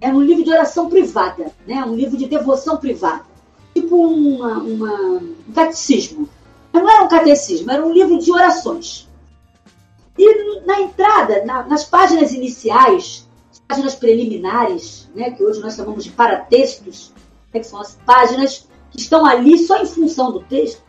Era 0.00 0.14
um 0.14 0.22
livro 0.22 0.44
de 0.44 0.50
oração 0.50 0.88
privada, 0.88 1.50
né? 1.66 1.84
um 1.84 1.94
livro 1.94 2.16
de 2.16 2.26
devoção 2.26 2.76
privada. 2.76 3.26
Tipo 3.74 4.06
uma, 4.06 4.58
uma, 4.58 4.92
um 4.92 5.52
catecismo. 5.54 6.28
Mas 6.72 6.82
não 6.82 6.90
era 6.90 7.04
um 7.04 7.08
catecismo, 7.08 7.70
era 7.70 7.84
um 7.84 7.92
livro 7.92 8.18
de 8.18 8.30
orações. 8.30 9.08
E 10.16 10.66
na 10.66 10.80
entrada, 10.80 11.44
na, 11.44 11.64
nas 11.64 11.84
páginas 11.84 12.32
iniciais, 12.32 13.27
páginas 13.68 13.94
preliminares, 13.94 15.08
né, 15.14 15.30
que 15.30 15.44
hoje 15.44 15.60
nós 15.60 15.76
chamamos 15.76 16.02
de 16.02 16.10
paratextos, 16.10 17.12
né, 17.52 17.60
que 17.60 17.66
são 17.66 17.80
as 17.80 17.98
páginas 18.06 18.66
que 18.90 18.98
estão 18.98 19.26
ali 19.26 19.58
só 19.58 19.82
em 19.82 19.86
função 19.86 20.32
do 20.32 20.40
texto, 20.40 20.82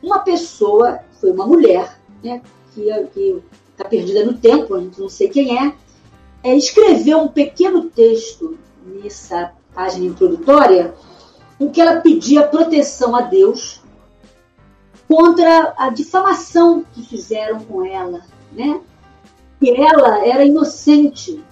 uma 0.00 0.20
pessoa, 0.20 1.00
foi 1.20 1.32
uma 1.32 1.46
mulher, 1.46 1.98
né, 2.22 2.40
que 2.74 3.42
está 3.70 3.84
perdida 3.84 4.24
no 4.24 4.34
tempo, 4.34 4.74
a 4.74 4.80
gente 4.80 5.00
não 5.00 5.08
sei 5.08 5.28
quem 5.28 5.58
é, 5.58 5.74
é, 6.44 6.56
escreveu 6.56 7.18
um 7.18 7.28
pequeno 7.28 7.84
texto 7.90 8.56
nessa 8.84 9.52
página 9.74 10.06
introdutória, 10.06 10.94
em 11.58 11.68
que 11.68 11.80
ela 11.80 12.00
pedia 12.00 12.46
proteção 12.46 13.14
a 13.14 13.22
Deus 13.22 13.80
contra 15.08 15.74
a 15.76 15.90
difamação 15.90 16.84
que 16.92 17.02
fizeram 17.02 17.60
com 17.60 17.84
ela, 17.84 18.22
né? 18.50 18.80
Que 19.60 19.70
ela 19.70 20.26
era 20.26 20.44
inocente 20.44 21.42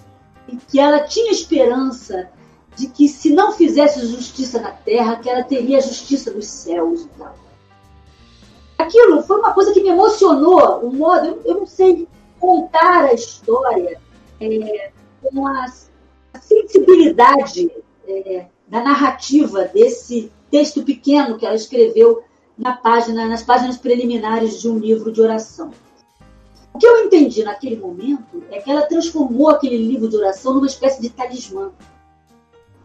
e 0.53 0.57
que 0.57 0.81
ela 0.81 1.01
tinha 1.01 1.31
esperança 1.31 2.31
de 2.77 2.87
que 2.87 3.09
se 3.09 3.31
não 3.31 3.53
fizesse 3.53 4.07
justiça 4.07 4.61
na 4.61 4.71
terra, 4.71 5.17
que 5.17 5.29
ela 5.29 5.43
teria 5.43 5.81
justiça 5.81 6.31
dos 6.31 6.47
céus 6.47 7.03
e 7.03 7.09
tal. 7.19 7.35
Aquilo 8.79 9.23
foi 9.23 9.39
uma 9.39 9.53
coisa 9.53 9.73
que 9.73 9.83
me 9.83 9.91
emocionou, 9.91 10.85
um 10.85 10.93
modo, 10.93 11.27
eu, 11.27 11.43
eu 11.45 11.55
não 11.57 11.67
sei 11.67 12.09
contar 12.39 13.05
a 13.05 13.13
história 13.13 14.01
é, 14.41 14.91
com 15.23 15.47
a, 15.47 15.67
a 16.33 16.41
sensibilidade 16.41 17.71
é, 18.09 18.47
da 18.67 18.83
narrativa 18.83 19.65
desse 19.67 20.33
texto 20.51 20.83
pequeno 20.83 21.37
que 21.37 21.45
ela 21.45 21.55
escreveu 21.55 22.25
na 22.57 22.73
página, 22.73 23.27
nas 23.27 23.43
páginas 23.43 23.77
preliminares 23.77 24.61
de 24.61 24.69
um 24.69 24.79
livro 24.79 25.13
de 25.13 25.21
oração. 25.21 25.71
O 26.75 26.79
que 26.79 26.87
eu 26.87 27.05
entendi 27.05 27.43
naquele 27.43 27.77
momento 27.77 28.43
é 28.51 28.61
que 28.61 28.71
ela 28.71 28.83
transformou 28.83 29.51
aquele 29.51 29.77
livro 29.77 30.09
de 30.09 30.17
oração 30.17 30.55
numa 30.55 30.67
espécie 30.67 31.01
de 31.01 31.11
talismã. 31.11 31.73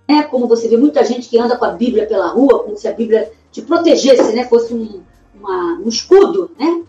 É 0.07 0.23
como 0.23 0.47
você 0.47 0.67
vê 0.67 0.77
muita 0.77 1.03
gente 1.03 1.29
que 1.29 1.37
anda 1.37 1.57
com 1.57 1.65
a 1.65 1.71
Bíblia 1.71 2.05
pela 2.05 2.27
rua, 2.27 2.63
como 2.63 2.77
se 2.77 2.87
a 2.87 2.93
Bíblia 2.93 3.31
te 3.51 3.61
protegesse, 3.61 4.33
né? 4.33 4.45
fosse 4.45 4.73
um, 4.73 5.01
uma, 5.33 5.79
um 5.79 5.87
escudo. 5.87 6.51
Né? 6.59 6.83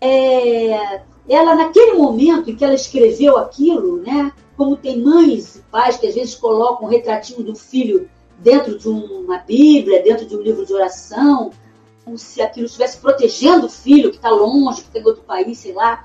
É, 0.00 1.02
ela, 1.28 1.54
naquele 1.54 1.94
momento 1.94 2.50
em 2.50 2.56
que 2.56 2.64
ela 2.64 2.74
escreveu 2.74 3.36
aquilo, 3.38 3.98
né? 3.98 4.32
como 4.56 4.76
tem 4.76 5.00
mães 5.00 5.56
e 5.56 5.60
pais 5.70 5.96
que 5.96 6.06
às 6.06 6.14
vezes 6.14 6.34
colocam 6.34 6.86
um 6.86 6.90
retratinho 6.90 7.42
do 7.42 7.54
filho 7.54 8.08
dentro 8.38 8.78
de 8.78 8.88
uma 8.88 9.38
Bíblia, 9.38 10.02
dentro 10.02 10.26
de 10.26 10.36
um 10.36 10.40
livro 10.40 10.66
de 10.66 10.74
oração, 10.74 11.50
como 12.04 12.18
se 12.18 12.42
aquilo 12.42 12.66
estivesse 12.66 12.98
protegendo 12.98 13.66
o 13.66 13.70
filho 13.70 14.10
que 14.10 14.16
está 14.16 14.30
longe, 14.30 14.82
que 14.82 14.88
está 14.88 14.98
em 14.98 15.04
outro 15.04 15.22
país, 15.22 15.58
sei 15.58 15.72
lá. 15.72 16.04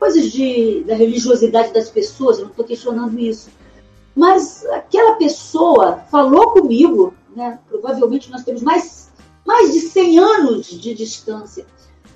Coisas 0.00 0.32
de, 0.32 0.82
da 0.84 0.94
religiosidade 0.94 1.74
das 1.74 1.90
pessoas, 1.90 2.38
eu 2.38 2.44
não 2.44 2.50
estou 2.50 2.64
questionando 2.64 3.18
isso. 3.18 3.50
Mas 4.16 4.64
aquela 4.66 5.16
pessoa 5.16 5.98
falou 6.10 6.52
comigo, 6.52 7.12
né? 7.36 7.58
provavelmente 7.68 8.30
nós 8.30 8.42
temos 8.42 8.62
mais, 8.62 9.12
mais 9.46 9.74
de 9.74 9.80
100 9.80 10.18
anos 10.18 10.66
de 10.68 10.94
distância. 10.94 11.66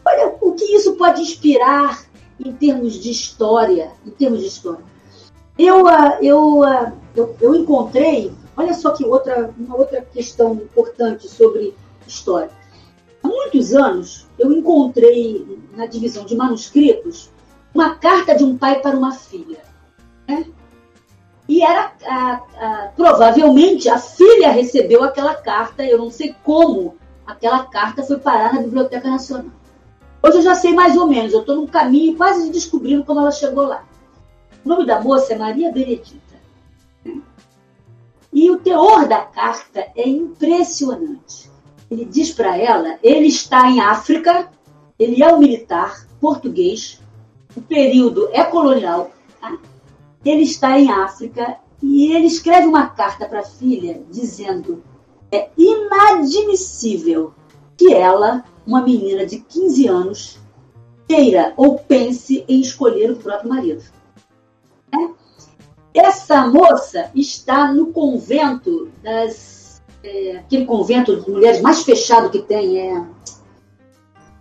Olha 0.02 0.34
o 0.40 0.52
que 0.52 0.64
isso 0.64 0.94
pode 0.94 1.20
inspirar 1.20 2.06
em 2.42 2.52
termos 2.52 2.94
de 2.94 3.10
história, 3.10 3.92
em 4.04 4.10
termos 4.10 4.40
de 4.40 4.46
história. 4.46 4.84
Eu, 5.58 5.86
ah, 5.86 6.18
eu, 6.22 6.64
ah, 6.64 6.92
eu, 7.14 7.36
eu 7.38 7.54
encontrei, 7.54 8.32
olha 8.56 8.72
só 8.72 8.92
que 8.92 9.04
outra, 9.04 9.54
uma 9.58 9.76
outra 9.76 10.00
questão 10.00 10.54
importante 10.54 11.28
sobre 11.28 11.74
história. 12.06 12.50
Há 13.22 13.28
muitos 13.28 13.74
anos, 13.74 14.26
eu 14.38 14.50
encontrei 14.52 15.60
na 15.76 15.84
divisão 15.84 16.24
de 16.24 16.34
manuscritos 16.34 17.30
uma 17.74 17.96
carta 17.96 18.34
de 18.34 18.44
um 18.44 18.56
pai 18.56 18.80
para 18.80 18.96
uma 18.96 19.12
filha. 19.12 19.58
Né? 20.28 20.46
E 21.48 21.62
era 21.62 21.92
a, 22.06 22.32
a, 22.32 22.92
provavelmente 22.96 23.88
a 23.88 23.98
filha 23.98 24.50
recebeu 24.50 25.02
aquela 25.02 25.34
carta, 25.34 25.84
eu 25.84 25.98
não 25.98 26.10
sei 26.10 26.34
como 26.42 26.96
aquela 27.26 27.64
carta 27.64 28.02
foi 28.02 28.18
parar 28.18 28.54
na 28.54 28.62
Biblioteca 28.62 29.10
Nacional. 29.10 29.52
Hoje 30.22 30.38
eu 30.38 30.42
já 30.42 30.54
sei 30.54 30.72
mais 30.72 30.96
ou 30.96 31.06
menos, 31.06 31.32
eu 31.32 31.40
estou 31.40 31.56
num 31.56 31.66
caminho 31.66 32.16
quase 32.16 32.50
descobrindo 32.50 33.04
como 33.04 33.20
ela 33.20 33.30
chegou 33.30 33.66
lá. 33.66 33.84
O 34.64 34.68
nome 34.68 34.86
da 34.86 35.00
moça 35.00 35.34
é 35.34 35.38
Maria 35.38 35.70
Benedita. 35.70 36.22
E 38.32 38.50
o 38.50 38.58
teor 38.58 39.06
da 39.06 39.20
carta 39.20 39.86
é 39.94 40.08
impressionante 40.08 41.52
ele 41.94 42.04
diz 42.04 42.32
para 42.32 42.56
ela, 42.56 42.98
ele 43.02 43.28
está 43.28 43.70
em 43.70 43.80
África, 43.80 44.50
ele 44.98 45.22
é 45.22 45.32
um 45.32 45.38
militar 45.38 46.06
português, 46.20 47.00
o 47.56 47.62
período 47.62 48.28
é 48.32 48.42
colonial, 48.44 49.10
tá? 49.40 49.56
ele 50.24 50.42
está 50.42 50.78
em 50.78 50.90
África 50.90 51.56
e 51.82 52.12
ele 52.12 52.26
escreve 52.26 52.66
uma 52.66 52.88
carta 52.88 53.26
para 53.26 53.40
a 53.40 53.44
filha 53.44 54.02
dizendo 54.10 54.82
é 55.30 55.50
inadmissível 55.56 57.34
que 57.76 57.92
ela, 57.92 58.44
uma 58.66 58.82
menina 58.82 59.26
de 59.26 59.40
15 59.40 59.88
anos, 59.88 60.38
queira 61.08 61.52
ou 61.56 61.78
pense 61.78 62.44
em 62.48 62.60
escolher 62.60 63.10
o 63.10 63.16
próprio 63.16 63.50
marido. 63.50 63.82
É? 64.92 66.00
Essa 66.00 66.46
moça 66.46 67.10
está 67.14 67.72
no 67.72 67.88
convento 67.88 68.90
das 69.02 69.82
é, 70.02 70.36
aquele 70.36 70.66
convento 70.66 71.20
de 71.20 71.30
mulheres 71.30 71.60
mais 71.60 71.82
fechado 71.82 72.30
que 72.30 72.42
tem 72.42 72.78
é 72.78 73.06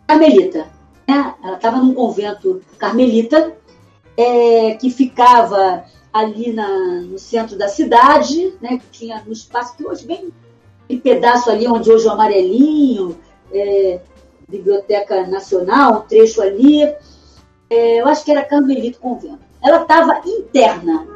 Carmelita. 0.07 0.68
Né? 1.07 1.35
Ela 1.43 1.55
estava 1.55 1.77
num 1.77 1.93
convento 1.93 2.61
carmelita 2.77 3.55
é, 4.17 4.75
que 4.75 4.89
ficava 4.89 5.85
ali 6.11 6.53
na, 6.53 6.67
no 7.01 7.17
centro 7.17 7.57
da 7.57 7.67
cidade, 7.67 8.53
né? 8.61 8.80
tinha 8.91 9.23
um 9.27 9.31
espaço 9.31 9.75
que 9.75 9.85
hoje 9.85 10.05
bem 10.05 10.31
em 10.89 10.99
pedaço 10.99 11.49
ali 11.49 11.67
onde 11.67 11.91
hoje 11.91 12.05
é 12.05 12.09
o 12.09 12.13
Amarelinho, 12.13 13.17
é, 13.51 13.99
Biblioteca 14.47 15.25
Nacional, 15.27 15.99
um 15.99 16.01
trecho 16.01 16.41
ali. 16.41 16.84
É, 17.69 18.01
eu 18.01 18.07
acho 18.07 18.23
que 18.23 18.31
era 18.31 18.43
Carmelita 18.43 18.99
Convento. 18.99 19.39
Ela 19.63 19.81
estava 19.81 20.21
interna, 20.25 21.07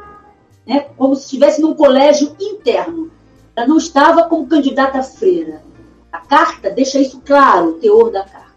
né? 0.66 0.86
como 0.96 1.14
se 1.14 1.24
estivesse 1.24 1.60
num 1.60 1.74
colégio 1.74 2.34
interno. 2.40 3.10
Ela 3.54 3.66
não 3.66 3.76
estava 3.76 4.24
como 4.24 4.46
candidata 4.46 5.02
freira. 5.02 5.62
A 6.10 6.18
carta 6.18 6.70
deixa 6.70 6.98
isso 6.98 7.20
claro, 7.24 7.70
o 7.70 7.72
teor 7.74 8.10
da 8.10 8.24
carta. 8.24 8.47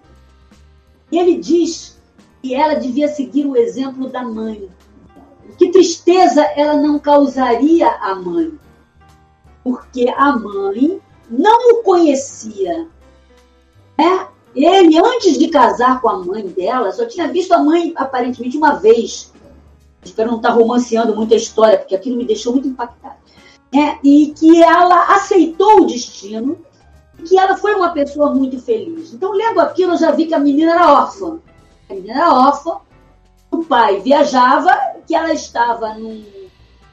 E 1.11 1.17
ele 1.17 1.37
diz 1.37 1.99
que 2.41 2.55
ela 2.55 2.75
devia 2.75 3.07
seguir 3.07 3.45
o 3.45 3.55
exemplo 3.55 4.09
da 4.09 4.23
mãe. 4.23 4.69
Que 5.57 5.69
tristeza 5.69 6.43
ela 6.55 6.75
não 6.75 6.97
causaria 6.97 7.87
à 7.87 8.15
mãe, 8.15 8.57
porque 9.63 10.09
a 10.15 10.35
mãe 10.37 10.99
não 11.29 11.73
o 11.73 11.83
conhecia. 11.83 12.87
Né? 13.97 14.27
Ele, 14.55 14.97
antes 14.97 15.37
de 15.37 15.49
casar 15.49 16.01
com 16.01 16.09
a 16.09 16.19
mãe 16.19 16.47
dela, 16.47 16.91
só 16.91 17.05
tinha 17.05 17.27
visto 17.27 17.51
a 17.51 17.61
mãe 17.61 17.93
aparentemente 17.95 18.57
uma 18.57 18.73
vez. 18.75 19.31
Espero 20.03 20.31
não 20.31 20.37
estar 20.37 20.49
romanceando 20.49 21.15
muito 21.15 21.33
a 21.33 21.37
história, 21.37 21.77
porque 21.77 21.95
aquilo 21.95 22.17
me 22.17 22.25
deixou 22.25 22.53
muito 22.53 22.67
impactado 22.67 23.21
é, 23.73 23.97
e 24.03 24.33
que 24.37 24.61
ela 24.61 25.15
aceitou 25.15 25.81
o 25.81 25.85
destino, 25.85 26.57
que 27.25 27.37
ela 27.37 27.57
foi 27.57 27.75
uma 27.75 27.91
pessoa 27.91 28.33
muito 28.33 28.59
feliz. 28.59 29.13
Então, 29.13 29.31
lendo 29.31 29.59
aquilo, 29.59 29.93
eu 29.93 29.97
já 29.97 30.11
vi 30.11 30.25
que 30.25 30.33
a 30.33 30.39
menina 30.39 30.73
era 30.73 30.93
órfã. 30.93 31.39
A 31.89 31.93
menina 31.93 32.13
era 32.15 32.33
órfã, 32.33 32.77
o 33.51 33.63
pai 33.63 33.99
viajava, 33.99 34.71
que 35.05 35.13
ela 35.13 35.33
estava 35.33 35.93
num, 35.93 36.23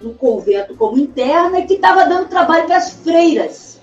num 0.00 0.14
convento 0.14 0.74
como 0.74 0.98
interna 0.98 1.60
e 1.60 1.66
que 1.66 1.74
estava 1.74 2.04
dando 2.04 2.28
trabalho 2.28 2.66
para 2.66 2.76
as 2.76 2.90
freiras. 2.90 3.78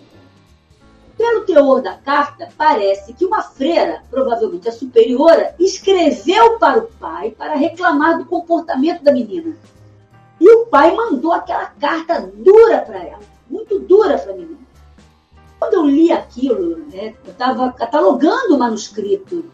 Pelo 1.17 1.45
teor 1.45 1.81
da 1.81 1.93
carta, 1.93 2.49
parece 2.57 3.13
que 3.13 3.25
uma 3.25 3.41
freira, 3.41 4.03
provavelmente 4.09 4.67
a 4.67 4.71
superiora, 4.73 5.55
escreveu 5.57 6.59
para 6.59 6.79
o 6.79 6.87
pai 6.99 7.31
para 7.31 7.55
reclamar 7.55 8.17
do 8.17 8.25
comportamento 8.25 9.01
da 9.01 9.13
menina. 9.13 9.55
E 10.39 10.49
o 10.49 10.65
pai 10.65 10.93
mandou 10.93 11.31
aquela 11.31 11.67
carta 11.67 12.29
dura 12.35 12.81
para 12.81 13.01
ela, 13.01 13.21
muito 13.49 13.79
dura 13.79 14.17
para 14.17 14.33
mim. 14.33 14.57
Quando 15.59 15.73
eu 15.73 15.85
li 15.85 16.11
aquilo, 16.11 16.77
né, 16.91 17.15
eu 17.25 17.31
estava 17.31 17.71
catalogando 17.71 18.55
o 18.55 18.59
manuscrito, 18.59 19.45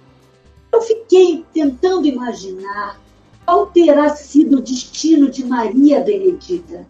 eu 0.72 0.82
fiquei 0.82 1.46
tentando 1.54 2.08
imaginar 2.08 3.00
qual 3.46 3.68
terá 3.68 4.10
sido 4.16 4.58
o 4.58 4.62
destino 4.62 5.30
de 5.30 5.46
Maria 5.46 6.00
Benedita. 6.00 6.88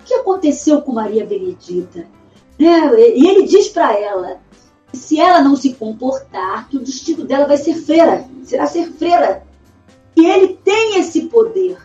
O 0.00 0.04
que 0.04 0.14
aconteceu 0.14 0.82
com 0.82 0.92
Maria 0.92 1.24
Benedita? 1.24 2.06
Né? 2.58 2.90
E 3.16 3.26
ele 3.26 3.44
diz 3.44 3.68
para 3.68 3.98
ela 3.98 4.40
que 4.90 4.96
se 4.96 5.18
ela 5.18 5.40
não 5.40 5.56
se 5.56 5.74
comportar, 5.74 6.68
que 6.68 6.76
o 6.76 6.80
destino 6.80 7.24
dela 7.24 7.46
vai 7.46 7.56
ser 7.56 7.74
freira, 7.74 8.28
será 8.42 8.66
ser 8.66 8.92
freira. 8.92 9.46
E 10.16 10.26
ele 10.26 10.58
tem 10.62 10.98
esse 10.98 11.22
poder 11.22 11.78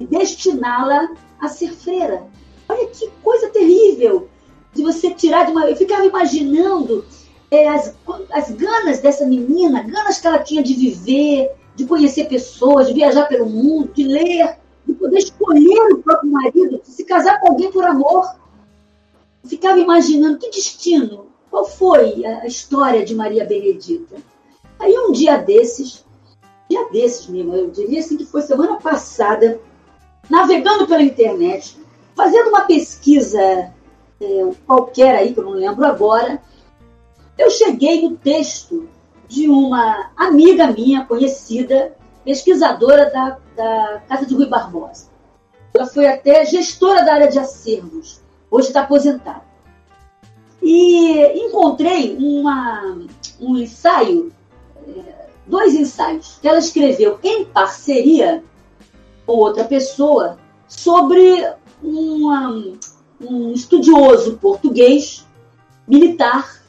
e 0.00 0.06
destiná-la 0.06 1.10
a 1.40 1.48
ser 1.48 1.72
freira. 1.72 2.26
Olha 2.68 2.86
que 2.88 3.08
coisa 3.22 3.50
terrível 3.50 4.28
de 4.74 4.82
você 4.82 5.10
tirar 5.14 5.44
de 5.44 5.52
uma. 5.52 5.68
Eu 5.68 5.76
ficava 5.76 6.04
imaginando 6.04 7.04
é, 7.50 7.68
as, 7.68 7.94
as 8.32 8.50
ganas 8.50 9.00
dessa 9.00 9.24
menina, 9.24 9.82
ganas 9.82 10.20
que 10.20 10.26
ela 10.26 10.38
tinha 10.38 10.62
de 10.62 10.74
viver, 10.74 11.52
de 11.74 11.86
conhecer 11.86 12.24
pessoas, 12.24 12.88
de 12.88 12.94
viajar 12.94 13.26
pelo 13.26 13.46
mundo, 13.46 13.92
de 13.94 14.04
ler, 14.04 14.56
de 14.86 14.94
poder 14.94 15.18
escolher 15.18 15.92
o 15.92 15.98
próprio 15.98 16.30
marido, 16.30 16.80
de 16.82 16.90
se 16.90 17.04
casar 17.04 17.40
com 17.40 17.48
alguém 17.48 17.70
por 17.70 17.84
amor. 17.84 18.34
Eu 19.42 19.48
ficava 19.48 19.78
imaginando 19.78 20.38
que 20.38 20.50
destino, 20.50 21.26
qual 21.50 21.64
foi 21.64 22.24
a 22.24 22.46
história 22.46 23.04
de 23.04 23.14
Maria 23.14 23.44
Benedita. 23.44 24.16
Aí 24.78 24.96
um 24.98 25.12
dia 25.12 25.36
desses, 25.36 26.04
dia 26.68 26.88
desses 26.90 27.28
mesmo, 27.28 27.54
eu 27.54 27.70
diria 27.70 28.00
assim 28.00 28.16
que 28.16 28.24
foi 28.24 28.42
semana 28.42 28.76
passada, 28.76 29.60
navegando 30.28 30.86
pela 30.86 31.02
internet, 31.02 31.78
fazendo 32.16 32.48
uma 32.48 32.62
pesquisa 32.62 33.72
é, 34.20 34.50
qualquer 34.66 35.16
aí, 35.16 35.32
que 35.32 35.40
eu 35.40 35.44
não 35.44 35.52
lembro 35.52 35.84
agora, 35.84 36.40
eu 37.36 37.50
cheguei 37.50 38.02
no 38.02 38.16
texto 38.16 38.88
de 39.28 39.48
uma 39.48 40.10
amiga 40.16 40.68
minha, 40.68 41.04
conhecida, 41.04 41.96
pesquisadora 42.24 43.10
da, 43.10 43.38
da 43.56 44.02
Casa 44.08 44.26
de 44.26 44.34
Rui 44.34 44.46
Barbosa. 44.46 45.08
Ela 45.74 45.86
foi 45.86 46.06
até 46.06 46.44
gestora 46.44 47.04
da 47.04 47.14
área 47.14 47.28
de 47.28 47.38
acervos, 47.38 48.20
hoje 48.50 48.68
está 48.68 48.82
aposentada. 48.82 49.42
E 50.62 51.46
encontrei 51.46 52.16
uma, 52.16 52.96
um 53.40 53.56
ensaio, 53.56 54.32
é, 54.86 55.26
dois 55.46 55.74
ensaios, 55.74 56.38
que 56.40 56.48
ela 56.48 56.58
escreveu 56.58 57.18
em 57.22 57.44
parceria 57.44 58.42
ou 59.26 59.38
outra 59.38 59.64
pessoa 59.64 60.38
sobre 60.68 61.46
uma, 61.82 62.54
um 63.28 63.52
estudioso 63.52 64.36
português 64.38 65.26
militar 65.86 66.62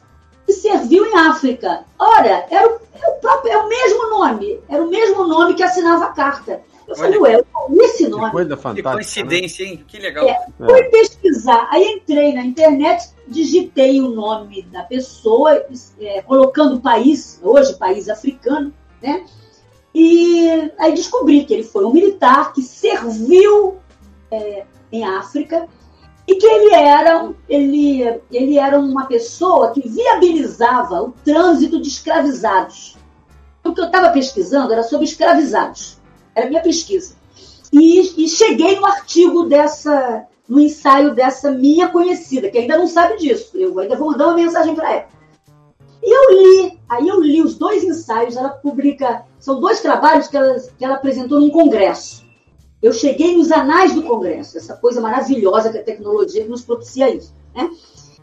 que 0.46 0.54
serviu 0.54 1.06
em 1.06 1.16
África. 1.16 1.86
Ora, 1.98 2.46
era 2.50 2.68
o, 2.68 2.80
era 2.94 3.12
o, 3.12 3.20
próprio, 3.20 3.52
é 3.52 3.58
o 3.58 3.68
mesmo 3.68 4.10
nome, 4.10 4.60
era 4.70 4.84
o 4.84 4.90
mesmo 4.90 5.28
nome 5.28 5.56
que 5.56 5.64
assinava 5.64 6.06
a 6.06 6.14
carta. 6.14 6.62
Eu 6.88 6.96
falei, 6.96 7.18
ué, 7.18 7.36
eu 7.36 7.46
esse 7.84 8.08
nome. 8.08 8.26
Que 8.26 8.32
coisa 8.32 8.56
Que 8.56 8.62
fantástica. 8.62 8.90
né? 8.90 8.94
coincidência, 8.94 9.64
hein? 9.64 9.84
Que 9.88 9.98
legal. 9.98 10.28
É, 10.28 10.46
fui 10.58 10.84
pesquisar, 10.84 11.68
aí 11.72 11.84
entrei 11.84 12.34
na 12.34 12.46
internet, 12.46 13.10
digitei 13.28 14.00
o 14.02 14.10
nome 14.10 14.62
da 14.64 14.84
pessoa, 14.84 15.66
é, 16.00 16.22
colocando 16.22 16.76
o 16.76 16.82
país, 16.82 17.40
hoje 17.42 17.74
país 17.76 18.08
africano, 18.08 18.72
né? 19.02 19.26
E 19.96 20.72
aí 20.78 20.94
descobri 20.94 21.46
que 21.46 21.54
ele 21.54 21.64
foi 21.64 21.86
um 21.86 21.94
militar 21.94 22.54
que 22.54 22.62
serviu 22.62 23.78
é, 24.30 24.66
em 24.92 25.06
África 25.06 25.68
e 26.28 26.36
que 26.36 26.46
ele 26.46 26.74
era, 26.74 27.32
ele, 27.48 28.22
ele 28.32 28.58
era 28.58 28.80
uma 28.80 29.06
pessoa 29.06 29.72
que 29.72 29.88
viabilizava 29.88 31.04
o 31.04 31.14
trânsito 31.24 31.80
de 31.80 31.88
escravizados. 31.88 32.98
O 33.64 33.74
que 33.74 33.82
eu 33.82 33.86
estava 33.86 34.10
pesquisando 34.10 34.74
era 34.74 34.84
sobre 34.84 35.06
escravizados. 35.06 36.00
Era 36.34 36.48
a 36.48 36.50
minha 36.50 36.62
pesquisa. 36.62 37.16
E, 37.72 38.26
e 38.26 38.28
cheguei 38.28 38.80
no 38.80 38.86
artigo 38.86 39.44
dessa, 39.44 40.26
no 40.48 40.60
ensaio 40.60 41.14
dessa 41.14 41.52
minha 41.52 41.90
conhecida, 41.90 42.50
que 42.50 42.58
ainda 42.58 42.78
não 42.78 42.88
sabe 42.88 43.18
disso. 43.18 43.52
Eu 43.54 43.78
ainda 43.80 43.96
vou 43.96 44.12
mandar 44.12 44.28
uma 44.28 44.36
mensagem 44.36 44.74
para 44.74 44.92
ela. 44.92 45.08
E 46.02 46.12
eu 46.12 46.32
li, 46.32 46.80
aí 46.90 47.08
eu 47.08 47.20
li 47.20 47.42
os 47.42 47.56
dois 47.56 47.84
ensaios, 47.84 48.36
ela 48.36 48.50
publica, 48.50 49.26
são 49.40 49.60
dois 49.60 49.82
trabalhos 49.82 50.28
que 50.28 50.38
ela, 50.38 50.56
que 50.78 50.86
ela 50.86 50.96
apresentou 50.96 51.40
num 51.40 51.50
congresso. 51.50 52.25
Eu 52.86 52.94
cheguei 52.94 53.36
nos 53.36 53.52
anais 53.52 53.96
do 53.96 54.04
congresso, 54.04 54.60
essa 54.60 54.76
coisa 54.76 55.02
maravilhosa 55.02 55.72
que 55.72 55.80
a 55.80 55.84
tecnologia 55.84 56.46
nos 56.46 56.62
propicia 56.62 57.10
isso. 57.10 57.34
Né? 57.56 57.68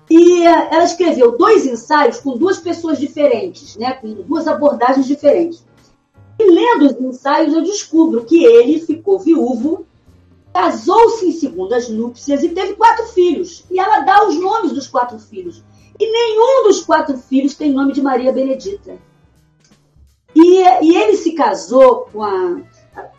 E 0.09 0.47
eh, 0.47 0.69
ela 0.71 0.85
escreveu 0.85 1.37
dois 1.37 1.67
ensaios 1.67 2.21
com 2.21 2.39
duas 2.39 2.59
pessoas 2.59 2.97
diferentes, 2.97 3.75
né? 3.75 3.95
com 3.95 4.15
duas 4.23 4.47
abordagens 4.47 5.05
diferentes. 5.05 5.67
E 6.39 6.49
lendo 6.49 6.87
os 6.87 6.93
ensaios, 7.01 7.53
eu 7.53 7.63
descubro 7.63 8.25
que 8.25 8.45
ele 8.45 8.79
ficou 8.79 9.19
viúvo, 9.19 9.85
casou-se 10.55 11.27
em 11.27 11.33
segundas 11.33 11.89
núpcias 11.89 12.45
e 12.45 12.51
teve 12.51 12.75
quatro 12.75 13.07
filhos. 13.09 13.65
E 13.69 13.81
ela 13.81 14.03
dá 14.03 14.29
os 14.29 14.37
nomes 14.37 14.71
dos 14.71 14.87
quatro 14.87 15.19
filhos. 15.19 15.61
E 15.99 16.09
nenhum 16.09 16.69
dos 16.69 16.85
quatro 16.85 17.19
filhos 17.19 17.57
tem 17.57 17.73
nome 17.73 17.93
de 17.93 18.01
Maria 18.01 18.33
Benedita. 18.33 18.97
E, 20.37 20.63
e 20.85 20.97
ele 20.97 21.17
se 21.17 21.33
casou 21.33 22.07
com 22.13 22.23
a. 22.23 22.63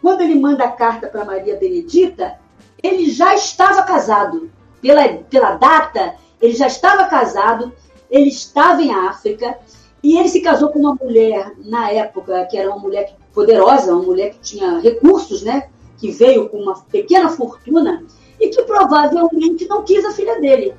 Quando 0.01 0.21
ele 0.21 0.35
manda 0.35 0.63
a 0.63 0.71
carta 0.71 1.07
para 1.07 1.25
Maria 1.25 1.55
Benedita, 1.55 2.39
ele 2.81 3.09
já 3.09 3.33
estava 3.33 3.83
casado. 3.83 4.51
Pela, 4.81 5.07
pela 5.29 5.55
data, 5.55 6.15
ele 6.41 6.53
já 6.53 6.67
estava 6.67 7.05
casado, 7.05 7.71
ele 8.11 8.27
estava 8.27 8.81
em 8.81 8.93
África, 8.93 9.57
e 10.03 10.17
ele 10.17 10.27
se 10.27 10.41
casou 10.41 10.69
com 10.69 10.79
uma 10.79 10.95
mulher, 10.95 11.53
na 11.63 11.89
época, 11.89 12.45
que 12.45 12.57
era 12.57 12.69
uma 12.69 12.79
mulher 12.79 13.15
poderosa, 13.33 13.93
uma 13.93 14.03
mulher 14.03 14.31
que 14.31 14.39
tinha 14.39 14.79
recursos, 14.79 15.41
né? 15.41 15.69
Que 15.97 16.11
veio 16.11 16.49
com 16.49 16.57
uma 16.57 16.81
pequena 16.81 17.29
fortuna 17.29 18.03
e 18.39 18.49
que 18.49 18.61
provavelmente 18.63 19.65
não 19.67 19.83
quis 19.83 20.03
a 20.03 20.11
filha 20.11 20.39
dele. 20.41 20.75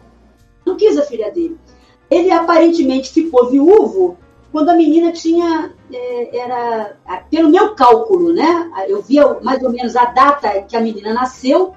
Não 0.66 0.76
quis 0.76 0.98
a 0.98 1.02
filha 1.02 1.30
dele. 1.30 1.58
Ele 2.10 2.30
aparentemente 2.30 3.10
ficou 3.10 3.50
viúvo 3.50 4.18
quando 4.54 4.68
a 4.68 4.76
menina 4.76 5.10
tinha, 5.10 5.72
é, 5.92 6.38
era, 6.38 6.96
pelo 7.28 7.50
meu 7.50 7.74
cálculo, 7.74 8.32
né? 8.32 8.70
Eu 8.86 9.02
via 9.02 9.40
mais 9.42 9.60
ou 9.64 9.72
menos 9.72 9.96
a 9.96 10.04
data 10.04 10.62
que 10.62 10.76
a 10.76 10.80
menina 10.80 11.12
nasceu, 11.12 11.74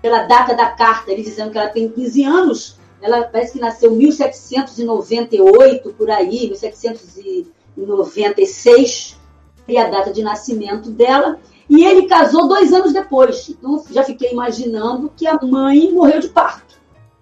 pela 0.00 0.22
data 0.22 0.54
da 0.54 0.66
carta, 0.66 1.10
eles 1.10 1.24
dizendo 1.24 1.50
que 1.50 1.58
ela 1.58 1.70
tem 1.70 1.88
15 1.88 2.22
anos, 2.22 2.78
ela 3.02 3.24
parece 3.24 3.54
que 3.54 3.58
nasceu 3.58 3.92
em 3.92 3.96
1798, 3.96 5.92
por 5.94 6.08
aí, 6.08 6.50
1796, 6.50 9.18
e 9.66 9.76
a 9.76 9.90
data 9.90 10.12
de 10.12 10.22
nascimento 10.22 10.88
dela. 10.88 11.36
E 11.68 11.84
ele 11.84 12.06
casou 12.06 12.46
dois 12.46 12.72
anos 12.72 12.92
depois. 12.92 13.48
Então, 13.48 13.82
já 13.90 14.04
fiquei 14.04 14.30
imaginando 14.30 15.10
que 15.16 15.26
a 15.26 15.36
mãe 15.42 15.90
morreu 15.90 16.20
de 16.20 16.28
parto, 16.28 16.76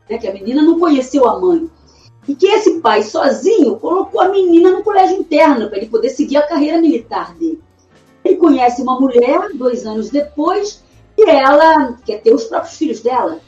né? 0.07 0.19
que 0.19 0.29
a 0.29 0.35
menina 0.35 0.61
não 0.61 0.79
conheceu 0.79 1.27
a 1.27 1.41
mãe. 1.41 1.71
E 2.29 2.35
que 2.35 2.47
esse 2.47 2.81
pai, 2.81 3.03
sozinho, 3.03 3.77
colocou 3.77 4.21
a 4.21 4.29
menina 4.29 4.71
no 4.71 4.85
colégio 4.85 5.17
interno, 5.17 5.69
para 5.69 5.79
ele 5.79 5.89
poder 5.89 6.11
seguir 6.11 6.37
a 6.37 6.47
carreira 6.47 6.79
militar 6.79 7.35
dele. 7.35 7.63
Ele 8.23 8.37
conhece 8.37 8.83
uma 8.83 9.01
mulher, 9.01 9.49
dois 9.55 9.87
anos 9.87 10.11
depois, 10.11 10.85
e 11.17 11.29
ela 11.29 11.95
quer 12.05 12.21
ter 12.21 12.35
os 12.35 12.45
próprios 12.45 12.77
filhos 12.77 13.01
dela. 13.01 13.41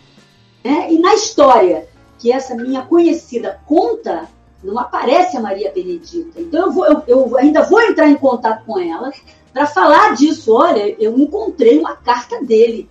Né? 0.65 0.93
E 0.93 0.99
na 0.99 1.15
história 1.15 1.87
que 2.19 2.33
essa 2.33 2.55
minha 2.55 2.83
conhecida 2.83 3.61
conta, 3.67 4.29
não 4.63 4.79
aparece 4.79 5.37
a 5.37 5.41
Maria 5.41 5.73
Benedita. 5.73 6.41
Então 6.41 6.67
eu, 6.67 6.73
vou, 6.73 6.87
eu, 6.87 7.03
eu 7.07 7.37
ainda 7.37 7.63
vou 7.63 7.81
entrar 7.81 8.09
em 8.09 8.17
contato 8.17 8.65
com 8.67 8.79
ela 8.79 9.11
para 9.53 9.67
falar 9.67 10.15
disso. 10.15 10.55
Olha, 10.55 10.95
eu 10.99 11.19
encontrei 11.19 11.79
uma 11.79 11.97
carta 11.97 12.43
dele, 12.43 12.89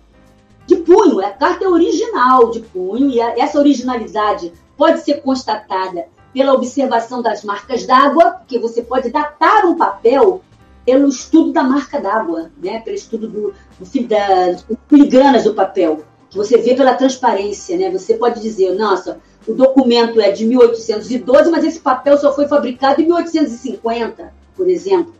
de 0.66 0.76
punho, 0.76 1.20
a 1.20 1.30
carta 1.30 1.64
é 1.64 1.68
original 1.68 2.50
de 2.50 2.60
punho, 2.60 3.08
e 3.10 3.20
a, 3.20 3.38
essa 3.38 3.58
originalidade 3.58 4.52
pode 4.80 5.02
ser 5.02 5.20
constatada 5.20 6.06
pela 6.32 6.54
observação 6.54 7.20
das 7.20 7.44
marcas 7.44 7.84
d'água, 7.84 8.30
porque 8.30 8.58
você 8.58 8.82
pode 8.82 9.10
datar 9.10 9.66
um 9.66 9.76
papel 9.76 10.40
pelo 10.86 11.06
estudo 11.06 11.52
da 11.52 11.62
marca 11.62 12.00
d'água, 12.00 12.50
né? 12.56 12.80
pelo 12.80 12.96
estudo 12.96 13.28
do, 13.28 13.54
do, 13.78 14.08
das 14.08 14.64
filigranas 14.88 15.44
do 15.44 15.52
papel 15.52 16.02
que 16.30 16.38
você 16.38 16.56
vê 16.56 16.74
pela 16.74 16.94
transparência, 16.94 17.76
né? 17.76 17.90
Você 17.90 18.14
pode 18.14 18.40
dizer, 18.40 18.72
nossa, 18.74 19.20
o 19.46 19.52
documento 19.52 20.20
é 20.20 20.30
de 20.30 20.46
1812, 20.46 21.50
mas 21.50 21.64
esse 21.64 21.80
papel 21.80 22.16
só 22.16 22.32
foi 22.32 22.46
fabricado 22.46 23.02
em 23.02 23.06
1850, 23.06 24.32
por 24.56 24.68
exemplo. 24.68 25.12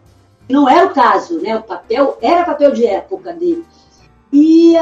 Não 0.48 0.68
era 0.68 0.86
o 0.86 0.94
caso, 0.94 1.40
né? 1.40 1.56
O 1.56 1.62
papel 1.64 2.16
era 2.22 2.44
papel 2.44 2.70
de 2.72 2.86
época 2.86 3.32
dele. 3.32 3.64
E, 4.32 4.74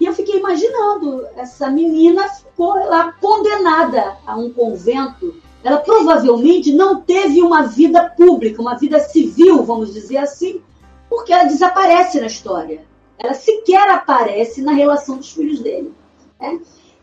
e 0.00 0.06
eu 0.06 0.12
fiquei 0.12 0.38
imaginando, 0.38 1.26
essa 1.36 1.70
menina 1.70 2.28
ficou 2.28 2.74
lá 2.74 3.12
condenada 3.20 4.16
a 4.26 4.36
um 4.36 4.52
convento. 4.52 5.36
Ela 5.64 5.78
provavelmente 5.78 6.72
não 6.72 7.00
teve 7.00 7.42
uma 7.42 7.62
vida 7.62 8.08
pública, 8.16 8.62
uma 8.62 8.76
vida 8.76 9.00
civil, 9.00 9.64
vamos 9.64 9.92
dizer 9.92 10.18
assim, 10.18 10.62
porque 11.10 11.32
ela 11.32 11.44
desaparece 11.44 12.20
na 12.20 12.26
história 12.26 12.86
ela 13.18 13.34
sequer 13.34 13.90
aparece 13.90 14.62
na 14.62 14.72
relação 14.72 15.16
dos 15.16 15.32
filhos 15.32 15.60
dele. 15.60 15.92
Né? 16.40 16.60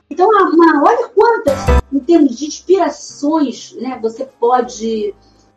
Então, 0.09 0.29
uma, 0.29 0.83
olha 0.83 1.09
quantas, 1.09 1.53
em 1.91 1.99
termos 1.99 2.37
de 2.37 2.45
inspirações, 2.45 3.73
né, 3.73 3.99
você 4.01 4.25
pode 4.39 5.13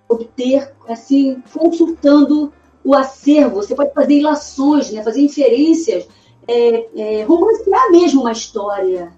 obter, 0.08 0.72
assim, 0.88 1.42
consultando 1.52 2.52
o 2.82 2.94
acervo. 2.94 3.56
Você 3.56 3.74
pode 3.74 3.92
fazer 3.92 4.14
ilações, 4.14 4.90
né, 4.90 5.02
fazer 5.02 5.20
inferências, 5.20 6.08
é, 6.48 7.20
é, 7.20 7.24
romancear 7.24 7.90
mesmo 7.90 8.22
uma 8.22 8.32
história. 8.32 9.12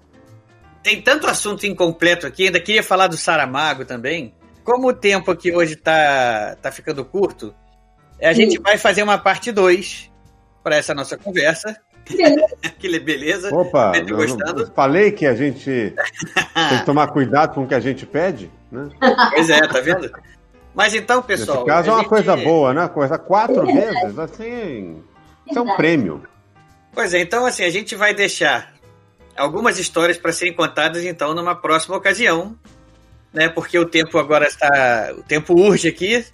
Tem 0.83 1.01
tanto 1.01 1.27
assunto 1.27 1.65
incompleto 1.65 2.27
aqui, 2.27 2.47
ainda 2.47 2.59
queria 2.59 2.83
falar 2.83 3.07
do 3.07 3.15
Saramago 3.15 3.85
também. 3.85 4.33
Como 4.63 4.89
o 4.89 4.93
tempo 4.93 5.31
aqui 5.31 5.55
hoje 5.55 5.73
está 5.73 6.55
tá 6.61 6.71
ficando 6.71 7.05
curto, 7.05 7.53
a 8.21 8.33
gente 8.33 8.57
Sim. 8.57 8.61
vai 8.61 8.77
fazer 8.77 9.01
uma 9.01 9.17
parte 9.17 9.51
2 9.51 10.11
para 10.63 10.75
essa 10.75 10.93
nossa 10.93 11.17
conversa. 11.17 11.75
que 12.79 12.99
beleza. 12.99 13.49
Opa, 13.55 13.93
eu 13.95 14.67
falei 14.73 15.11
que 15.11 15.25
a 15.25 15.33
gente 15.33 15.65
tem 16.69 16.79
que 16.79 16.85
tomar 16.85 17.07
cuidado 17.07 17.55
com 17.55 17.63
o 17.63 17.67
que 17.67 17.75
a 17.75 17.79
gente 17.79 18.05
pede, 18.05 18.51
né? 18.71 18.89
Pois 19.33 19.49
é, 19.49 19.61
tá 19.67 19.79
vendo? 19.79 20.11
Mas 20.73 20.93
então, 20.93 21.21
pessoal. 21.21 21.59
Nesse 21.59 21.67
caso 21.67 21.89
é 21.89 21.91
uma 21.93 21.99
gente... 21.99 22.09
coisa 22.09 22.35
boa, 22.35 22.73
né? 22.73 22.87
Coisa 22.87 23.17
quatro 23.17 23.65
vezes, 23.65 24.17
assim. 24.17 25.03
Isso 25.47 25.59
é 25.59 25.61
um 25.61 25.75
prêmio. 25.75 26.23
Pois 26.93 27.13
é, 27.13 27.19
então 27.19 27.45
assim, 27.45 27.63
a 27.63 27.69
gente 27.69 27.95
vai 27.95 28.13
deixar 28.13 28.73
algumas 29.35 29.79
histórias 29.79 30.17
para 30.17 30.31
serem 30.31 30.53
contadas 30.53 31.03
então 31.05 31.33
numa 31.33 31.55
próxima 31.55 31.95
ocasião, 31.95 32.57
né? 33.33 33.47
Porque 33.49 33.77
o 33.79 33.85
tempo 33.85 34.17
agora 34.17 34.47
está, 34.47 35.13
o 35.17 35.23
tempo 35.23 35.53
urge 35.53 35.87
aqui, 35.87 36.25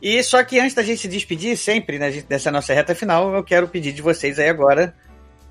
e 0.00 0.22
só 0.22 0.42
que 0.42 0.58
antes 0.58 0.74
da 0.74 0.82
gente 0.82 1.02
se 1.02 1.08
despedir, 1.08 1.56
sempre, 1.56 1.98
né, 1.98 2.10
dessa 2.22 2.50
nossa 2.50 2.72
reta 2.72 2.94
final, 2.94 3.34
eu 3.34 3.44
quero 3.44 3.68
pedir 3.68 3.92
de 3.92 4.00
vocês 4.00 4.38
aí 4.38 4.48
agora 4.48 4.94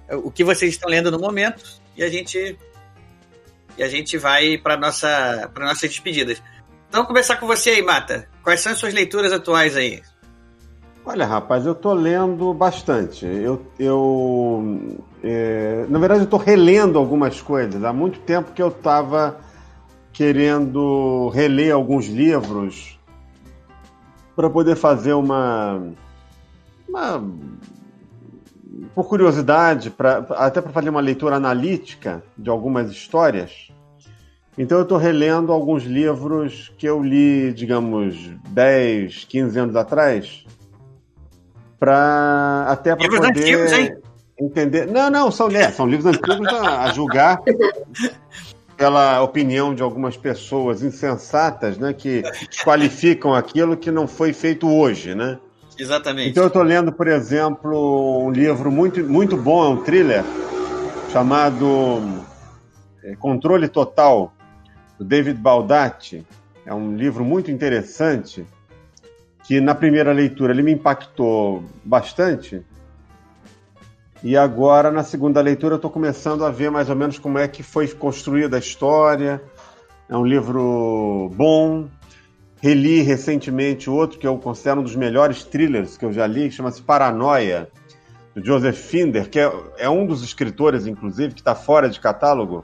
o 0.09 0.31
que 0.31 0.43
vocês 0.43 0.73
estão 0.73 0.89
lendo 0.89 1.11
no 1.11 1.19
momento 1.19 1.63
e 1.95 2.03
a 2.03 2.09
gente 2.09 2.57
e 3.77 3.83
a 3.83 3.87
gente 3.87 4.17
vai 4.17 4.57
para 4.57 4.75
nossa 4.75 5.49
para 5.53 5.65
nossas 5.65 5.89
despedidas. 5.89 6.41
Então, 6.89 7.05
começar 7.05 7.35
com 7.35 7.45
você 7.45 7.71
aí, 7.71 7.81
Mata. 7.83 8.27
Quais 8.41 8.61
são 8.61 8.71
as 8.71 8.79
suas 8.79 8.93
leituras 8.93 9.31
atuais 9.31 9.77
aí? 9.77 10.01
Olha, 11.05 11.25
rapaz, 11.25 11.65
eu 11.65 11.73
tô 11.73 11.93
lendo 11.93 12.53
bastante. 12.53 13.25
Eu, 13.25 13.61
eu 13.79 14.97
é, 15.23 15.85
na 15.89 15.99
verdade, 15.99 16.21
eu 16.21 16.27
tô 16.27 16.37
relendo 16.37 16.97
algumas 16.97 17.41
coisas. 17.41 17.83
Há 17.83 17.91
muito 17.91 18.19
tempo 18.19 18.51
que 18.51 18.61
eu 18.61 18.67
estava 18.67 19.37
querendo 20.13 21.29
reler 21.29 21.73
alguns 21.73 22.07
livros 22.07 22.99
para 24.35 24.49
poder 24.49 24.75
fazer 24.75 25.13
uma, 25.13 25.81
uma, 26.87 27.23
por 28.95 29.07
curiosidade, 29.07 29.89
pra, 29.89 30.17
até 30.31 30.61
para 30.61 30.71
fazer 30.71 30.89
uma 30.89 31.01
leitura 31.01 31.35
analítica 31.35 32.23
de 32.37 32.49
algumas 32.49 32.89
histórias, 32.89 33.69
então 34.57 34.77
eu 34.77 34.83
estou 34.83 34.97
relendo 34.97 35.51
alguns 35.51 35.83
livros 35.83 36.71
que 36.77 36.85
eu 36.85 37.01
li, 37.01 37.53
digamos, 37.53 38.15
10, 38.49 39.25
15 39.25 39.59
anos 39.59 39.75
atrás, 39.75 40.45
para 41.79 42.65
até 42.67 42.95
para 42.95 43.07
poder 43.07 43.27
antigos, 43.27 43.71
hein? 43.71 43.97
entender. 44.39 44.87
Não, 44.87 45.09
não, 45.09 45.31
são, 45.31 45.49
é, 45.49 45.71
são 45.71 45.87
livros 45.87 46.15
antigos 46.15 46.47
a, 46.47 46.83
a 46.83 46.91
julgar 46.91 47.41
pela 48.77 49.21
opinião 49.21 49.75
de 49.75 49.83
algumas 49.83 50.15
pessoas 50.15 50.81
insensatas, 50.81 51.77
né, 51.77 51.91
que 51.91 52.23
qualificam 52.63 53.33
aquilo 53.33 53.75
que 53.75 53.91
não 53.91 54.07
foi 54.07 54.31
feito 54.31 54.69
hoje, 54.69 55.13
né? 55.13 55.37
Exatamente. 55.77 56.29
Então 56.29 56.43
eu 56.43 56.47
estou 56.47 56.63
lendo, 56.63 56.91
por 56.91 57.07
exemplo, 57.07 58.25
um 58.25 58.31
livro 58.31 58.71
muito, 58.71 59.03
muito 59.03 59.37
bom, 59.37 59.65
é 59.65 59.69
um 59.69 59.83
thriller 59.83 60.23
chamado 61.11 62.23
é, 63.03 63.15
Controle 63.15 63.67
Total, 63.67 64.33
do 64.97 65.05
David 65.05 65.39
Baldacci. 65.39 66.25
É 66.65 66.73
um 66.73 66.95
livro 66.95 67.23
muito 67.23 67.49
interessante 67.49 68.45
que 69.49 69.59
na 69.59 69.73
primeira 69.73 70.13
leitura 70.13 70.53
ele 70.53 70.61
me 70.61 70.71
impactou 70.71 71.63
bastante 71.83 72.63
e 74.23 74.37
agora, 74.37 74.91
na 74.91 75.03
segunda 75.03 75.41
leitura, 75.41 75.73
eu 75.73 75.77
estou 75.77 75.89
começando 75.89 76.45
a 76.45 76.51
ver 76.51 76.69
mais 76.69 76.87
ou 76.87 76.95
menos 76.95 77.17
como 77.17 77.39
é 77.39 77.47
que 77.47 77.63
foi 77.63 77.87
construída 77.87 78.57
a 78.57 78.59
história. 78.59 79.41
É 80.07 80.15
um 80.15 80.23
livro 80.23 81.31
bom. 81.33 81.87
Reli 82.61 83.01
recentemente 83.01 83.89
outro 83.89 84.19
que 84.19 84.27
eu 84.27 84.37
considero 84.37 84.81
um 84.81 84.83
dos 84.83 84.95
melhores 84.95 85.43
thrillers 85.43 85.97
que 85.97 86.05
eu 86.05 86.13
já 86.13 86.27
li, 86.27 86.49
que 86.49 86.51
chama-se 86.51 86.83
Paranoia, 86.83 87.69
do 88.35 88.45
Joseph 88.45 88.77
Finder, 88.77 89.31
que 89.31 89.39
é, 89.39 89.51
é 89.79 89.89
um 89.89 90.05
dos 90.05 90.21
escritores, 90.21 90.85
inclusive, 90.85 91.33
que 91.33 91.41
está 91.41 91.55
fora 91.55 91.89
de 91.89 91.99
catálogo. 91.99 92.63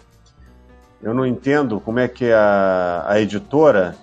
Eu 1.01 1.15
não 1.15 1.25
entendo 1.25 1.79
como 1.79 1.97
é 1.97 2.07
que 2.07 2.31
a, 2.31 3.05
a 3.07 3.19
editora 3.19 3.95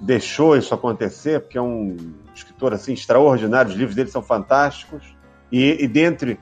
deixou 0.00 0.56
isso 0.56 0.74
acontecer, 0.74 1.40
porque 1.40 1.58
é 1.58 1.62
um 1.62 1.96
escritor 2.34 2.72
assim 2.72 2.92
extraordinário, 2.92 3.70
os 3.70 3.76
livros 3.76 3.94
dele 3.94 4.10
são 4.10 4.22
fantásticos. 4.22 5.14
E, 5.52 5.82
e 5.82 5.86
dentre 5.86 6.38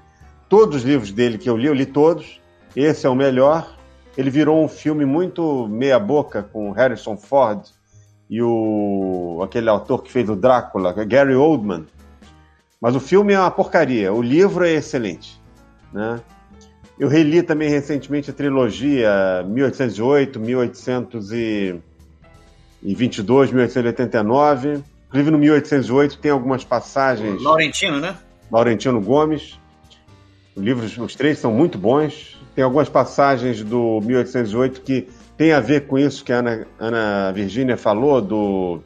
todos 0.49 0.77
os 0.77 0.83
livros 0.83 1.11
dele 1.11 1.39
que 1.39 1.49
eu 1.49 1.57
li, 1.57 1.67
eu 1.67 1.75
li 1.75 1.87
todos. 1.87 2.41
Esse 2.77 3.07
é 3.07 3.11
o 3.11 3.15
melhor. 3.15 3.77
Ele 4.17 4.31
virou 4.31 4.63
um 4.63 4.69
filme 4.69 5.05
muito 5.05 5.67
meia-boca 5.69 6.43
com 6.43 6.71
Harrison 6.73 7.17
Ford 7.17 7.67
e 8.29 8.43
o 8.43 9.41
aquele 9.43 9.69
autor 9.69 10.03
que 10.03 10.13
fez 10.13 10.29
o 10.29 10.37
Drácula, 10.37 10.95
é 10.97 11.05
Gary 11.05 11.35
Oldman. 11.35 11.87
Mas 12.81 12.95
o 12.95 13.01
filme 13.01 13.33
é 13.33 13.41
uma 13.41 13.51
porcaria. 13.51 14.13
O 14.13 14.23
livro 14.23 14.65
é 14.65 14.73
excelente, 14.73 15.41
né? 15.93 16.21
Eu 16.99 17.09
reli 17.09 17.43
também 17.43 17.69
recentemente 17.69 18.31
a 18.31 18.35
trilogia 18.35 19.45
1808, 19.47 20.41
1822, 22.83 23.51
1889. 23.51 24.83
Inclusive 25.09 25.31
no 25.31 25.39
1808 25.39 26.19
tem 26.19 26.31
algumas 26.31 26.65
passagens. 26.65 27.43
Laurentino, 27.43 28.01
né? 28.01 28.17
Laurentino 28.51 29.01
Gomes. 29.01 29.59
Os 30.55 30.63
livros, 30.63 30.99
os 30.99 31.15
três 31.15 31.39
são 31.39 31.53
muito 31.53 31.79
bons. 31.79 32.37
Tem 32.55 32.65
algumas 32.65 32.89
passagens 32.89 33.63
do 33.63 34.01
1808 34.03 34.81
que 34.81 35.09
tem 35.37 35.53
a 35.53 35.61
ver 35.61 35.87
com 35.87 35.97
isso 35.99 36.25
que 36.25 36.33
a 36.33 36.39
Ana, 36.39 36.67
Ana 36.79 37.33
Virgínia 37.33 37.77
falou, 37.77 38.21
do 38.21 38.83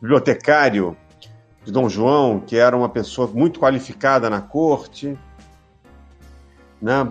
bibliotecário 0.00 0.94
de 1.64 1.72
Dom 1.72 1.88
João, 1.88 2.40
que 2.40 2.56
era 2.56 2.76
uma 2.76 2.90
pessoa 2.90 3.26
muito 3.26 3.58
qualificada 3.58 4.28
na 4.28 4.42
corte, 4.42 5.16
né, 6.80 7.06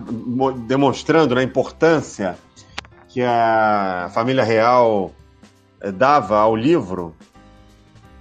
demonstrando 0.68 1.36
a 1.36 1.42
importância 1.42 2.36
que 3.08 3.20
a 3.20 4.08
família 4.14 4.44
real 4.44 5.12
dava 5.92 6.38
ao 6.38 6.54
livro, 6.54 7.14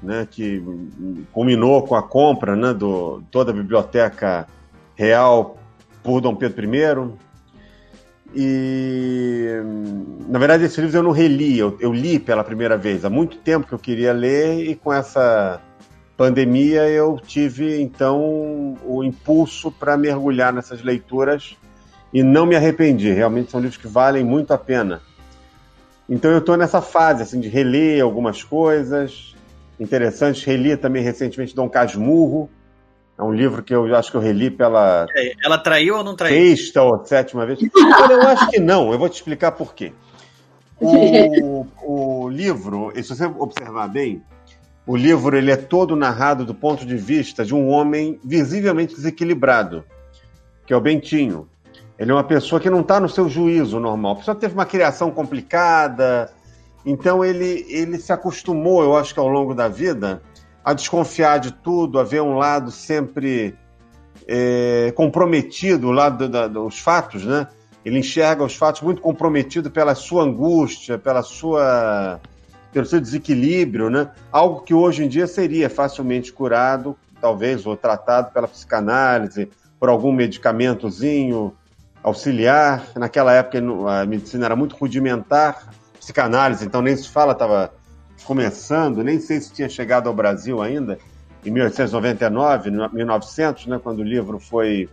né, 0.02 0.28
que 0.30 0.62
culminou 1.32 1.84
com 1.84 1.96
a 1.96 2.04
compra 2.04 2.56
né, 2.56 2.74
de 2.74 3.24
toda 3.32 3.52
a 3.52 3.54
biblioteca 3.54 4.48
real 4.96 5.58
por 6.04 6.20
Dom 6.22 6.36
Pedro 6.36 6.66
I. 6.76 7.24
E, 8.36 9.62
na 10.28 10.40
verdade, 10.40 10.64
esses 10.64 10.78
livros 10.78 10.96
eu 10.96 11.04
não 11.04 11.12
reli, 11.12 11.58
eu, 11.58 11.78
eu, 11.80 11.94
li 11.94 12.18
pela 12.18 12.44
primeira 12.44 12.76
vez. 12.76 13.06
Há 13.06 13.10
muito 13.10 13.38
tempo 13.38 13.68
que 13.68 13.74
eu 13.74 13.80
queria 13.80 14.12
ler 14.12 14.68
e 14.68 14.76
com 14.76 14.92
essa 14.92 15.62
pandemia 16.18 16.90
eu 16.90 17.20
tive, 17.20 17.80
então, 17.80 18.76
o 18.84 19.04
impulso 19.04 19.72
para 19.72 19.96
mergulhar 19.96 20.52
nessas 20.52 20.82
leituras 20.82 21.56
e 22.12 22.24
não 22.24 22.46
me 22.46 22.56
arrependi. 22.56 23.12
Realmente 23.12 23.52
são 23.52 23.60
livros 23.60 23.78
que 23.78 23.88
valem 23.88 24.24
muito 24.24 24.52
a 24.52 24.58
pena. 24.58 25.02
Então 26.14 26.30
eu 26.30 26.38
estou 26.38 26.56
nessa 26.56 26.80
fase, 26.80 27.24
assim, 27.24 27.40
de 27.40 27.50
reler 27.50 28.04
algumas 28.04 28.44
coisas 28.44 29.36
interessantes. 29.80 30.44
Reli 30.44 30.78
também 30.78 31.02
recentemente 31.02 31.56
Dom 31.56 31.68
Casmurro, 31.68 32.48
é 33.18 33.24
um 33.24 33.34
livro 33.34 33.64
que 33.64 33.74
eu 33.74 33.96
acho 33.96 34.12
que 34.12 34.18
eu 34.18 34.22
reli 34.22 34.52
pela. 34.52 35.08
Ela 35.44 35.58
traiu 35.58 35.98
ou 35.98 36.04
não 36.04 36.16
traiu? 36.16 36.56
Sexta 36.56 36.84
ou 36.84 37.04
sétima 37.04 37.48
vez. 37.48 37.60
eu 37.64 38.22
acho 38.28 38.48
que 38.52 38.60
não, 38.60 38.94
eu 38.94 39.00
vou 39.00 39.10
te 39.10 39.16
explicar 39.16 39.54
por 39.54 39.74
quê. 39.74 39.92
O, 40.80 41.66
o 41.82 42.30
livro, 42.30 42.92
se 42.96 43.10
você 43.16 43.26
observar 43.26 43.88
bem, 43.88 44.22
o 44.86 44.96
livro 44.96 45.36
ele 45.36 45.50
é 45.50 45.58
todo 45.58 45.96
narrado 45.96 46.46
do 46.46 46.54
ponto 46.54 46.86
de 46.86 46.96
vista 46.96 47.44
de 47.44 47.56
um 47.56 47.70
homem 47.70 48.20
visivelmente 48.24 48.94
desequilibrado, 48.94 49.84
que 50.68 50.74
é 50.74 50.78
o 50.78 50.82
Bentinho. 50.82 51.50
Ele 51.98 52.12
é 52.12 52.14
uma 52.14 52.24
pessoa 52.24 52.60
que 52.60 52.70
não 52.70 52.82
está 52.82 53.00
no 53.00 53.08
seu 53.08 53.30
juízo 53.30 53.80
normal. 53.80 54.14
A 54.14 54.16
pessoa 54.18 54.36
teve 54.36 54.54
uma 54.54 54.66
criação 54.66 55.12
complicada, 55.12 56.32
então 56.86 57.24
ele, 57.24 57.66
ele 57.70 57.98
se 57.98 58.12
acostumou, 58.12 58.84
eu 58.84 58.96
acho 58.96 59.14
que 59.14 59.20
ao 59.20 59.28
longo 59.28 59.54
da 59.54 59.68
vida, 59.68 60.22
a 60.64 60.74
desconfiar 60.74 61.40
de 61.40 61.52
tudo, 61.52 62.00
a 62.00 62.04
ver 62.04 62.22
um 62.22 62.36
lado 62.36 62.72
sempre 62.72 63.56
é, 64.28 64.92
comprometido, 64.96 65.88
o 65.88 65.92
lado 65.92 66.28
da, 66.28 66.48
dos 66.48 66.80
fatos, 66.80 67.26
né? 67.26 67.48
Ele 67.86 68.00
enxerga 68.00 68.44
os 68.44 68.56
fatos 68.56 68.82
muito 68.82 69.02
comprometido 69.02 69.70
pela 69.70 69.94
sua 69.94 70.24
angústia, 70.24 70.98
pela 70.98 71.22
sua 71.22 72.20
pelo 72.72 72.88
seu 72.88 73.00
desequilíbrio, 73.00 73.90
né? 73.90 74.10
Algo 74.32 74.62
que 74.62 74.74
hoje 74.74 75.04
em 75.04 75.08
dia 75.08 75.28
seria 75.28 75.70
facilmente 75.70 76.34
curado, 76.34 76.98
talvez, 77.22 77.68
ou 77.68 77.78
tratado 77.78 78.32
pela 78.34 78.48
psicanálise, 78.48 79.48
por 79.80 79.90
algum 79.90 80.12
medicamentozinho 80.12 81.54
auxiliar. 82.04 82.86
Naquela 82.96 83.34
época 83.34 83.60
a 83.90 84.06
medicina 84.06 84.46
era 84.46 84.56
muito 84.56 84.76
rudimentar, 84.76 85.70
psicanálise, 86.00 86.66
então 86.66 86.82
nem 86.82 86.96
se 86.96 87.10
fala, 87.10 87.32
estava 87.32 87.74
começando, 88.26 89.04
nem 89.04 89.20
sei 89.20 89.40
se 89.40 89.54
tinha 89.54 89.70
chegado 89.70 90.08
ao 90.08 90.14
Brasil 90.14 90.62
ainda, 90.62 90.98
em 91.46 91.52
1899, 91.52 92.72
1900, 92.72 93.68
né, 93.68 93.80
quando 93.82 94.00
o 94.00 94.04
livro 94.04 94.40
foi, 94.40 94.90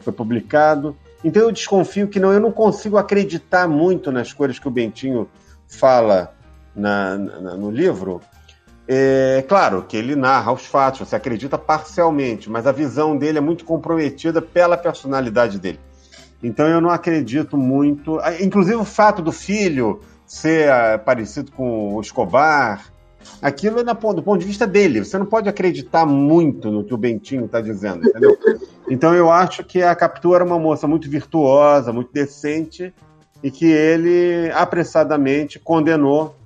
foi 0.00 0.12
publicado. 0.12 0.96
Então 1.22 1.42
eu 1.42 1.52
desconfio 1.52 2.08
que 2.08 2.20
não, 2.20 2.32
eu 2.32 2.40
não 2.40 2.52
consigo 2.52 2.96
acreditar 2.96 3.66
muito 3.66 4.12
nas 4.12 4.32
coisas 4.32 4.58
que 4.58 4.68
o 4.68 4.70
Bentinho 4.70 5.28
fala 5.68 6.34
na, 6.74 7.16
na, 7.16 7.56
no 7.56 7.70
livro. 7.70 8.20
É 8.86 9.42
claro 9.48 9.84
que 9.88 9.96
ele 9.96 10.14
narra 10.14 10.52
os 10.52 10.66
fatos, 10.66 11.08
você 11.08 11.16
acredita 11.16 11.56
parcialmente, 11.56 12.50
mas 12.50 12.66
a 12.66 12.72
visão 12.72 13.16
dele 13.16 13.38
é 13.38 13.40
muito 13.40 13.64
comprometida 13.64 14.42
pela 14.42 14.76
personalidade 14.76 15.58
dele. 15.58 15.80
Então 16.44 16.68
eu 16.68 16.78
não 16.78 16.90
acredito 16.90 17.56
muito. 17.56 18.20
Inclusive 18.38 18.76
o 18.76 18.84
fato 18.84 19.22
do 19.22 19.32
filho 19.32 20.00
ser 20.26 20.68
uh, 20.68 20.98
parecido 21.02 21.50
com 21.50 21.94
o 21.94 22.00
Escobar. 22.02 22.92
Aquilo 23.40 23.80
é 23.80 23.84
do 23.84 24.22
ponto 24.22 24.38
de 24.38 24.44
vista 24.44 24.66
dele. 24.66 25.02
Você 25.02 25.16
não 25.16 25.24
pode 25.24 25.48
acreditar 25.48 26.04
muito 26.04 26.70
no 26.70 26.84
que 26.84 26.92
o 26.92 26.98
Bentinho 26.98 27.46
está 27.46 27.62
dizendo, 27.62 28.06
entendeu? 28.06 28.36
Então 28.90 29.14
eu 29.14 29.32
acho 29.32 29.64
que 29.64 29.82
a 29.82 29.94
Capitu 29.94 30.34
era 30.34 30.44
uma 30.44 30.58
moça 30.58 30.86
muito 30.86 31.08
virtuosa, 31.08 31.90
muito 31.90 32.12
decente, 32.12 32.92
e 33.42 33.50
que 33.50 33.64
ele 33.64 34.50
apressadamente 34.52 35.58
condenou. 35.58 36.36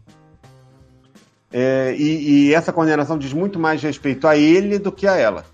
É, 1.52 1.96
e, 1.98 2.46
e 2.46 2.54
essa 2.54 2.72
condenação 2.72 3.18
diz 3.18 3.32
muito 3.32 3.58
mais 3.58 3.82
respeito 3.82 4.28
a 4.28 4.36
ele 4.36 4.78
do 4.78 4.92
que 4.92 5.08
a 5.08 5.16
ela. 5.16 5.44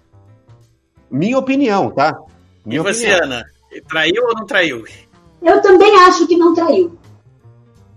Minha 1.11 1.39
opinião, 1.39 1.91
tá? 1.91 2.19
Minha 2.67 2.81
e 2.81 2.83
você, 2.83 3.07
opinião. 3.07 3.25
Ana? 3.25 3.54
Traiu 3.83 4.25
ou 4.25 4.35
não 4.35 4.47
traiu? 4.47 4.85
Eu 5.43 5.61
também 5.61 5.95
acho 6.01 6.27
que 6.27 6.37
não 6.37 6.55
traiu. 6.55 6.99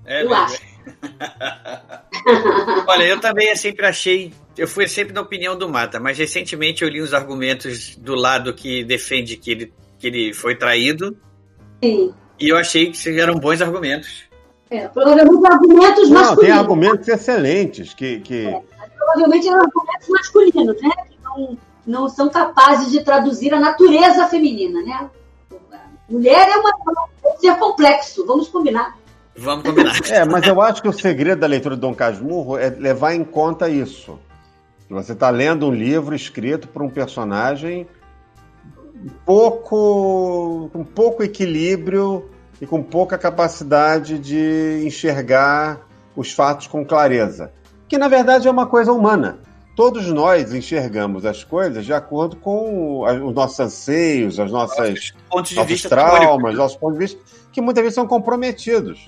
É, 0.06 0.24
eu 0.24 0.34
acho. 0.34 0.62
Olha, 2.88 3.04
eu 3.04 3.20
também 3.20 3.56
sempre 3.56 3.86
achei. 3.86 4.34
Eu 4.58 4.68
fui 4.68 4.88
sempre 4.88 5.14
na 5.14 5.22
opinião 5.22 5.58
do 5.58 5.70
Mata, 5.70 6.00
mas 6.00 6.18
recentemente 6.18 6.84
eu 6.84 6.90
li 6.90 7.02
os 7.02 7.14
argumentos 7.14 7.96
do 7.96 8.16
lado 8.16 8.54
que 8.54 8.84
defende 8.84 9.38
que 9.38 9.52
ele, 9.52 9.74
que 10.00 10.08
ele 10.08 10.34
foi 10.34 10.56
traído. 10.56 11.16
Sim. 11.84 12.14
E 12.40 12.50
eu 12.50 12.58
achei 12.58 12.92
que 12.92 13.20
eram 13.20 13.36
bons 13.36 13.62
argumentos. 13.62 14.24
É, 14.70 14.88
provavelmente 14.88 15.48
argumentos 15.48 16.10
Não, 16.10 16.22
masculinos. 16.22 16.46
tem 16.46 16.52
argumentos 16.52 17.08
excelentes 17.08 17.94
que. 17.94 18.20
que... 18.20 18.48
É, 18.48 18.62
provavelmente 18.98 19.48
eram 19.48 19.62
argumentos 19.62 20.10
masculinos, 20.10 20.82
né? 20.82 20.90
Que 21.10 21.18
não, 21.24 21.58
não 21.86 22.10
são 22.10 22.30
capazes 22.30 22.92
de 22.92 23.04
traduzir 23.04 23.54
a 23.54 23.60
natureza 23.60 24.28
feminina, 24.28 24.82
né? 24.82 25.10
Mulher 26.10 26.48
é 26.50 26.56
uma, 26.58 26.72
um 27.26 27.38
ser 27.40 27.58
complexo, 27.58 28.26
vamos 28.26 28.48
combinar. 28.48 28.98
Vamos 29.36 29.66
combinar. 29.66 30.00
É, 30.10 30.26
mas 30.26 30.46
eu 30.48 30.62
acho 30.62 30.82
que 30.82 30.88
o 30.88 30.94
segredo 30.94 31.40
da 31.40 31.48
leitura 31.48 31.76
de 31.76 31.82
Dom 31.82 31.94
Casmurro 31.94 32.58
é 32.58 32.70
levar 32.70 33.14
em 33.14 33.24
conta 33.24 33.70
isso. 33.70 34.18
Você 34.90 35.12
está 35.12 35.30
lendo 35.30 35.68
um 35.68 35.74
livro 35.74 36.16
escrito 36.16 36.68
por 36.68 36.82
um 36.82 36.90
personagem 36.90 37.88
pouco, 39.26 40.70
com 40.72 40.84
pouco 40.84 41.24
equilíbrio 41.24 42.30
e 42.60 42.66
com 42.66 42.82
pouca 42.82 43.18
capacidade 43.18 44.18
de 44.18 44.84
enxergar 44.86 45.82
os 46.16 46.32
fatos 46.32 46.68
com 46.68 46.86
clareza. 46.86 47.52
Que 47.88 47.98
na 47.98 48.08
verdade 48.08 48.48
é 48.48 48.52
uma 48.52 48.66
coisa 48.66 48.92
humana. 48.92 49.40
Todos 49.78 50.08
nós 50.08 50.52
enxergamos 50.52 51.24
as 51.24 51.44
coisas 51.44 51.86
de 51.86 51.94
acordo 51.94 52.36
com 52.38 53.04
os 53.04 53.36
nossos 53.36 53.60
anseios, 53.60 54.40
as 54.40 54.52
nossas 54.52 55.14
nossos 55.32 55.72
vista 55.72 55.88
traumas, 55.88 56.56
nossos 56.56 56.76
pontos 56.76 56.98
de 56.98 57.06
vista, 57.06 57.22
que 57.52 57.62
muitas 57.62 57.84
vezes 57.84 57.94
são 57.94 58.08
comprometidos 58.08 59.08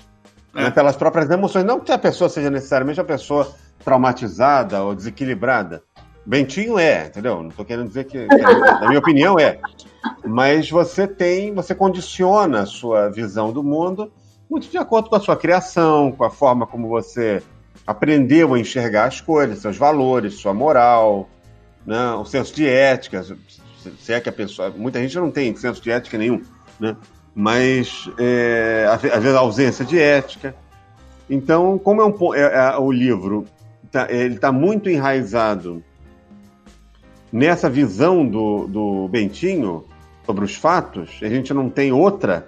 É. 0.54 0.62
né, 0.62 0.70
pelas 0.70 0.94
próprias 0.94 1.28
emoções. 1.28 1.64
Não 1.64 1.80
que 1.80 1.90
a 1.90 1.98
pessoa 1.98 2.30
seja 2.30 2.48
necessariamente 2.48 3.00
uma 3.00 3.06
pessoa 3.06 3.52
traumatizada 3.84 4.84
ou 4.84 4.94
desequilibrada. 4.94 5.82
Bentinho 6.24 6.78
é, 6.78 7.06
entendeu? 7.06 7.42
Não 7.42 7.48
estou 7.48 7.64
querendo 7.64 7.88
dizer 7.88 8.04
que, 8.04 8.28
que 8.28 8.36
na 8.36 8.86
minha 8.86 9.00
opinião 9.00 9.40
é. 9.40 9.58
Mas 10.24 10.70
você 10.70 11.04
tem, 11.04 11.52
você 11.52 11.74
condiciona 11.74 12.60
a 12.60 12.66
sua 12.66 13.08
visão 13.08 13.52
do 13.52 13.64
mundo 13.64 14.12
muito 14.48 14.68
de 14.68 14.78
acordo 14.78 15.10
com 15.10 15.16
a 15.16 15.20
sua 15.20 15.36
criação, 15.36 16.12
com 16.12 16.22
a 16.22 16.30
forma 16.30 16.64
como 16.64 16.86
você 16.88 17.42
aprendeu 17.90 18.54
a 18.54 18.58
enxergar 18.58 19.06
as 19.06 19.20
coisas, 19.20 19.58
seus 19.58 19.76
valores, 19.76 20.34
sua 20.34 20.54
moral, 20.54 21.28
né, 21.84 22.12
o 22.12 22.24
senso 22.24 22.54
de 22.54 22.66
ética. 22.66 23.24
Se 23.98 24.12
é 24.12 24.20
que 24.20 24.28
a 24.28 24.32
pessoa. 24.32 24.70
Muita 24.70 25.00
gente 25.00 25.16
não 25.16 25.30
tem 25.30 25.54
senso 25.56 25.82
de 25.82 25.90
ética 25.90 26.16
nenhum, 26.18 26.42
né? 26.78 26.96
Mas 27.34 28.08
é, 28.18 28.86
às 28.92 29.00
ve- 29.02 29.10
às 29.10 29.22
vezes 29.22 29.36
a 29.36 29.40
ausência 29.40 29.84
de 29.84 29.98
ética. 29.98 30.54
Então, 31.28 31.78
como 31.78 32.02
é 32.02 32.04
um 32.04 32.34
é- 32.34 32.40
é- 32.40 32.76
o 32.78 32.90
livro 32.92 33.44
tá, 33.90 34.06
ele 34.10 34.34
está 34.34 34.52
muito 34.52 34.88
enraizado 34.90 35.82
nessa 37.32 37.70
visão 37.70 38.26
do, 38.26 38.66
do 38.66 39.08
Bentinho 39.08 39.84
sobre 40.26 40.44
os 40.44 40.54
fatos, 40.54 41.18
a 41.22 41.28
gente 41.28 41.54
não 41.54 41.70
tem 41.70 41.90
outra 41.92 42.46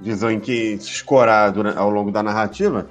visão 0.00 0.30
em 0.30 0.40
que 0.40 0.78
se 0.78 0.90
escorar 0.90 1.54
ao 1.76 1.90
longo 1.90 2.10
da 2.10 2.22
narrativa. 2.22 2.88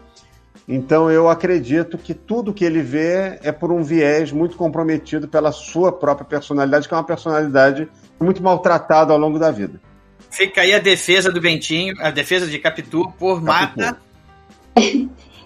Então 0.71 1.09
eu 1.09 1.27
acredito 1.27 1.97
que 1.97 2.13
tudo 2.13 2.53
que 2.53 2.63
ele 2.63 2.83
vê 2.83 3.39
é 3.41 3.51
por 3.51 3.71
um 3.71 3.81
viés 3.81 4.31
muito 4.31 4.55
comprometido 4.55 5.27
pela 5.27 5.51
sua 5.51 5.91
própria 5.91 6.27
personalidade, 6.27 6.87
que 6.87 6.93
é 6.93 6.97
uma 6.97 7.03
personalidade 7.03 7.89
muito 8.19 8.43
maltratada 8.43 9.11
ao 9.11 9.17
longo 9.17 9.39
da 9.39 9.49
vida. 9.49 9.81
Fica 10.29 10.61
aí 10.61 10.71
a 10.71 10.77
defesa 10.77 11.31
do 11.31 11.41
Bentinho, 11.41 11.95
a 11.99 12.11
defesa 12.11 12.45
de 12.45 12.59
Capitu 12.59 13.11
por 13.17 13.41
Mata. 13.41 13.97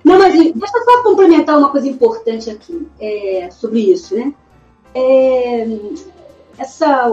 Não, 0.03 0.19
mas 0.19 0.33
deixa 0.33 0.77
eu 0.77 0.83
só 0.83 1.03
complementar 1.03 1.57
uma 1.57 1.69
coisa 1.69 1.87
importante 1.87 2.49
aqui 2.49 2.85
é, 2.99 3.47
sobre 3.49 3.79
isso, 3.79 4.13
né? 4.17 4.33
É, 4.93 5.65
essa 6.57 7.09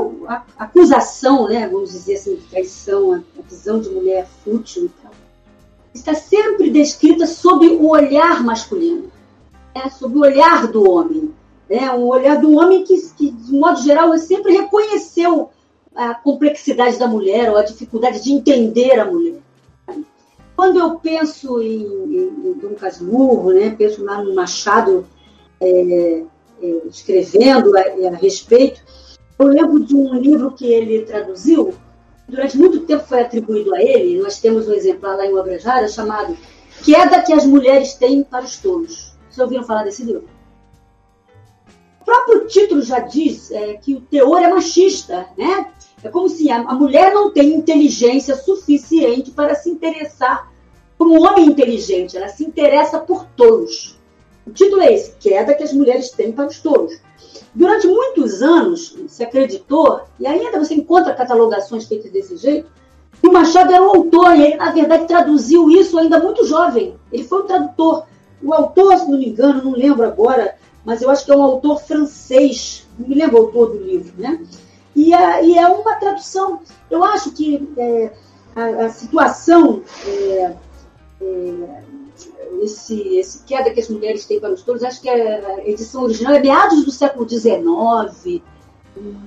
acusação, 0.59 1.49
né, 1.49 1.69
vamos 1.69 1.93
dizer 1.93 2.15
assim, 2.15 2.35
de 2.35 2.43
traição, 2.43 3.15
a, 3.15 3.43
visão 3.49 3.81
de 3.81 3.89
mulher 3.89 4.27
fútil 4.45 4.87
e 4.87 4.89
está 5.95 6.15
sempre 6.15 6.71
descrita 6.71 7.27
sob 7.27 7.67
o 7.67 7.91
olhar 7.91 8.43
masculino, 8.43 9.11
né, 9.75 9.91
sob 9.91 10.17
o 10.17 10.23
olhar 10.23 10.67
do 10.69 10.89
homem. 10.89 11.35
Né, 11.69 11.91
um 11.93 12.07
olhar 12.09 12.41
do 12.41 12.53
homem 12.57 12.83
que, 12.83 13.01
que, 13.17 13.31
de 13.31 13.53
modo 13.53 13.81
geral, 13.81 14.17
sempre 14.19 14.53
reconheceu 14.53 15.51
a 15.95 16.15
complexidade 16.15 16.99
da 16.99 17.07
mulher 17.07 17.51
ou 17.51 17.57
a 17.57 17.63
dificuldade 17.63 18.23
de 18.23 18.33
entender 18.33 18.99
a 18.99 19.05
mulher. 19.05 19.41
Quando 20.57 20.79
eu 20.79 20.97
penso 20.97 21.61
em, 21.63 21.83
em, 21.83 22.51
em 22.51 22.53
Dom 22.55 22.75
Casmurro, 22.75 23.53
né, 23.53 23.75
penso 23.77 24.05
lá 24.05 24.23
no 24.23 24.35
Machado 24.35 25.07
é, 25.61 26.25
é, 26.63 26.83
escrevendo 26.87 27.77
a, 27.77 27.81
a 28.09 28.17
respeito, 28.17 28.83
eu 29.39 29.47
lembro 29.47 29.81
de 29.81 29.97
um 29.97 30.15
livro 30.15 30.51
que 30.53 30.67
ele 30.67 31.03
traduziu, 31.03 31.73
durante 32.31 32.57
muito 32.57 32.81
tempo 32.81 33.05
foi 33.05 33.21
atribuído 33.21 33.75
a 33.75 33.83
ele, 33.83 34.21
nós 34.21 34.41
temos 34.41 34.69
um 34.69 34.73
exemplar 34.73 35.17
lá 35.17 35.27
em 35.27 35.37
Obrejara 35.37 35.89
chamado 35.89 36.37
Queda 36.85 37.21
que 37.23 37.33
as 37.33 37.45
Mulheres 37.45 37.95
Têm 37.95 38.23
para 38.23 38.45
os 38.45 38.57
Tolos. 38.57 39.15
Vocês 39.29 39.39
ouviram 39.39 39.65
falar 39.65 39.85
desse 39.85 40.03
livro? 40.03 40.29
O 42.01 42.05
próprio 42.05 42.47
título 42.47 42.83
já 42.83 43.01
diz 43.01 43.51
é, 43.51 43.75
que 43.75 43.95
o 43.95 44.01
teor 44.01 44.41
é 44.41 44.49
machista, 44.49 45.27
né? 45.37 45.71
É 46.03 46.09
como 46.09 46.29
se 46.29 46.51
a, 46.51 46.57
a 46.57 46.75
mulher 46.75 47.13
não 47.13 47.31
tem 47.31 47.55
inteligência 47.55 48.35
suficiente 48.35 49.31
para 49.31 49.55
se 49.55 49.69
interessar 49.69 50.51
por 50.97 51.07
um 51.07 51.23
homem 51.23 51.47
inteligente, 51.47 52.17
ela 52.17 52.29
se 52.29 52.45
interessa 52.45 52.99
por 52.99 53.25
tolos. 53.37 53.99
O 54.47 54.51
título 54.51 54.83
é 54.83 54.93
esse, 54.93 55.15
queda 55.19 55.55
que 55.55 55.63
as 55.63 55.73
mulheres 55.73 56.11
têm 56.11 56.33
para 56.33 56.47
os 56.47 56.61
tolos. 56.61 56.99
Durante 57.55 57.87
muitos 57.87 58.43
anos 58.43 58.97
se 59.09 59.25
acreditou, 59.25 60.03
e 60.19 60.27
ainda 60.27 60.59
você 60.59 60.75
encontra 60.75 61.15
catalogações 61.15 61.87
feitas 61.87 62.11
desse 62.11 62.37
jeito, 62.37 62.69
que 63.21 63.29
o 63.29 63.33
Machado 63.33 63.73
era 63.73 63.83
o 63.83 63.97
autor, 63.97 64.37
e 64.37 64.43
ele, 64.43 64.57
na 64.57 64.71
verdade, 64.71 65.07
traduziu 65.07 65.71
isso 65.71 65.99
ainda 65.99 66.19
muito 66.21 66.47
jovem. 66.47 66.95
Ele 67.13 67.25
foi 67.25 67.41
o 67.41 67.45
tradutor. 67.45 68.05
O 68.43 68.55
autor, 68.55 68.97
se 68.97 69.11
não 69.11 69.19
me 69.19 69.29
engano, 69.29 69.63
não 69.63 69.73
lembro 69.73 70.07
agora, 70.07 70.55
mas 70.85 71.03
eu 71.03 71.11
acho 71.11 71.25
que 71.25 71.33
é 71.33 71.37
um 71.37 71.43
autor 71.43 71.83
francês, 71.83 72.87
não 72.99 73.09
me 73.09 73.15
lembro 73.15 73.37
o 73.37 73.47
autor 73.47 73.71
do 73.71 73.85
livro, 73.85 74.15
né? 74.17 74.41
E 74.95 75.13
é, 75.13 75.45
e 75.45 75.59
é 75.59 75.67
uma 75.67 75.95
tradução. 75.97 76.61
Eu 76.91 77.05
acho 77.05 77.33
que 77.33 77.69
é, 77.77 78.13
a, 78.57 78.87
a, 78.87 78.89
situação, 78.89 79.83
é, 80.07 80.55
é, 81.21 81.83
esse, 82.63 83.17
esse 83.17 83.45
queda 83.45 83.71
que 83.71 83.81
as 83.81 83.89
mulheres 83.89 84.25
têm 84.25 84.41
para 84.41 84.53
os 84.53 84.63
touros, 84.63 84.83
acho 84.83 85.01
que 85.01 85.09
a 85.09 85.67
edição 85.67 86.03
original 86.05 86.35
é 86.35 86.41
meados 86.41 86.85
do 86.85 86.91
século 86.91 87.29
XIX, 87.29 88.43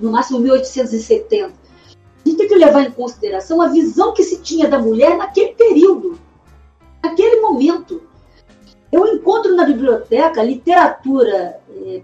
no 0.02 0.12
máximo 0.12 0.40
1870. 0.40 1.46
A 1.46 2.30
gente 2.30 2.38
tem 2.38 2.48
que 2.48 2.56
levar 2.56 2.84
em 2.84 2.92
consideração 2.92 3.62
a 3.62 3.68
visão 3.68 4.14
que 4.14 4.24
se 4.24 4.42
tinha 4.42 4.68
da 4.68 4.80
mulher 4.80 5.18
naquele 5.18 5.54
período, 5.54 6.20
naquele 7.04 7.42
momento. 7.42 8.02
Eu 8.92 9.08
encontro 9.08 9.56
na 9.56 9.66
biblioteca 9.66 10.44
literatura 10.44 11.60
é, 11.70 12.02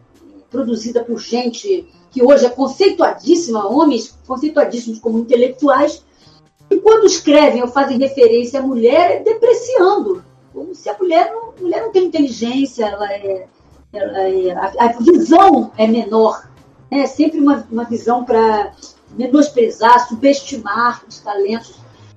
produzida 0.49 1.03
por 1.03 1.19
gente 1.19 1.87
que 2.11 2.23
hoje 2.23 2.45
é 2.45 2.49
conceituadíssima, 2.49 3.67
homens 3.67 4.17
conceituadíssimos 4.25 4.99
como 4.99 5.19
intelectuais, 5.19 6.03
e 6.69 6.77
quando 6.77 7.05
escrevem 7.05 7.61
ou 7.61 7.67
fazem 7.67 7.97
referência 7.97 8.59
à 8.59 8.63
mulher, 8.63 9.23
depreciando, 9.23 10.23
como 10.60 10.76
se 10.76 10.90
a 10.90 10.98
mulher 10.98 11.31
não, 11.31 11.52
a 11.52 11.61
mulher 11.61 11.81
não 11.84 11.91
tem 11.91 12.03
inteligência, 12.03 12.86
ela 12.86 13.14
é, 13.14 13.48
ela 13.94 14.19
é 14.19 14.52
a, 14.52 14.73
a, 14.77 14.88
visão 14.99 15.72
é 15.77 15.88
menor, 15.88 16.49
é 16.91 17.07
sempre 17.07 17.40
uma, 17.40 17.65
uma 17.72 17.86
visão 17.86 18.26
para 18.26 18.73
menosprezar, 19.11 20.06
subestimar 20.10 21.02
os 21.07 21.22
talentos, 21.22 21.76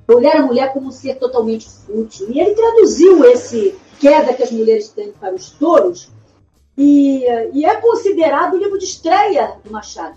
olhar 0.08 0.38
a 0.38 0.42
mulher 0.42 0.72
como 0.72 0.88
um 0.88 0.90
ser 0.90 1.20
totalmente 1.20 1.70
fútil. 1.70 2.32
E 2.32 2.40
ele 2.40 2.56
traduziu 2.56 3.24
esse 3.26 3.78
queda 4.00 4.34
que 4.34 4.42
as 4.42 4.50
mulheres 4.50 4.88
têm 4.88 5.12
para 5.12 5.32
os 5.32 5.50
touros 5.50 6.10
e, 6.76 7.24
e, 7.52 7.64
é 7.64 7.76
considerado 7.76 8.54
o 8.54 8.58
livro 8.58 8.76
de 8.76 8.86
estreia 8.86 9.54
do 9.64 9.70
Machado. 9.70 10.16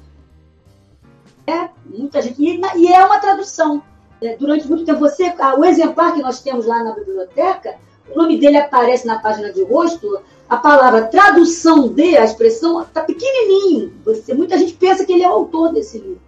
É, 1.46 1.70
muita 1.86 2.24
gente. 2.24 2.42
E, 2.42 2.60
e 2.78 2.88
é 2.92 3.06
uma 3.06 3.20
tradução. 3.20 3.84
É, 4.20 4.36
durante 4.36 4.68
muito 4.68 4.84
tempo, 4.84 5.00
você, 5.00 5.32
o 5.60 5.64
exemplar 5.64 6.14
que 6.16 6.22
nós 6.22 6.42
temos 6.42 6.66
lá 6.66 6.82
na 6.84 6.96
biblioteca, 6.96 7.78
o 8.14 8.18
nome 8.18 8.38
dele 8.38 8.57
aparece 8.57 9.06
na 9.06 9.19
página 9.19 9.52
de 9.52 9.64
rosto, 9.64 10.19
a 10.48 10.57
palavra 10.57 11.07
tradução 11.07 11.88
de, 11.88 12.18
a 12.18 12.23
expressão, 12.23 12.82
está 12.82 13.02
pequenininho. 13.02 13.94
Você, 14.06 14.34
muita 14.34 14.57
gente 14.57 14.73
pensa 14.73 15.06
que 15.06 15.14
ele 15.14 15.23
é 15.23 15.30
o 15.30 15.34
autor 15.34 15.73
desse 15.73 15.98
livro. 15.98 16.22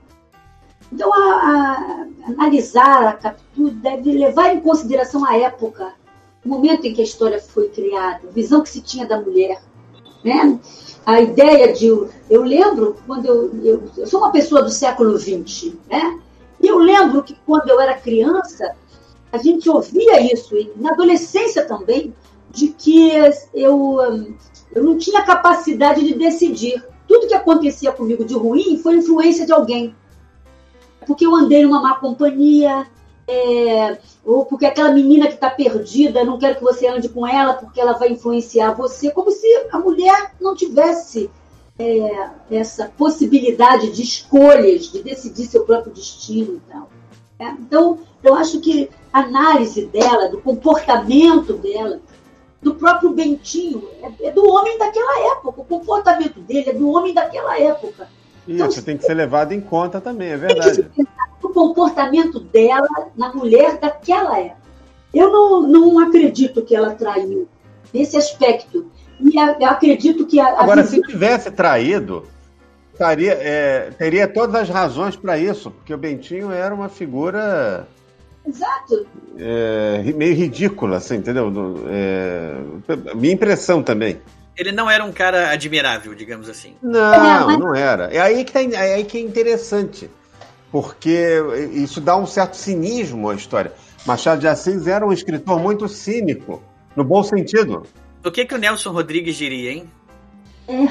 Então, 0.91 1.13
a, 1.13 1.17
a, 1.17 2.07
analisar 2.27 3.07
a 3.07 3.13
captura 3.13 3.73
deve 3.73 4.11
levar 4.13 4.53
em 4.53 4.61
consideração 4.61 5.25
a 5.25 5.37
época, 5.37 5.93
o 6.45 6.49
momento 6.49 6.85
em 6.85 6.93
que 6.93 7.01
a 7.01 7.03
história 7.03 7.39
foi 7.39 7.69
criada, 7.69 8.21
a 8.27 8.31
visão 8.31 8.61
que 8.61 8.69
se 8.69 8.81
tinha 8.81 9.05
da 9.05 9.19
mulher. 9.19 9.61
Né? 10.23 10.59
A 11.05 11.21
ideia 11.21 11.71
de. 11.71 11.87
Eu 12.29 12.43
lembro 12.43 12.97
quando 13.05 13.25
eu, 13.25 13.53
eu, 13.63 13.83
eu, 13.97 14.07
sou 14.07 14.19
uma 14.19 14.31
pessoa 14.31 14.61
do 14.61 14.69
século 14.69 15.17
XX, 15.17 15.73
né? 15.89 16.19
E 16.59 16.67
eu 16.67 16.79
lembro 16.79 17.23
que 17.23 17.37
quando 17.45 17.69
eu 17.69 17.79
era 17.79 17.93
criança, 17.93 18.75
a 19.31 19.37
gente 19.37 19.69
ouvia 19.69 20.21
isso, 20.33 20.55
e 20.55 20.71
na 20.75 20.91
adolescência 20.91 21.65
também, 21.65 22.13
de 22.49 22.69
que 22.69 23.11
eu, 23.53 24.35
eu 24.73 24.83
não 24.83 24.97
tinha 24.97 25.21
capacidade 25.23 26.03
de 26.05 26.13
decidir. 26.15 26.83
Tudo 27.07 27.27
que 27.27 27.33
acontecia 27.33 27.91
comigo 27.91 28.25
de 28.25 28.33
ruim 28.33 28.77
foi 28.77 28.97
influência 28.97 29.45
de 29.45 29.51
alguém. 29.51 29.95
Porque 31.05 31.25
eu 31.25 31.35
andei 31.35 31.63
numa 31.63 31.81
má 31.81 31.95
companhia, 31.95 32.85
é, 33.27 33.97
ou 34.25 34.45
porque 34.45 34.65
aquela 34.65 34.91
menina 34.91 35.27
que 35.27 35.33
está 35.33 35.49
perdida, 35.49 36.23
não 36.23 36.39
quero 36.39 36.55
que 36.55 36.63
você 36.63 36.87
ande 36.87 37.09
com 37.09 37.27
ela 37.27 37.53
porque 37.53 37.79
ela 37.79 37.93
vai 37.93 38.09
influenciar 38.09 38.73
você, 38.73 39.11
como 39.11 39.31
se 39.31 39.47
a 39.71 39.79
mulher 39.79 40.33
não 40.39 40.55
tivesse 40.55 41.29
é, 41.77 42.29
essa 42.49 42.91
possibilidade 42.97 43.91
de 43.91 44.01
escolhas, 44.01 44.91
de 44.91 45.03
decidir 45.03 45.45
seu 45.45 45.63
próprio 45.63 45.93
destino 45.93 46.55
e 46.55 46.71
tal. 46.71 46.89
É, 47.39 47.49
então, 47.51 47.99
eu 48.23 48.33
acho 48.33 48.59
que 48.59 48.89
análise 49.19 49.85
dela, 49.85 50.30
do 50.30 50.39
comportamento 50.39 51.53
dela, 51.53 51.99
do 52.61 52.76
próprio 52.76 53.11
Bentinho, 53.11 53.88
é, 54.02 54.27
é, 54.27 54.31
do 54.31 54.45
homem 54.49 54.77
daquela 54.77 55.31
época. 55.31 55.61
O 55.61 55.65
comportamento 55.65 56.39
dele 56.41 56.69
é 56.69 56.73
do 56.73 56.89
homem 56.89 57.14
daquela 57.14 57.60
época. 57.60 58.07
Então, 58.48 58.68
Isso 58.68 58.81
tem 58.81 58.98
que 58.98 59.06
ser 59.06 59.14
levado 59.14 59.52
em 59.52 59.61
conta 59.61 59.99
também, 59.99 60.30
é 60.30 60.38
verdade. 60.38 60.89
O 61.44 61.49
comportamento 61.49 62.39
dela 62.39 62.88
na 63.15 63.34
mulher 63.34 63.77
daquela 63.77 64.39
época. 64.39 64.68
Eu 65.14 65.31
não, 65.31 65.61
não 65.61 65.99
acredito 65.99 66.61
que 66.61 66.76
ela 66.76 66.91
traiu 66.91 67.48
nesse 67.94 68.18
aspecto. 68.18 68.88
E 69.19 69.35
eu 69.35 69.69
acredito 69.69 70.26
que 70.26 70.39
a, 70.39 70.60
Agora, 70.60 70.84
se 70.84 71.02
tivesse 71.02 71.49
traído, 71.52 72.26
taria, 72.98 73.34
é, 73.34 73.91
teria 73.98 74.27
todas 74.27 74.56
as 74.56 74.69
razões 74.69 75.15
para 75.15 75.38
isso, 75.38 75.72
porque 75.72 75.94
o 75.94 75.98
Bentinho 75.98 76.52
era 76.52 76.73
uma 76.73 76.89
figura. 76.89 77.88
Exato. 78.48 79.06
É, 79.38 80.02
meio 80.15 80.36
ridícula, 80.36 80.98
assim, 80.98 81.15
entendeu? 81.15 81.52
É, 81.90 82.56
minha 83.14 83.34
impressão 83.34 83.84
também. 83.84 84.19
Ele 84.57 84.72
não 84.72 84.90
era 84.90 85.03
um 85.03 85.11
cara 85.11 85.52
admirável, 85.52 86.15
digamos 86.15 86.49
assim. 86.49 86.76
Não, 86.82 87.60
não 87.60 87.76
era. 87.76 88.06
É 88.06 88.19
aí 88.19 88.44
que, 88.44 88.52
tá, 88.52 88.61
é 88.61 88.95
aí 88.95 89.03
que 89.03 89.18
é 89.18 89.22
interessante, 89.22 90.10
porque 90.72 91.40
isso 91.74 92.02
dá 92.02 92.18
um 92.18 92.26
certo 92.26 92.56
cinismo 92.56 93.30
à 93.30 93.36
história. 93.36 93.72
Machado 94.06 94.40
de 94.40 94.48
Assis 94.48 94.88
era 94.88 95.06
um 95.06 95.11
escritor 95.11 95.60
muito 95.60 95.88
cínico, 95.88 96.64
no 96.95 97.03
bom 97.03 97.22
sentido. 97.22 97.86
O 98.26 98.32
que, 98.32 98.45
que 98.45 98.56
o 98.56 98.57
Nelson 98.57 98.91
Rodrigues 98.91 99.36
diria, 99.36 99.74
hein? 99.74 99.91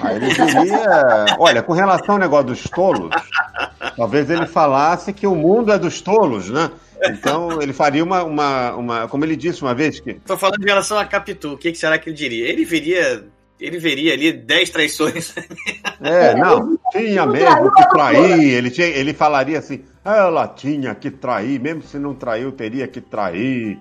Ah, 0.03 0.15
ele 0.15 0.28
diria. 0.28 1.27
Olha, 1.39 1.62
com 1.62 1.73
relação 1.73 2.15
ao 2.15 2.20
negócio 2.20 2.47
dos 2.47 2.62
tolos, 2.65 3.11
talvez 3.97 4.31
ele 4.31 4.47
falasse 4.47 5.12
que 5.12 5.27
o 5.27 5.35
mundo 5.35 5.73
é 5.73 5.78
dos 5.78 6.01
tolos, 6.01 6.48
né? 6.51 6.70
Então 7.05 7.61
ele 7.61 7.73
faria 7.73 8.03
uma, 8.03 8.24
uma, 8.24 8.74
uma. 8.74 9.09
Como 9.09 9.24
ele 9.24 9.36
disse 9.36 9.62
uma 9.62 9.74
vez 9.74 10.01
que. 10.01 10.11
Estou 10.11 10.39
falando 10.39 10.62
em 10.62 10.66
relação 10.66 10.98
a 10.98 11.05
Capitu, 11.05 11.53
o 11.53 11.59
que, 11.59 11.73
que 11.73 11.78
será 11.78 11.98
que 11.98 12.09
ele 12.09 12.16
diria? 12.16 12.48
Ele 12.48 12.65
veria. 12.65 13.24
Ele 13.59 13.78
veria 13.78 14.12
ali 14.12 14.32
10 14.32 14.70
traições. 14.70 15.35
É, 16.03 16.35
não, 16.35 16.78
tinha 16.93 17.24
mesmo 17.24 17.73
que 17.73 17.89
trair. 17.89 18.51
Ele, 18.51 18.70
tinha, 18.70 18.86
ele 18.86 19.15
falaria 19.15 19.59
assim: 19.59 19.82
ela 20.05 20.47
tinha 20.47 20.94
que 20.94 21.11
trair, 21.11 21.59
mesmo 21.59 21.82
se 21.82 21.98
não 21.98 22.15
traiu, 22.15 22.53
teria 22.53 22.86
que 22.86 23.01
trair. 23.01 23.78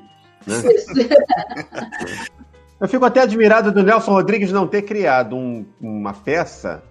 Né? 0.48 0.56
Eu 2.80 2.88
fico 2.88 3.06
até 3.06 3.22
admirado 3.22 3.72
do 3.72 3.84
Nelson 3.84 4.12
Rodrigues 4.12 4.52
não 4.52 4.68
ter 4.68 4.82
criado 4.82 5.36
um, 5.36 5.66
uma 5.80 6.14
peça, 6.14 6.84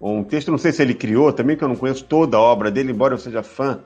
ou 0.00 0.16
um 0.16 0.24
texto, 0.24 0.50
não 0.50 0.58
sei 0.58 0.72
se 0.72 0.82
ele 0.82 0.94
criou 0.94 1.32
também, 1.32 1.56
que 1.56 1.62
eu 1.62 1.68
não 1.68 1.76
conheço 1.76 2.04
toda 2.04 2.36
a 2.36 2.40
obra 2.40 2.70
dele, 2.70 2.92
embora 2.92 3.14
eu 3.14 3.18
seja 3.18 3.42
fã 3.42 3.80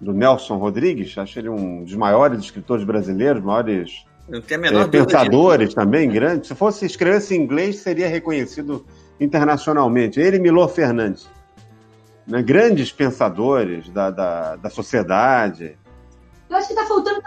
do 0.00 0.12
Nelson 0.12 0.56
Rodrigues, 0.56 1.16
acho 1.18 1.38
ele 1.38 1.48
um 1.48 1.84
dos 1.84 1.94
maiores 1.94 2.40
escritores 2.40 2.84
brasileiros, 2.84 3.42
maiores 3.42 4.06
é, 4.32 4.88
pensadores 4.88 5.74
também, 5.74 6.08
grandes. 6.08 6.48
Se 6.48 6.54
fosse 6.54 6.86
escrevesse 6.86 7.34
em 7.34 7.42
inglês, 7.42 7.80
seria 7.80 8.08
reconhecido 8.08 8.86
internacionalmente. 9.20 10.20
Ele 10.20 10.36
e 10.36 10.40
Milor 10.40 10.68
Fernandes. 10.68 11.28
Né? 12.26 12.40
Grandes 12.42 12.92
pensadores 12.92 13.90
da, 13.90 14.10
da, 14.10 14.56
da 14.56 14.70
sociedade. 14.70 15.76
Eu 16.48 16.56
acho 16.56 16.68
que 16.68 16.74
está 16.74 16.86
faltando 16.86 17.20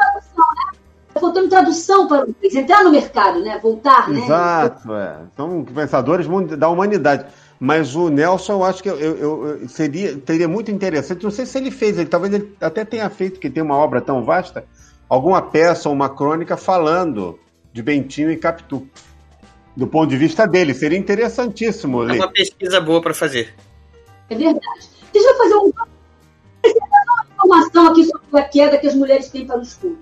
faltando 1.23 1.47
tradução 1.47 2.07
para 2.07 2.27
eles 2.41 2.55
entrar 2.55 2.83
no 2.83 2.91
mercado, 2.91 3.39
né? 3.41 3.57
Voltar, 3.61 4.09
né? 4.09 4.19
Exato, 4.19 4.93
é. 4.93 5.19
São 5.37 5.63
pensadores 5.63 6.27
da 6.57 6.67
humanidade. 6.67 7.25
Mas 7.57 7.95
o 7.95 8.09
Nelson, 8.09 8.53
eu 8.53 8.63
acho 8.65 8.83
que 8.83 8.89
eu, 8.89 8.99
eu, 8.99 9.47
eu, 9.47 9.69
seria, 9.69 10.17
teria 10.17 10.49
muito 10.49 10.69
interessante. 10.69 11.23
Não 11.23 11.31
sei 11.31 11.45
se 11.45 11.57
ele 11.57 11.71
fez, 11.71 11.97
ele, 11.97 12.09
talvez 12.09 12.33
ele 12.33 12.53
até 12.59 12.83
tenha 12.83 13.09
feito, 13.09 13.39
que 13.39 13.49
tem 13.49 13.63
uma 13.63 13.77
obra 13.77 14.01
tão 14.01 14.23
vasta, 14.25 14.65
alguma 15.07 15.41
peça 15.41 15.87
ou 15.87 15.95
uma 15.95 16.09
crônica 16.09 16.57
falando 16.57 17.39
de 17.71 17.81
Bentinho 17.81 18.29
e 18.29 18.35
Capitu. 18.35 18.85
Do 19.75 19.87
ponto 19.87 20.09
de 20.09 20.17
vista 20.17 20.45
dele, 20.45 20.73
seria 20.73 20.99
interessantíssimo. 20.99 22.03
É 22.09 22.13
uma 22.13 22.31
pesquisa 22.31 22.81
boa 22.81 23.01
para 23.01 23.13
fazer. 23.13 23.55
É 24.29 24.35
verdade. 24.35 24.89
Deixa 25.11 25.29
eu 25.29 25.37
fazer 25.37 25.55
uma 25.55 25.87
informação 27.31 27.87
aqui 27.87 28.03
sobre 28.03 28.39
a 28.39 28.43
queda 28.43 28.77
que 28.77 28.87
as 28.87 28.93
mulheres 28.93 29.29
têm 29.29 29.47
para 29.47 29.57
o 29.57 29.61
estudo. 29.61 29.97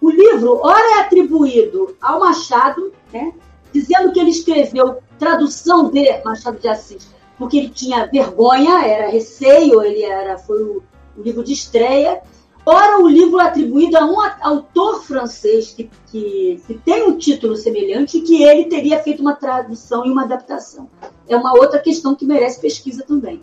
O 0.00 0.10
livro, 0.10 0.60
ora 0.62 0.98
é 0.98 1.00
atribuído 1.00 1.96
ao 2.00 2.20
Machado, 2.20 2.92
né, 3.12 3.32
dizendo 3.72 4.12
que 4.12 4.20
ele 4.20 4.30
escreveu 4.30 4.98
tradução 5.18 5.90
de 5.90 6.22
Machado 6.24 6.58
de 6.58 6.68
Assis, 6.68 7.08
porque 7.36 7.58
ele 7.58 7.68
tinha 7.68 8.06
vergonha, 8.06 8.84
era 8.84 9.10
receio, 9.10 9.82
ele 9.82 10.02
era 10.02 10.38
foi 10.38 10.62
o, 10.62 10.82
o 11.16 11.22
livro 11.22 11.42
de 11.42 11.52
estreia. 11.52 12.20
Ora, 12.64 13.02
o 13.02 13.08
livro 13.08 13.40
é 13.40 13.44
atribuído 13.44 13.96
a 13.96 14.04
um 14.04 14.20
autor 14.42 15.02
francês 15.02 15.72
que, 15.72 15.90
que, 16.10 16.60
que, 16.66 16.74
tem 16.74 17.02
um 17.02 17.16
título 17.16 17.56
semelhante 17.56 18.18
e 18.18 18.20
que 18.20 18.42
ele 18.42 18.66
teria 18.66 19.02
feito 19.02 19.20
uma 19.20 19.34
tradução 19.34 20.04
e 20.04 20.10
uma 20.10 20.24
adaptação. 20.24 20.88
É 21.26 21.34
uma 21.34 21.54
outra 21.54 21.78
questão 21.78 22.14
que 22.14 22.26
merece 22.26 22.60
pesquisa 22.60 23.02
também. 23.02 23.40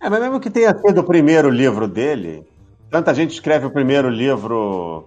É, 0.00 0.08
mas 0.08 0.20
mesmo 0.20 0.38
que 0.38 0.50
tenha 0.50 0.76
sido 0.78 1.00
o 1.00 1.04
primeiro 1.04 1.50
livro 1.50 1.88
dele, 1.88 2.46
tanta 2.88 3.12
gente 3.12 3.32
escreve 3.32 3.66
o 3.66 3.70
primeiro 3.70 4.08
livro 4.08 5.04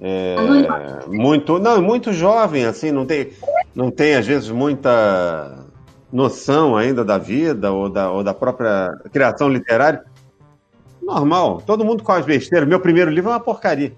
é, 0.00 1.06
muito, 1.08 1.58
não, 1.58 1.82
muito 1.82 2.10
jovem, 2.10 2.64
assim, 2.64 2.90
não 2.90 3.04
tem, 3.04 3.32
não 3.74 3.90
tem 3.90 4.14
às 4.14 4.26
vezes 4.26 4.48
muita 4.48 5.66
noção 6.10 6.74
ainda 6.74 7.04
da 7.04 7.18
vida 7.18 7.70
ou 7.70 7.88
da, 7.90 8.10
ou 8.10 8.24
da 8.24 8.32
própria 8.32 8.90
criação 9.12 9.48
literária. 9.48 10.02
Normal, 11.02 11.62
todo 11.66 11.84
mundo 11.84 12.02
faz 12.02 12.24
besteira. 12.24 12.64
Meu 12.64 12.80
primeiro 12.80 13.10
livro 13.10 13.30
é 13.30 13.34
uma 13.34 13.40
porcaria. 13.40 13.92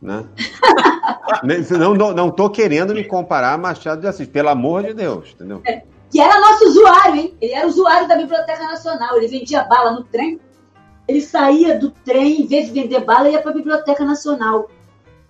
Né? 0.00 0.24
não, 1.78 1.94
não, 1.94 2.12
não 2.14 2.30
tô 2.30 2.48
querendo 2.48 2.94
me 2.94 3.04
comparar 3.04 3.52
a 3.52 3.58
Machado 3.58 4.00
de 4.00 4.06
Assis, 4.06 4.26
pelo 4.26 4.48
amor 4.48 4.84
de 4.84 4.94
Deus, 4.94 5.34
entendeu? 5.34 5.60
É, 5.66 5.82
que 6.10 6.20
era 6.20 6.40
nosso 6.40 6.64
usuário, 6.64 7.16
hein? 7.16 7.34
Ele 7.40 7.52
era 7.52 7.66
usuário 7.66 8.08
da 8.08 8.16
Biblioteca 8.16 8.64
Nacional, 8.64 9.16
ele 9.16 9.28
vendia 9.28 9.64
bala 9.64 9.92
no 9.92 10.04
trem. 10.04 10.40
Ele 11.06 11.20
saía 11.20 11.78
do 11.78 11.90
trem, 11.90 12.42
em 12.42 12.46
vez 12.46 12.66
de 12.66 12.72
vender 12.72 13.04
bala, 13.04 13.28
ia 13.28 13.40
para 13.40 13.50
a 13.50 13.54
Biblioteca 13.54 14.04
Nacional 14.04 14.68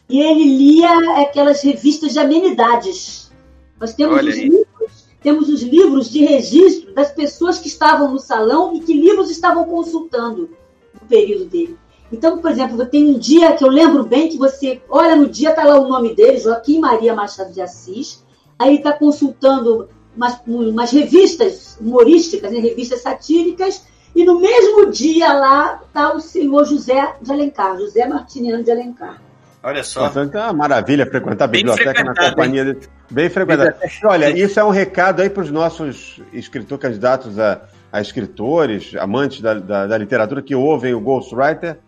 e 0.09 0.21
ele 0.21 0.45
lia 0.45 1.23
aquelas 1.23 1.63
revistas 1.63 2.13
de 2.13 2.19
amenidades. 2.19 3.31
Nós 3.79 3.93
temos 3.93 4.23
os, 4.23 4.37
livros, 4.37 5.07
temos 5.21 5.49
os 5.49 5.63
livros 5.63 6.11
de 6.11 6.25
registro 6.25 6.95
das 6.95 7.11
pessoas 7.11 7.59
que 7.59 7.69
estavam 7.69 8.11
no 8.13 8.19
salão 8.19 8.75
e 8.75 8.81
que 8.81 8.93
livros 8.93 9.31
estavam 9.31 9.65
consultando 9.65 10.51
no 10.95 11.09
período 11.09 11.47
dele. 11.47 11.77
Então, 12.11 12.39
por 12.39 12.51
exemplo, 12.51 12.87
tem 12.87 13.09
um 13.09 13.19
dia 13.19 13.53
que 13.57 13.65
eu 13.65 13.69
lembro 13.69 14.05
bem 14.05 14.29
que 14.29 14.39
você 14.39 14.81
olha 14.89 15.17
no 15.17 15.29
dia, 15.29 15.51
está 15.51 15.65
lá 15.65 15.79
o 15.79 15.89
nome 15.89 16.15
dele, 16.15 16.39
Joaquim 16.39 16.79
Maria 16.79 17.15
Machado 17.15 17.53
de 17.53 17.61
Assis, 17.61 18.25
aí 18.59 18.69
ele 18.69 18.77
está 18.79 18.93
consultando 18.93 19.89
umas, 20.17 20.41
umas, 20.47 20.91
revistas 20.93 21.77
humorísticas, 21.81 22.53
né, 22.53 22.61
revistas 22.61 23.03
satíricas, 23.03 23.85
e 24.15 24.25
no 24.25 24.41
mesmo 24.41 24.91
dia 24.91 25.33
lá 25.33 25.83
está 25.87 26.15
o 26.15 26.21
senhor 26.21 26.65
José 26.65 27.17
de 27.21 27.33
Alencar, 27.33 27.77
José 27.77 28.07
Martiniano 28.07 28.63
de 28.63 28.71
Alencar. 28.71 29.26
Olha 29.67 29.83
só. 29.83 30.03
Portanto, 30.03 30.37
é 30.37 30.45
uma 30.45 30.53
maravilha 30.53 31.05
frequentar 31.05 31.47
a 31.47 31.49
biblioteca 31.49 32.05
na 32.05 32.15
companhia 32.15 32.65
dele. 32.65 32.87
Bem 33.11 33.29
frequentada. 33.29 33.77
Olha, 34.05 34.31
isso 34.31 34.61
é 34.61 34.65
um 34.65 34.71
recado 34.71 35.23
aí 35.23 35.29
para 35.29 35.43
os 35.43 35.51
nossos 35.51 36.23
escritores 36.33 36.81
candidatos 36.81 37.37
a, 37.37 37.63
a 37.91 38.01
escritores, 38.01 38.95
amantes 38.95 39.41
da, 39.41 39.55
da, 39.55 39.89
da, 39.89 39.99
literatura 39.99 40.41
que 40.41 40.55
ouvem 40.55 40.95
o 40.95 41.01
Ghostwriter. 41.01 41.79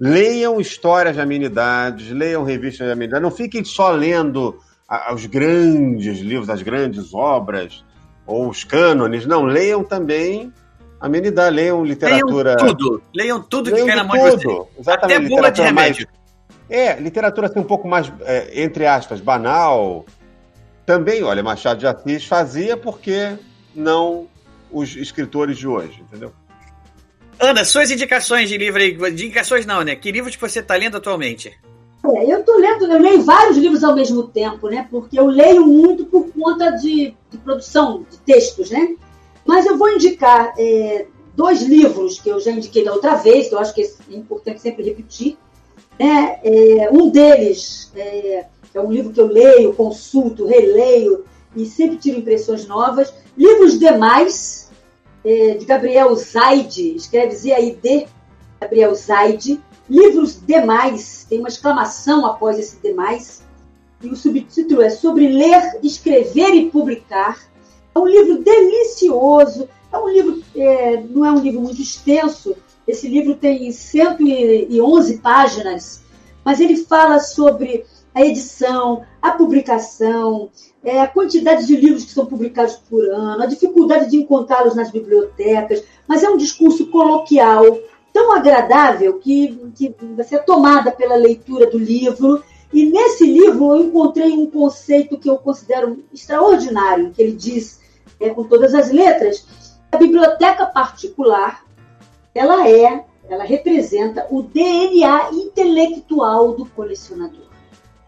Leiam 0.00 0.58
histórias 0.58 1.14
de 1.14 1.20
amenidades, 1.20 2.10
leiam 2.10 2.44
revistas 2.44 2.86
de 2.86 2.92
amenidades. 2.94 3.22
Não 3.22 3.30
fiquem 3.30 3.62
só 3.62 3.90
lendo 3.90 4.58
a, 4.88 5.12
os 5.12 5.26
grandes 5.26 6.18
livros, 6.18 6.48
as 6.48 6.62
grandes 6.62 7.12
obras 7.12 7.84
ou 8.26 8.48
os 8.48 8.64
cânones. 8.64 9.26
Não, 9.26 9.44
leiam 9.44 9.84
também 9.84 10.50
amenidade, 10.98 11.54
leiam 11.54 11.84
literatura. 11.84 12.56
Leiam 12.58 12.74
tudo. 12.74 13.02
Leiam 13.14 13.42
tudo 13.42 13.70
leiam 13.70 13.86
que 13.86 13.92
cai 13.92 14.02
na 14.02 14.04
mão 14.04 14.16
de 14.16 14.46
vocês. 14.46 14.66
Exatamente. 14.78 15.26
Até 15.26 15.28
bula 15.28 15.50
de 15.50 15.60
remédio. 15.60 16.06
Mais 16.08 16.21
é, 16.72 16.98
literatura 16.98 17.48
assim, 17.48 17.60
um 17.60 17.64
pouco 17.64 17.86
mais, 17.86 18.10
é, 18.22 18.62
entre 18.62 18.86
aspas, 18.86 19.20
banal. 19.20 20.06
Também, 20.86 21.22
olha, 21.22 21.42
Machado 21.42 21.78
de 21.78 21.86
Assis 21.86 22.24
fazia 22.24 22.76
porque 22.76 23.36
não 23.74 24.26
os 24.70 24.96
escritores 24.96 25.58
de 25.58 25.68
hoje, 25.68 26.00
entendeu? 26.00 26.32
Ana, 27.38 27.64
suas 27.64 27.90
indicações 27.90 28.48
de 28.48 28.56
livro 28.56 28.80
aí, 28.80 28.96
de 29.12 29.26
indicações 29.26 29.66
não, 29.66 29.82
né? 29.82 29.94
Que 29.94 30.10
livros 30.10 30.34
você 30.34 30.60
está 30.60 30.74
lendo 30.74 30.96
atualmente? 30.96 31.52
É, 32.04 32.32
eu 32.32 32.40
estou 32.40 32.58
lendo, 32.58 32.90
eu 32.90 32.98
leio 32.98 33.22
vários 33.22 33.56
livros 33.58 33.84
ao 33.84 33.94
mesmo 33.94 34.24
tempo, 34.28 34.68
né? 34.68 34.86
Porque 34.90 35.18
eu 35.18 35.26
leio 35.26 35.66
muito 35.66 36.06
por 36.06 36.32
conta 36.32 36.70
de, 36.70 37.14
de 37.30 37.38
produção 37.38 38.06
de 38.10 38.18
textos, 38.18 38.70
né? 38.70 38.96
Mas 39.44 39.66
eu 39.66 39.76
vou 39.76 39.90
indicar 39.90 40.54
é, 40.58 41.06
dois 41.36 41.62
livros 41.62 42.18
que 42.18 42.30
eu 42.30 42.40
já 42.40 42.50
indiquei 42.50 42.84
da 42.84 42.92
outra 42.92 43.16
vez, 43.16 43.48
que 43.48 43.54
eu 43.54 43.58
acho 43.58 43.74
que 43.74 43.82
é 43.82 44.14
importante 44.14 44.60
sempre 44.60 44.84
repetir, 44.84 45.36
né? 45.98 46.38
É, 46.42 46.90
um 46.90 47.10
deles 47.10 47.90
é, 47.94 48.46
é 48.74 48.80
um 48.80 48.90
livro 48.90 49.12
que 49.12 49.20
eu 49.20 49.26
leio, 49.26 49.74
consulto, 49.74 50.46
releio 50.46 51.24
e 51.54 51.66
sempre 51.66 51.96
tiro 51.96 52.18
impressões 52.18 52.66
novas. 52.66 53.12
Livros 53.36 53.78
demais, 53.78 54.70
é, 55.24 55.54
de 55.54 55.64
Gabriel 55.64 56.14
Zaid, 56.16 56.96
escreve 56.96 57.34
Z-A-I-D, 57.34 58.06
Gabriel 58.60 58.94
Zaid, 58.94 59.60
livros 59.88 60.40
demais, 60.40 61.26
tem 61.28 61.38
uma 61.38 61.48
exclamação 61.48 62.24
após 62.26 62.58
esse 62.58 62.76
demais, 62.82 63.42
e 64.02 64.08
o 64.08 64.16
subtítulo 64.16 64.82
é 64.82 64.90
Sobre 64.90 65.28
Ler, 65.28 65.78
Escrever 65.82 66.54
e 66.54 66.70
Publicar. 66.70 67.40
É 67.94 67.98
um 67.98 68.06
livro 68.06 68.42
delicioso, 68.42 69.68
é 69.92 69.98
um 69.98 70.08
livro, 70.08 70.42
é, 70.56 71.02
não 71.08 71.24
é 71.24 71.30
um 71.30 71.38
livro 71.38 71.60
muito 71.60 71.80
extenso, 71.80 72.56
esse 72.92 73.08
livro 73.08 73.34
tem 73.34 73.72
111 73.72 75.18
páginas, 75.18 76.02
mas 76.44 76.60
ele 76.60 76.76
fala 76.76 77.18
sobre 77.20 77.84
a 78.14 78.20
edição, 78.20 79.02
a 79.20 79.32
publicação, 79.32 80.50
é, 80.84 81.00
a 81.00 81.06
quantidade 81.06 81.66
de 81.66 81.74
livros 81.74 82.04
que 82.04 82.12
são 82.12 82.26
publicados 82.26 82.74
por 82.74 83.02
ano, 83.08 83.42
a 83.42 83.46
dificuldade 83.46 84.10
de 84.10 84.18
encontrá-los 84.18 84.74
nas 84.74 84.90
bibliotecas, 84.90 85.82
mas 86.06 86.22
é 86.22 86.28
um 86.28 86.36
discurso 86.36 86.88
coloquial, 86.88 87.64
tão 88.12 88.32
agradável 88.32 89.18
que, 89.18 89.70
que 89.74 89.94
você 90.14 90.36
é 90.36 90.38
tomada 90.38 90.92
pela 90.92 91.14
leitura 91.16 91.70
do 91.70 91.78
livro. 91.78 92.44
E 92.70 92.84
nesse 92.84 93.24
livro 93.24 93.74
eu 93.74 93.86
encontrei 93.86 94.32
um 94.32 94.50
conceito 94.50 95.18
que 95.18 95.30
eu 95.30 95.38
considero 95.38 96.04
extraordinário, 96.12 97.10
que 97.10 97.22
ele 97.22 97.32
diz, 97.32 97.80
é, 98.20 98.28
com 98.28 98.44
todas 98.44 98.74
as 98.74 98.90
letras, 98.90 99.46
a 99.90 99.96
biblioteca 99.96 100.66
particular, 100.66 101.64
ela 102.34 102.68
é, 102.68 103.04
ela 103.28 103.44
representa 103.44 104.26
o 104.30 104.42
DNA 104.42 105.30
intelectual 105.32 106.52
do 106.52 106.66
colecionador. 106.66 107.46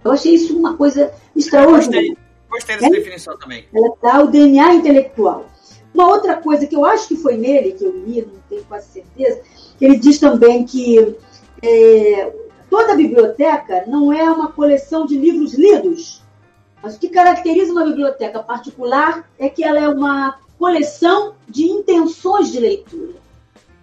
Eu 0.04 0.12
achei 0.12 0.34
isso 0.34 0.56
uma 0.56 0.76
coisa 0.76 1.12
extraordinária. 1.34 2.10
Gostei, 2.10 2.16
gostei 2.50 2.76
dessa 2.76 2.86
é? 2.86 2.90
definição 2.90 3.38
também. 3.38 3.64
Ela 3.72 3.94
dá 4.02 4.22
o 4.22 4.28
DNA 4.28 4.74
intelectual. 4.74 5.46
Uma 5.94 6.08
outra 6.08 6.36
coisa 6.36 6.66
que 6.66 6.74
eu 6.74 6.84
acho 6.84 7.08
que 7.08 7.16
foi 7.16 7.36
nele, 7.36 7.72
que 7.72 7.84
eu 7.84 7.92
li, 7.92 8.20
não 8.20 8.40
tenho 8.48 8.64
quase 8.64 8.88
certeza, 8.88 9.40
ele 9.80 9.96
diz 9.96 10.18
também 10.18 10.64
que 10.64 11.16
é, 11.62 12.32
toda 12.68 12.96
biblioteca 12.96 13.84
não 13.86 14.12
é 14.12 14.24
uma 14.24 14.50
coleção 14.52 15.06
de 15.06 15.16
livros 15.16 15.54
lidos. 15.54 16.22
Mas 16.82 16.96
o 16.96 16.98
que 16.98 17.08
caracteriza 17.08 17.72
uma 17.72 17.84
biblioteca 17.84 18.42
particular 18.42 19.30
é 19.38 19.48
que 19.48 19.64
ela 19.64 19.78
é 19.78 19.88
uma 19.88 20.38
coleção 20.58 21.34
de 21.48 21.64
intenções 21.64 22.50
de 22.50 22.60
leitura. 22.60 23.23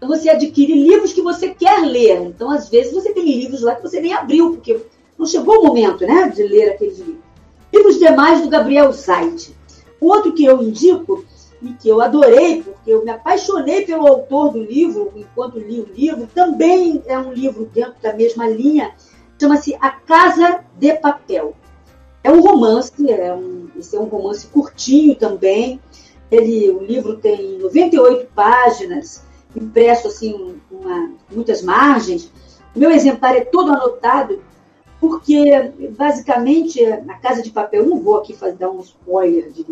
Você 0.02 0.30
adquire 0.30 0.74
livros 0.74 1.14
que 1.14 1.22
você 1.22 1.50
quer 1.50 1.82
ler. 1.86 2.22
Então, 2.22 2.50
às 2.50 2.70
vezes, 2.70 2.94
você 2.94 3.14
tem 3.14 3.24
livros 3.24 3.62
lá 3.62 3.76
que 3.76 3.84
você 3.84 4.02
nem 4.02 4.14
abriu, 4.14 4.52
porque 4.52 4.82
não 5.18 5.26
chegou 5.26 5.60
o 5.60 5.68
momento 5.68 6.06
né, 6.06 6.30
de 6.30 6.44
ler 6.44 6.72
aqueles 6.72 6.98
livros. 6.98 7.24
Livros 7.72 8.00
demais 8.00 8.42
do 8.42 8.50
Gabriel 8.50 8.92
Zait. 8.92 9.56
O 10.00 10.08
outro 10.08 10.34
que 10.34 10.44
eu 10.44 10.62
indico 10.62 11.24
e 11.62 11.74
que 11.74 11.88
eu 11.88 12.02
adorei, 12.02 12.64
porque 12.64 12.92
eu 12.92 13.04
me 13.04 13.12
apaixonei 13.12 13.86
pelo 13.86 14.08
autor 14.08 14.52
do 14.52 14.64
livro 14.64 15.12
enquanto 15.16 15.60
li 15.60 15.80
o 15.80 15.88
livro, 15.94 16.28
também 16.34 17.04
é 17.06 17.18
um 17.18 17.32
livro 17.32 17.70
dentro 17.72 18.02
da 18.02 18.14
mesma 18.14 18.50
linha, 18.50 18.96
chama-se 19.40 19.76
A 19.80 19.92
Casa 19.92 20.64
de 20.80 20.94
Papel. 20.96 21.54
É 22.24 22.32
um 22.32 22.42
romance, 22.42 22.92
é 23.10 23.34
um, 23.34 23.68
esse 23.78 23.96
é 23.96 24.00
um 24.00 24.06
romance 24.06 24.48
curtinho 24.48 25.16
também. 25.16 25.80
Ele, 26.30 26.70
o 26.70 26.84
livro 26.84 27.18
tem 27.18 27.60
98 27.60 28.28
páginas, 28.34 29.24
impresso 29.56 30.08
assim, 30.08 30.56
uma, 30.72 31.12
muitas 31.32 31.62
margens. 31.62 32.32
O 32.76 32.80
meu 32.80 32.92
exemplar 32.92 33.36
é 33.36 33.42
todo 33.42 33.72
anotado, 33.72 34.42
porque 35.00 35.72
basicamente 35.98 36.86
na 37.06 37.16
Casa 37.16 37.42
de 37.42 37.50
Papel, 37.50 37.86
não 37.86 38.00
vou 38.00 38.18
aqui 38.18 38.34
fazer, 38.34 38.56
dar 38.56 38.70
um 38.70 38.80
spoiler 38.80 39.52
de 39.52 39.66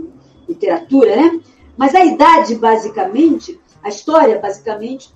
literatura, 0.47 1.15
né? 1.15 1.39
Mas 1.77 1.95
a 1.95 2.03
idade, 2.03 2.55
basicamente, 2.55 3.59
a 3.81 3.89
história, 3.89 4.39
basicamente, 4.39 5.13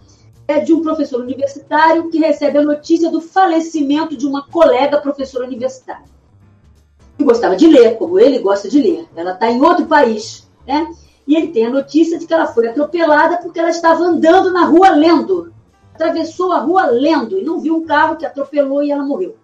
é 0.48 0.60
de 0.60 0.74
um 0.74 0.82
professor 0.82 1.20
universitário 1.20 2.10
que 2.10 2.20
recebe 2.20 2.58
a 2.58 2.64
notícia 2.64 3.10
do 3.10 3.20
falecimento 3.20 4.16
de 4.16 4.26
uma 4.26 4.48
colega 4.48 5.02
professora 5.02 5.46
universitária. 5.46 6.06
Que 7.18 7.24
gostava 7.24 7.56
de 7.56 7.68
ler, 7.68 7.98
como 7.98 8.20
ele 8.20 8.40
gosta 8.40 8.70
de 8.70 8.82
ler. 8.82 9.08
Ela 9.16 9.34
está 9.34 9.50
em 9.50 9.62
outro 9.62 9.86
país, 9.86 10.48
né? 10.66 10.88
E 11.26 11.36
ele 11.36 11.48
tem 11.48 11.66
a 11.66 11.70
notícia 11.70 12.20
de 12.20 12.28
que 12.28 12.34
ela 12.34 12.48
foi 12.48 12.68
atropelada 12.68 13.38
porque 13.38 13.60
ela 13.60 13.70
estava 13.70 14.04
andando 14.04 14.52
na 14.52 14.66
rua 14.66 14.90
lendo. 14.90 15.54
Atravessou 15.94 16.52
a 16.52 16.60
rua 16.60 16.88
lendo 16.88 17.38
e 17.38 17.44
não 17.44 17.60
viu 17.60 17.78
um 17.78 17.86
carro 17.86 18.18
que 18.18 18.26
atropelou 18.26 18.84
e 18.84 18.92
ela 18.92 19.04
morreu. 19.04 19.36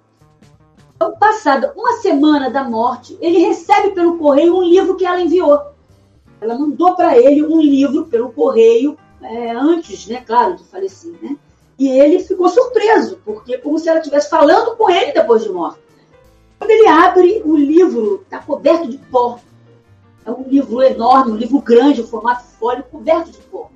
Então, 0.95 1.15
passada 1.17 1.71
uma 1.77 1.93
semana 1.93 2.49
da 2.49 2.63
morte, 2.63 3.17
ele 3.21 3.39
recebe 3.39 3.91
pelo 3.91 4.17
correio 4.17 4.57
um 4.57 4.63
livro 4.63 4.97
que 4.97 5.05
ela 5.05 5.21
enviou. 5.21 5.61
Ela 6.41 6.57
mandou 6.57 6.95
para 6.95 7.17
ele 7.17 7.45
um 7.45 7.61
livro 7.61 8.05
pelo 8.05 8.31
correio, 8.33 8.97
é, 9.21 9.51
antes, 9.51 10.07
né, 10.07 10.21
claro, 10.25 10.55
de 10.55 10.63
falecer, 10.65 11.13
né? 11.21 11.37
E 11.77 11.87
ele 11.87 12.19
ficou 12.19 12.49
surpreso, 12.49 13.21
porque 13.23 13.57
como 13.57 13.79
se 13.79 13.87
ela 13.87 13.99
estivesse 13.99 14.29
falando 14.29 14.75
com 14.75 14.89
ele 14.89 15.13
depois 15.13 15.43
de 15.43 15.49
morta. 15.49 15.79
Quando 16.57 16.71
ele 16.71 16.87
abre 16.87 17.41
o 17.45 17.55
livro, 17.55 18.21
está 18.23 18.39
coberto 18.39 18.89
de 18.89 18.97
pó. 18.97 19.39
É 20.29 20.31
um 20.31 20.43
livro 20.47 20.83
enorme, 20.83 21.31
um 21.31 21.35
livro 21.35 21.59
grande, 21.59 22.01
um 22.01 22.07
formato 22.07 22.43
folha, 22.59 22.83
coberto 22.83 23.31
de 23.31 23.39
pó. 23.39 23.71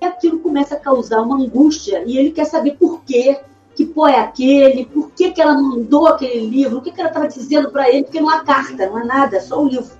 E 0.00 0.04
aquilo 0.04 0.38
começa 0.38 0.76
a 0.76 0.80
causar 0.80 1.20
uma 1.20 1.36
angústia, 1.36 2.04
e 2.06 2.16
ele 2.16 2.30
quer 2.30 2.44
saber 2.44 2.76
por 2.76 3.02
quê, 3.02 3.40
que 3.74 3.84
pó 3.84 4.06
é 4.06 4.20
aquele, 4.20 4.86
por 4.86 5.10
que, 5.10 5.32
que 5.32 5.42
ela 5.42 5.60
mandou 5.60 6.06
aquele 6.06 6.46
livro, 6.46 6.78
o 6.78 6.80
que, 6.80 6.92
que 6.92 7.00
ela 7.00 7.10
estava 7.10 7.26
dizendo 7.26 7.72
para 7.72 7.88
ele, 7.88 8.04
porque 8.04 8.20
não 8.20 8.30
há 8.30 8.44
carta, 8.44 8.86
não 8.86 8.98
há 8.98 9.04
nada, 9.04 9.36
é 9.36 9.40
só 9.40 9.60
o 9.60 9.66
livro. 9.66 9.90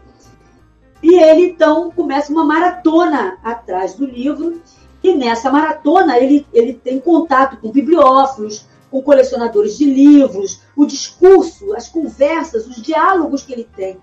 E 1.03 1.15
ele 1.17 1.47
então 1.47 1.91
começa 1.91 2.33
uma 2.33 2.45
maratona 2.45 3.37
atrás 3.43 3.95
do 3.95 4.07
livro, 4.07 4.63
e 5.03 5.13
nessa 5.13 5.51
maratona 5.51 6.19
ele, 6.19 6.47
ele 6.53 6.73
tem 6.73 7.01
contato 7.01 7.57
com 7.57 7.73
bibliófilos, 7.73 8.65
com 8.93 9.03
colecionadores 9.03 9.77
de 9.77 9.85
livros, 9.87 10.61
o 10.77 10.87
discurso, 10.87 11.75
as 11.75 11.89
conversas, 11.89 12.65
os 12.69 12.77
diálogos 12.77 13.43
que 13.43 13.53
ele 13.53 13.69
tem 13.77 13.99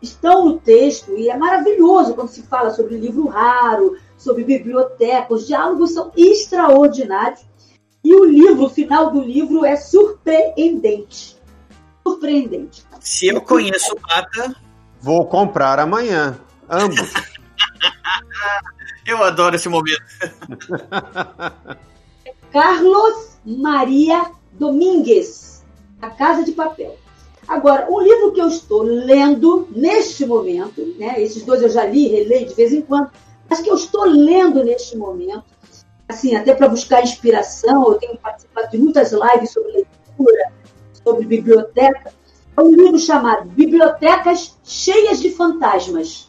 estão 0.00 0.44
no 0.44 0.58
texto, 0.58 1.16
e 1.16 1.28
é 1.28 1.36
maravilhoso 1.36 2.14
quando 2.14 2.28
se 2.28 2.42
fala 2.42 2.70
sobre 2.70 2.96
livro 2.96 3.26
raro, 3.26 3.96
sobre 4.16 4.44
biblioteca, 4.44 5.34
os 5.34 5.46
diálogos 5.46 5.92
são 5.92 6.12
extraordinários. 6.16 7.46
E 8.04 8.14
o 8.14 8.24
livro, 8.24 8.66
o 8.66 8.70
final 8.70 9.10
do 9.10 9.20
livro 9.20 9.64
é 9.64 9.76
surpreendente. 9.76 11.36
Surpreendente. 12.06 12.84
Se 13.00 13.26
eu 13.26 13.40
conheço 13.40 13.94
o 13.94 14.00
Mata, 14.00 14.56
Vou 15.00 15.26
comprar 15.26 15.78
amanhã. 15.78 16.38
Ambos. 16.68 17.12
Eu 19.06 19.22
adoro 19.22 19.56
esse 19.56 19.68
momento. 19.68 20.02
Carlos 22.52 23.38
Maria 23.44 24.32
Domingues, 24.52 25.64
A 26.02 26.10
Casa 26.10 26.44
de 26.44 26.52
Papel. 26.52 26.98
Agora, 27.48 27.88
um 27.90 28.00
livro 28.00 28.32
que 28.32 28.40
eu 28.42 28.48
estou 28.48 28.82
lendo 28.82 29.66
neste 29.74 30.26
momento, 30.26 30.94
né, 30.98 31.20
esses 31.22 31.42
dois 31.44 31.62
eu 31.62 31.70
já 31.70 31.86
li, 31.86 32.06
releio 32.06 32.46
de 32.46 32.54
vez 32.54 32.72
em 32.74 32.82
quando, 32.82 33.10
mas 33.48 33.60
que 33.60 33.70
eu 33.70 33.74
estou 33.74 34.04
lendo 34.04 34.62
neste 34.62 34.98
momento, 34.98 35.44
assim, 36.06 36.36
até 36.36 36.54
para 36.54 36.68
buscar 36.68 37.02
inspiração, 37.02 37.88
eu 37.88 37.94
tenho 37.94 38.18
participado 38.18 38.70
de 38.70 38.76
muitas 38.76 39.12
lives 39.12 39.50
sobre 39.50 39.72
leitura, 39.72 40.52
sobre 41.02 41.24
biblioteca, 41.24 42.12
é 42.54 42.60
um 42.60 42.74
livro 42.74 42.98
chamado 42.98 43.48
Bibliotecas 43.50 44.58
Cheias 44.64 45.20
de 45.20 45.30
Fantasmas. 45.30 46.28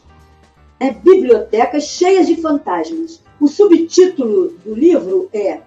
É, 0.78 0.92
Bibliotecas 0.92 1.84
Cheias 1.84 2.26
de 2.28 2.36
Fantasmas. 2.40 3.20
O 3.40 3.48
subtítulo 3.48 4.52
do 4.64 4.74
livro 4.74 5.28
é, 5.32 5.60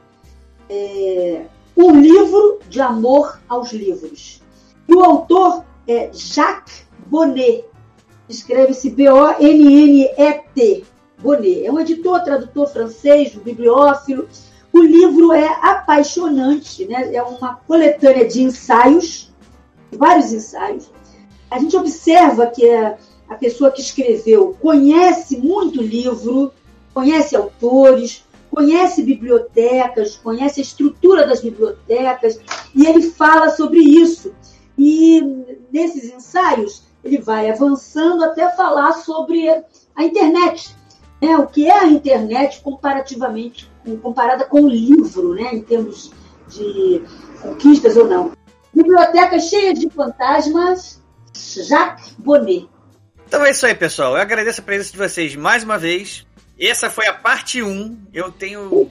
é 0.69 1.45
Um 1.75 1.99
Livro 1.99 2.59
de 2.69 2.79
Amor 2.79 3.39
aos 3.47 3.73
Livros. 3.73 4.42
E 4.87 4.93
o 4.93 5.03
autor 5.03 5.63
é 5.87 6.09
Jacques 6.13 6.85
Bonnet. 7.07 7.65
Escreve-se 8.27 8.89
B-O-N-N-E-T. 8.89 10.85
Bonnet. 11.19 11.65
É 11.65 11.71
um 11.71 11.79
editor, 11.79 12.23
tradutor 12.23 12.67
francês, 12.67 13.33
bibliófilo. 13.35 14.27
O 14.71 14.79
livro 14.79 15.31
é 15.31 15.47
apaixonante, 15.61 16.85
né? 16.85 17.13
é 17.13 17.21
uma 17.21 17.55
coletânea 17.67 18.27
de 18.27 18.41
ensaios 18.41 19.33
vários 19.97 20.33
ensaios, 20.33 20.89
a 21.49 21.59
gente 21.59 21.75
observa 21.75 22.47
que 22.47 22.67
a 22.69 23.35
pessoa 23.39 23.71
que 23.71 23.81
escreveu 23.81 24.57
conhece 24.59 25.37
muito 25.37 25.81
livro, 25.81 26.51
conhece 26.93 27.35
autores, 27.35 28.23
conhece 28.49 29.01
bibliotecas, 29.03 30.15
conhece 30.15 30.59
a 30.59 30.63
estrutura 30.63 31.27
das 31.27 31.41
bibliotecas, 31.41 32.39
e 32.75 32.85
ele 32.85 33.09
fala 33.11 33.49
sobre 33.49 33.79
isso. 33.79 34.33
E 34.77 35.21
nesses 35.71 36.11
ensaios, 36.11 36.83
ele 37.03 37.19
vai 37.19 37.49
avançando 37.49 38.23
até 38.23 38.49
falar 38.55 38.93
sobre 38.93 39.49
a 39.95 40.03
internet. 40.03 40.75
Né? 41.21 41.37
O 41.37 41.47
que 41.47 41.67
é 41.67 41.79
a 41.79 41.87
internet 41.87 42.61
comparativamente, 42.61 43.69
comparada 44.01 44.45
com 44.45 44.61
o 44.61 44.69
livro, 44.69 45.33
né? 45.35 45.53
em 45.53 45.61
termos 45.61 46.11
de 46.47 47.03
conquistas 47.41 47.95
ou 47.97 48.07
não. 48.07 48.31
Biblioteca 48.73 49.39
cheia 49.39 49.73
de 49.73 49.89
fantasmas, 49.89 51.01
Jacques 51.33 52.15
Bonnet. 52.17 52.67
Então 53.27 53.45
é 53.45 53.51
isso 53.51 53.65
aí, 53.65 53.75
pessoal. 53.75 54.15
Eu 54.15 54.21
agradeço 54.21 54.61
a 54.61 54.63
presença 54.63 54.91
de 54.91 54.97
vocês 54.97 55.35
mais 55.35 55.63
uma 55.63 55.77
vez. 55.77 56.25
Essa 56.65 56.89
foi 56.89 57.07
a 57.07 57.13
parte 57.13 57.61
1. 57.61 58.07
Eu 58.13 58.31
tenho 58.31 58.89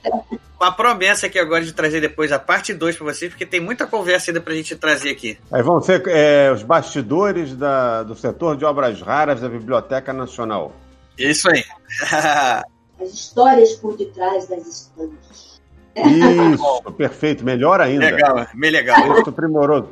uma 0.59 0.71
promessa 0.71 1.27
aqui 1.27 1.39
agora 1.39 1.63
de 1.63 1.73
trazer 1.73 1.99
depois 1.99 2.31
a 2.31 2.39
parte 2.39 2.73
2 2.73 2.95
para 2.95 3.05
vocês, 3.05 3.31
porque 3.31 3.45
tem 3.45 3.59
muita 3.59 3.87
conversa 3.87 4.31
ainda 4.31 4.39
pra 4.39 4.53
gente 4.53 4.75
trazer 4.75 5.09
aqui. 5.09 5.37
Aí 5.51 5.61
vão 5.61 5.81
ser 5.81 6.03
é, 6.07 6.51
os 6.51 6.63
bastidores 6.63 7.55
da, 7.55 8.03
do 8.03 8.15
setor 8.15 8.55
de 8.55 8.63
obras 8.63 9.01
raras 9.01 9.41
da 9.41 9.49
Biblioteca 9.49 10.13
Nacional. 10.13 10.73
Isso 11.17 11.49
aí. 11.49 11.63
As 13.01 13.11
histórias 13.11 13.73
por 13.73 13.97
detrás 13.97 14.47
das 14.47 14.65
estantes. 14.67 15.61
Isso, 15.95 16.91
perfeito. 16.93 17.43
Melhor 17.43 17.81
ainda. 17.81 18.05
Legal, 18.05 18.47
bem 18.53 18.71
legal. 18.71 19.19
Isso, 19.19 19.31
primoroso. 19.31 19.89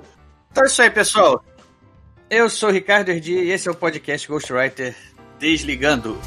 Então 0.52 0.64
é 0.64 0.68
isso 0.68 0.82
aí, 0.82 0.90
pessoal. 0.90 1.44
Eu 2.30 2.50
sou 2.50 2.70
o 2.70 2.72
Ricardo 2.72 3.10
Erdi 3.10 3.34
e 3.34 3.52
esse 3.52 3.68
é 3.68 3.72
o 3.72 3.76
podcast 3.76 4.28
Ghostwriter 4.28 4.96
Desligando. 5.38 6.18